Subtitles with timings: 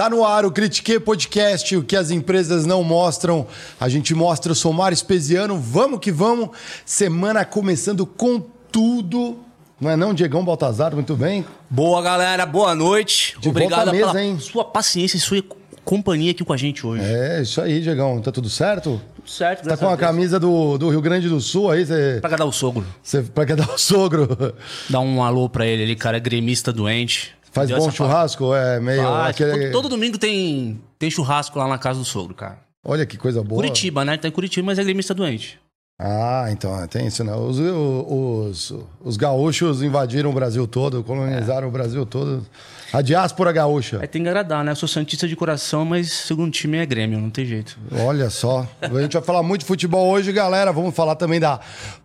[0.00, 3.46] Tá no ar o Critique Podcast, o que as empresas não mostram.
[3.78, 6.56] A gente mostra, eu sou Mário Espesiano, vamos que vamos.
[6.86, 8.40] Semana começando com
[8.72, 9.36] tudo.
[9.78, 11.44] Não é não, Diegão Baltazar, muito bem?
[11.68, 13.36] Boa, galera, boa noite.
[13.40, 14.38] De Obrigado volta à mesa, pela hein?
[14.40, 15.44] sua paciência e sua
[15.84, 17.04] companhia aqui com a gente hoje.
[17.04, 18.22] É, isso aí, Diegão.
[18.22, 18.98] Tá tudo certo?
[19.16, 20.00] Tudo certo, Tá com a Deus.
[20.00, 22.16] camisa do, do Rio Grande do Sul aí, você.
[22.22, 22.86] Pra agradar o sogro.
[23.02, 24.54] você pra que dar o sogro?
[24.88, 27.38] Dá um alô pra ele ali, cara, é gremista doente.
[27.52, 28.54] Faz Deu bom churrasco?
[28.54, 29.02] É meio.
[29.02, 29.30] Faz.
[29.30, 32.58] aquele- Todo, todo domingo tem, tem churrasco lá na casa do sogro, cara.
[32.84, 33.60] Olha que coisa boa.
[33.60, 34.16] Curitiba, né?
[34.16, 35.58] Tá em Curitiba, mas é gremista doente.
[36.02, 37.34] Ah, então, tem isso, né?
[37.34, 38.72] Os, os,
[39.04, 42.46] os gaúchos invadiram o Brasil todo, colonizaram o Brasil todo.
[42.90, 43.98] A diáspora gaúcha.
[44.00, 44.72] Aí tem que agradar, né?
[44.72, 47.78] Eu sou santista de coração, mas segundo time é Grêmio, não tem jeito.
[48.06, 48.66] Olha só.
[48.80, 50.72] A gente vai falar muito de futebol hoje, galera.
[50.72, 51.60] Vamos falar também da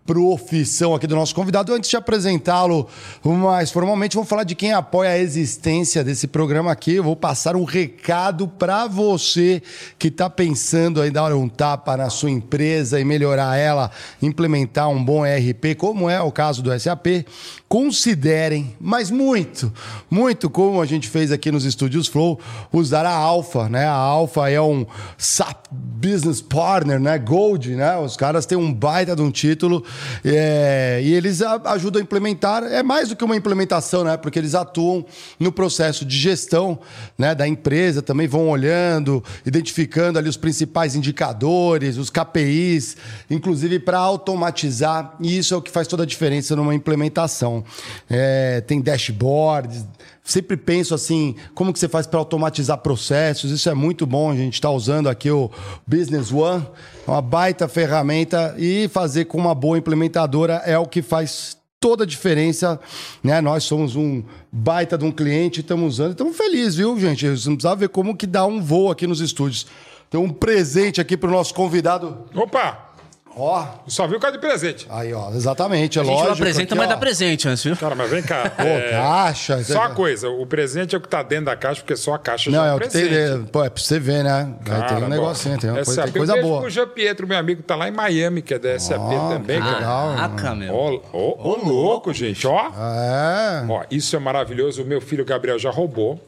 [0.05, 1.73] profissão aqui do nosso convidado.
[1.73, 2.87] Antes de apresentá-lo
[3.23, 6.93] mais formalmente, vamos falar de quem apoia a existência desse programa aqui.
[6.93, 9.63] Eu vou passar um recado para você
[9.97, 13.89] que está pensando em dar um tapa na sua empresa e melhorar ela,
[14.21, 17.25] implementar um bom ERP, como é o caso do SAP.
[17.67, 19.73] Considerem, mas muito,
[20.09, 22.39] muito como a gente fez aqui nos estúdios Flow,
[22.71, 23.85] usar a Alpha, né?
[23.85, 24.85] A Alpha é um
[25.17, 27.17] SAP Business Partner, né?
[27.17, 27.97] Gold, né?
[27.97, 29.83] Os caras têm um baita de um título
[30.23, 32.63] é, e eles ajudam a implementar.
[32.63, 34.17] É mais do que uma implementação, né?
[34.17, 35.05] Porque eles atuam
[35.39, 36.79] no processo de gestão,
[37.17, 37.35] né?
[37.35, 42.97] Da empresa, também vão olhando, identificando ali os principais indicadores, os KPIs,
[43.29, 45.15] inclusive para automatizar.
[45.19, 47.63] E isso é o que faz toda a diferença numa implementação.
[48.09, 49.85] É, tem dashboards.
[50.25, 53.51] Sempre penso assim, como que você faz para automatizar processos?
[53.51, 54.31] Isso é muito bom.
[54.31, 55.51] A gente está usando aqui o
[55.85, 56.65] Business One,
[57.07, 62.05] é uma baita ferramenta e fazer com uma boa implementadora é o que faz toda
[62.05, 62.79] a diferença,
[63.23, 63.39] né?
[63.39, 67.29] Nós somos um baita de um cliente, estamos usando, estamos felizes, viu, gente?
[67.29, 69.67] Você não precisa ver como que dá um voo aqui nos estúdios.
[70.09, 72.25] Tem um presente aqui para o nosso convidado.
[72.33, 72.94] Opa!
[73.37, 74.87] Ó, Só viu o cara de presente.
[74.89, 76.27] aí, ó, exatamente, é A gente lógico.
[76.29, 76.89] não apresenta, aqui, mas ó.
[76.89, 77.75] dá presente antes, viu?
[77.75, 78.49] Cara, mas vem cá.
[78.49, 79.63] Pô, é, caixa.
[79.63, 82.19] Só uma coisa, o presente é o que tá dentro da caixa, porque só a
[82.19, 83.07] caixa Não, já é é o que tem.
[83.09, 83.49] presente.
[83.51, 84.53] Pô, é pra você ver, né?
[84.59, 86.61] Aí tem Cara, um negocinho, tem uma coisa, tem coisa boa.
[86.61, 89.65] pro Jean Pietro, meu amigo, tá lá em Miami, que é da SAP também, que
[89.67, 89.77] cara.
[89.79, 90.15] legal.
[90.15, 90.73] Caraca, meu.
[90.73, 92.67] Ó, ó, ó, louco, gente, ó.
[92.69, 93.65] É.
[93.67, 94.81] Ó, isso é maravilhoso.
[94.81, 96.19] O meu filho Gabriel já roubou.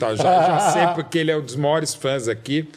[0.00, 2.68] Tá, já, já sei porque ele é um dos maiores fãs aqui.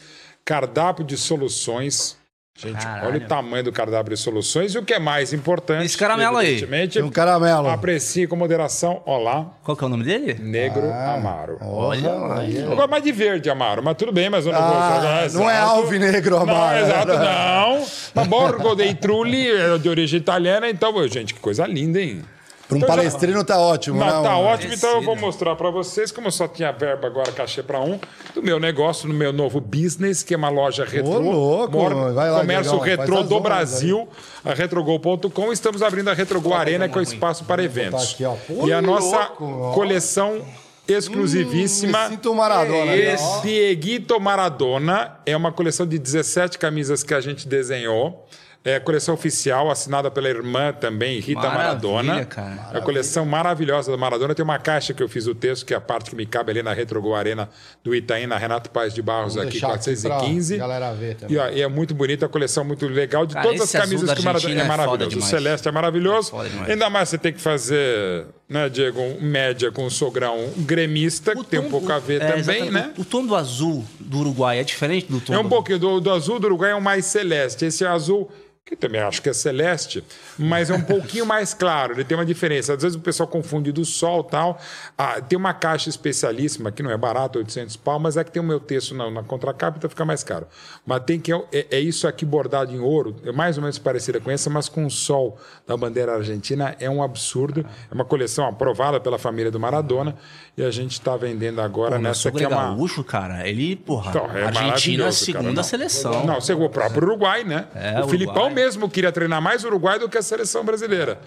[0.44, 2.20] Cardápio de soluções.
[2.54, 3.08] Gente, Caralho.
[3.08, 4.74] olha o tamanho do cardápio de soluções.
[4.74, 6.64] E o que é mais importante, Esse caramelo aí.
[6.86, 7.68] Tem um caramelo.
[7.68, 9.02] aprecie com moderação.
[9.06, 10.34] Olá, Qual que é o nome dele?
[10.34, 11.56] negro Ah, Amaro.
[11.62, 12.44] Olha lá.
[12.44, 15.50] Eu gosto mais de verde, Amaro, mas tudo bem, mas eu não Ah, vou não
[15.50, 16.78] é alvinegro, Amaro.
[16.78, 17.86] Não, exato, não.
[18.14, 22.22] Mas Borgo dei Trulli, é de origem italiana, então, gente, que coisa linda, hein?
[22.72, 24.28] Para um Então já- palestrino tá ótimo, Não, né?
[24.28, 27.62] tá ótimo, então eu vou mostrar pra vocês, como eu só tinha verba agora, cachê
[27.62, 27.98] pra um,
[28.34, 31.18] do meu negócio, no meu novo business, que é uma loja retrô.
[31.18, 34.08] louco, maior vai lá, comércio faz retrô do Brasil,
[34.44, 35.52] a retrogol.com.
[35.52, 38.14] Estamos abrindo a Retrogol Arena, que é o espaço para eventos.
[38.14, 38.24] aqui.
[38.46, 40.40] Pô, e a nossa louco, coleção
[40.86, 42.06] exclusivíssima.
[42.06, 43.14] Hum, sinto Maradona, né?
[43.14, 48.26] Esse Dieguito Maradona é uma coleção de 17 camisas que a gente desenhou.
[48.64, 52.24] É coleção oficial, assinada pela irmã também, Rita Maravilha, Maradona.
[52.24, 52.70] cara.
[52.72, 54.36] A coleção maravilhosa da Maradona.
[54.36, 56.52] Tem uma caixa que eu fiz o texto, que é a parte que me cabe
[56.52, 57.48] ali na Retrogol Arena
[57.82, 60.56] do Itaim, na Renato Paz de Barros, Vou aqui, deixar aqui 415.
[60.56, 61.34] pra galera ver também.
[61.36, 64.12] E, ó, e é muito bonita, a coleção muito legal, de Cara, todas as camisas
[64.12, 65.18] que o Maradona é é maravilhoso.
[65.18, 65.22] O.
[65.22, 66.32] Celeste é maravilhoso.
[66.68, 66.72] É.
[66.72, 71.58] Ainda mais você tem que fazer, né, Diego, média com o sogrão gremista, que tem
[71.58, 72.92] um pouco a ver é, também, né?
[72.96, 75.48] O, o tom do azul do Uruguai é diferente do tom É um do...
[75.48, 77.64] pouquinho do, do azul do Uruguai é um mais celeste.
[77.64, 78.30] Esse azul,
[78.64, 80.04] que também acho que é celeste,
[80.38, 81.94] mas é um pouquinho mais claro.
[81.94, 82.74] Ele tem uma diferença.
[82.74, 84.60] Às vezes o pessoal confunde do sol e tal.
[84.96, 88.40] Ah, tem uma caixa especialíssima, que não é barato, 800 pau, mas é que tem
[88.40, 90.46] o meu texto na, na contracapa, então fica mais caro.
[90.86, 91.32] Mas tem que.
[91.32, 94.68] É, é isso aqui bordado em ouro, é mais ou menos parecida com essa, mas
[94.68, 95.36] com o sol
[95.66, 96.76] da bandeira argentina.
[96.78, 97.66] É um absurdo.
[97.90, 100.16] É uma coleção aprovada pela família do Maradona.
[100.56, 102.62] E a gente está vendendo agora Pô, nessa que é é uma.
[102.68, 103.48] gaúcho, cara.
[103.48, 105.62] Ele, porra, Então, é Argentina é a segunda cara, não.
[105.62, 106.26] seleção.
[106.26, 107.66] Não, você o próprio Uruguai, né?
[107.74, 108.08] É, o.
[108.08, 111.20] Filipão mesmo queria treinar mais o Uruguai do que a seleção brasileira.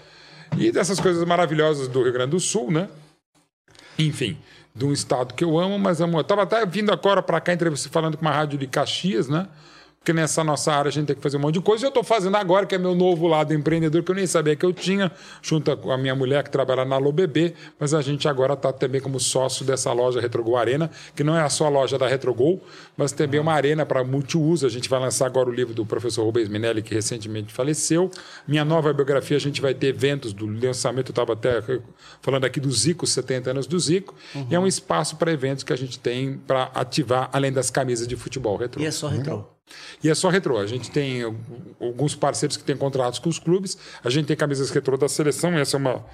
[0.56, 2.88] E dessas coisas maravilhosas do Rio Grande do Sul, né?
[3.98, 4.38] Enfim,
[4.74, 6.18] de um estado que eu amo, mas amo.
[6.18, 7.52] Eu tava até vindo agora para cá,
[7.90, 9.48] falando com uma rádio de Caxias, né?
[10.06, 11.84] Porque nessa nossa área a gente tem que fazer um monte de coisa.
[11.84, 14.54] E eu estou fazendo agora, que é meu novo lado empreendedor, que eu nem sabia
[14.54, 15.10] que eu tinha,
[15.42, 19.00] junto com a minha mulher que trabalha na LoBB, mas a gente agora está também
[19.00, 22.62] como sócio dessa loja Retrogol Arena, que não é a só loja da Retrogol,
[22.96, 24.64] mas também é uma arena para multiuso.
[24.64, 28.08] A gente vai lançar agora o livro do professor Rubens Minelli, que recentemente faleceu.
[28.46, 31.60] Minha nova biografia, a gente vai ter eventos do lançamento, eu estava até
[32.22, 34.46] falando aqui do Zico, 70 anos do Zico, uhum.
[34.48, 38.06] e é um espaço para eventos que a gente tem para ativar, além das camisas
[38.06, 38.80] de futebol retrô.
[38.80, 39.55] E é só retrô.
[40.02, 40.58] E é só retrô.
[40.58, 41.22] A gente tem
[41.80, 43.76] alguns parceiros que têm contratos com os clubes.
[44.04, 45.52] A gente tem camisas retrô da seleção.
[45.58, 46.04] Essa é uma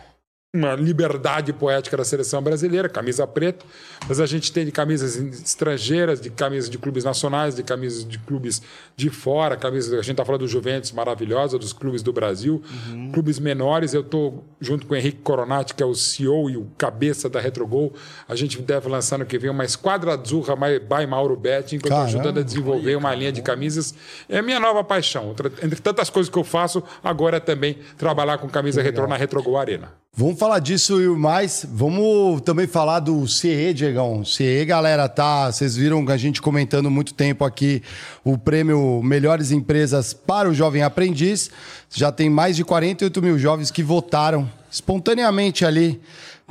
[0.54, 3.64] uma liberdade poética da seleção brasileira, camisa preta,
[4.06, 8.19] mas a gente tem de camisas estrangeiras, de camisas de clubes nacionais, de camisas de
[8.19, 8.60] clubes
[8.94, 13.12] de fora, camisas, a gente está falando do Juventus maravilhosa, dos clubes do Brasil, uhum.
[13.12, 16.66] clubes menores, eu estou junto com o Henrique Coronati, que é o CEO e o
[16.76, 17.94] cabeça da Retrogol,
[18.28, 21.93] a gente deve lançar no que vem uma esquadra azurra by Mauro Betting, que eu
[21.93, 23.94] estou ajudando a desenvolver uma linha de camisas,
[24.28, 28.37] é a minha nova paixão, entre tantas coisas que eu faço, agora é também trabalhar
[28.37, 30.02] com camisa retrô na Retrogol Arena.
[30.14, 31.64] Vamos falar disso e mais.
[31.66, 34.22] Vamos também falar do CE, Diegão.
[34.26, 35.50] CE, galera, tá.
[35.50, 37.82] Vocês viram a gente comentando muito tempo aqui
[38.22, 41.50] o prêmio Melhores Empresas para o Jovem Aprendiz.
[41.90, 45.98] Já tem mais de 48 mil jovens que votaram espontaneamente ali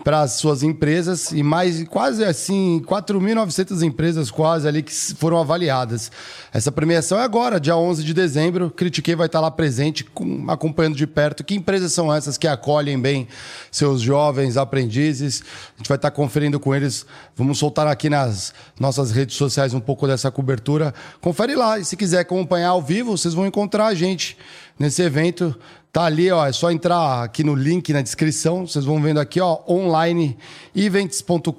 [0.03, 6.11] para as suas empresas e mais quase assim 4.900 empresas quase ali que foram avaliadas.
[6.51, 8.71] Essa premiação é agora, dia 11 de dezembro.
[8.71, 12.99] Critiquei vai estar lá presente, com, acompanhando de perto que empresas são essas que acolhem
[12.99, 13.27] bem
[13.71, 15.43] seus jovens aprendizes.
[15.75, 17.05] A gente vai estar conferindo com eles.
[17.35, 20.93] Vamos soltar aqui nas nossas redes sociais um pouco dessa cobertura.
[21.19, 24.37] Confere lá e se quiser acompanhar ao vivo, vocês vão encontrar a gente
[24.79, 25.55] nesse evento
[25.91, 29.41] Tá ali, ó, é só entrar aqui no link na descrição, vocês vão vendo aqui,
[29.41, 30.37] ó, online
[30.73, 31.51] events.com.br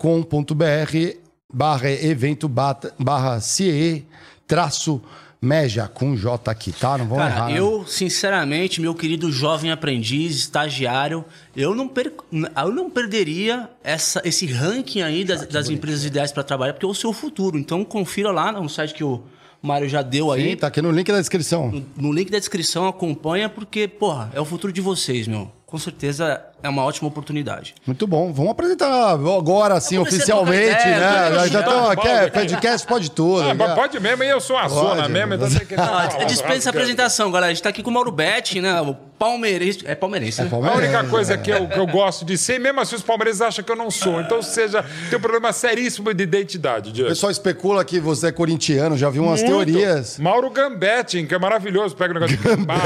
[1.52, 4.06] barra evento barra CE
[4.46, 5.02] traço
[5.44, 6.96] Meja com J aqui, tá?
[6.96, 7.48] Não Cara, errar.
[7.48, 7.58] Né?
[7.58, 11.24] Eu, sinceramente, meu querido jovem aprendiz, estagiário,
[11.56, 12.12] eu não, per...
[12.32, 16.86] eu não perderia essa, esse ranking aí das, ah, das empresas ideais para trabalhar, porque
[16.86, 17.58] é o seu futuro.
[17.58, 19.20] Então confira lá no site que o
[19.62, 20.50] o Mário já deu aí.
[20.50, 21.70] Sim, tá aqui no link da descrição.
[21.70, 25.50] No, no link da descrição, acompanha, porque, porra, é o futuro de vocês, meu.
[25.64, 27.74] Com certeza é uma ótima oportunidade.
[27.86, 28.32] Muito bom.
[28.32, 31.48] Vamos apresentar agora, assim, oficialmente, ideia, né?
[31.48, 33.42] Já estamos aqui, é, podcast pode tudo.
[33.50, 35.34] Ah, pode mesmo, e eu sou a pode, zona mesmo.
[35.34, 35.76] Então tem que...
[35.76, 37.46] Não, dispensa a apresentação, galera.
[37.46, 38.80] A gente está aqui com o Mauro Betti, né?
[38.80, 39.80] O palmeirense.
[39.84, 40.42] É palmeirense.
[40.42, 40.84] É palmeirense.
[40.84, 43.64] A única coisa que eu, que eu gosto de ser, mesmo assim os palmeirenses acham
[43.64, 44.20] que eu não sou.
[44.20, 46.92] Então, seja, tem um problema seríssimo de identidade.
[46.92, 47.08] Diego.
[47.08, 49.52] O pessoal especula que você é corintiano, já viu umas Muito.
[49.52, 50.18] teorias.
[50.18, 52.80] Mauro Gambetti, que é maravilhoso, pega o negócio de gambá.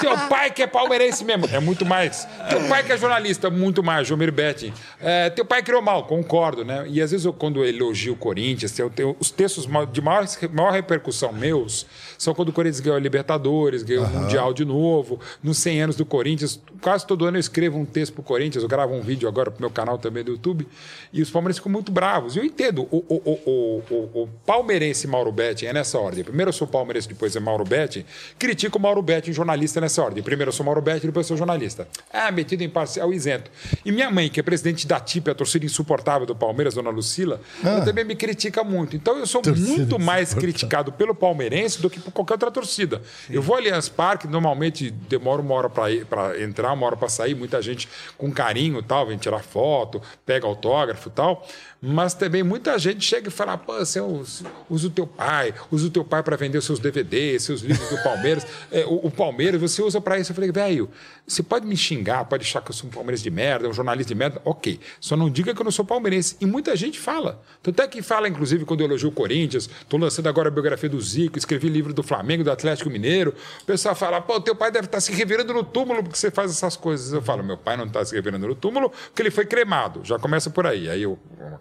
[0.00, 1.48] Seu pai que é palmeirense mesmo.
[1.50, 2.26] É muito mais.
[2.48, 4.72] Teu pai que é jornalista, muito mais, Jomir Betting.
[5.00, 6.86] É, teu pai criou mal, concordo, né?
[6.88, 10.26] E às vezes eu, quando eu elogio o Corinthians, eu tenho, os textos de maior,
[10.52, 11.86] maior repercussão meus
[12.18, 14.10] são quando o Corinthians ganhou a Libertadores, ganhou uhum.
[14.10, 16.60] o Mundial de novo, nos 100 anos do Corinthians.
[16.80, 19.60] Quase todo ano eu escrevo um texto pro Corinthians, eu gravo um vídeo agora pro
[19.60, 20.66] meu canal também do YouTube,
[21.12, 22.34] e os palmeirenses ficam muito bravos.
[22.34, 26.24] E eu entendo, o, o, o, o, o palmeirense Mauro Betting é nessa ordem.
[26.24, 28.04] Primeiro eu sou palmeirense, depois é Mauro Betting.
[28.36, 30.22] Critico o Mauro Betting, jornalista, nessa ordem.
[30.22, 31.86] Primeiro eu sou Mauro Betting, depois eu sou jornalista.
[32.28, 33.50] Ah, metido em parcial isento.
[33.84, 37.40] E minha mãe, que é presidente da TIP, a torcida insuportável do Palmeiras, dona Lucila,
[37.64, 37.68] ah.
[37.68, 38.94] ela também me critica muito.
[38.94, 43.00] Então eu sou torcida muito mais criticado pelo palmeirense do que por qualquer outra torcida.
[43.26, 43.34] Sim.
[43.34, 47.34] Eu vou ao Allianz Parque, normalmente demora uma hora para entrar, uma hora para sair,
[47.34, 47.88] muita gente
[48.18, 51.46] com carinho tal, vem tirar foto, pega autógrafo tal
[51.80, 55.90] mas também muita gente chega e fala: pô, você usa o teu pai, usa o
[55.90, 58.46] teu pai para vender os seus DVDs, seus livros do Palmeiras.
[58.70, 60.30] É, o, o, Palmeiras, você usa para isso.
[60.32, 60.90] Eu falei, velho,
[61.26, 64.12] você pode me xingar, pode achar que eu sou um palmeirense de merda, um jornalista
[64.12, 64.78] de merda, ok.
[65.00, 66.36] Só não diga que eu não sou palmeirense.
[66.40, 67.42] E muita gente fala.
[67.62, 70.88] Tanto é que fala, inclusive, quando eu elogio o Corinthians, estou lançando agora a biografia
[70.88, 73.34] do Zico, escrevi livro do Flamengo, do Atlético Mineiro.
[73.62, 76.30] O pessoal fala, pô, teu pai deve estar tá se revirando no túmulo porque você
[76.30, 77.12] faz essas coisas.
[77.12, 80.00] Eu falo, meu pai não está se revirando no túmulo porque ele foi cremado.
[80.04, 80.90] Já começa por aí.
[80.90, 81.18] Aí eu,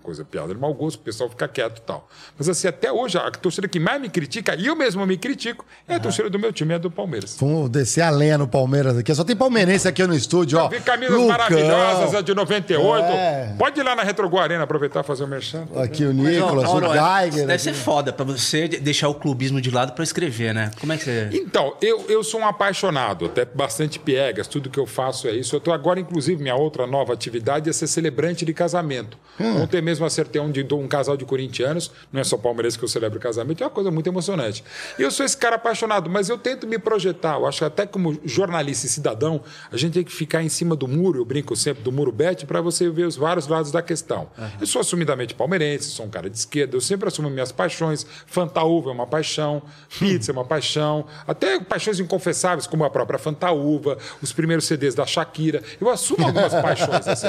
[0.07, 2.07] coisa piada de mau gosto, o pessoal fica quieto e tal.
[2.37, 5.65] Mas assim, até hoje, a torcida que mais me critica, e eu mesmo me critico,
[5.85, 7.35] é a torcida do meu time, é do Palmeiras.
[7.37, 9.13] Vamos descer a lenha no Palmeiras aqui.
[9.13, 10.67] Só tem palmeirense aqui no estúdio, ó.
[10.67, 11.27] Eu vi camisas Lucão.
[11.27, 13.05] maravilhosas, a de 98.
[13.05, 13.55] É.
[13.59, 15.67] Pode ir lá na Retrogu Arena aproveitar e fazer o merchan.
[15.75, 17.45] Aqui o Nicolas, o Geiger.
[17.45, 20.71] Deve ser foda pra você deixar o clubismo de lado pra escrever, né?
[20.79, 21.29] Como é que você...
[21.33, 25.53] Então, eu, eu sou um apaixonado, até bastante piegas, tudo que eu faço é isso.
[25.53, 29.17] Eu estou agora, inclusive, minha outra nova atividade é ser celebrante de casamento.
[29.37, 29.63] Hum.
[29.63, 32.89] Ontem mesmo acertei um, de, um casal de corintianos, não é só palmeirense que eu
[32.89, 34.63] celebro casamento, é uma coisa muito emocionante.
[34.97, 37.35] E eu sou esse cara apaixonado, mas eu tento me projetar.
[37.35, 40.75] Eu acho que até como jornalista e cidadão, a gente tem que ficar em cima
[40.75, 43.81] do muro, eu brinco sempre do muro bet, para você ver os vários lados da
[43.81, 44.29] questão.
[44.37, 44.49] Uhum.
[44.61, 48.05] Eu sou assumidamente palmeirense, sou um cara de esquerda, eu sempre assumo minhas paixões.
[48.25, 49.61] Fantaúva é uma paixão,
[49.99, 55.05] pizza é uma paixão, até paixões inconfessáveis, como a própria Fantaúva, os primeiros CDs da
[55.05, 55.61] Shakira.
[55.79, 57.27] Eu assumo algumas paixões assim.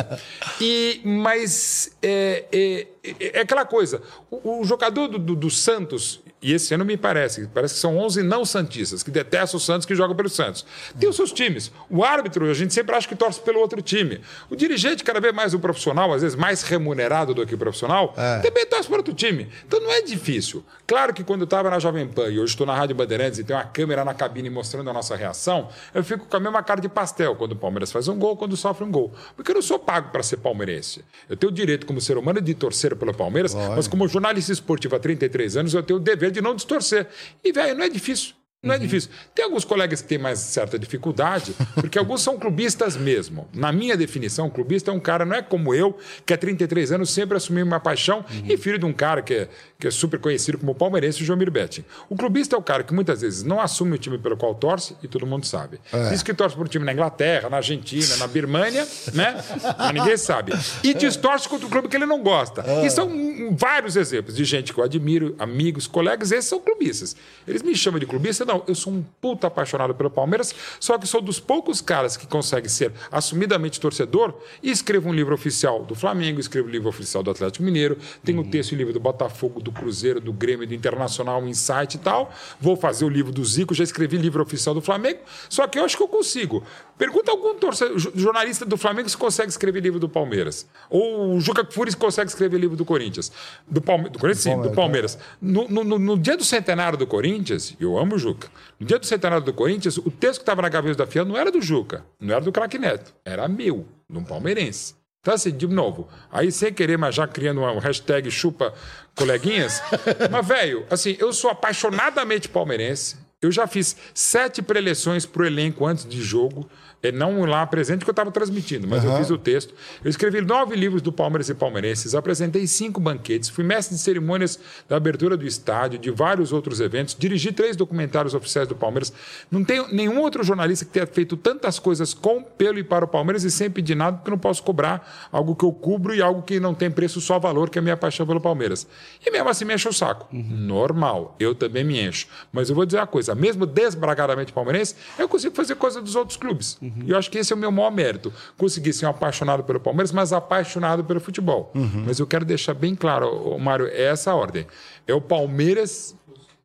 [0.61, 6.52] E, mas é, é, é aquela coisa, o, o jogador do, do, do Santos, e
[6.52, 9.95] esse ano me parece, parece que são 11 não santistas, que detestam o Santos, que
[9.95, 10.64] jogam pelo Santos.
[10.99, 11.73] Tem os seus times.
[11.90, 14.21] O árbitro, a gente sempre acha que torce pelo outro time.
[14.49, 18.14] O dirigente, cada vez mais o profissional, às vezes mais remunerado do que o profissional,
[18.16, 18.38] é.
[18.38, 19.49] também torce para outro time.
[19.66, 20.64] Então não é difícil.
[20.87, 23.45] Claro que quando eu estava na Jovem Pan e hoje estou na Rádio Bandeirantes e
[23.45, 26.80] tem uma câmera na cabine mostrando a nossa reação, eu fico com a mesma cara
[26.80, 29.12] de pastel quando o Palmeiras faz um gol, quando sofre um gol.
[29.35, 31.04] Porque eu não sou pago para ser palmeirense.
[31.28, 33.76] Eu tenho o direito, como ser humano, de torcer pelo Palmeiras, Olha.
[33.76, 37.09] mas como jornalista esportivo há 33 anos, eu tenho o dever de não distorcer.
[37.43, 38.38] E, velho, não é difícil.
[38.61, 38.83] Não é uhum.
[38.83, 39.11] é difícil.
[39.37, 43.47] Tem alguns colegas que têm mais certa dificuldade, porque alguns são clubistas mesmo.
[43.55, 45.97] Na minha definição, clubista é um cara, não é como eu,
[46.27, 48.43] que há 33 anos sempre assumiu uma paixão uhum.
[48.49, 49.49] e filho de um cara que é,
[49.79, 51.85] que é super conhecido como palmeirense, o João Betting.
[52.11, 54.97] O clubista é o cara que muitas vezes não assume o time pelo qual torce
[55.05, 55.79] e todo mundo sabe.
[55.93, 56.09] É.
[56.09, 58.85] Diz que torce por um time na Inglaterra, na Argentina, na Birmânia,
[59.15, 59.37] né?
[59.79, 60.53] Mas ninguém sabe.
[60.83, 62.65] E distorce contra o clube que ele não gosta.
[62.67, 62.87] É.
[62.87, 63.09] E são
[63.57, 67.15] vários exemplos de gente que eu admiro, amigos, colegas, esses são clubistas.
[67.47, 71.07] Eles me chamam de clubista não, eu sou um puta apaixonado pelo Palmeiras, só que
[71.07, 75.95] sou dos poucos caras que consegue ser assumidamente torcedor e escrevo um livro oficial do
[75.95, 78.50] Flamengo, escrevo um livro oficial do Atlético Mineiro, tenho uhum.
[78.50, 82.33] texto e livro do Botafogo, do Cruzeiro, do Grêmio, do Internacional, um Insight e tal.
[82.59, 85.85] Vou fazer o livro do Zico, já escrevi livro oficial do Flamengo, só que eu
[85.85, 86.64] acho que eu consigo.
[86.99, 90.67] Pergunta algum torcedor, jornalista do Flamengo se consegue escrever livro do Palmeiras.
[90.90, 93.31] Ou o Juca Furi se consegue escrever livro do Corinthians.
[93.67, 95.17] Do, Palme do Corinthians, sim, do Palmeiras.
[95.40, 98.49] No, no, no, dia do centenário do Corinthians, eu amo o Juca.
[98.81, 101.37] No dia do centenário do Corinthians, o texto que estava na gaveta da FIA não
[101.37, 104.99] era do Juca, não era do craque Neto, era meu, de um palmeirense.
[105.21, 108.73] Então, assim, de novo, aí sem querer, mas já criando um hashtag chupa
[109.14, 109.83] coleguinhas.
[110.31, 113.17] mas, velho, assim, eu sou apaixonadamente palmeirense.
[113.40, 116.69] Eu já fiz sete preleções para o elenco antes de jogo.
[117.02, 119.12] É, não lá presente que eu estava transmitindo, mas uhum.
[119.12, 119.73] eu fiz o texto.
[120.02, 124.59] Eu escrevi nove livros do Palmeiras e Palmeirenses, apresentei cinco banquetes, fui mestre de cerimônias
[124.88, 129.12] da abertura do estádio, de vários outros eventos, dirigi três documentários oficiais do Palmeiras.
[129.50, 133.09] Não tenho nenhum outro jornalista que tenha feito tantas coisas com, pelo e para o
[133.09, 136.21] Palmeiras e sem pedir nada, porque eu não posso cobrar algo que eu cubro e
[136.21, 138.87] algo que não tem preço, só valor, que é a minha paixão pelo Palmeiras.
[139.25, 140.28] E mesmo assim me enche o saco.
[140.33, 140.45] Uhum.
[140.49, 142.26] Normal, eu também me encho.
[142.52, 146.37] Mas eu vou dizer uma coisa, mesmo desbragadamente palmeirense, eu consigo fazer coisa dos outros
[146.37, 146.76] clubes.
[146.83, 146.88] Uhum.
[146.97, 147.04] Uhum.
[147.07, 148.33] E eu acho que esse é o meu maior mérito.
[148.57, 151.71] Conseguir ser um apaixonado pelo Palmeiras, mas apaixonado pelo futebol.
[151.75, 152.04] Uhum.
[152.07, 154.66] Mas eu quero deixar bem claro, Mário, é essa a ordem.
[155.07, 156.14] É o Palmeiras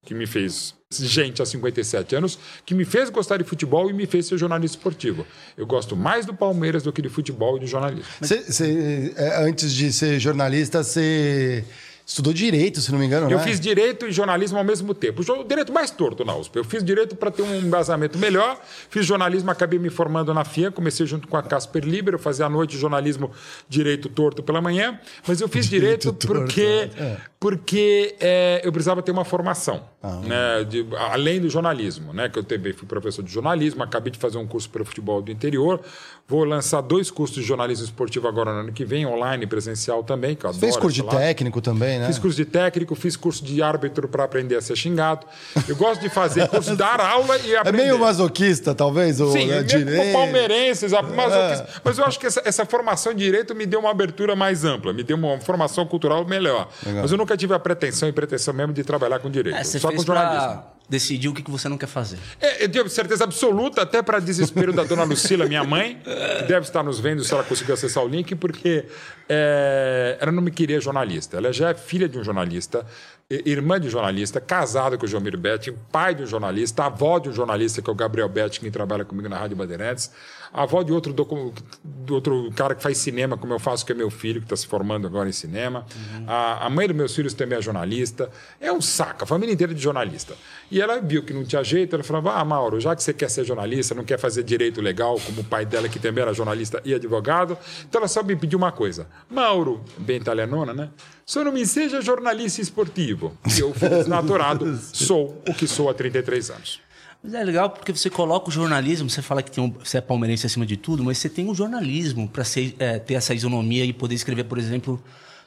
[0.05, 4.05] que me fez gente há 57 anos, que me fez gostar de futebol e me
[4.05, 5.25] fez ser jornalista esportivo.
[5.57, 8.05] Eu gosto mais do Palmeiras do que de futebol e de jornalismo.
[8.21, 11.63] Cê, cê, é, antes de ser jornalista, você
[12.05, 13.43] Estudou direito, se não me engano, Eu né?
[13.43, 15.22] fiz direito e jornalismo ao mesmo tempo.
[15.22, 16.57] O direito mais torto na USP.
[16.57, 18.60] Eu fiz direito para ter um embasamento melhor.
[18.89, 20.69] Fiz jornalismo, acabei me formando na FIA.
[20.69, 22.15] Comecei junto com a Casper Liber.
[22.15, 23.31] Eu fazia à noite jornalismo
[23.69, 25.00] direito torto pela manhã.
[25.25, 27.17] Mas eu fiz direito, direito porque, é.
[27.39, 29.86] porque é, eu precisava ter uma formação.
[30.01, 32.12] Ah, né, de, além do jornalismo.
[32.12, 33.81] Né, que eu também fui professor de jornalismo.
[33.81, 35.79] Acabei de fazer um curso para futebol do interior.
[36.27, 40.03] Vou lançar dois cursos de jornalismo esportivo agora no ano que vem, online e presencial
[40.03, 40.36] também.
[40.36, 41.92] Que eu Fez curso de técnico também?
[41.93, 42.07] Também, né?
[42.07, 45.25] Fiz curso de técnico, fiz curso de árbitro para aprender a ser xingado.
[45.67, 47.83] Eu gosto de fazer curso, dar aula e aprender.
[47.83, 49.19] É meio masoquista, talvez?
[49.19, 51.67] Ou Sim, é meio palmeirense, masoquista.
[51.69, 51.81] É.
[51.83, 54.93] Mas eu acho que essa, essa, formação de direito me deu uma abertura mais ampla,
[54.93, 56.69] me deu uma formação cultural melhor.
[56.85, 57.01] Legal.
[57.01, 59.57] Mas eu nunca tive a pretensão e pretensão mesmo de trabalhar com direito.
[59.57, 60.63] É, só com jornalismo.
[60.63, 62.19] Pra decidir o que você não quer fazer.
[62.39, 66.67] É, eu tenho certeza absoluta, até para desespero da dona Lucila, minha mãe, que deve
[66.67, 68.85] estar nos vendo se ela conseguir acessar o link, porque
[69.27, 71.38] é, ela não me queria jornalista.
[71.38, 72.85] Ela já é filha de um jornalista,
[73.27, 77.29] irmã de um jornalista, casada com o João Betting, pai de um jornalista, avó de
[77.29, 80.12] um jornalista, que é o Gabriel Betting, que trabalha comigo na Rádio Bandeirantes,
[80.53, 84.12] avó de outro, do outro cara que faz cinema, como eu faço, que é meu
[84.12, 85.86] filho, que está se formando agora em cinema.
[85.95, 86.25] Uhum.
[86.27, 88.29] A, a, mãe dos meus filhos também é jornalista.
[88.62, 90.36] É um saco, a família inteira é de jornalista.
[90.69, 93.29] E ela viu que não tinha jeito, ela falava: Ah, Mauro, já que você quer
[93.29, 96.81] ser jornalista, não quer fazer direito legal, como o pai dela, que também era jornalista
[96.86, 97.57] e advogado,
[97.88, 100.89] então ela só me pediu uma coisa: Mauro, bem italianona, né?
[101.25, 103.36] Só não me seja jornalista esportivo.
[103.57, 106.82] Eu fui desnaturado, sou o que sou há 33 anos.
[107.23, 110.01] Mas é legal porque você coloca o jornalismo, você fala que tem um, você é
[110.01, 112.43] palmeirense acima de tudo, mas você tem o jornalismo para
[112.79, 115.01] é, ter essa isonomia e poder escrever, por exemplo,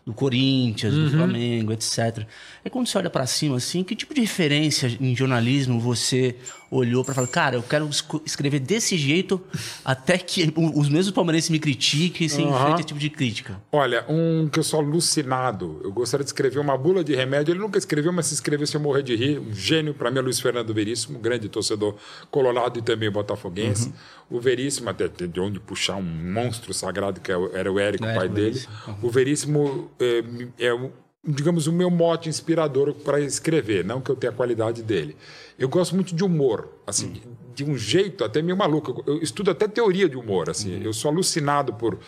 [0.07, 1.05] do Corinthians, uhum.
[1.07, 2.25] do Flamengo, etc.
[2.65, 6.37] É quando você olha para cima assim, que tipo de referência em jornalismo você
[6.71, 7.89] olhou para falar, cara, eu quero
[8.25, 9.41] escrever desse jeito
[9.85, 12.75] até que os mesmos palmeirenses me critiquem sem uhum.
[12.75, 13.61] esse tipo de crítica?
[13.73, 17.61] Olha, um que eu sou alucinado, eu gostaria de escrever uma bula de remédio, ele
[17.61, 20.39] nunca escreveu, mas se escrevesse eu morrer de rir, um gênio para mim é Luiz
[20.39, 21.97] Fernando Veríssimo, grande torcedor
[22.31, 23.89] colorado e também botafoguense.
[23.89, 23.95] Uhum.
[24.29, 28.15] O Veríssimo, até de onde puxar um monstro sagrado que é era o Érico, o
[28.15, 28.61] pai dele.
[28.89, 28.95] Uhum.
[29.03, 30.25] O Veríssimo é,
[30.59, 30.91] é
[31.27, 35.17] digamos, o meu mote inspirador para escrever, não que eu tenha a qualidade dele.
[35.59, 37.33] Eu gosto muito de humor, assim, hum.
[37.55, 39.03] de um jeito até meio maluco.
[39.07, 40.77] Eu estudo até teoria de humor, assim.
[40.77, 40.83] Hum.
[40.85, 41.99] Eu sou alucinado por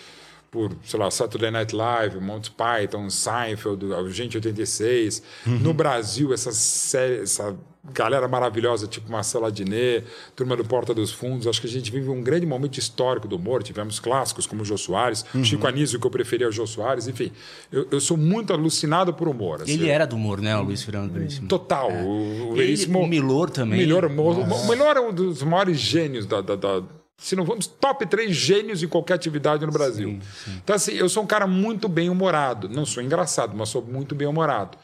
[0.51, 5.23] por, sei lá, Saturday Night Live, Monty Python, Seinfeld, Gente 86.
[5.47, 5.59] Uhum.
[5.59, 7.55] No Brasil, essa série, essa
[7.93, 11.47] galera maravilhosa, tipo Marcelo Adnet, Turma do Porta dos Fundos.
[11.47, 13.63] Acho que a gente vive um grande momento histórico do humor.
[13.63, 15.45] Tivemos clássicos como o Jô Soares, uhum.
[15.45, 17.09] Chico Anísio, que eu preferia é o Jô Soares.
[17.09, 17.31] Enfim,
[17.71, 19.63] eu, eu sou muito alucinado por humor.
[19.63, 19.73] Assim.
[19.73, 21.49] Ele era do humor, né, o Luiz Fernando Veríssimo?
[21.49, 21.91] Total.
[21.91, 22.03] É.
[22.03, 23.01] O, o Veríssimo...
[23.01, 23.81] o Milor também.
[23.81, 26.83] Milor, o Milor é um dos maiores gênios da, da, da
[27.19, 30.11] se não vamos, top três gênios em qualquer atividade no Brasil.
[30.11, 30.61] Sim, sim.
[30.63, 32.69] Então, assim, eu sou um cara muito bem humorado.
[32.69, 34.79] Não sou engraçado, mas sou muito bem humorado.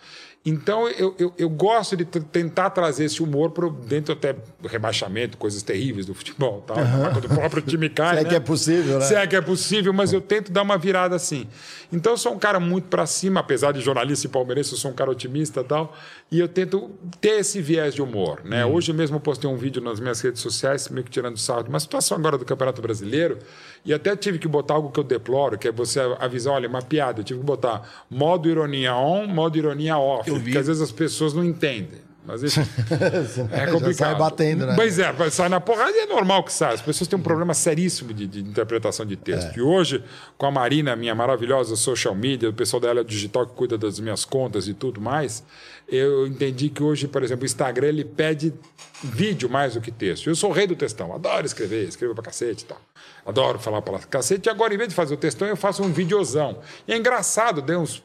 [0.47, 5.39] Então, eu, eu, eu gosto de tentar trazer esse humor para dentro até do rebaixamento,
[5.39, 7.13] coisas terríveis do futebol, tal, uhum.
[7.13, 8.17] quando o próprio time cai.
[8.17, 8.29] Se é né?
[8.29, 9.05] que é possível, né?
[9.07, 11.49] Se é que é possível, mas eu tento dar uma virada assim.
[11.91, 14.91] Então, eu sou um cara muito para cima, apesar de jornalista e palmeirense, eu sou
[14.91, 15.97] um cara otimista e tal,
[16.31, 16.91] e eu tento
[17.23, 18.43] ter esse viés de humor.
[18.45, 18.67] Né?
[18.67, 18.75] Hum.
[18.75, 21.71] Hoje mesmo eu postei um vídeo nas minhas redes sociais, meio que tirando sarro de
[21.71, 23.39] uma situação agora do Campeonato Brasileiro,
[23.85, 26.81] e até tive que botar algo que eu deploro, que é você avisar, olha, uma
[26.81, 27.21] piada.
[27.21, 30.31] Eu tive que botar modo ironia on, modo ironia off.
[30.31, 32.05] Porque às vezes as pessoas não entendem.
[32.27, 32.61] Mas isso
[33.53, 33.83] é complicado.
[33.83, 34.75] Já sai batendo, né?
[34.75, 36.73] Pois é, sai na porrada e é normal que saia.
[36.73, 39.55] As pessoas têm um problema seríssimo de, de interpretação de texto.
[39.55, 39.59] É.
[39.59, 40.03] E hoje,
[40.39, 44.01] com a Marina, minha maravilhosa social media, o pessoal da Ela Digital que cuida das
[44.01, 45.45] minhas contas e tudo mais,
[45.87, 48.55] eu entendi que hoje, por exemplo, o Instagram ele pede
[49.03, 50.29] vídeo mais do que texto.
[50.29, 52.81] Eu sou o rei do textão, adoro escrever, escrevo pra cacete e tal.
[53.27, 54.49] Adoro falar pra cacete.
[54.49, 56.59] E agora, em vez de fazer o textão, eu faço um videozão.
[56.87, 58.03] E é engraçado, deu uns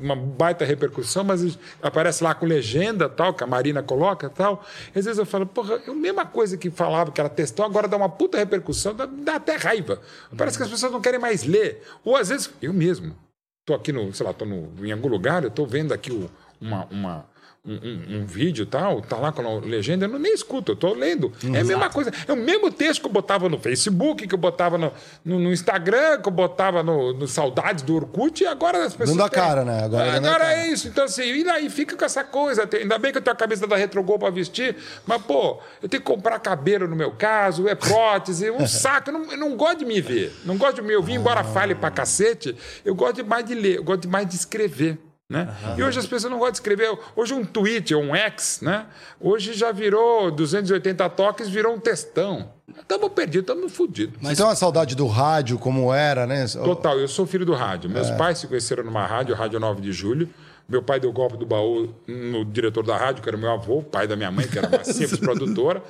[0.00, 4.64] uma baita repercussão, mas aparece lá com legenda tal, que a Marina coloca tal.
[4.94, 7.88] Às vezes eu falo, porra, é a mesma coisa que falava que era textão, agora
[7.88, 10.00] dá uma puta repercussão, dá, dá até raiva.
[10.36, 11.82] Parece que as pessoas não querem mais ler.
[12.04, 13.16] Ou às vezes, eu mesmo,
[13.60, 16.30] estou aqui no, sei lá, estou em algum lugar, eu estou vendo aqui o,
[16.60, 17.31] uma, uma
[17.64, 20.76] um, um, um, vídeo tal, tá lá com a legenda, eu não, nem escuto, eu
[20.76, 21.32] tô lendo.
[21.38, 21.56] Exato.
[21.56, 22.12] É a mesma coisa.
[22.26, 24.92] É o mesmo texto que eu botava no Facebook, que eu botava no,
[25.24, 29.16] no, no Instagram, que eu botava no, no, Saudades do Orkut, e agora as pessoas.
[29.16, 29.84] Dando a cara, né?
[29.84, 30.88] Agora, agora é isso.
[30.88, 32.68] Então, assim, e daí fica com essa coisa.
[32.72, 36.02] Ainda bem que eu tenho a camisa da Retrogol para vestir, mas, pô, eu tenho
[36.02, 39.10] que comprar cabelo no meu caso, é prótese, um saco.
[39.10, 40.32] Eu não, eu não gosto de me ver.
[40.44, 43.84] Não gosto de me ouvir, embora fale pra cacete, eu gosto mais de ler, eu
[43.84, 44.98] gosto mais de escrever.
[45.28, 45.48] Né?
[45.64, 45.78] Uhum.
[45.78, 46.98] E hoje as pessoas não gostam de escrever.
[47.16, 48.86] Hoje um tweet ou um X, né?
[49.18, 52.50] Hoje já virou 280 toques, virou um textão.
[52.68, 54.14] Estamos perdidos, estamos fodidos.
[54.20, 56.46] Mas então a saudade do rádio, como era, né?
[56.48, 57.88] Total, eu sou filho do rádio.
[57.88, 58.16] Meus é.
[58.16, 60.28] pais se conheceram numa rádio, Rádio 9 de Julho.
[60.68, 64.06] Meu pai deu golpe do baú no diretor da rádio, que era meu avô, pai
[64.06, 65.82] da minha mãe, que era uma simples produtora.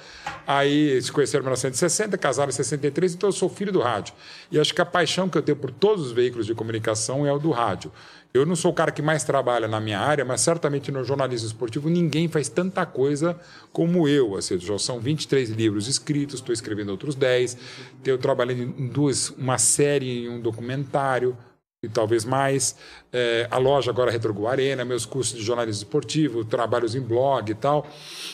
[0.46, 4.14] Aí se conheceram em 1960, casaram em 63, então eu sou filho do rádio.
[4.50, 7.32] E acho que a paixão que eu tenho por todos os veículos de comunicação é
[7.32, 7.92] o do rádio.
[8.34, 11.46] Eu não sou o cara que mais trabalha na minha área, mas certamente no jornalismo
[11.46, 13.38] esportivo ninguém faz tanta coisa
[13.72, 14.36] como eu.
[14.36, 17.58] Assim, já são 23 livros escritos, estou escrevendo outros 10.
[18.04, 21.36] Eu trabalhei em duas, uma série e um documentário,
[21.82, 22.76] e talvez mais.
[23.12, 27.50] É, a loja agora é Retrogu Arena, meus cursos de jornalismo esportivo, trabalhos em blog
[27.50, 27.86] e tal,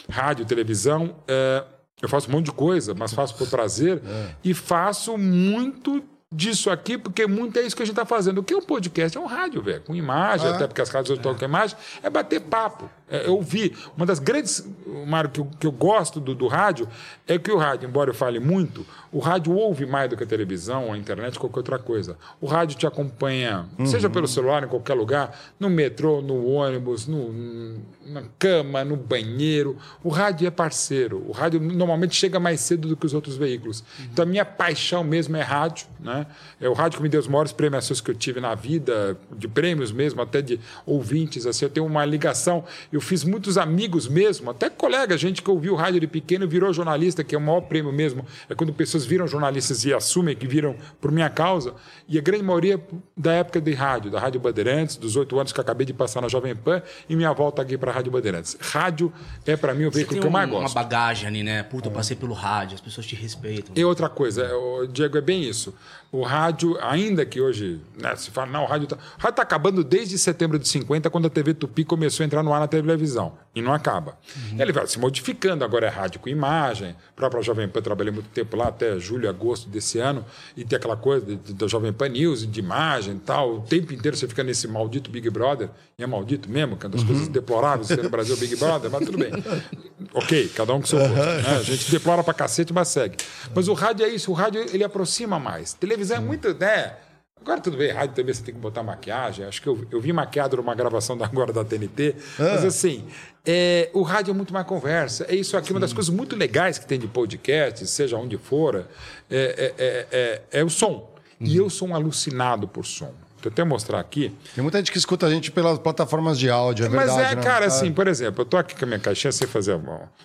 [0.08, 1.16] rádio, televisão.
[1.26, 1.64] É,
[2.00, 4.34] eu faço um monte de coisa, mas faço por prazer é.
[4.44, 8.38] e faço muito disso aqui, porque muito é isso que a gente está fazendo.
[8.38, 9.16] O que é um podcast?
[9.16, 11.76] É um rádio, velho, com imagem, ah, até porque as casas hoje estão com imagem,
[12.02, 12.90] é bater papo.
[13.08, 13.74] É, eu vi.
[13.96, 14.66] Uma das grandes,
[15.06, 16.88] Mário, que eu, que eu gosto do, do, rádio
[17.26, 20.26] é que o rádio, embora eu fale muito, o rádio ouve mais do que a
[20.26, 22.16] televisão, a internet, qualquer outra coisa.
[22.40, 23.86] O rádio te acompanha, uhum.
[23.86, 29.78] seja pelo celular, em qualquer lugar, no metrô, no ônibus, no, na cama, no banheiro.
[30.02, 31.24] O rádio é parceiro.
[31.26, 33.80] O rádio normalmente chega mais cedo do que os outros veículos.
[33.80, 34.06] Uhum.
[34.12, 36.08] Então a minha paixão mesmo é rádio, né?
[36.08, 36.26] né?
[36.60, 39.46] É o rádio que me deu os maiores premiações que eu tive na vida, de
[39.46, 44.50] prêmios mesmo, até de ouvintes, assim, eu tenho uma ligação, eu fiz muitos amigos mesmo,
[44.50, 47.62] até colega, gente que ouviu o rádio de pequeno virou jornalista, que é o maior
[47.62, 51.74] prêmio mesmo, é quando pessoas viram jornalistas e assumem que viram por minha causa,
[52.08, 52.80] e a grande maioria
[53.16, 56.28] da época de rádio, da Rádio Bandeirantes, dos oito anos que acabei de passar na
[56.28, 58.56] Jovem Pan, e minha volta aqui para a Rádio Bandeirantes.
[58.60, 59.12] Rádio
[59.46, 60.62] é para mim o veículo que eu mais gosto.
[60.62, 61.62] uma bagagem ali, né?
[61.62, 63.72] Puta, eu passei pelo rádio, as pessoas te respeitam.
[63.76, 65.74] E outra coisa, o Diego, é bem isso.
[66.10, 70.16] O rádio, ainda que hoje né, se fala, não, o rádio está tá acabando desde
[70.16, 73.34] setembro de 50, quando a TV Tupi começou a entrar no ar na televisão.
[73.54, 74.16] E não acaba.
[74.34, 74.60] Uhum.
[74.60, 76.90] Ele vai se modificando, agora é rádio com imagem.
[76.90, 80.24] A própria Jovem Pan, trabalhei muito tempo lá, até julho, agosto desse ano,
[80.56, 83.56] e tem aquela coisa da Jovem Pan News, de imagem e tal.
[83.56, 85.68] O tempo inteiro você fica nesse maldito Big Brother,
[85.98, 87.08] e é maldito mesmo, que é uma das uhum.
[87.08, 89.32] coisas deploráveis ser no Brasil Big Brother, mas tudo bem.
[90.14, 91.14] ok, cada um com seu gosto.
[91.14, 91.56] Né?
[91.58, 93.16] A gente deplora pra cacete, mas segue.
[93.54, 95.74] Mas o rádio é isso, o rádio ele aproxima mais.
[95.74, 96.96] Televisão é muito, né?
[97.40, 99.46] Agora tudo bem, rádio também você tem que botar maquiagem.
[99.46, 102.16] Acho que eu, eu vi maquiado numa gravação da agora da TNT.
[102.38, 102.42] Ah.
[102.54, 103.06] Mas assim,
[103.46, 105.24] é, o rádio é muito mais conversa.
[105.28, 105.74] É isso aqui, Sim.
[105.74, 108.86] uma das coisas muito legais que tem de podcast, seja onde for,
[109.30, 111.14] é, é, é, é o som.
[111.40, 111.46] Uhum.
[111.46, 113.14] E eu sou um alucinado por som.
[113.48, 114.34] Vou até mostrar aqui.
[114.54, 117.36] Tem muita gente que escuta a gente pelas plataformas de áudio, é Mas verdade, é,
[117.36, 117.42] né?
[117.42, 119.80] cara, assim, por exemplo, eu tô aqui com a minha caixinha sem fazer,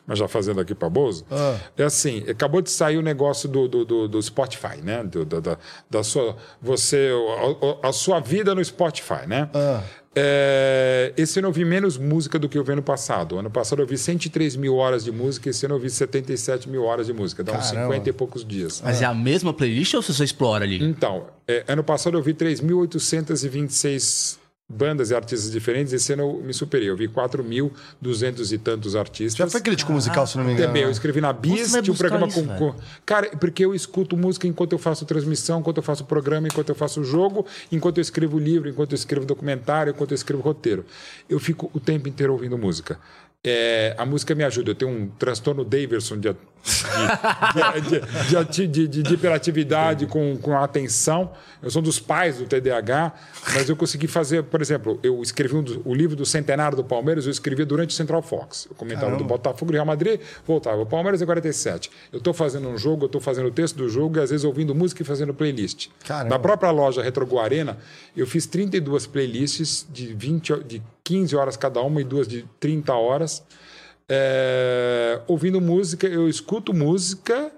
[0.06, 1.26] mas já fazendo aqui para Bozo.
[1.32, 1.56] Ah.
[1.78, 5.04] É assim, acabou de sair o negócio do, do, do, do Spotify, né?
[5.04, 5.58] Do, da,
[5.90, 7.12] da sua, você,
[7.82, 9.50] a, a, sua vida no Spotify, né?
[9.54, 9.82] Ah.
[10.16, 13.40] É, esse ano eu vi menos música do que eu vi ano passado.
[13.40, 16.84] Ano passado eu vi 103 mil horas de música, esse ano eu vi 77 mil
[16.84, 17.44] horas de música.
[17.44, 18.82] Dá uns 50 e poucos dias.
[18.84, 20.84] Mas é a mesma playlist ou você explora ali?
[20.84, 24.38] Então, é, ano passado eu vi 3.826
[24.70, 25.94] bandas e artistas diferentes.
[25.94, 26.90] Esse ano eu me superei.
[26.90, 29.36] Eu vi 4.200 e tantos artistas.
[29.36, 30.68] Já foi crítico ah, musical, se não me engano.
[30.68, 30.84] Também.
[30.84, 34.48] Eu escrevi na Bis, tinha um programa isso, com, com, Cara, porque eu escuto música
[34.48, 38.40] enquanto eu faço transmissão, enquanto eu faço programa, enquanto eu faço jogo, enquanto eu escrevo
[38.40, 40.86] livro, enquanto eu escrevo documentário, enquanto eu escrevo roteiro.
[41.30, 43.00] Eu fico o tempo inteiro ouvindo música.
[43.46, 44.72] É, a música me ajuda.
[44.72, 46.34] Eu tenho um transtorno Davidson de,
[48.48, 51.30] de, de, de, de hiperatividade com, com atenção.
[51.62, 53.14] Eu sou um dos pais do TDAH,
[53.54, 57.26] mas eu consegui fazer, por exemplo, eu escrevi um, o livro do centenário do Palmeiras,
[57.26, 58.66] eu escrevi durante o Central Fox.
[58.70, 59.24] Eu comentava Caramba.
[59.24, 60.82] do Botafogo e Real Madrid, voltava.
[60.82, 61.92] O Palmeiras é 47.
[62.14, 64.46] Eu estou fazendo um jogo, eu estou fazendo o texto do jogo e às vezes
[64.46, 65.90] ouvindo música e fazendo playlist.
[66.06, 66.30] Caramba.
[66.30, 67.78] Na própria loja Retrogu Arena,
[68.16, 72.94] eu fiz 32 playlists de, 20, de 15 horas cada uma e duas de 30
[72.94, 73.44] horas.
[74.10, 77.52] É, ouvindo música, eu escuto música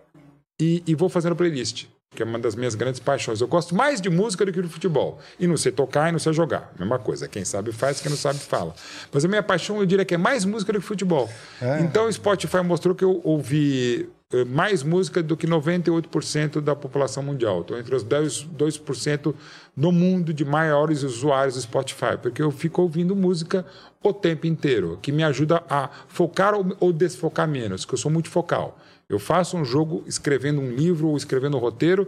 [0.60, 3.42] e, e, vou fazendo playlist, que é uma das minhas grandes paixões.
[3.42, 5.20] Eu gosto mais de música do que de futebol.
[5.40, 6.72] E não sei tocar e não sei jogar.
[6.80, 7.28] Mesma coisa.
[7.28, 8.74] Quem sabe faz, quem não sabe fala.
[9.12, 11.30] Mas a minha paixão, eu diria que é mais música do que futebol.
[11.62, 11.82] É.
[11.82, 14.08] Então o Spotify mostrou que eu ouvi
[14.48, 17.62] mais música do que 98% da população mundial.
[17.62, 19.34] Estou entre os 10, 2%
[19.76, 23.66] no mundo de maiores usuários do Spotify, porque eu fico ouvindo música
[24.04, 28.30] o tempo inteiro, que me ajuda a focar ou desfocar menos, que eu sou muito
[28.30, 28.78] focal.
[29.08, 32.08] Eu faço um jogo escrevendo um livro ou escrevendo um roteiro,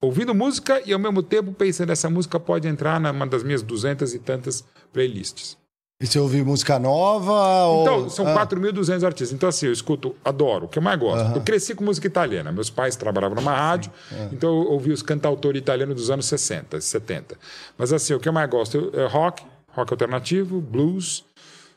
[0.00, 4.14] ouvindo música e ao mesmo tempo pensando essa música pode entrar numa das minhas duzentas
[4.14, 5.59] e tantas playlists.
[6.00, 7.82] E você ouve música nova?
[7.82, 8.46] Então, são ah.
[8.46, 9.32] 4.200 artistas.
[9.32, 11.36] Então, assim, eu escuto, adoro, o que eu mais gosto.
[11.36, 12.50] Eu cresci com música italiana.
[12.50, 13.92] Meus pais trabalhavam numa rádio,
[14.32, 17.36] então eu ouvi os cantautores italianos dos anos 60, 70.
[17.76, 21.22] Mas, assim, o que eu mais gosto é rock, rock alternativo, blues,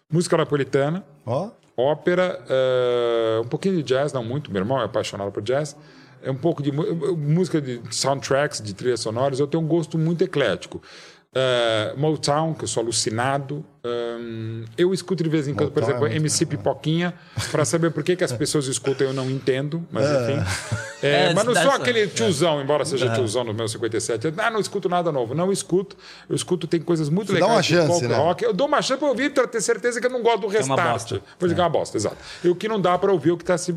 [0.10, 1.50] música napolitana, oh.
[1.76, 5.76] ópera, uh, um pouquinho de jazz, não muito, meu irmão é apaixonado por jazz.
[6.22, 9.42] É um pouco de música de soundtracks, de trilhas sonoras.
[9.42, 10.82] Eu tenho um gosto muito eclético.
[11.34, 13.65] Uh, Motown, que eu sou alucinado.
[13.84, 17.13] Um, eu escuto de vez em quando, Motown por exemplo, é MC Pipoquinha,
[17.52, 20.22] para saber por que, que as pessoas escutam eu não entendo, mas é.
[20.22, 20.52] enfim.
[21.02, 23.13] É, é, mas não sou aquele tiozão, embora seja é.
[23.15, 24.32] tiozão no meu 57.
[24.38, 25.34] Ah, não escuto nada novo.
[25.34, 25.98] Não escuto.
[26.30, 27.50] Eu escuto, tem coisas muito Você legais.
[27.50, 28.15] Dá uma chance, né?
[28.15, 28.43] rock.
[28.43, 31.10] Eu dou uma chance para ouvir para ter certeza que eu não gosto do restart.
[31.39, 31.63] Vou dizer é.
[31.63, 32.17] uma bosta, exato.
[32.43, 33.76] E o que não dá para ouvir o que está se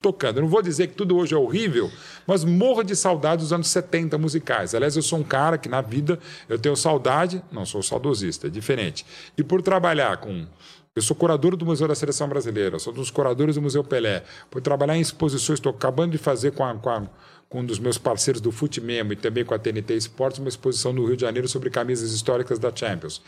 [0.00, 0.40] tocando.
[0.40, 1.90] Não vou dizer que tudo hoje é horrível,
[2.26, 4.74] mas morro de saudade dos anos 70 musicais.
[4.74, 8.50] Aliás, eu sou um cara que na vida eu tenho saudade, não sou saudosista, é
[8.50, 9.04] diferente.
[9.36, 10.46] E por trabalhar com
[10.94, 14.24] eu sou curador do Museu da Seleção Brasileira, sou um dos curadores do Museu Pelé.
[14.50, 17.02] Por trabalhar em exposições, estou acabando de fazer com, a, com, a,
[17.50, 20.94] com, um dos meus parceiros do Futimemo e também com a TNT Esportes uma exposição
[20.94, 23.20] no Rio de Janeiro sobre camisas históricas da Champions.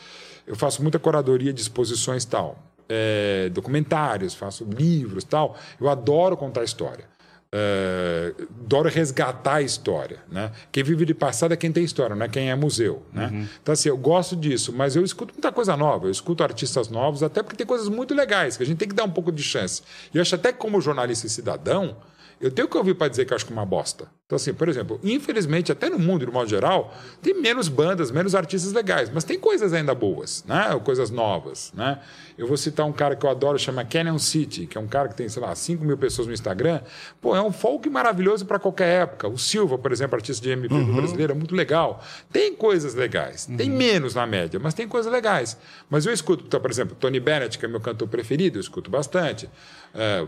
[0.47, 5.57] Eu faço muita curadoria de exposições tal é, documentários, faço livros tal.
[5.81, 7.05] Eu adoro contar história.
[7.51, 10.19] É, adoro resgatar a história.
[10.31, 10.53] Né?
[10.71, 13.03] Quem vive de passado é quem tem história, não é quem é museu.
[13.13, 13.27] Né?
[13.33, 13.47] Uhum.
[13.63, 17.23] Então, assim, eu gosto disso, mas eu escuto muita coisa nova, eu escuto artistas novos,
[17.23, 19.43] até porque tem coisas muito legais que a gente tem que dar um pouco de
[19.43, 19.83] chance.
[20.13, 21.97] E eu acho até que, como jornalista e cidadão,
[22.41, 24.09] Eu tenho que ouvir para dizer que eu acho que é uma bosta.
[24.29, 28.35] Então, assim, por exemplo, infelizmente, até no mundo, de modo geral, tem menos bandas, menos
[28.35, 30.73] artistas legais, mas tem coisas ainda boas, né?
[30.75, 31.99] Ou coisas novas, né?
[32.37, 35.09] Eu vou citar um cara que eu adoro, chama Canyon City, que é um cara
[35.09, 36.83] que tem, sei lá, 5 mil pessoas no Instagram.
[37.21, 39.27] Pô, é um folk maravilhoso para qualquer época.
[39.27, 40.97] O Silva, por exemplo, artista de MPB uhum.
[40.97, 42.05] brasileiro, é muito legal.
[42.31, 43.49] Tem coisas legais.
[43.49, 43.57] Uhum.
[43.57, 45.57] Tem menos na média, mas tem coisas legais.
[45.89, 48.91] Mas eu escuto, então, por exemplo, Tony Bennett, que é meu cantor preferido, eu escuto
[48.91, 49.49] bastante.
[49.95, 50.27] É,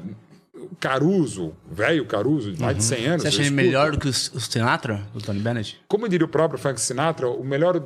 [0.79, 3.23] Caruso, velho Caruso, de mais de 100 anos.
[3.23, 5.81] Você acha ele melhor do que o Sinatra, o Tony Bennett?
[5.87, 7.81] Como diria o próprio Frank Sinatra, o melhor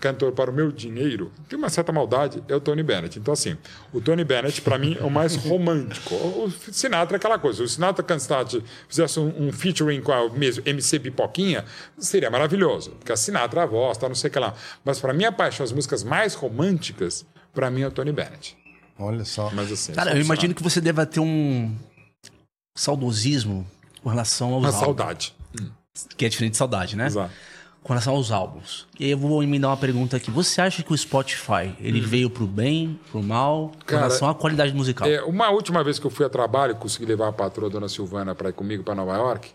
[0.00, 3.18] cantor para o meu dinheiro, tem uma certa maldade, é o Tony Bennett.
[3.18, 3.56] Então, assim,
[3.92, 6.14] o Tony Bennett, para mim, é o mais romântico.
[6.14, 7.58] O Sinatra é aquela coisa.
[7.58, 11.64] Se o Sinatra cantasse, fizesse um, um, featuring com a mesmo MC Pipoquinha,
[11.98, 12.92] seria maravilhoso.
[12.92, 14.54] Porque a Sinatra, a voz, tá, não sei o que lá.
[14.84, 18.56] Mas, para mim, a paixão, as músicas mais românticas, para mim, é o Tony Bennett.
[18.98, 19.50] Olha só.
[19.52, 21.74] Mas, assim, Cara, eu imagino que você deva ter um
[22.78, 23.66] saudosismo
[24.02, 24.80] com relação aos Uma álbuns.
[24.80, 25.34] saudade.
[26.16, 27.06] Que é diferente de saudade, né?
[27.06, 27.32] Exato.
[27.82, 28.86] Com relação aos álbuns.
[28.98, 30.30] E aí eu vou me dar uma pergunta aqui.
[30.30, 34.34] Você acha que o Spotify, ele veio pro bem, pro mal, com Cara, relação à
[34.34, 35.08] qualidade musical?
[35.08, 37.88] É, uma última vez que eu fui a trabalho, consegui levar a patroa, a dona
[37.88, 39.50] Silvana, para ir comigo para Nova York,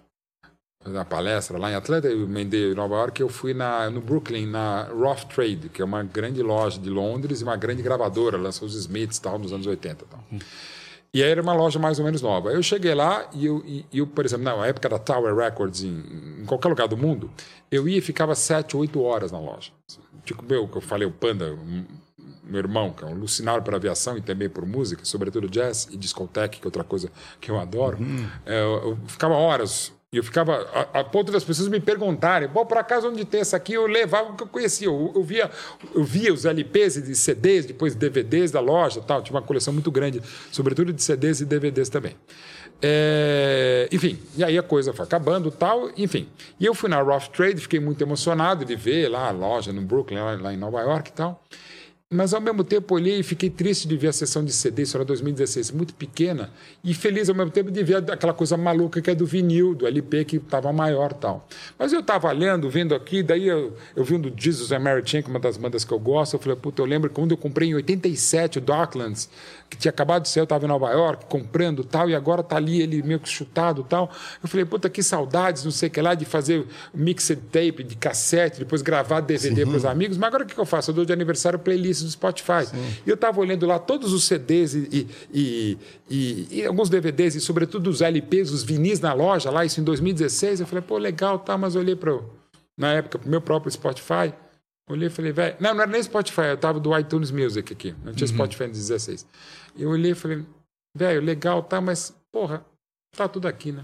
[0.83, 4.47] fazer uma palestra lá em Atlanta, eu em Nova York, eu fui na, no Brooklyn,
[4.47, 8.67] na Rough Trade, que é uma grande loja de Londres e uma grande gravadora, lançou
[8.67, 10.23] os Smiths tal, nos anos 80 tal.
[11.13, 12.51] E aí era uma loja mais ou menos nova.
[12.51, 16.03] Eu cheguei lá e eu, e, eu por exemplo, na época da Tower Records, em,
[16.41, 17.29] em, qualquer lugar do mundo,
[17.69, 19.71] eu ia e ficava sete, oito horas na loja.
[20.25, 21.55] Tipo, meu, que eu falei, o Panda,
[22.43, 25.97] meu irmão, que é um alucinado por aviação e também por música, sobretudo jazz e
[25.97, 27.99] discoteque, que é outra coisa que eu adoro.
[27.99, 28.27] Uhum.
[28.45, 32.47] É, eu, eu ficava horas e eu ficava a, a, ponto das pessoas me perguntarem,
[32.47, 33.73] bom, por acaso onde tem essa aqui?
[33.73, 34.87] Eu levava o que eu conhecia.
[34.87, 35.49] Eu, eu, via,
[35.95, 39.23] eu via os LPs e CDs, depois DVDs da loja tal.
[39.23, 40.21] Tinha uma coleção muito grande,
[40.51, 42.15] sobretudo de CDs e DVDs também.
[42.79, 46.29] É, enfim, e aí a coisa foi acabando tal, enfim.
[46.59, 49.81] E eu fui na Rough Trade, fiquei muito emocionado de ver lá a loja no
[49.81, 51.43] Brooklyn, lá, lá em Nova York e tal.
[52.13, 54.95] Mas ao mesmo tempo olhei e fiquei triste de ver a sessão de CD, isso
[54.95, 56.51] era 2016, muito pequena,
[56.83, 59.87] e feliz ao mesmo tempo de ver aquela coisa maluca que é do vinil, do
[59.87, 61.47] LP que estava maior tal.
[61.77, 65.01] Mas eu estava olhando, vendo aqui, daí eu, eu vi um do Jesus and Mary
[65.03, 67.31] Chain, que é uma das bandas que eu gosto, eu falei, puta, eu lembro quando
[67.31, 69.27] eu comprei em 87 o Docklands,
[69.73, 72.57] que tinha acabado de ser, eu estava em Nova York comprando tal, e agora está
[72.57, 74.11] ali ele meio que chutado tal.
[74.41, 77.95] Eu falei, puta, que saudades, não sei o que lá, de fazer mixed tape, de
[77.95, 80.91] cassete, depois gravar DVD para os amigos, mas agora o que, que eu faço?
[80.91, 82.65] Eu dou de aniversário playlist do Spotify.
[82.65, 82.77] Sim.
[83.05, 85.77] E eu estava olhando lá todos os CDs e, e,
[86.09, 89.83] e, e, alguns DVDs, e sobretudo os LPs, os vinis na loja, lá, isso em
[89.83, 90.59] 2016.
[90.59, 92.19] Eu falei, pô, legal, tá, mas eu olhei para,
[92.77, 94.33] na época, para o meu próprio Spotify.
[94.89, 95.55] Olhei e falei, velho.
[95.59, 97.95] Não, não era nem Spotify, eu estava do iTunes Music aqui.
[98.03, 98.35] Não tinha uhum.
[98.35, 99.25] Spotify em 16.
[99.77, 100.45] Eu olhei e falei,
[100.95, 102.65] velho, legal, tá, mas, porra,
[103.15, 103.83] tá tudo aqui, né?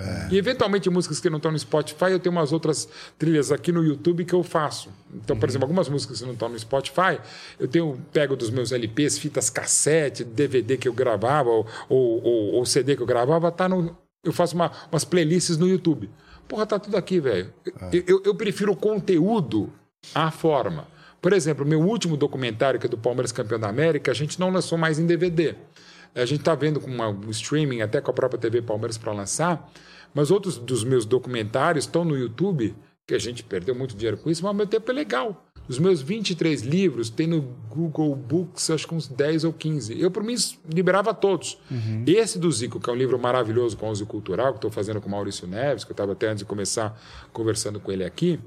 [0.00, 0.28] É.
[0.30, 3.84] E eventualmente músicas que não estão no Spotify, eu tenho umas outras trilhas aqui no
[3.84, 4.88] YouTube que eu faço.
[5.12, 5.50] Então, por uhum.
[5.50, 7.20] exemplo, algumas músicas que não estão no Spotify,
[7.58, 12.52] eu tenho pego dos meus LPs, fitas cassete, DVD que eu gravava, ou, ou, ou,
[12.54, 13.96] ou CD que eu gravava, tá no.
[14.24, 16.08] Eu faço uma, umas playlists no YouTube.
[16.48, 17.52] Porra, tá tudo aqui, velho.
[17.66, 17.88] É.
[17.92, 19.70] Eu, eu, eu prefiro o conteúdo
[20.14, 20.86] à forma.
[21.20, 24.50] Por exemplo, meu último documentário, que é do Palmeiras Campeão da América, a gente não
[24.50, 25.54] lançou mais em DVD.
[26.14, 29.12] A gente está vendo com uma, um streaming, até com a própria TV Palmeiras para
[29.12, 29.70] lançar,
[30.12, 32.74] mas outros dos meus documentários estão no YouTube,
[33.06, 35.46] que a gente perdeu muito dinheiro com isso, mas ao mesmo tempo é legal.
[35.68, 39.98] Os meus 23 livros tem no Google Books, acho que uns 10 ou 15.
[39.98, 40.34] Eu, por mim,
[40.68, 41.56] liberava todos.
[41.70, 42.04] Uhum.
[42.06, 45.00] Esse do Zico, que é um livro maravilhoso com o uso cultural, que estou fazendo
[45.00, 47.00] com o Maurício Neves, que eu estava até antes de começar
[47.32, 48.40] conversando com ele aqui,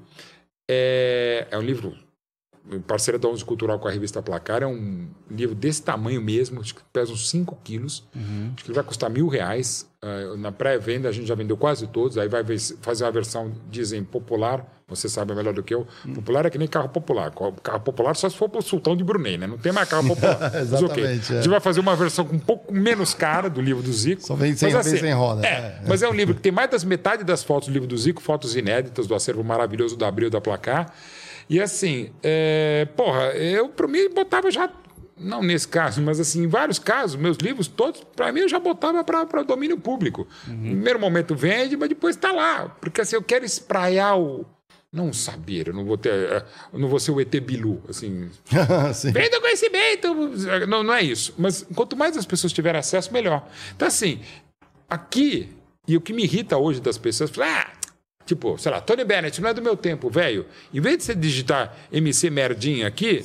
[0.69, 2.05] é, é um livro
[2.88, 6.75] parceira da Onze Cultural com a revista Placar, é um livro desse tamanho mesmo, acho
[6.75, 8.51] que pesa uns 5 quilos, uhum.
[8.56, 9.89] acho que ele vai custar mil reais.
[10.04, 12.43] Uh, na pré-venda a gente já vendeu quase todos, aí vai
[12.82, 15.88] fazer uma versão, dizem, popular, você sabe melhor do que eu.
[16.06, 16.13] Uhum.
[16.13, 17.32] Popular é que nem carro popular.
[17.63, 19.47] Carro popular só se for para o Sultão de Brunei, né?
[19.47, 20.54] Não tem mais carro popular.
[20.62, 21.34] Exatamente.
[21.34, 21.38] É.
[21.38, 24.21] A gente vai fazer uma versão um pouco menos cara do livro do Zico.
[24.21, 25.45] Só vem sem, mas, assim, sem roda.
[25.45, 27.88] É, é, mas é um livro que tem mais das metade das fotos do livro
[27.88, 30.93] do Zico, fotos inéditas do acervo maravilhoso da Abril da Placar.
[31.49, 34.69] E assim, é, porra, eu para mim botava já,
[35.17, 38.60] não nesse caso, mas assim, em vários casos, meus livros todos, para mim eu já
[38.60, 40.27] botava para domínio público.
[40.47, 40.53] Uhum.
[40.53, 42.69] No primeiro momento vende, mas depois está lá.
[42.81, 44.45] Porque assim, eu quero espraiar o.
[44.91, 46.45] Não saber, eu não vou ter.
[46.71, 48.29] Eu não vou ser o ET Bilu, assim.
[49.12, 50.13] Venda conhecimento!
[50.67, 51.34] Não, não é isso.
[51.38, 53.45] Mas quanto mais as pessoas tiverem acesso, melhor.
[53.75, 54.21] Então, assim,
[54.89, 55.49] aqui,
[55.86, 57.73] e o que me irrita hoje das pessoas, ah,
[58.26, 60.48] Tipo, sei lá, Tony Bennett não é do meu tempo, velho.
[60.74, 63.24] Em vez de você digitar MC Merdinha aqui,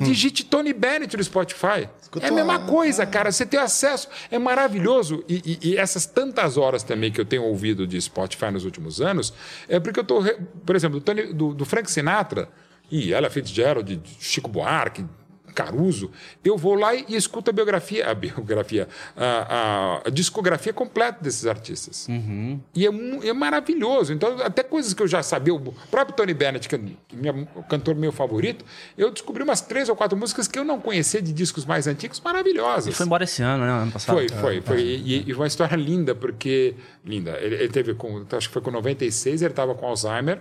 [0.00, 1.88] digite Tony Bennett no Spotify.
[2.20, 3.32] É a mesma coisa, cara.
[3.32, 4.08] Você tem acesso.
[4.30, 5.24] É maravilhoso.
[5.26, 9.00] E, e, e, essas tantas horas também que eu tenho ouvido de Spotify nos últimos
[9.00, 9.32] anos,
[9.66, 10.22] é porque eu tô.
[10.66, 12.50] Por exemplo, do, Tony, do, do Frank Sinatra
[12.90, 15.06] e Ella Fitzgerald, Chico Buarque,
[15.52, 16.10] Caruso,
[16.44, 21.46] eu vou lá e, escuto a biografia, a biografia, a, a, a discografia completa desses
[21.46, 22.06] artistas.
[22.08, 22.60] Uhum.
[22.74, 22.90] E é,
[23.28, 24.12] é, maravilhoso.
[24.12, 25.60] Então, até coisas que eu já sabia, o
[25.90, 26.80] próprio Tony Bennett, que é
[27.12, 28.64] minha, o cantor meu favorito,
[28.96, 32.20] eu descobri umas três ou quatro músicas que eu não conhecia de discos mais antigos,
[32.20, 32.86] maravilhosas.
[32.86, 33.70] Ele foi embora esse ano, né?
[33.70, 34.16] Ano passado.
[34.16, 34.80] Foi, foi, foi.
[34.80, 34.84] É.
[34.84, 36.74] E, e, uma história linda, porque.
[37.04, 37.38] Linda.
[37.40, 38.24] Ele, ele teve com.
[38.32, 40.40] Acho que foi com 96, ele estava com Alzheimer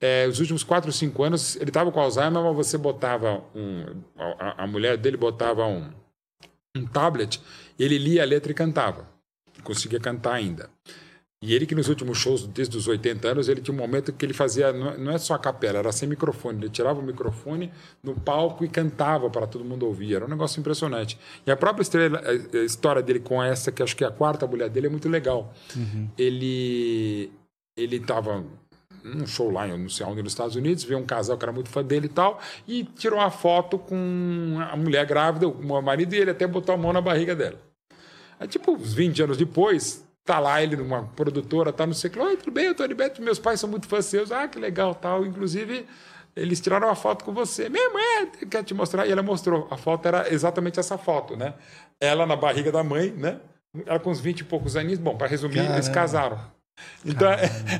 [0.00, 4.02] é, os últimos 4 ou 5 anos, ele estava com Alzheimer, mas você botava um.
[4.16, 5.90] A, a mulher dele botava um,
[6.76, 7.40] um tablet,
[7.78, 9.08] ele lia a letra e cantava.
[9.62, 10.68] Conseguia cantar ainda.
[11.44, 14.24] E ele que nos últimos shows, desde os 80 anos, ele tinha um momento que
[14.24, 16.58] ele fazia, não é só a capela, era sem microfone.
[16.58, 17.70] Ele tirava o microfone
[18.02, 20.14] no palco e cantava para todo mundo ouvir.
[20.14, 21.18] Era um negócio impressionante.
[21.46, 24.46] E a própria estrela, a história dele com essa, que acho que é a quarta
[24.46, 25.52] mulher dele, é muito legal.
[25.76, 26.08] Uhum.
[26.16, 27.30] Ele
[27.76, 28.44] ele estava
[29.04, 31.68] num show lá, não sei onde, nos Estados Unidos, viu um casal que era muito
[31.68, 36.18] fã dele e tal, e tirou uma foto com a mulher grávida, o marido, e
[36.18, 37.60] ele até botou a mão na barriga dela.
[38.40, 42.22] Aí, tipo, uns 20 anos depois, tá lá ele numa produtora, tá no sei o
[42.22, 44.94] oi, tudo bem, eu tô Beto, meus pais são muito fãs seus, ah, que legal,
[44.94, 45.86] tal, inclusive...
[46.36, 47.68] Eles tiraram uma foto com você.
[47.68, 49.06] Minha mãe quer te mostrar.
[49.06, 49.68] E ela mostrou.
[49.70, 51.54] A foto era exatamente essa foto, né?
[52.00, 53.38] Ela na barriga da mãe, né?
[53.86, 54.98] Ela com uns 20 e poucos aninhos.
[54.98, 55.74] Bom, para resumir, Caramba.
[55.74, 56.53] eles casaram.
[57.04, 57.28] Então,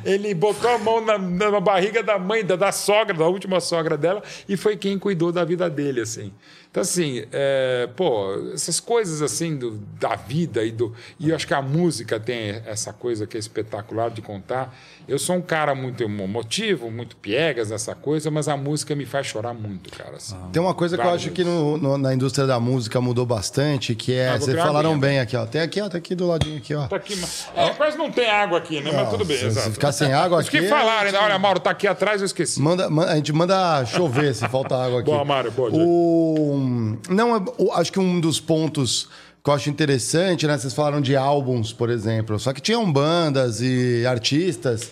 [0.04, 3.96] ele botou a mão na, na, barriga da mãe, da, da, sogra, da última sogra
[3.96, 6.33] dela, e foi quem cuidou da vida dele, assim.
[6.74, 10.92] Então, assim, é, pô, essas coisas, assim, do, da vida e do...
[11.20, 14.76] E eu acho que a música tem essa coisa que é espetacular de contar.
[15.06, 19.28] Eu sou um cara muito emotivo, muito piegas nessa coisa, mas a música me faz
[19.28, 20.16] chorar muito, cara.
[20.16, 20.34] Assim.
[20.52, 23.94] Tem uma coisa que eu acho que no, no, na indústria da música mudou bastante,
[23.94, 24.30] que é.
[24.30, 25.46] Ah, vocês falaram bem aqui, ó.
[25.46, 25.88] Tem aqui, ó.
[25.88, 26.88] Tá aqui do ladinho aqui, ó.
[26.88, 28.90] Tá aqui, mas, é, quase não tem água aqui, né?
[28.90, 29.68] Não, mas tudo bem, se, exato.
[29.68, 30.48] Se ficar sem água aqui.
[30.58, 31.18] Os que falaram, né?
[31.20, 32.60] Olha, Mauro, tá aqui atrás, eu esqueci.
[32.60, 35.10] Manda, a gente manda chover se falta água aqui.
[35.10, 35.70] Boa, Mário, boa.
[35.70, 36.63] O...
[37.09, 39.09] Não, acho que um dos pontos
[39.42, 40.57] que eu acho interessante, né?
[40.57, 42.38] Vocês falaram de álbuns, por exemplo.
[42.38, 44.90] Só que tinham bandas e artistas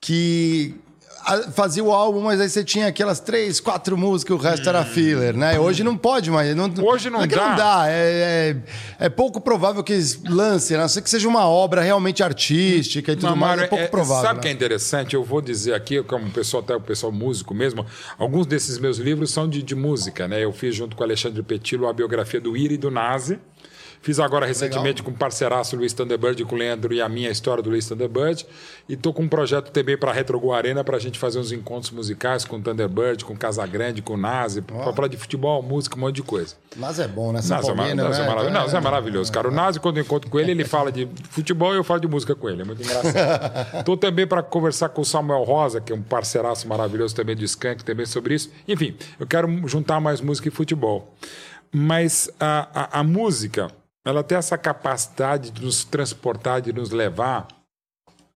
[0.00, 0.74] que
[1.52, 5.36] fazia o álbum, mas aí você tinha aquelas três, quatro músicas, o resto era filler,
[5.36, 5.58] né?
[5.58, 6.54] Hoje não pode mais.
[6.54, 7.48] Não, Hoje não, não é dá.
[7.48, 7.84] Não dá.
[7.88, 8.56] É,
[8.98, 12.22] é, é, pouco provável que eles lancem, a não ser que seja uma obra realmente
[12.22, 13.60] artística e tudo mais.
[13.60, 14.22] É pouco é, provável.
[14.22, 14.42] Sabe o né?
[14.42, 15.14] que é interessante?
[15.14, 17.86] Eu vou dizer aqui, como pessoal, até o pessoal músico mesmo,
[18.18, 20.42] alguns desses meus livros são de, de música, né?
[20.44, 23.38] Eu fiz junto com o Alexandre Petilo a biografia do Ira e do Nazi.
[24.02, 25.04] Fiz agora recentemente Legal.
[25.04, 28.44] com o parceiraço Luiz Thunderbird, com o Leandro e a minha história do Luiz Thunderbird.
[28.88, 31.52] E estou com um projeto também para a Retro Arena para a gente fazer uns
[31.52, 34.82] encontros musicais com o Thunderbird, com o Casagrande, com o Nazi, oh.
[34.82, 36.56] para falar de futebol, música, um monte de coisa.
[36.76, 37.40] Nazi é bom, né?
[37.46, 37.54] Nazi é.
[37.54, 37.74] Nazi é,
[38.26, 38.48] maravilhoso.
[38.48, 39.48] É, Nazi é maravilhoso, cara.
[39.48, 42.08] O Nazi, quando eu encontro com ele, ele fala de futebol e eu falo de
[42.08, 42.62] música com ele.
[42.62, 43.78] É muito engraçado.
[43.78, 47.44] Estou também para conversar com o Samuel Rosa, que é um parceiraço maravilhoso também do
[47.44, 48.50] Skank, também sobre isso.
[48.66, 51.14] Enfim, eu quero juntar mais música e futebol.
[51.72, 53.68] Mas a, a, a música
[54.04, 57.46] ela tem essa capacidade de nos transportar, de nos levar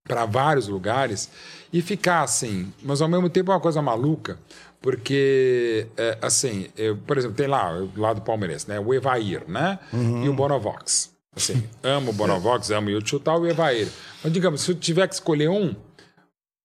[0.03, 1.29] para vários lugares
[1.71, 4.39] e ficar assim, mas ao mesmo tempo é uma coisa maluca,
[4.81, 8.79] porque, é, assim, eu, por exemplo, tem lá, lá do Palmeirense, né?
[8.79, 9.79] O Evair, né?
[9.91, 10.23] Uhum.
[10.23, 11.11] E o Bonovox.
[11.35, 13.89] Assim, amo o Bonovox, amo o tal, e o Evair.
[14.23, 15.75] Mas, digamos, se eu tiver que escolher um,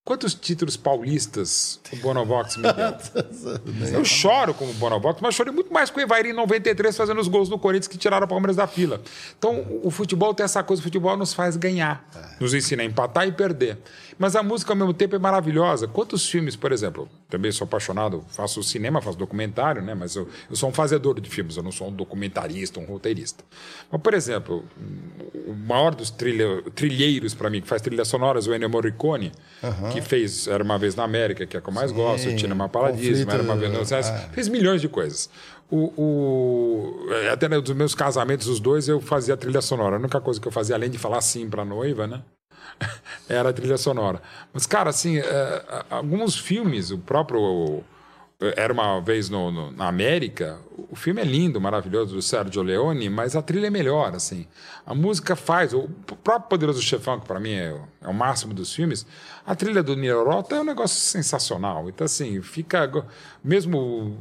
[0.05, 3.95] Quantos títulos paulistas o Bonovox me deu?
[3.95, 7.29] eu choro como Bonovox, mas chorei muito mais com o Evair em 93 fazendo os
[7.29, 9.01] gols do Corinthians que tiraram o Palmeiras da fila.
[9.39, 12.05] Então, o futebol tem essa coisa, o futebol nos faz ganhar,
[12.41, 13.79] nos ensina a empatar e perder.
[14.19, 15.87] Mas a música, ao mesmo tempo, é maravilhosa.
[15.89, 19.95] Quantos filmes, por exemplo, também sou apaixonado, faço cinema, faço documentário, né?
[19.95, 23.45] mas eu, eu sou um fazedor de filmes, eu não sou um documentarista, um roteirista.
[23.91, 24.65] Mas, por exemplo,
[25.47, 29.92] o maior dos trilha, trilheiros para mim, que faz trilhas sonoras, o Ennio Morricone, uhum.
[29.93, 31.97] Que fez Era Uma Vez na América, que é a que eu mais Sim.
[31.97, 34.03] gosto, o Cinema Paradiso, Era Uma Vez no é.
[34.33, 35.29] fez milhões de coisas.
[35.71, 39.97] O, o, até nos meus casamentos, os dois, eu fazia trilha sonora.
[39.97, 42.23] A única coisa que eu fazia, além de falar sim para a noiva, né?
[43.29, 44.21] Era a trilha sonora.
[44.53, 47.83] Mas, cara, assim, é, alguns filmes, o próprio
[48.57, 50.59] era uma vez no, no, na América.
[50.91, 54.47] O filme é lindo, maravilhoso, do Sergio Leone, mas a trilha é melhor, assim.
[54.85, 55.73] A música faz.
[55.73, 55.89] O
[56.23, 59.07] próprio Poderoso Chefão, que para mim é, é, o máximo dos filmes,
[59.45, 61.89] a trilha do Niro Rota é um negócio sensacional.
[61.89, 63.05] Então, assim, fica.
[63.43, 64.17] Mesmo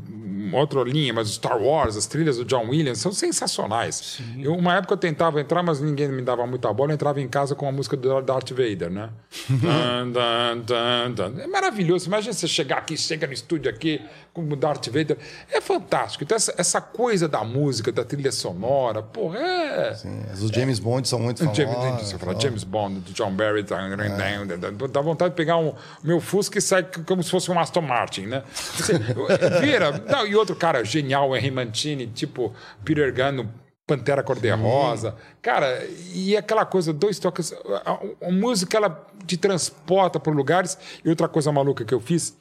[0.51, 4.19] outra linha, mas Star Wars, as trilhas do John Williams são sensacionais.
[4.39, 6.91] Eu, uma época eu tentava entrar, mas ninguém me dava muita bola.
[6.91, 9.09] Eu entrava em casa com a música do Darth Vader, né?
[9.47, 12.07] dun, dun, dun, é maravilhoso.
[12.07, 14.01] Imagina você chegar aqui, chega no estúdio aqui,
[14.33, 15.17] como Darth Vader.
[15.51, 16.23] É fantástico.
[16.23, 19.93] Então, essa, essa coisa da música, da trilha sonora, porra, é.
[19.93, 20.81] Sim, os James é.
[20.81, 21.57] Bond são muito famosos.
[21.57, 24.87] James, você fala, James Bond, do John Barry, tá, é.
[24.87, 28.27] dá vontade de pegar um meu Fusca e sair como se fosse um Aston Martin,
[28.27, 28.43] né?
[28.53, 28.93] Você,
[29.61, 29.91] vira.
[29.91, 32.53] Não, e outro cara genial, Henry Mancini, tipo
[32.85, 33.47] Peter Gunn,
[33.85, 35.15] Pantera Cor-de-Rosa.
[35.41, 37.51] Cara, e aquela coisa, dois toques.
[37.51, 40.77] A, a, a música, ela te transporta para lugares.
[41.03, 42.37] E outra coisa maluca que eu fiz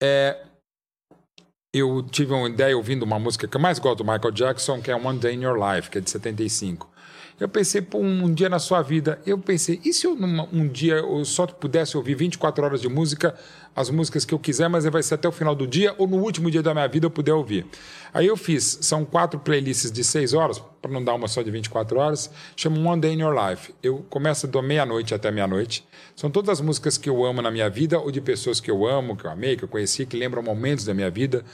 [0.00, 0.36] é
[1.72, 4.90] eu tive uma ideia ouvindo uma música que eu mais gosto do Michael Jackson, que
[4.90, 6.86] é One Day in Your Life, que é de 75.
[7.40, 9.18] Eu pensei, pô, um dia na sua vida.
[9.24, 12.88] Eu pensei, e se eu numa, um dia eu só pudesse ouvir 24 horas de
[12.90, 13.34] música,
[13.74, 16.18] as músicas que eu quiser, mas vai ser até o final do dia, ou no
[16.18, 17.66] último dia da minha vida eu puder ouvir.
[18.12, 21.50] Aí eu fiz, são quatro playlists de 6 horas, para não dar uma só de
[21.50, 23.74] 24 horas, chama One Day in Your Life.
[23.82, 25.86] Eu começo da meia-noite até meia-noite.
[26.14, 28.86] São todas as músicas que eu amo na minha vida, ou de pessoas que eu
[28.86, 31.44] amo, que eu amei, que eu conheci, que lembram momentos da minha vida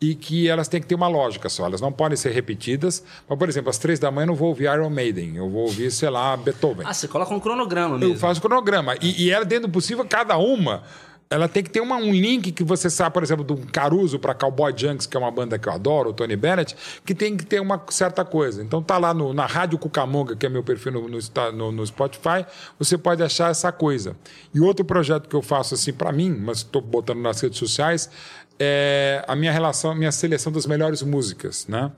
[0.00, 3.02] e que elas têm que ter uma lógica só, elas não podem ser repetidas.
[3.28, 5.62] Mas, por exemplo, às três da manhã eu não vou ouvir Iron Maiden, eu vou
[5.62, 6.84] ouvir, sei lá, Beethoven.
[6.86, 8.14] Ah, você coloca um cronograma mesmo.
[8.14, 8.96] Eu faço cronograma.
[9.00, 10.82] E, e ela, dentro do possível, cada uma
[11.30, 14.34] ela tem que ter uma, um link que você sabe, por exemplo, do Caruso para
[14.34, 17.44] Cowboy Junks, que é uma banda que eu adoro, o Tony Bennett, que tem que
[17.44, 18.62] ter uma certa coisa.
[18.62, 22.46] Então tá lá no, na Rádio Cucamonga, que é meu perfil no, no, no, Spotify,
[22.78, 24.16] você pode achar essa coisa.
[24.54, 28.08] E outro projeto que eu faço assim para mim, mas estou botando nas redes sociais,
[28.58, 31.90] é a minha relação, minha seleção das melhores músicas, né?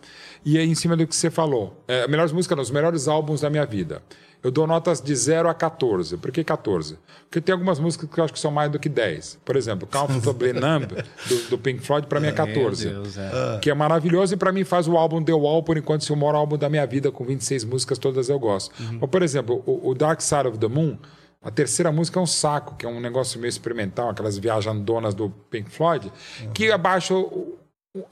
[0.45, 1.83] E é em cima do que você falou.
[1.87, 4.03] É, melhores músicas, não, os melhores álbuns da minha vida.
[4.47, 6.17] Eu dou notas de 0 a 14.
[6.19, 6.97] Por que 14?
[7.25, 9.41] Porque tem algumas músicas que eu acho que são mais do que 10.
[9.45, 10.87] Por exemplo, Comfortably Numb,
[11.27, 12.89] do, do, Pink Floyd, para mim é 14.
[12.89, 13.59] Deus, é.
[13.61, 16.17] Que é maravilhoso e para mim faz o álbum The Wall, por enquanto, ser o
[16.17, 18.73] maior álbum da minha vida, com 26 músicas, todas eu gosto.
[18.81, 18.99] Uhum.
[19.01, 20.97] Ou, por exemplo, o, o Dark Side of the Moon,
[21.43, 25.29] a terceira música é um saco, que é um negócio meio experimental, aquelas viajandonas do
[25.51, 26.07] Pink Floyd,
[26.41, 26.53] uhum.
[26.53, 27.15] que abaixa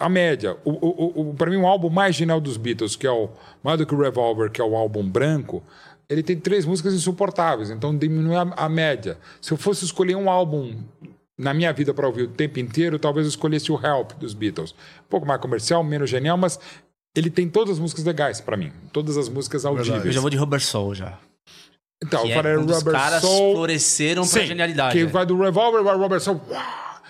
[0.00, 0.56] a média.
[0.64, 3.28] O, o, o, para mim, o álbum mais genial dos Beatles, que é o
[3.62, 5.62] mais do que o Revolver, que é o álbum branco,
[6.08, 9.18] ele tem três músicas insuportáveis, então diminui a, a média.
[9.40, 10.76] Se eu fosse escolher um álbum
[11.36, 14.72] na minha vida para ouvir o tempo inteiro, talvez eu escolhesse o Help dos Beatles.
[14.72, 16.58] Um pouco mais comercial, menos genial, mas
[17.16, 18.72] ele tem todas as músicas legais para mim.
[18.92, 20.04] Todas as músicas audíveis.
[20.04, 21.18] Eu já vou de Robert Soul já.
[22.02, 23.54] Então, que eu falei é, um caras Soul.
[23.54, 24.96] floresceram Sim, pra genialidade.
[24.96, 25.10] Que né?
[25.10, 26.40] vai do Revolver vai Robert Soul.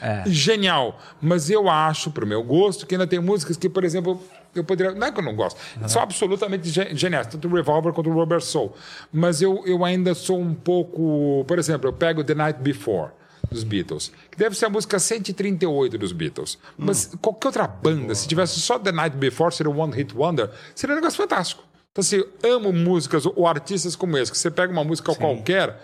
[0.00, 0.22] É.
[0.26, 0.98] Genial.
[1.20, 4.22] Mas eu acho, pro meu gosto, que ainda tem músicas que, por exemplo,
[4.54, 4.92] eu poderia.
[4.92, 5.58] Não é que eu não gosto.
[5.80, 5.88] Uhum.
[5.88, 8.74] São absolutamente geniais, tanto o Revolver quanto o Robert Soul.
[9.12, 11.44] Mas eu, eu ainda sou um pouco.
[11.46, 13.10] Por exemplo, eu pego The Night Before
[13.50, 16.58] dos Beatles, que deve ser a música 138 dos Beatles.
[16.76, 17.18] Mas hum.
[17.20, 20.96] qualquer outra banda, se tivesse só The Night Before, seria One Hit Wonder, seria um
[20.96, 21.62] negócio fantástico.
[21.92, 25.18] Então, assim, amo músicas ou artistas como esse, que você pega uma música Sim.
[25.18, 25.80] qualquer,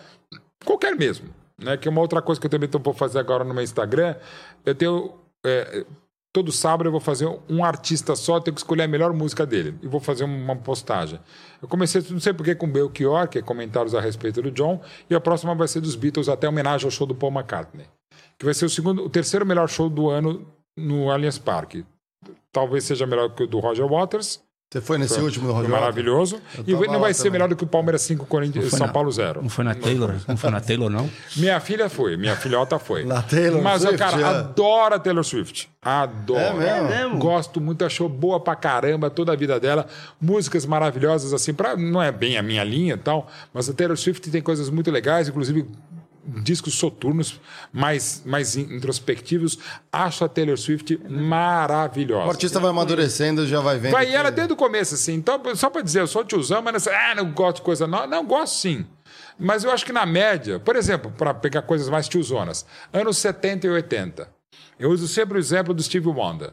[0.65, 1.77] qualquer mesmo, né?
[1.77, 4.17] Que é uma outra coisa que eu também estou por fazer agora no meu Instagram.
[4.67, 5.15] Eu tenho.
[5.45, 5.85] É,
[6.33, 9.77] todo sábado eu vou fazer um artista só, tenho que escolher a melhor música dele.
[9.83, 11.21] E vou fazer uma postagem.
[11.61, 15.15] Eu comecei, não sei porquê, com Belchior, que é comentários a respeito do John, e
[15.15, 17.87] a próxima vai ser dos Beatles, até homenagem ao show do Paul McCartney.
[18.39, 21.85] Que vai ser o segundo, o terceiro melhor show do ano no Allianz Parque.
[22.53, 24.43] Talvez seja melhor que o do Roger Waters.
[24.73, 26.41] Você foi nesse foi, último do Roger Maravilhoso.
[26.65, 27.33] E não vai ser também.
[27.33, 29.43] melhor do que o Palmeiras 5, Corinthians, São na, Paulo 0.
[29.43, 30.15] Não foi na Taylor?
[30.29, 31.11] Não foi na Taylor, não?
[31.35, 33.05] Minha filha foi, minha filhota foi.
[33.05, 34.25] Na Taylor Mas Swift, o cara é.
[34.25, 35.69] adora Taylor Swift.
[35.83, 36.41] Adora.
[36.41, 36.89] É mesmo?
[36.93, 37.19] É mesmo?
[37.19, 39.89] Gosto muito, achou boa pra caramba toda a vida dela.
[40.21, 43.97] Músicas maravilhosas, assim, pra, não é bem a minha linha e tal, mas a Taylor
[43.97, 45.67] Swift tem coisas muito legais, inclusive
[46.43, 47.41] discos soturnos,
[47.73, 49.59] mais, mais introspectivos.
[49.93, 52.27] Acho a Taylor Swift maravilhosa.
[52.27, 53.93] O artista vai amadurecendo, já vai vendo.
[53.93, 55.15] Vai que- ela desde o começo, assim.
[55.15, 58.07] Então, só para dizer, eu sou tiozão, mas não, ah, não gosto de coisa nova.
[58.07, 58.87] Não, gosto sim.
[59.39, 63.67] Mas eu acho que na média, por exemplo, para pegar coisas mais tiozonas, anos 70
[63.67, 64.29] e 80.
[64.79, 66.53] Eu uso sempre o exemplo do Steve Wonder.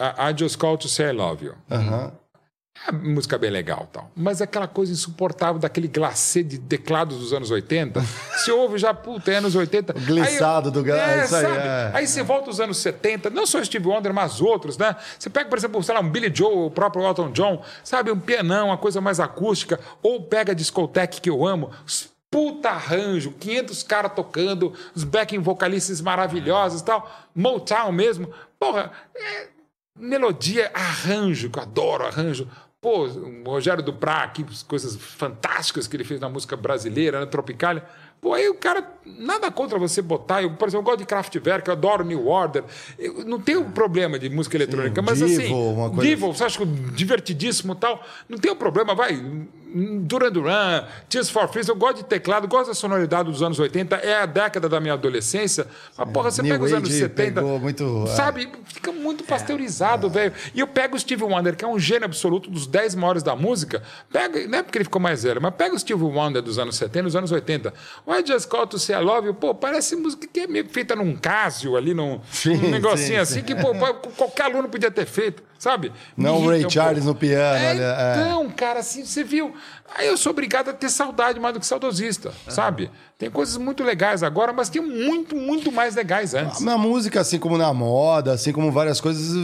[0.00, 1.54] I, Just Call to Say I Love You.
[1.70, 2.12] Aham.
[2.88, 4.10] É música bem legal tal.
[4.14, 8.00] Mas aquela coisa insuportável daquele glacê de teclados dos anos 80.
[8.38, 9.92] se ouve já, puta, é anos 80.
[9.96, 11.56] O glissado aí, do gra- é, isso aí, sabe?
[11.58, 11.90] é.
[11.94, 14.94] Aí você volta aos anos 70, não só Steve Wonder, mas outros, né?
[15.18, 18.10] Você pega, por exemplo, sei lá, um Billy Joe, o próprio Elton John, sabe?
[18.12, 19.80] Um pianão, uma coisa mais acústica.
[20.02, 21.70] Ou pega a discoteque que eu amo.
[22.30, 27.10] puta arranjo, 500 caras tocando, os backing vocalistas maravilhosos e tal.
[27.34, 28.30] Motown mesmo.
[28.60, 29.48] Porra, é
[29.98, 32.46] melodia, arranjo, que eu adoro arranjo.
[32.86, 37.84] Pô, o Rogério Duprá, que coisas fantásticas que ele fez na música brasileira, na Tropicália.
[38.20, 40.40] Pô, aí o cara, nada contra você botar.
[40.40, 42.62] Eu, por exemplo, eu gosto de Kraftwerk, eu adoro New Order.
[42.96, 45.52] Eu não tenho problema de música eletrônica, mas Divo, assim.
[45.52, 48.00] uma coisa Divo, você acha que divertidíssimo e tal?
[48.28, 49.20] Não tem problema, vai.
[50.00, 53.96] Duran Duran, Tears for Fears, eu gosto de teclado, gosto da sonoridade dos anos 80,
[53.96, 55.66] é a década da minha adolescência.
[55.96, 57.32] Mas, porra, você New pega os anos Age 70.
[57.40, 58.10] pegou muito, é.
[58.14, 58.48] Sabe?
[58.64, 60.32] Fica muito pasteurizado, velho.
[60.54, 63.36] E eu pego o Steve Wonder, que é um gênio absoluto dos 10 maiores da
[63.36, 63.82] música.
[64.10, 66.76] Pega, não é porque ele ficou mais velho, mas pega o Steve Wonder dos anos
[66.76, 67.74] 70 dos anos 80.
[68.06, 70.66] O I Just Call to Say I Love You, pô, parece música que é meio
[70.68, 73.74] feita num Casio ali, num, Sim, negocinho sim, assim, que pô,
[74.16, 75.92] qualquer aluno podia ter feito, sabe?
[76.16, 77.14] Não o Ray um Charles pouco.
[77.14, 78.14] no piano, É, olha, é.
[78.16, 79.54] Então, cara, assim, você viu.
[79.94, 82.90] Aí eu sou obrigado a ter saudade mais do que saudosista, sabe?
[83.18, 86.60] Tem coisas muito legais agora, mas tem muito, muito mais legais antes.
[86.60, 89.34] Na música, assim como na moda, assim como várias coisas,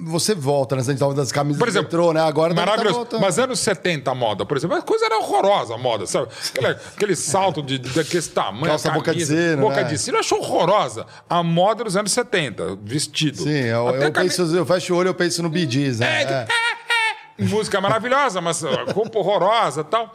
[0.00, 0.82] você volta, né?
[0.82, 2.20] A gente tava das camisas Por exemplo, de metrô, né?
[2.20, 2.96] Agora tá maravilhoso.
[2.96, 3.20] voltando.
[3.20, 6.26] Mas anos 70 a moda, por exemplo, a coisa era horrorosa a moda, sabe?
[6.50, 8.66] Aquele, aquele salto de, daquele tamanho.
[8.66, 9.84] Calça a boca de camisa, sino, Boca né?
[9.84, 11.06] de sino, eu acho horrorosa.
[11.30, 13.40] A moda dos anos 70, vestido.
[13.40, 16.22] Sim, eu, eu, penso, eu fecho o olho eu penso no Bee Gees, né?
[16.22, 16.26] É, É.
[16.26, 16.85] é, é.
[17.38, 18.62] Música maravilhosa, mas
[18.94, 20.14] roupa horrorosa tal.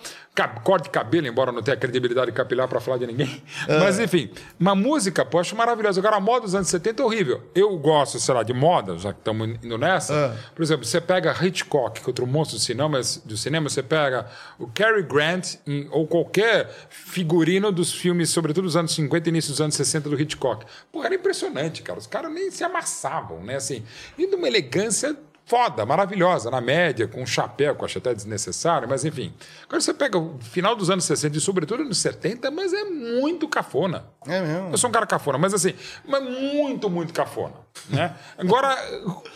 [0.64, 3.44] Corte de cabelo, embora não tenha credibilidade capilar para falar de ninguém.
[3.68, 3.80] É.
[3.80, 6.00] Mas enfim, uma música, pô, acho maravilhosa.
[6.00, 7.44] Agora, a moda dos anos 70 é horrível.
[7.54, 10.14] Eu gosto, sei lá, de moda, já que estamos indo nessa.
[10.14, 10.34] É.
[10.56, 14.26] Por exemplo, você pega Hitchcock, que é outro monstro do cinema, do cinema você pega
[14.58, 19.52] o Cary Grant em- ou qualquer figurino dos filmes, sobretudo dos anos 50 e início
[19.52, 20.66] dos anos 60 do Hitchcock.
[20.92, 22.00] Pô, era impressionante, cara.
[22.00, 23.56] Os caras nem se amassavam, né?
[23.58, 23.84] Assim,
[24.18, 25.16] e de uma elegância
[25.46, 29.34] foda, maravilhosa, na média, com um chapéu, que eu acho até desnecessário, mas enfim.
[29.66, 33.48] Agora você pega o final dos anos 60 e sobretudo nos 70, mas é muito
[33.48, 34.06] cafona.
[34.28, 34.70] É mesmo?
[34.72, 35.74] Eu sou um cara cafona, mas assim,
[36.08, 37.56] mas muito, muito cafona.
[37.90, 38.16] Né?
[38.38, 38.76] Agora,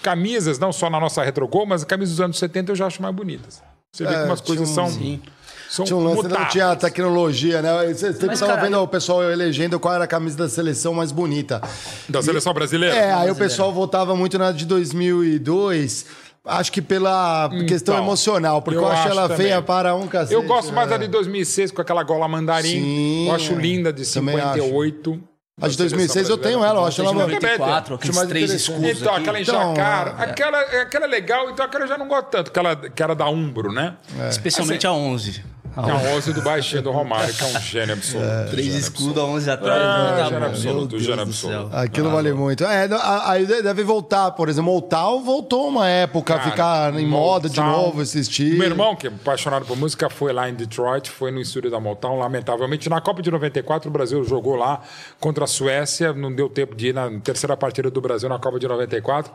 [0.02, 3.14] camisas, não só na nossa retrogol, mas camisas dos anos 70 eu já acho mais
[3.14, 3.62] bonitas.
[3.92, 4.88] Você vê É, que umas coisas são.
[4.90, 5.22] Sim.
[5.70, 6.52] São Tinha um lance, não mutáveis.
[6.52, 7.88] tinha tecnologia, né?
[7.94, 10.94] Você sempre Mas, tava cara, vendo o pessoal elegendo qual era a camisa da seleção
[10.94, 11.62] mais bonita.
[12.08, 12.96] Da seleção brasileira?
[12.96, 16.06] É, aí o pessoal votava muito na de 2002,
[16.46, 19.38] acho que pela questão Então, emocional, porque eu, eu acho acho ela também.
[19.48, 20.34] feia para um cacete.
[20.34, 21.06] Eu gosto mais da né?
[21.06, 22.70] de 2006 com aquela gola mandarim.
[22.70, 24.54] Sim, eu acho linda de também acho.
[24.62, 25.20] 58.
[25.62, 29.00] A de 2006 eu tenho ela, eu acho ela de 94, aqueles mais três escudos
[29.00, 29.22] Então, aqui.
[29.22, 30.16] aquela Então, enjacara.
[30.20, 30.24] é.
[30.30, 33.30] aquela, aquela é legal, então aquela eu já não gosto tanto, aquela que era da
[33.30, 33.96] Umbro, né?
[34.30, 35.44] Especialmente a 11.
[35.76, 38.50] A É a 11 do baixinho do Romário, que é um gênio absoluto.
[38.52, 39.82] Três gênio escudos, a 11 atrás.
[39.82, 40.16] Ah?
[40.18, 41.76] Tá gênio absoluto, gênio absoluto.
[41.76, 42.64] Aquilo vale muito.
[42.66, 42.88] É,
[43.26, 48.02] aí deve voltar, por exemplo, Motown voltou uma época a ficar em moda de novo
[48.02, 48.58] esse estilo.
[48.58, 51.80] Meu irmão, que é apaixonado por música, foi lá em Detroit, foi no estúdio da
[51.80, 52.90] Motown, lamentavelmente.
[52.90, 54.82] Na Copa de 94, o Brasil jogou lá
[55.20, 58.60] contra a Suécia, não deu tempo de ir na terceira partida do Brasil na Copa
[58.60, 59.32] de 94.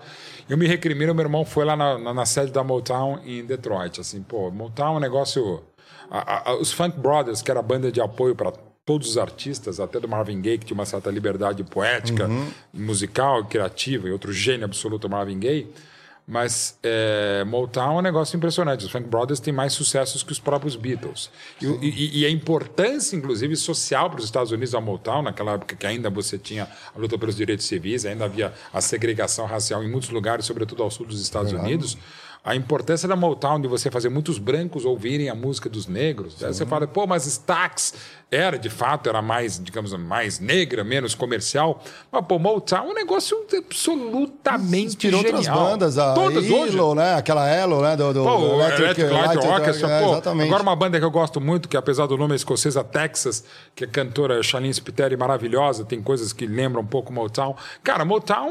[0.49, 4.01] Eu me recrimino, meu irmão foi lá na, na- na sede da Motown em Detroit.
[4.01, 5.63] Assim, pô, Motown é um negócio.
[6.11, 8.53] A- a- os Funk Brothers, que era a banda de apoio para
[8.85, 12.29] todos os artistas, até do Marvin Gaye, que tinha uma certa liberdade poética,
[12.75, 15.69] musical, criativa, e outro gênio absoluto, Marvin Gaye.
[16.27, 18.85] Mas é, Motown é um negócio impressionante.
[18.85, 21.29] Os Funk Brothers têm mais sucessos que os próprios Beatles.
[21.61, 25.75] E, e- e a importância, inclusive, social para os Estados Unidos da Motown, naquela época
[25.75, 29.91] que ainda você tinha a luta pelos direitos civis, ainda havia a segregação racial em
[29.91, 31.99] muitos lugares, sobretudo ao sul dos Estados Unidos.
[32.43, 36.43] A importância da Motown de você fazer muitos brancos ouvirem a música dos negros.
[36.43, 37.95] Aí você fala, pô, mas Stax
[38.31, 41.83] era, de fato, era mais, digamos, mais negra, menos comercial.
[42.13, 45.59] Mas, pô, Motown é um negócio absolutamente Inspirou outras genial.
[45.65, 46.77] bandas, a Todas hoje.
[46.79, 47.15] Elo, né?
[47.15, 47.97] Aquela Elo, né?
[47.97, 50.13] Do, do Pô, do o Electric Light Orchestra, é, pô.
[50.13, 50.47] exatamente.
[50.47, 53.83] Agora uma banda que eu gosto muito, que apesar do nome é escocesa, Texas, que
[53.83, 57.57] é cantora Charlene Spiteri, maravilhosa, tem coisas que lembram um pouco Motown.
[57.83, 58.51] Cara, Motown,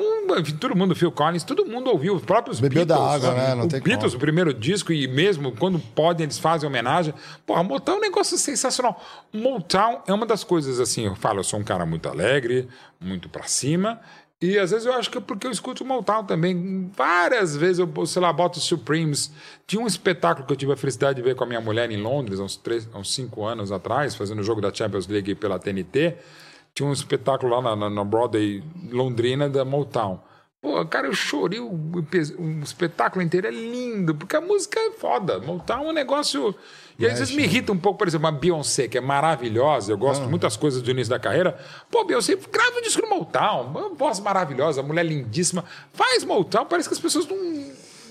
[0.60, 3.16] todo mundo, Phil Collins, todo mundo ouviu, os próprios Bebeu da Beatles.
[3.24, 3.56] água, né?
[3.56, 4.18] Não o tem Beatles, como.
[4.18, 7.14] o primeiro disco, e mesmo quando podem, eles fazem homenagem.
[7.46, 9.02] Pô, Motown é um negócio sensacional.
[9.32, 9.69] Motown
[10.08, 12.68] é uma das coisas, assim, eu falo, eu sou um cara muito alegre,
[13.00, 14.00] muito pra cima,
[14.42, 16.90] e às vezes eu acho que é porque eu escuto Motown também.
[16.96, 19.34] Várias vezes eu, sei lá, boto Supremes.
[19.68, 22.02] Tinha um espetáculo que eu tive a felicidade de ver com a minha mulher em
[22.02, 26.16] Londres, uns, três, uns cinco anos atrás, fazendo o jogo da Champions League pela TNT.
[26.74, 30.22] Tinha um espetáculo lá na, na, na Broadway Londrina da Motown.
[30.62, 35.40] Pô, cara, eu chorei o, o espetáculo inteiro, é lindo, porque a música é foda.
[35.40, 36.56] Motown é um negócio.
[37.00, 39.98] E às vezes me irrita um pouco, por exemplo, a Beyoncé, que é maravilhosa, eu
[39.98, 41.58] gosto de muitas coisas do início da carreira.
[41.90, 45.64] Pô, Beyoncé, grava um disco no Motown, uma voz maravilhosa, mulher lindíssima.
[45.94, 47.38] Faz Motown, parece que as pessoas não.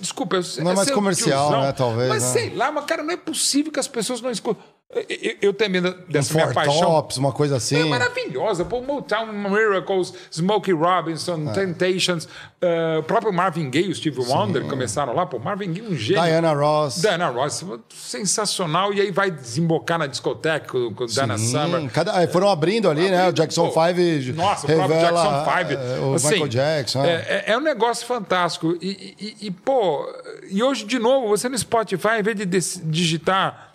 [0.01, 2.28] Desculpa, eu, Não é mais ser comercial, tiozão, né, talvez, Mas né?
[2.28, 4.62] sei lá, mas cara, não é possível que as pessoas não escutem.
[4.91, 6.80] Eu, eu também, dessa um minha paixão.
[6.80, 7.78] Tops, uma coisa assim.
[7.78, 8.64] É maravilhosa.
[8.64, 11.53] Pô, Motown Miracles, Smokey Robinson, É.
[11.53, 15.26] Temptations, uh, o próprio Marvin Gaye e o Steve Wonder começaram lá.
[15.26, 16.22] Pô, Marvin Gaye, um gênio.
[16.22, 17.03] Diana Ross.
[17.03, 18.93] Diana Ross, sensacional.
[18.95, 21.91] E aí vai desembocar na discoteca com, com Dana Sim, Summer.
[21.93, 23.28] cada- é, foram abrindo ali, né?
[23.28, 25.72] O Jackson Pô, 5 Nossa, o próprio revela Jackson 5.
[25.82, 27.05] é, o Assim, Michael Jackson.
[27.05, 27.45] É, é.
[27.47, 28.74] é- é um negócio fantástico.
[28.80, 30.09] E, e- e, pô,
[30.51, 33.68] e hoje, de novo, você no Spotify, em vez de digitar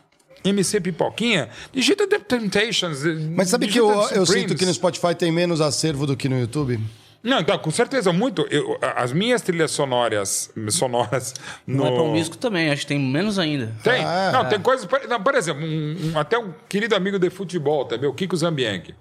[0.43, 2.99] MC Pipoquinha, digita The Temptations.
[3.35, 6.39] Mas sabe que eu, eu sinto que no Spotify tem menos acervo do que no
[6.39, 6.79] YouTube?
[7.23, 8.45] Não, então, com certeza, muito.
[8.51, 11.33] Eu- as minhas trilhas sonoras, sonoras
[11.65, 11.87] No no...
[11.87, 13.73] Apple Music também, acho que tem menos ainda.
[13.81, 14.03] Tem.
[14.03, 14.49] Ah, não, é.
[14.49, 14.85] tem coisas.
[14.85, 18.35] por- Não, por exemplo, um- um- até um querido amigo de futebol também, o Kiko
[18.35, 18.93] Zambianchi.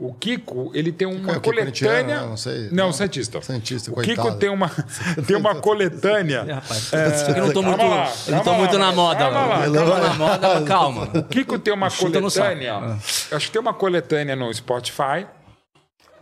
[0.00, 1.64] O Kiko, ele tem uma é o que, coletânea.
[1.92, 2.30] corintiano?
[2.30, 2.68] Não sei.
[2.72, 2.92] Não, Não.
[2.92, 3.42] Santista.
[3.42, 4.16] Santista, o coitado.
[4.28, 4.70] Kiko tem uma,
[5.26, 6.44] tem uma coletânea.
[6.48, 6.90] É, rapaz,
[7.28, 9.18] eu não tô calma muito, lá, eu não tô calma muito lá, na moda.
[9.18, 11.08] calma lá, tô na moda, calma.
[11.14, 12.98] O Kiko tem uma coletânea.
[13.30, 15.26] Acho que tem uma coletânea no Spotify.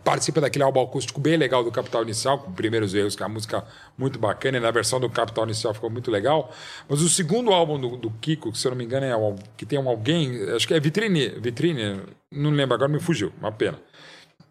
[0.09, 3.33] Participa daquele álbum acústico bem legal do Capital Inicial, com primeiros erros, que é uma
[3.35, 3.63] música
[3.95, 6.51] muito bacana, e na versão do Capital Inicial ficou muito legal.
[6.89, 9.35] Mas o segundo álbum do, do Kiko, que se eu não me engano é o-
[9.55, 12.01] que tem um alguém, acho que é Vitrine, Vitrine,
[12.31, 13.79] não lembro agora, me fugiu, uma pena.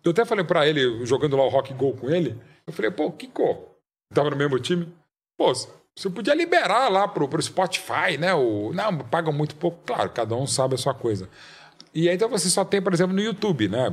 [0.05, 3.11] Eu até falei pra ele, jogando lá o Rock Go com ele, eu falei, pô,
[3.11, 3.59] Kiko,
[4.15, 4.87] tava no mesmo time,
[5.37, 8.33] pô, você podia liberar lá pro, pro Spotify, né?
[8.33, 11.29] O, não, pagam muito pouco, claro, cada um sabe a sua coisa.
[11.93, 13.93] E aí então você só tem, por exemplo, no YouTube, né?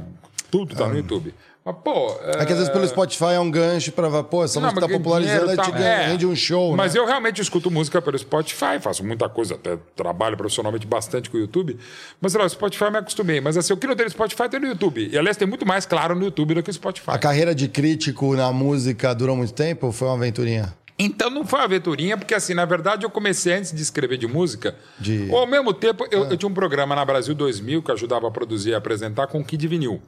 [0.51, 1.33] Tudo tá no YouTube.
[1.65, 2.15] Mas, pô.
[2.23, 4.23] É que às vezes pelo Spotify é um gancho pra.
[4.23, 6.07] Pô, essa Não, música tá popularizando, te tá- ganha, é.
[6.09, 6.99] rende um show, Mas né?
[6.99, 11.39] eu realmente escuto música pelo Spotify, faço muita coisa, até trabalho profissionalmente bastante com o
[11.39, 11.75] YouTube.
[12.21, 13.41] Mas sei lá, o Spotify eu me acostumei.
[13.41, 15.09] Mas assim, o que não tem no Spotify tem no YouTube.
[15.11, 17.09] E aliás, tem muito mais claro no YouTube do que o Spotify.
[17.09, 20.71] A carreira de crítico na música durou muito tempo ou foi uma aventurinha?
[20.99, 24.27] Então não foi uma aventurinha, porque assim, na verdade eu comecei antes de escrever de
[24.27, 24.75] música.
[24.99, 27.95] De- Ou ao mesmo tempo, eu, eu tinha um programa na Brasil 2000 que eu
[27.95, 29.99] ajudava a produzir e apresentar com o Kid Vinil.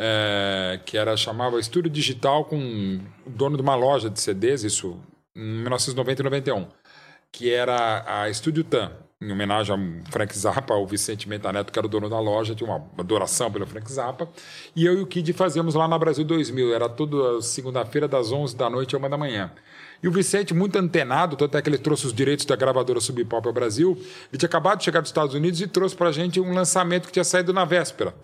[0.00, 4.96] É, que era chamava Estúdio Digital com o dono de uma loja de CDs, isso
[5.34, 6.66] em 1990 e 91,
[7.32, 11.78] que era a Estúdio Tan, em homenagem a Frank Zappa, o Vicente Menta Neto, que
[11.78, 14.28] era o dono da loja, tinha uma adoração pelo Frank Zappa.
[14.76, 18.56] E eu e o Kid fazíamos lá na Brasil 2000, era toda segunda-feira das 11
[18.56, 19.50] da noite a 1 da manhã.
[20.00, 23.24] E o Vicente, muito antenado, tanto é que ele trouxe os direitos da gravadora Sub
[23.24, 23.98] Pop ao Brasil,
[24.30, 27.12] ele tinha acabado de chegar dos Estados Unidos e trouxe pra gente um lançamento que
[27.12, 28.14] tinha saído na véspera,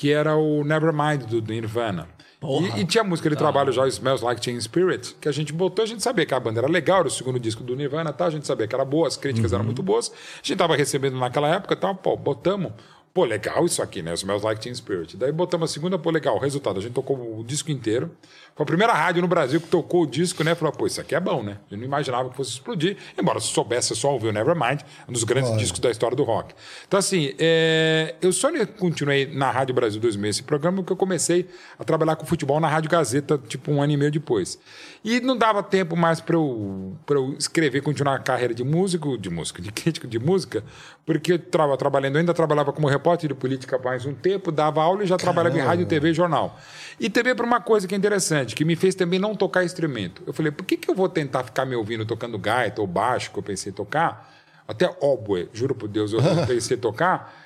[0.00, 2.08] que era o Nevermind do, do Nirvana.
[2.42, 5.82] E, e tinha música, ele trabalha já, Smells Like Teen Spirit, que a gente botou,
[5.82, 8.24] a gente sabia que a banda era legal, era o segundo disco do Nirvana, tá?
[8.24, 10.10] a gente sabia que era boa, as críticas eram muito boas.
[10.10, 11.92] A gente tava recebendo naquela época, tá?
[11.92, 12.72] pô, botamos.
[13.12, 14.14] Pô, legal isso aqui, né?
[14.14, 15.18] Smells Like Teen Spirit.
[15.18, 16.38] Daí botamos a segunda, pô, legal.
[16.38, 18.10] Resultado, a gente tocou o disco inteiro.
[18.54, 20.54] Foi a primeira rádio no Brasil que tocou o disco, né?
[20.54, 21.58] Falou, pô, isso aqui é bom, né?
[21.70, 25.24] Eu não imaginava que fosse explodir, embora se soubesse só ouvir o Nevermind, um dos
[25.24, 26.54] grandes discos da história do rock.
[26.86, 28.48] Então, assim, é, eu só
[28.78, 31.48] continuei na Rádio Brasil 2000 esse programa porque eu comecei
[31.78, 34.58] a trabalhar com futebol na Rádio Gazeta, tipo, um ano e meio depois.
[35.04, 39.16] E não dava tempo mais para eu, pra eu escrever, continuar a carreira de músico,
[39.16, 40.62] de músico, de crítico de música,
[41.06, 44.82] porque eu estava trabalhando, eu ainda trabalhava como repórter de política mais um tempo, dava
[44.82, 46.58] aula e já trabalhava em rádio, TV e jornal.
[46.98, 50.22] E também para uma coisa que é interessante, que me fez também não tocar instrumento.
[50.26, 53.30] Eu falei, por que, que eu vou tentar ficar me ouvindo tocando gaita ou baixo,
[53.30, 54.32] que eu pensei tocar?
[54.68, 57.36] Até oboe, juro por Deus, eu pensei tocar.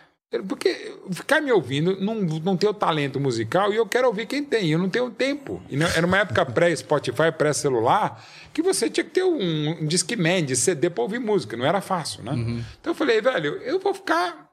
[0.49, 4.68] Porque ficar me ouvindo, não, não tenho talento musical e eu quero ouvir quem tem,
[4.72, 5.62] eu não tenho tempo.
[5.70, 8.20] E não- era uma época pré-Spotify, pré-celular,
[8.53, 11.80] que você tinha que ter um, um Discman de CD para ouvir música, não era
[11.80, 12.32] fácil, né?
[12.80, 14.51] Então eu falei, velho, eu vou ficar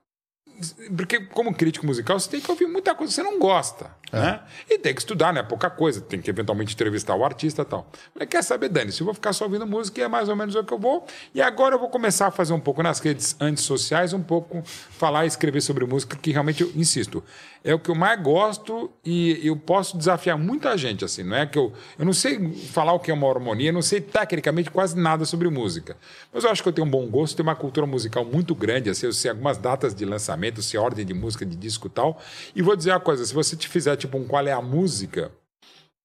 [0.96, 3.92] porque, como crítico musical, você tem que ouvir muita coisa que você não gosta.
[4.12, 4.42] Né?
[4.70, 5.42] E tem que estudar, né?
[5.42, 6.02] Pouca coisa.
[6.02, 7.90] Tem que eventualmente entrevistar o artista e tal.
[8.14, 10.54] Mas quer saber, Dani, se eu vou ficar só ouvindo música, é mais ou menos
[10.56, 11.06] o que eu vou.
[11.34, 15.24] E agora eu vou começar a fazer um pouco nas redes antissociais, um pouco falar
[15.24, 17.24] e escrever sobre música, que realmente eu insisto.
[17.64, 21.22] É o que eu mais gosto e eu posso desafiar muita gente, assim.
[21.24, 21.72] Não é que eu.
[22.00, 25.26] Eu não sei falar o que é uma harmonia, eu não sei tecnicamente quase nada
[25.26, 25.96] sobre música.
[26.34, 28.90] Mas eu acho que eu tenho um bom gosto, tenho uma cultura musical muito grande,
[28.90, 32.20] assim, eu sei algumas datas de lançamento, sei ordem de música, de disco e tal.
[32.56, 35.32] E vou dizer uma coisa: se você te fizer tipo um qual é a música,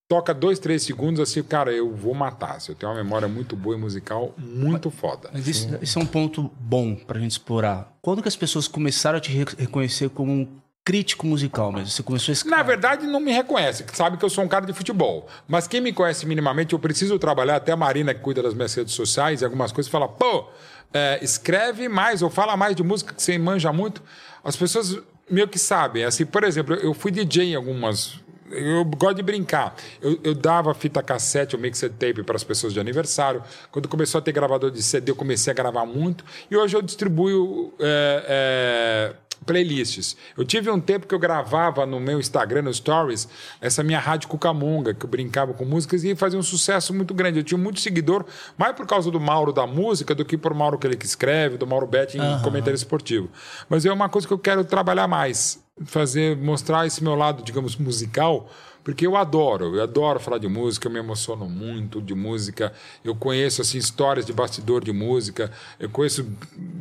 [0.09, 2.61] toca dois, três segundos, assim, cara, eu vou matar.
[2.61, 5.31] Se eu tenho uma memória muito boa e musical, muito foda.
[5.33, 7.93] Mas isso, isso é um ponto bom pra gente explorar.
[8.03, 10.47] Quando que as pessoas começaram a te re- reconhecer como um
[10.87, 11.89] crítico musical mesmo?
[11.89, 12.57] Você começou a escrever.
[12.57, 15.27] Na verdade, não me reconhece, sabe que eu sou um cara de futebol.
[15.49, 18.73] Mas quem me conhece minimamente, eu preciso trabalhar, até a Marina, que cuida das minhas
[18.73, 20.49] redes sociais e algumas coisas, fala, pô,
[20.95, 24.01] é, escreve mais ou fala mais de música que você manja muito.
[24.45, 24.97] As pessoas
[25.29, 26.05] meio que sabem.
[26.05, 28.21] Assim, por exemplo, eu fui DJ em algumas
[28.51, 29.75] eu gosto de brincar.
[30.01, 33.43] Eu, eu dava fita cassete, o mixer tape para as pessoas de aniversário.
[33.71, 36.25] Quando começou a ter gravador de CD, eu comecei a gravar muito.
[36.51, 40.17] E hoje eu distribuo é, é, playlists.
[40.37, 43.29] Eu tive um tempo que eu gravava no meu Instagram, no Stories,
[43.61, 47.41] essa minha rádio Cucamonga, que eu brincava com músicas e fazia um sucesso muito grande.
[47.41, 48.25] Eu tinha muito seguidor,
[48.57, 51.57] mais por causa do Mauro da música do que por Mauro que ele que escreve,
[51.57, 52.43] do Mauro Betting uhum.
[52.43, 53.29] comentário esportivo.
[53.69, 57.77] Mas é uma coisa que eu quero trabalhar mais fazer mostrar esse meu lado, digamos,
[57.77, 58.49] musical,
[58.87, 62.73] porque eu adoro, eu adoro falar de música, eu me emociono muito de música.
[63.05, 65.51] Eu conheço assim histórias de bastidor de música,
[65.81, 66.25] eu conheço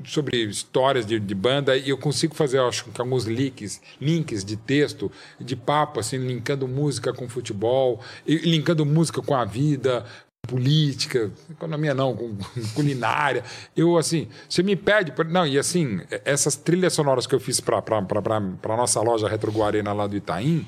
[0.06, 4.56] sobre histórias de, de banda e eu consigo fazer, acho que alguns links, links de
[4.56, 10.06] texto, de papo assim, linkando música com futebol, e linkando música com a vida,
[10.48, 12.36] política, economia não, com
[12.74, 13.44] culinária.
[13.76, 15.14] Eu, assim, você me pede.
[15.30, 19.94] Não, e assim, essas trilhas sonoras que eu fiz para a nossa loja Retro Guarena
[19.94, 20.68] lá do Itaim,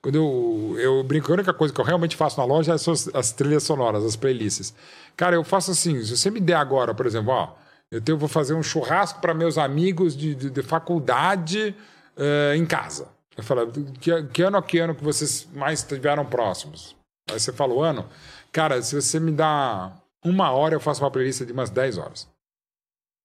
[0.00, 3.08] quando eu, eu brinco, a única coisa que eu realmente faço na loja são as,
[3.14, 4.74] as trilhas sonoras, as playlists.
[5.16, 7.54] Cara, eu faço assim, se você me der agora, por exemplo, ó,
[7.90, 11.74] eu tenho, vou fazer um churrasco para meus amigos de, de, de faculdade
[12.16, 13.08] uh, em casa.
[13.36, 16.96] Eu falo, que, que ano a que ano que vocês mais estiveram próximos?
[17.30, 18.06] Aí você fala o ano.
[18.52, 19.92] Cara, se você me dá
[20.24, 22.28] uma hora, eu faço uma playlist de umas 10 horas.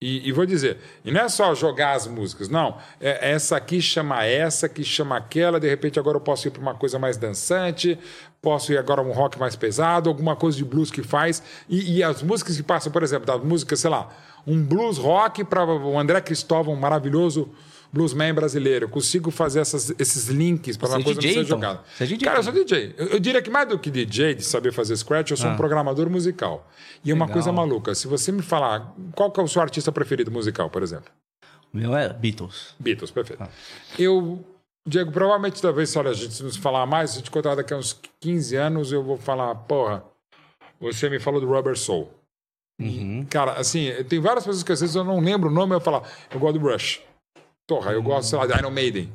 [0.01, 2.77] E, e, vou dizer, e não é só jogar as músicas, não.
[2.99, 6.61] É, essa aqui chama essa, que chama aquela, de repente agora eu posso ir para
[6.61, 7.97] uma coisa mais dançante,
[8.41, 11.41] posso ir agora um rock mais pesado, alguma coisa de blues que faz.
[11.69, 14.09] E, e as músicas que passam, por exemplo, da música, sei lá,
[14.45, 17.49] um blues rock para o André Cristóvão, maravilhoso
[17.93, 18.85] bluesman brasileiro.
[18.85, 21.57] Eu consigo fazer essas, esses links para uma é coisa DJ, não ser então?
[21.59, 21.83] jogada.
[21.95, 22.95] Você é DJ, Cara, eu sou DJ.
[22.97, 25.53] Eu, eu, diria que mais do que DJ, de saber fazer scratch, eu sou Ah.
[25.53, 26.67] um programador musical.
[27.05, 27.93] E é uma coisa maluca.
[27.93, 31.11] Se você me falar qual que é o seu artista preferido musical, por exemplo.
[31.71, 32.73] O meu é Beatles.
[32.79, 33.47] Beatles, perfeito.
[33.97, 34.43] Eu,
[34.87, 37.77] Diego, provavelmente, talvez, se olha, a gente nos falar mais, se te contar daqui a
[37.77, 40.03] uns 15 anos, eu vou falar, porra,
[40.79, 42.11] você me falou do Rubber Soul.
[42.81, 43.25] Uhum.
[43.29, 46.03] Cara, assim, tem várias pessoas que às vezes eu não lembro o nome, eu falo,
[46.31, 47.01] eu gosto do Rush.
[47.67, 49.09] Porra, eu gosto, sei lá, de Iron Maiden.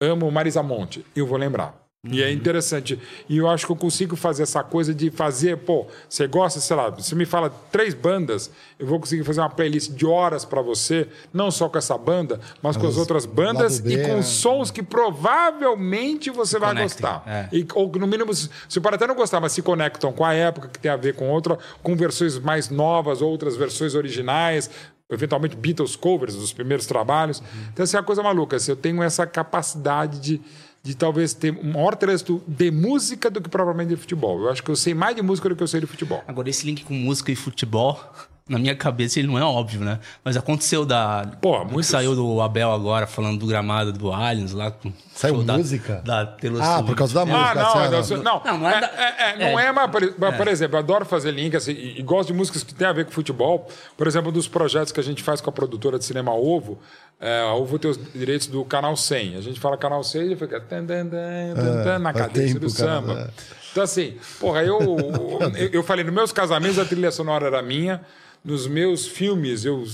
[0.00, 1.04] Amo Marisa Monte.
[1.14, 1.80] Eu vou lembrar.
[2.04, 2.98] E é interessante.
[3.28, 6.74] E eu acho que eu consigo fazer essa coisa de fazer, pô, você gosta, sei
[6.74, 10.60] lá, você me fala três bandas, eu vou conseguir fazer uma playlist de horas para
[10.60, 14.16] você, não só com essa banda, mas com as Mas outras bandas B, e com
[14.16, 14.22] né?
[14.22, 17.22] sons que provavelmente você vai Conectem, gostar.
[17.24, 17.48] é.
[17.56, 20.66] E, ou no mínimo, você pode até não gostar, mas se conectam com a época,
[20.66, 24.68] que tem a ver com outra, com versões mais novas, outras versões originais,
[25.12, 27.42] eventualmente Beatles covers dos primeiros trabalhos.
[27.72, 28.56] Então, assim, é uma coisa maluca.
[28.56, 30.40] Assim, eu tenho essa capacidade de,
[30.82, 34.40] de talvez ter um maior trânsito de música do que propriamente de futebol.
[34.40, 36.22] Eu acho que eu sei mais de música do que eu sei de futebol.
[36.26, 38.00] Agora, esse link com música e futebol,
[38.48, 40.00] na minha cabeça ele não é óbvio, né?
[40.24, 41.24] Mas aconteceu da.
[41.40, 44.70] Pô, muitos- saiu do Abel agora, falando do gramado do Aliens lá.
[44.70, 46.02] com- Saiu da- música?
[46.04, 47.50] Da, Taylor Ah, por causa da música.
[47.50, 47.54] Ah,
[47.90, 49.16] não, assim, não, não, Não, não é é, da- é-
[49.46, 49.72] é, não é, é.
[49.72, 52.62] mas, por, mas, por exemplo, eu adoro fazer link assim, e, e gosto de músicas
[52.64, 53.68] que têm a ver com futebol.
[53.96, 56.78] Por exemplo, um dos projetos que a gente faz com a produtora de cinema Ovo,
[57.20, 59.36] é, a Ovo tem os direitos do canal 100.
[59.36, 62.72] A gente fala canal 100 e fica tan, tan, tan, tan, tan, na cadência do
[62.74, 63.12] cara, samba.
[63.38, 63.42] é.
[63.70, 64.78] Então, assim, porra, eu,
[65.56, 68.00] eu, eu falei, nos meus casamentos a trilha sonora era minha,
[68.44, 69.84] nos meus filmes eu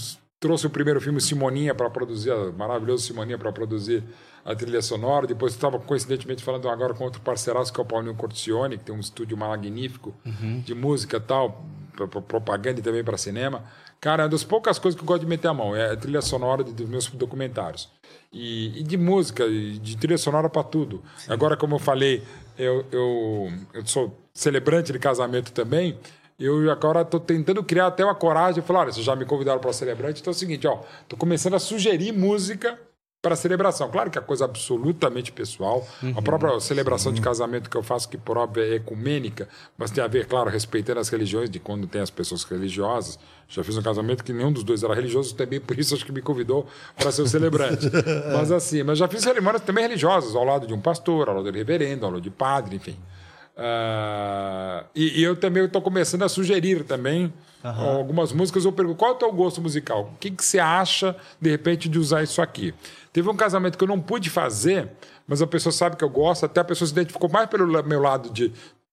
[0.41, 4.03] trouxe o primeiro filme Simoninha para produzir, a maravilhoso Simoninha para produzir
[4.45, 5.27] a trilha sonora.
[5.27, 8.95] Depois estava coincidentemente falando agora com outro parceiraço que é o Paulinho Cortione, que tem
[8.95, 10.15] um estúdio magnífico
[10.65, 11.65] de música tal,
[12.29, 13.65] propaganda e também para cinema.
[14.01, 15.97] Cara, é uma das poucas coisas que eu gosto de meter a mão, é a
[15.97, 17.89] trilha sonora de- dos meus documentários.
[18.33, 21.03] E, e de música, e de trilha sonora para tudo.
[21.27, 22.23] Agora, como eu falei,
[22.57, 25.99] eu, eu, eu sou celebrante de casamento também.
[26.39, 28.63] Eu agora estou tentando criar até uma coragem.
[28.63, 31.55] Falar, olha, vocês já me convidaram para celebrante, então é o seguinte, ó, estou começando
[31.55, 32.79] a sugerir música
[33.21, 33.91] para celebração.
[33.91, 35.85] Claro que é coisa absolutamente pessoal.
[36.17, 40.03] A própria celebração de casamento que eu faço, que por óbvio é ecumênica, mas tem
[40.03, 43.19] a ver, claro, respeitando as religiões de quando tem as pessoas religiosas.
[43.49, 46.13] Já fiz um casamento que nenhum dos dois era religioso, também por isso acho que
[46.13, 47.91] me convidou para ser o celebrante.
[48.33, 51.51] mas assim, mas já fiz cerimônias também religiosas, ao lado de um pastor, ao lado
[51.51, 52.97] de reverendo, ao lado de padre, enfim.
[53.59, 57.33] Ah, e, e eu também estou começando a sugerir também
[57.99, 58.65] algumas músicas.
[58.65, 60.13] Eu pergunto, qual é o teu gosto musical?
[60.15, 62.73] O que, que você acha, de repente, de usar isso aqui?
[63.13, 64.89] Teve um casamento que eu não pude fazer,
[65.27, 68.01] mas a pessoa sabe que eu gosto, até a pessoa se identificou mais pelo meu
[68.01, 68.53] lado de,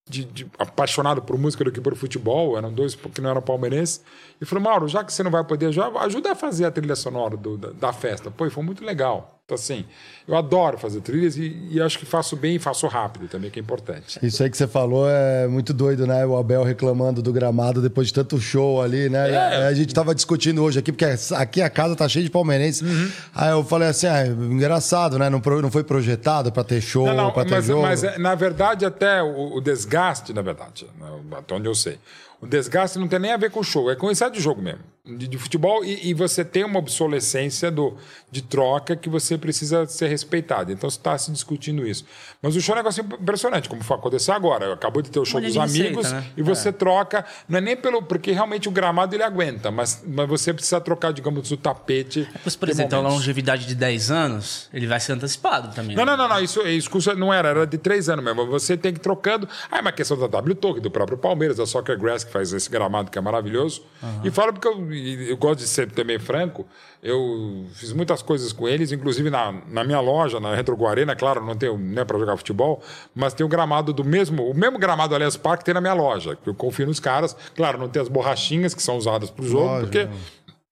[0.10, 4.02] de- de apaixonado por música do que por futebol, eram dois que não eram palmeirenses,
[4.42, 6.96] e falou, Mauro, já que você não vai poder, já ajuda a fazer a trilha
[6.96, 8.32] sonora do- da, da festa.
[8.32, 9.42] Pô, foi muito legal.
[9.46, 9.86] Então, assim,
[10.28, 13.60] eu adoro fazer trilhas e, e, acho que faço bem e faço rápido também, que
[13.60, 14.18] é importante.
[14.24, 16.26] Isso aí que você falou é muito doido, né?
[16.26, 19.30] O Abel reclamando do gramado depois de tanto show ali, né?
[19.30, 19.68] É.
[19.68, 22.82] A gente tava discutindo hoje aqui, porque aqui a casa tá cheia de palmeirenses.
[22.82, 23.12] Uhum.
[23.36, 25.30] Aí eu falei assim, ah, engraçado, né?
[25.30, 27.84] Não, não foi projetado para ter show, para ter mas, jogo.
[27.84, 31.08] Mas, na verdade, até o, o desgaste, na verdade, né?
[31.38, 32.00] até onde eu sei,
[32.42, 34.40] o desgaste não tem nem a ver com o show, é com o ensaio de
[34.40, 37.96] jogo mesmo de, de futebol e, e, você tem uma obsolescência do,
[38.32, 40.72] de troca que você precisa ser respeitado.
[40.72, 42.06] Então você está se discutindo isso.
[42.42, 44.74] Mas o show é um negócio impressionante, como foi acontecer agora.
[44.74, 46.32] Acabou de ter o show dos amigos receita, né?
[46.36, 46.72] e você é.
[46.72, 48.02] troca, não é nem pelo.
[48.02, 52.28] Porque realmente o gramado ele aguenta, mas, mas você precisa trocar, digamos, o tapete.
[52.34, 55.96] É, por exemplo, a longevidade de 10 anos, ele vai ser antecipado também.
[55.96, 56.16] Não, né?
[56.16, 56.44] não, não, não.
[56.44, 58.48] Isso, isso não era, era de 3 anos mesmo.
[58.48, 59.48] Você tem que ir trocando.
[59.70, 62.52] Ah, é uma questão da W Talk, do próprio Palmeiras, da Soccer Grass, que faz
[62.52, 63.84] esse gramado que é maravilhoso.
[64.02, 64.22] Uhum.
[64.24, 64.95] E fala porque eu
[65.30, 66.66] eu gosto de ser também franco,
[67.02, 71.46] eu fiz muitas coisas com eles, inclusive na, na minha loja, na Retro Guarena, claro,
[71.46, 72.82] não tenho nem é para jogar futebol,
[73.14, 76.36] mas tem o gramado do mesmo, o mesmo gramado Aliás Park tem na minha loja,
[76.36, 77.36] que eu confio nos caras.
[77.56, 80.08] Claro, não tem as borrachinhas que são usadas para o jogo, porque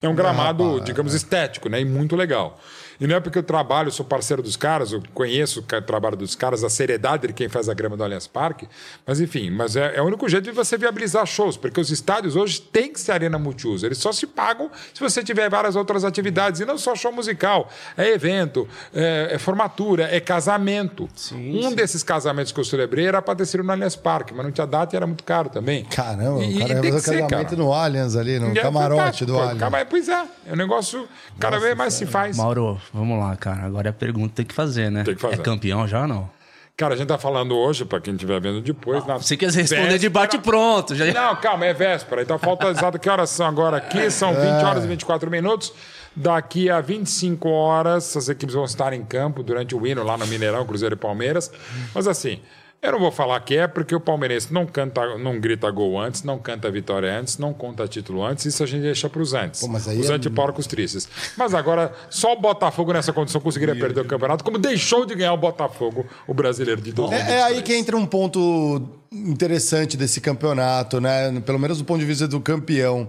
[0.01, 1.79] é um gramado, digamos, estético, né?
[1.79, 2.59] E muito legal.
[3.03, 6.35] E não é porque eu trabalho, sou parceiro dos caras, eu conheço o trabalho dos
[6.35, 8.65] caras, a seriedade de quem faz a grama do Allianz Parque,
[9.05, 12.37] mas enfim, mas é, é o único jeito de você viabilizar shows, porque os estádios
[12.37, 16.05] hoje têm que ser arena multiuso, eles só se pagam se você tiver várias outras
[16.05, 21.09] atividades, e não só show musical, é evento, é, é formatura, é casamento.
[21.13, 21.75] Sim, um sim.
[21.75, 24.65] desses casamentos que eu celebrei era para ter sido no Allianz Parque, mas não tinha
[24.65, 25.83] data e era muito caro também.
[25.83, 27.55] Caramba, e, o cara ia fazer casamento cara.
[27.57, 29.87] no Allianz ali, no e é camarote é, do Allianz.
[29.89, 31.05] Pois é, é um negócio,
[31.37, 32.05] cada Nossa, vez mais cara.
[32.05, 32.37] se faz.
[32.37, 33.63] Mauro, vamos lá, cara.
[33.63, 35.03] Agora é a pergunta tem que fazer, né?
[35.03, 35.35] Tem que fazer.
[35.35, 36.29] É campeão já ou não?
[36.75, 39.03] Cara, a gente tá falando hoje, para quem estiver vendo depois.
[39.07, 39.99] Ah, você quer responder véspera...
[39.99, 40.95] de bate pronto.
[40.95, 41.05] Já...
[41.13, 42.23] Não, calma, é véspera.
[42.23, 44.09] Então falta exato que horas são agora aqui.
[44.09, 44.65] São 20 é.
[44.65, 45.71] horas e 24 minutos.
[46.15, 50.25] Daqui a 25 horas, as equipes vão estar em campo durante o hino lá no
[50.25, 51.51] Mineirão, Cruzeiro e Palmeiras.
[51.93, 52.39] Mas assim,
[52.83, 56.23] eu não vou falar que é, porque o palmeirense não canta, não grita gol antes,
[56.23, 59.61] não canta vitória antes, não conta título antes, isso a gente deixa para os antes.
[59.61, 60.13] Pô, os é...
[60.13, 61.07] antiporcos tristes.
[61.37, 65.33] Mas agora, só o Botafogo nessa condição conseguiria perder o campeonato, como deixou de ganhar
[65.33, 67.37] o Botafogo, o brasileiro de 2023.
[67.37, 68.81] É, é aí que entra um ponto
[69.11, 71.39] interessante desse campeonato, né?
[71.45, 73.07] Pelo menos do ponto de vista do campeão.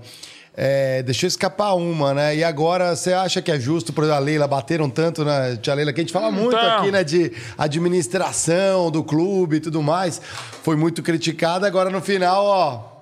[0.56, 2.36] É, deixou escapar uma, né?
[2.36, 5.56] E agora você acha que é justo, exemplo, a Leila bateram tanto, né?
[5.60, 6.78] Tia Leila, que a gente fala muito então...
[6.78, 7.02] aqui, né?
[7.02, 10.20] De administração do clube e tudo mais.
[10.62, 12.93] Foi muito criticada, agora no final, ó.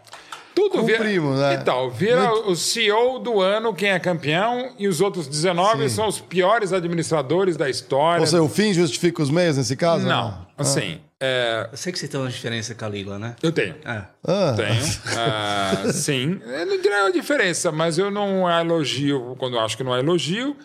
[0.55, 1.59] Tudo Cumprimos, vira, né?
[1.61, 2.51] Então, vira muito...
[2.51, 5.95] o CEO do ano quem é campeão e os outros 19 Sim.
[5.95, 8.21] são os piores administradores da história.
[8.21, 10.07] Ou seja, o fim justifica os meios nesse caso?
[10.07, 10.47] Não, não?
[10.59, 11.01] assim.
[11.09, 11.13] Ah.
[11.25, 11.69] É...
[11.71, 13.37] Eu sei que você tem uma diferença com a Lila, né?
[13.43, 13.77] Eu tenho.
[13.85, 14.05] É.
[14.25, 14.55] Ah.
[14.57, 14.83] Tenho.
[15.17, 16.41] Ah, sim.
[16.45, 20.57] Eu não diria uma diferença, mas eu não elogio quando acho que não é elogio.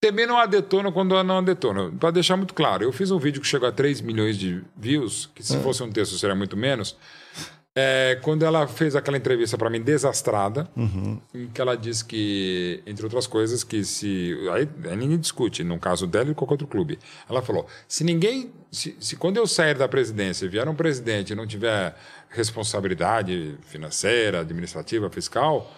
[0.00, 1.92] Também não adetono quando não adetono.
[1.92, 5.28] Para deixar muito claro, eu fiz um vídeo que chegou a 3 milhões de views,
[5.34, 5.60] que se ah.
[5.60, 6.96] fosse um texto seria muito menos.
[7.82, 11.18] É, quando ela fez aquela entrevista para mim desastrada, uhum.
[11.32, 14.36] em que ela disse que, entre outras coisas, que se.
[14.52, 16.98] Aí, aí ninguém discute, no caso dela e qualquer outro clube.
[17.26, 18.52] Ela falou: se ninguém.
[18.70, 21.96] Se, se quando eu sair da presidência vier um presidente e não tiver
[22.28, 25.72] responsabilidade financeira, administrativa, fiscal,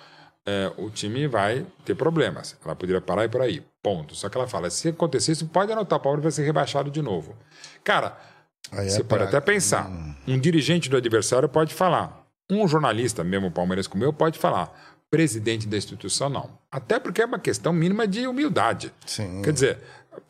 [0.44, 2.56] é, o time vai ter problemas.
[2.64, 3.62] Ela poderia parar e por aí.
[3.80, 4.16] Ponto.
[4.16, 7.00] Só que ela fala: se acontecer isso, pode anotar, o Palmeiras vai ser rebaixado de
[7.00, 7.36] novo.
[7.84, 8.31] Cara
[8.70, 9.88] Aí Você é pode até pensar.
[9.88, 10.14] Hum.
[10.26, 12.26] Um dirigente do adversário pode falar.
[12.50, 14.72] Um jornalista, mesmo Palmeiras como eu, pode falar.
[15.10, 16.50] Presidente da instituição, não.
[16.70, 18.92] Até porque é uma questão mínima de humildade.
[19.06, 19.42] Sim.
[19.42, 19.78] Quer dizer,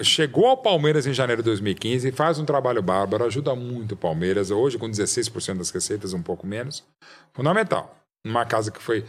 [0.00, 4.50] chegou ao Palmeiras em janeiro de 2015, faz um trabalho bárbaro, ajuda muito o Palmeiras,
[4.50, 6.84] hoje com 16% das receitas, um pouco menos.
[7.32, 7.96] Fundamental.
[8.24, 9.04] Uma casa que foi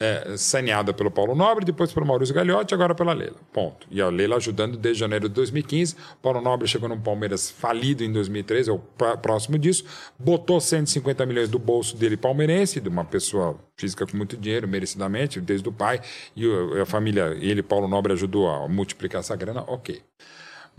[0.00, 3.36] é, saneada pelo Paulo Nobre, depois pelo Maurício Gagliotti, agora pela Leila.
[3.52, 3.86] Ponto.
[3.90, 5.96] E a Leila ajudando desde janeiro de 2015.
[6.22, 8.78] Paulo Nobre chegou no Palmeiras falido em 2013, é o
[9.16, 9.84] próximo disso.
[10.18, 15.40] Botou 150 milhões do bolso dele palmeirense, de uma pessoa física com muito dinheiro, merecidamente,
[15.40, 16.00] desde o pai.
[16.36, 16.46] E
[16.80, 19.64] a família, ele, Paulo Nobre, ajudou a multiplicar essa grana.
[19.66, 20.00] Ok.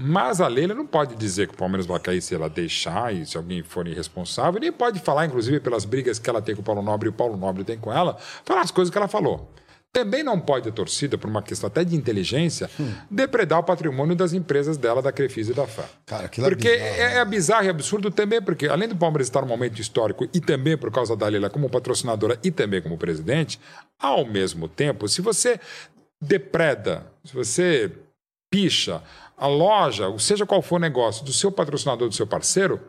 [0.01, 3.25] Mas a Leila não pode dizer que o Palmeiras vai cair se ela deixar e
[3.25, 6.63] se alguém for irresponsável, nem pode falar, inclusive, pelas brigas que ela tem com o
[6.63, 9.51] Paulo Nobre e o Paulo Nobre tem com ela, falar as coisas que ela falou.
[9.91, 12.93] Também não pode a torcida, por uma questão até de inteligência, hum.
[13.11, 15.83] depredar o patrimônio das empresas dela, da Crefisa e da FA.
[16.05, 19.27] Cara, é porque é bizarro, é, é bizarro e absurdo também, porque além do Palmeiras
[19.27, 22.97] estar num momento histórico e também por causa da Leila como patrocinadora e também como
[22.97, 23.59] presidente,
[23.99, 25.59] ao mesmo tempo, se você
[26.21, 27.91] depreda, se você
[28.49, 29.03] picha
[29.39, 32.79] a loja, seja qual for o negócio, do seu patrocinador, do seu parceiro,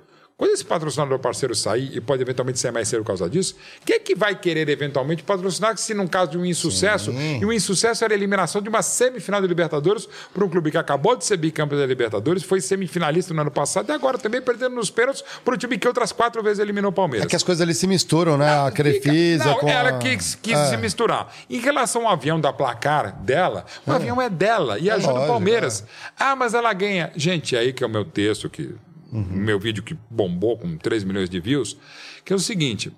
[0.40, 3.96] Quando esse patrocinador parceiro sair, e pode eventualmente ser mais cedo por causa disso, quem
[3.96, 7.40] é que vai querer eventualmente patrocinar se num caso de um insucesso, Sim.
[7.42, 10.78] e o insucesso era a eliminação de uma semifinal de Libertadores para um clube que
[10.78, 14.74] acabou de ser bicampeão da Libertadores, foi semifinalista no ano passado e agora também perdendo
[14.76, 17.26] nos pênaltis para um time que outras quatro vezes eliminou o Palmeiras.
[17.26, 18.46] É que as coisas ali se misturam, né?
[18.46, 19.98] Não, a Crefisa não, com ela a...
[19.98, 20.70] quis, quis é.
[20.70, 21.30] se misturar.
[21.50, 23.94] Em relação ao avião da placar dela, o é.
[23.94, 25.82] avião é dela e é ajuda lógico, o Palmeiras.
[25.82, 26.12] É.
[26.18, 27.12] Ah, mas ela ganha.
[27.14, 28.74] Gente, aí que é o meu texto que
[29.12, 29.22] uhum.
[29.22, 31.76] meu vídeo que bombou com 3 milhões de views,
[32.24, 32.92] que é o seguinte.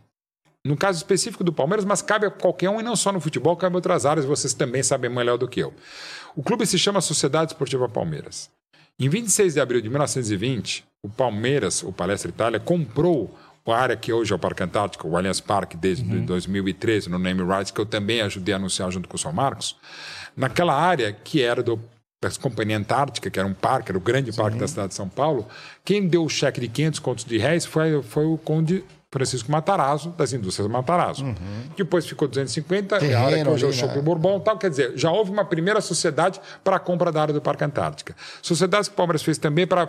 [0.65, 3.57] No caso específico do Palmeiras, mas cabe a qualquer um e não só no futebol,
[3.57, 5.75] cabe em outras áreas, vocês também sabem melhor do que eu.
[6.37, 8.49] O clube se chama Sociedade Esportiva Palmeiras.
[8.99, 13.37] Em 26 de abril de 1920, o Palmeiras, o Palestra Itália, comprou
[13.67, 16.25] a área que hoje é o Parque Antártico, o Allianz Parque, desde uhum.
[16.25, 19.77] 2013, no Name Rights, que eu também ajudei a anunciar junto com o São Marcos,
[20.37, 21.81] naquela área que era do
[22.23, 24.41] da Companhia Antártica, que era um parque, era o grande Sim.
[24.41, 25.47] parque da cidade de São Paulo,
[25.85, 30.09] quem deu o cheque de 500 contos de réis foi, foi o conde Francisco Matarazzo,
[30.17, 31.23] das indústrias Matarazzo.
[31.23, 31.35] Uhum.
[31.77, 34.01] Depois ficou 250, Terreno, a área que hoje é o Shopping?
[34.01, 34.57] Bourbon tal.
[34.57, 38.17] Quer dizer, já houve uma primeira sociedade para a compra da área do Parque Antártica.
[38.41, 39.87] Sociedades que o Palmeiras fez também para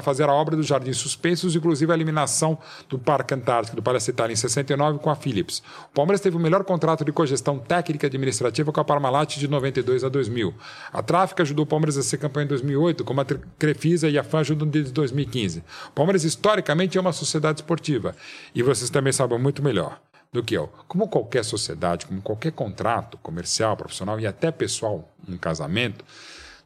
[0.00, 2.56] fazer a obra dos Jardins Suspensos, inclusive a eliminação
[2.88, 5.62] do Parque Antártico, do Palestra Itália, em 69, com a Philips.
[5.90, 9.48] O Palmeiras teve o melhor contrato de cogestão técnica e administrativa com a Parmalat de
[9.48, 10.54] 92 a 2000.
[10.90, 13.26] A Tráfica ajudou o Palmeiras a ser campeão em 2008, como a
[13.58, 15.62] Crefisa e a FAN ajudam desde 2015.
[15.88, 18.14] O Palmeiras, historicamente, é uma sociedade esportiva.
[18.54, 20.00] E vocês também sabem muito melhor
[20.32, 20.68] do que eu.
[20.86, 26.04] Como qualquer sociedade, como qualquer contrato comercial, profissional e até pessoal, um casamento,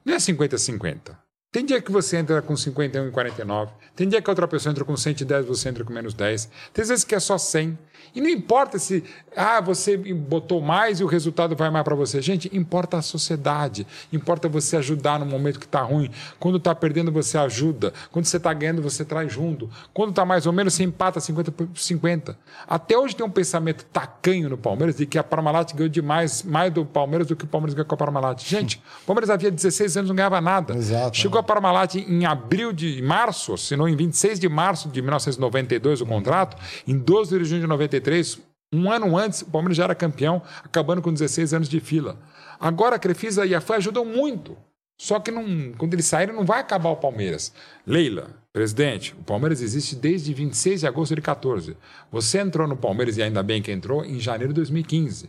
[0.05, 1.17] não é 50-50.
[1.51, 3.73] Tem dia que você entra com 51 e 49.
[3.95, 6.51] Tem dia que outra pessoa entra com 110 você entra com menos 10.
[6.73, 7.79] Tem vezes que é só 100.
[8.15, 9.03] E não importa se
[9.37, 12.23] ah, você botou mais e o resultado vai mais para você.
[12.23, 13.87] Gente, importa a sociedade.
[14.13, 16.11] Importa você ajudar no momento que está ruim.
[16.39, 17.93] Quando está perdendo, você ajuda.
[18.13, 19.69] Quando você está ganhando, você traz junto.
[19.93, 22.39] Quando está mais ou menos, você empata 50 por 50.
[22.67, 26.73] Até hoje tem um pensamento tacanho no Palmeiras de que a Parmalat ganhou demais, mais
[26.73, 28.43] do Palmeiras do que o Palmeiras ganhou com a Parmalat.
[28.45, 30.75] Gente, o Palmeiras havia 16 anos não ganhava nada.
[30.75, 31.17] Exato.
[31.17, 36.01] Chegou a Parmalat em abril de março, se não em 26 de março de 1992
[36.01, 38.41] o contrato, em 12 de junho de 93
[38.73, 42.19] um ano antes, o Palmeiras já era campeão, acabando com 16 anos de fila.
[42.59, 44.57] Agora a Crefisa e a FA ajudam muito.
[44.99, 47.53] Só que não, quando eles saírem, não vai acabar o Palmeiras.
[47.87, 51.77] Leila, presidente, o Palmeiras existe desde 26 de agosto de 14.
[52.11, 55.29] Você entrou no Palmeiras, e ainda bem que entrou, em janeiro de 2015.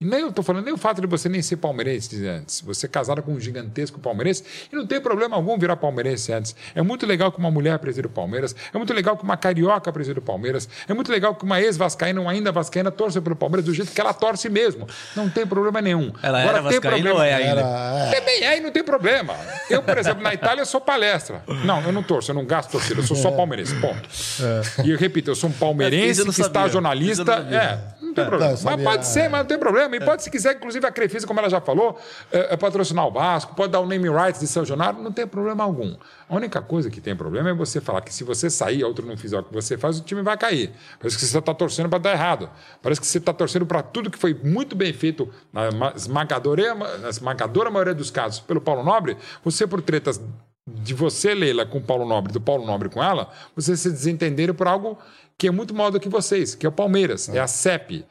[0.00, 2.60] Nem eu estou falando nem o fato de você nem ser palmeirense antes.
[2.62, 6.54] Você é casada com um gigantesco palmeirense e não tem problema algum virar palmeirense antes.
[6.74, 8.56] É muito legal que uma mulher presida o Palmeiras.
[8.72, 10.68] É muito legal que uma carioca presida o Palmeiras.
[10.88, 14.00] É muito legal que uma ex-vascaína ou ainda vascaína torça pelo Palmeiras do jeito que
[14.00, 14.86] ela torce mesmo.
[15.14, 16.12] Não tem problema nenhum.
[16.22, 17.14] Ela Agora, era tem problema.
[17.14, 17.60] ou é ainda?
[17.60, 18.10] Era...
[18.18, 19.34] Também é e não tem problema.
[19.70, 21.42] Eu, por exemplo, na Itália eu sou palestra.
[21.64, 23.00] Não, eu não torço, eu não gasto torcida.
[23.00, 24.08] Eu sou só palmeirense, ponto.
[24.42, 24.86] É.
[24.86, 27.46] E eu repito, eu sou um palmeirense que está jornalista.
[27.50, 28.52] É, não tem é, problema.
[28.52, 29.96] Não, mas pode ser, mas não tem problema.
[29.96, 31.98] E pode, se quiser, inclusive, a Crefisa, como ela já falou,
[32.32, 35.26] é, é patrocinar o Vasco, pode dar o name rights de São Januário, não tem
[35.26, 35.96] problema algum.
[36.28, 39.16] A única coisa que tem problema é você falar que se você sair outro não
[39.16, 40.72] fizer o que você faz, o time vai cair.
[40.98, 42.48] Parece que você está torcendo para dar errado.
[42.80, 47.08] Parece que você está torcendo para tudo que foi muito bem feito na esmagadora, na
[47.08, 50.20] esmagadora maioria dos casos pelo Paulo Nobre, você por tretas
[50.66, 54.54] de você, Leila, com o Paulo Nobre, do Paulo Nobre com ela, vocês se desentenderam
[54.54, 54.98] por algo
[55.36, 58.04] que é muito maior do que vocês, que é o Palmeiras, é, é a CEP.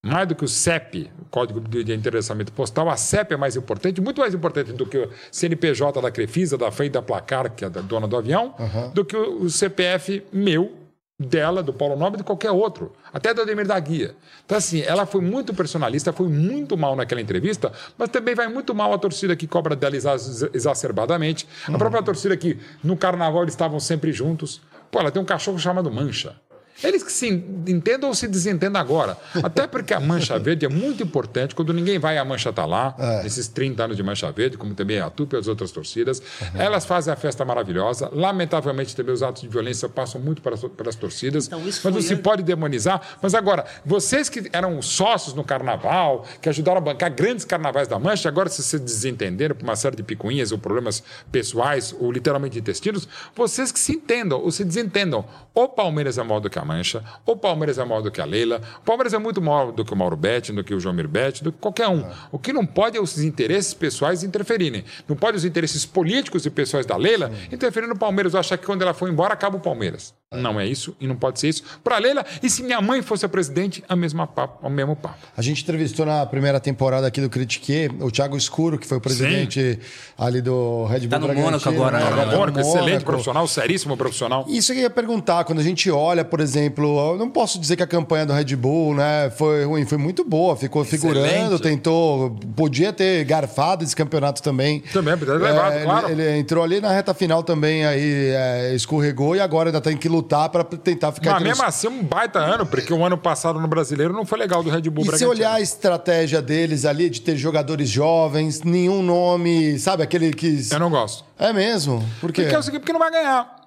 [0.00, 4.00] Mais do que o CEP, o Código de Interessamento Postal, a CEP é mais importante,
[4.00, 7.66] muito mais importante do que o CNPJ da Crefisa, da FEI da Placar, que é
[7.66, 8.90] a dona do avião, uhum.
[8.90, 10.77] do que o CPF meu,
[11.18, 14.14] dela, do Paulo Nobre, de qualquer outro, até do Ademir da Guia.
[14.46, 18.72] Então, assim, ela foi muito personalista, foi muito mal naquela entrevista, mas também vai muito
[18.74, 21.74] mal a torcida que cobra dela exacerbadamente, uhum.
[21.74, 24.60] a própria torcida que no carnaval eles estavam sempre juntos.
[24.90, 26.36] Pô, ela tem um cachorro chamado Mancha.
[26.82, 29.16] Eles que se entendam ou se desentendam agora.
[29.42, 31.54] Até porque a mancha verde é muito importante.
[31.54, 32.94] Quando ninguém vai, a mancha está lá.
[32.98, 33.26] É.
[33.26, 36.20] Esses 30 anos de mancha verde, como também a TUP e as outras torcidas.
[36.20, 36.60] Uhum.
[36.60, 38.08] Elas fazem a festa maravilhosa.
[38.12, 41.46] Lamentavelmente, também os atos de violência passam muito pelas, pelas torcidas.
[41.46, 43.00] Então, mas não se pode demonizar.
[43.20, 47.98] Mas agora, vocês que eram sócios no carnaval, que ajudaram a bancar grandes carnavais da
[47.98, 51.02] mancha, agora se se desentenderam por uma série de picuinhas ou problemas
[51.32, 55.24] pessoais ou literalmente intestinos, vocês que se entendam ou se desentendam.
[55.54, 58.24] O Palmeiras é maior do que a Mancha, o Palmeiras é maior do que a
[58.26, 60.94] Leila, o Palmeiras é muito maior do que o Mauro Betti, do que o João
[60.94, 62.04] Betti, do que qualquer um.
[62.30, 64.84] O que não pode é os interesses pessoais interferirem.
[65.08, 68.34] Não pode os interesses políticos e pessoais da Leila interferirem no Palmeiras.
[68.34, 70.12] Eu achar que quando ela for embora, acaba o Palmeiras.
[70.30, 72.22] Não é isso e não pode ser isso para a Leila.
[72.42, 75.16] E se minha mãe fosse a presidente, a mesma papo, o mesmo papo.
[75.34, 79.00] A gente entrevistou na primeira temporada aqui do Critique o Thiago Escuro, que foi o
[79.00, 79.78] presidente
[80.18, 81.34] ali do Red Bull Tá no.
[81.34, 82.04] Mônaco agora, né?
[82.04, 83.06] Tá Tá no no Mônaco, excelente Mônaco.
[83.06, 84.44] profissional, seríssimo profissional.
[84.48, 87.76] Isso que eu ia perguntar, quando a gente olha, por exemplo, eu não posso dizer
[87.76, 91.62] que a campanha do Red Bull né, foi ruim, foi muito boa, ficou figurando, Excelente.
[91.62, 94.80] tentou, podia ter garfado esse campeonato também.
[94.92, 96.08] Também, podia ter levado, ele- claro.
[96.10, 100.08] Ele, entrou ali na reta final também, aí é, escorregou e agora ainda tem que
[100.08, 103.68] lutar para tentar ficar Mas mesmo assim, um baita ano, porque o ano passado no
[103.68, 107.20] brasileiro não foi legal do Red Bull E se olhar a estratégia deles ali, de
[107.20, 110.66] ter jogadores jovens, nenhum nome, sabe, aquele que.
[110.70, 111.24] Eu não gosto.
[111.38, 112.04] É mesmo?
[112.20, 112.42] Por quê?
[112.42, 113.57] Porque é o seguinte, porque não vai ganhar.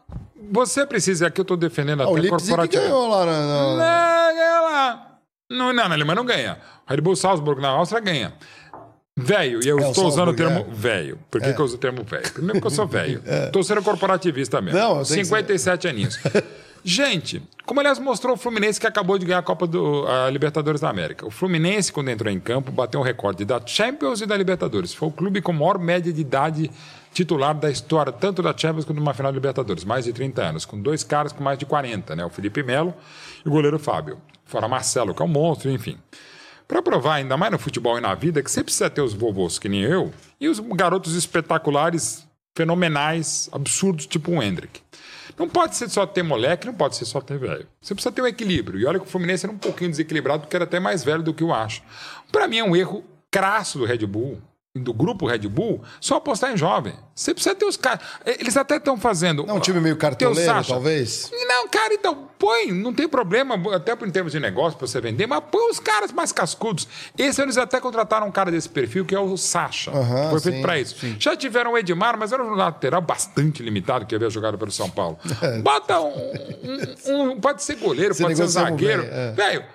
[0.51, 2.81] Você precisa, aqui eu tô defendendo Ah, até o corporativo.
[2.83, 3.25] ganhou lá.
[3.25, 3.41] Na,
[3.75, 5.07] Não, ganha lá.
[5.49, 6.57] Não, não, na Alemanha não ganha.
[6.87, 8.33] Red Bull Salzburg na Áustria ganha.
[9.17, 11.19] Velho, e eu É, estou usando o termo velho.
[11.29, 12.31] Por que, que eu uso o termo velho?
[12.31, 13.21] Primeiro porque eu sou velho.
[13.47, 14.79] Estou sendo corporativista mesmo.
[14.79, 14.81] É.
[14.81, 16.17] Não, eu tenho que 57 aninhos.
[16.83, 20.81] Gente, como aliás mostrou o Fluminense que acabou de ganhar a Copa do a Libertadores
[20.81, 21.25] da América.
[21.25, 24.93] O Fluminense, quando entrou em campo, bateu um recorde da Champions e da Libertadores.
[24.93, 26.71] Foi o clube com maior média de idade
[27.13, 30.41] titular da história, tanto da Champions quanto de uma final da Libertadores, mais de 30
[30.41, 32.25] anos, com dois caras com mais de 40, né?
[32.25, 32.93] O Felipe Melo
[33.45, 34.17] e o goleiro Fábio.
[34.45, 35.97] Fora Marcelo, que é um monstro, enfim.
[36.67, 39.59] Para provar, ainda mais no futebol e na vida, que você precisa ter os vovôs
[39.59, 42.25] que nem eu e os garotos espetaculares,
[42.55, 44.81] fenomenais, absurdos, tipo um Hendrick.
[45.37, 47.67] Não pode ser só ter moleque, não pode ser só ter velho.
[47.81, 48.79] Você precisa ter um equilíbrio.
[48.79, 51.33] E olha que o Fluminense era um pouquinho desequilibrado, porque era até mais velho do
[51.33, 51.81] que eu acho.
[52.31, 54.41] Para mim é um erro crasso do Red Bull,
[54.73, 56.93] do grupo Red Bull, só apostar em jovem.
[57.13, 57.99] Você precisa ter os caras.
[58.25, 59.45] Eles até estão fazendo.
[59.45, 61.29] Não, um time meio cartoleiro, talvez?
[61.45, 65.27] Não, cara, então põe, não tem problema, até em termos de negócio pra você vender,
[65.27, 66.87] mas põe os caras mais cascudos.
[67.17, 69.91] Esse eles até contrataram um cara desse perfil, que é o Sacha.
[69.91, 70.95] Que foi feito sim, pra isso.
[71.19, 74.89] Já tiveram o Edmar, mas era um lateral bastante limitado que havia jogado pelo São
[74.89, 75.19] Paulo.
[75.61, 76.13] Bota um,
[77.07, 79.03] um- um- Pode ser goleiro, pode ser zagueiro.
[79.03, 79.31] é.
[79.33, 79.65] Velho.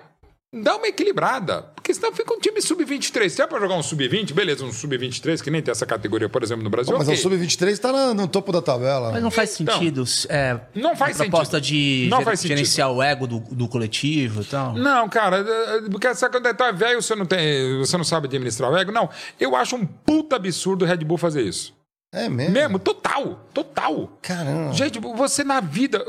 [0.63, 3.29] Dá uma equilibrada, porque senão fica um time sub-23.
[3.29, 6.43] Se é pra jogar um sub-20, beleza, um sub-23, que nem tem essa categoria, por
[6.43, 6.93] exemplo, no Brasil.
[6.97, 7.17] Mas ok.
[7.19, 9.11] o Sub-23 tá na- no topo da tabela.
[9.11, 11.73] Mas não faz Então, sentido é, não faz a proposta sentido.
[12.05, 12.57] de Não faz sentido.
[12.57, 14.73] gerenciar o ego do, do coletivo e tal.
[14.73, 18.27] Não, cara, é, é, porque essa quando tá velho, você não tem, você não sabe
[18.27, 18.91] administrar o ego.
[18.91, 21.76] Não, eu acho um puta absurdo o Red Bull fazer isso.
[22.25, 22.53] É mesmo?
[22.53, 24.17] Mesmo, total, total.
[24.21, 24.73] Caramba.
[24.73, 26.03] Gente, você na vida,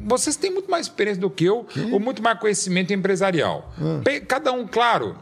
[0.00, 3.72] vocês têm muito mais experiência do que eu, ou muito mais conhecimento empresarial.
[4.04, 5.16] Pe- Cada um, claro.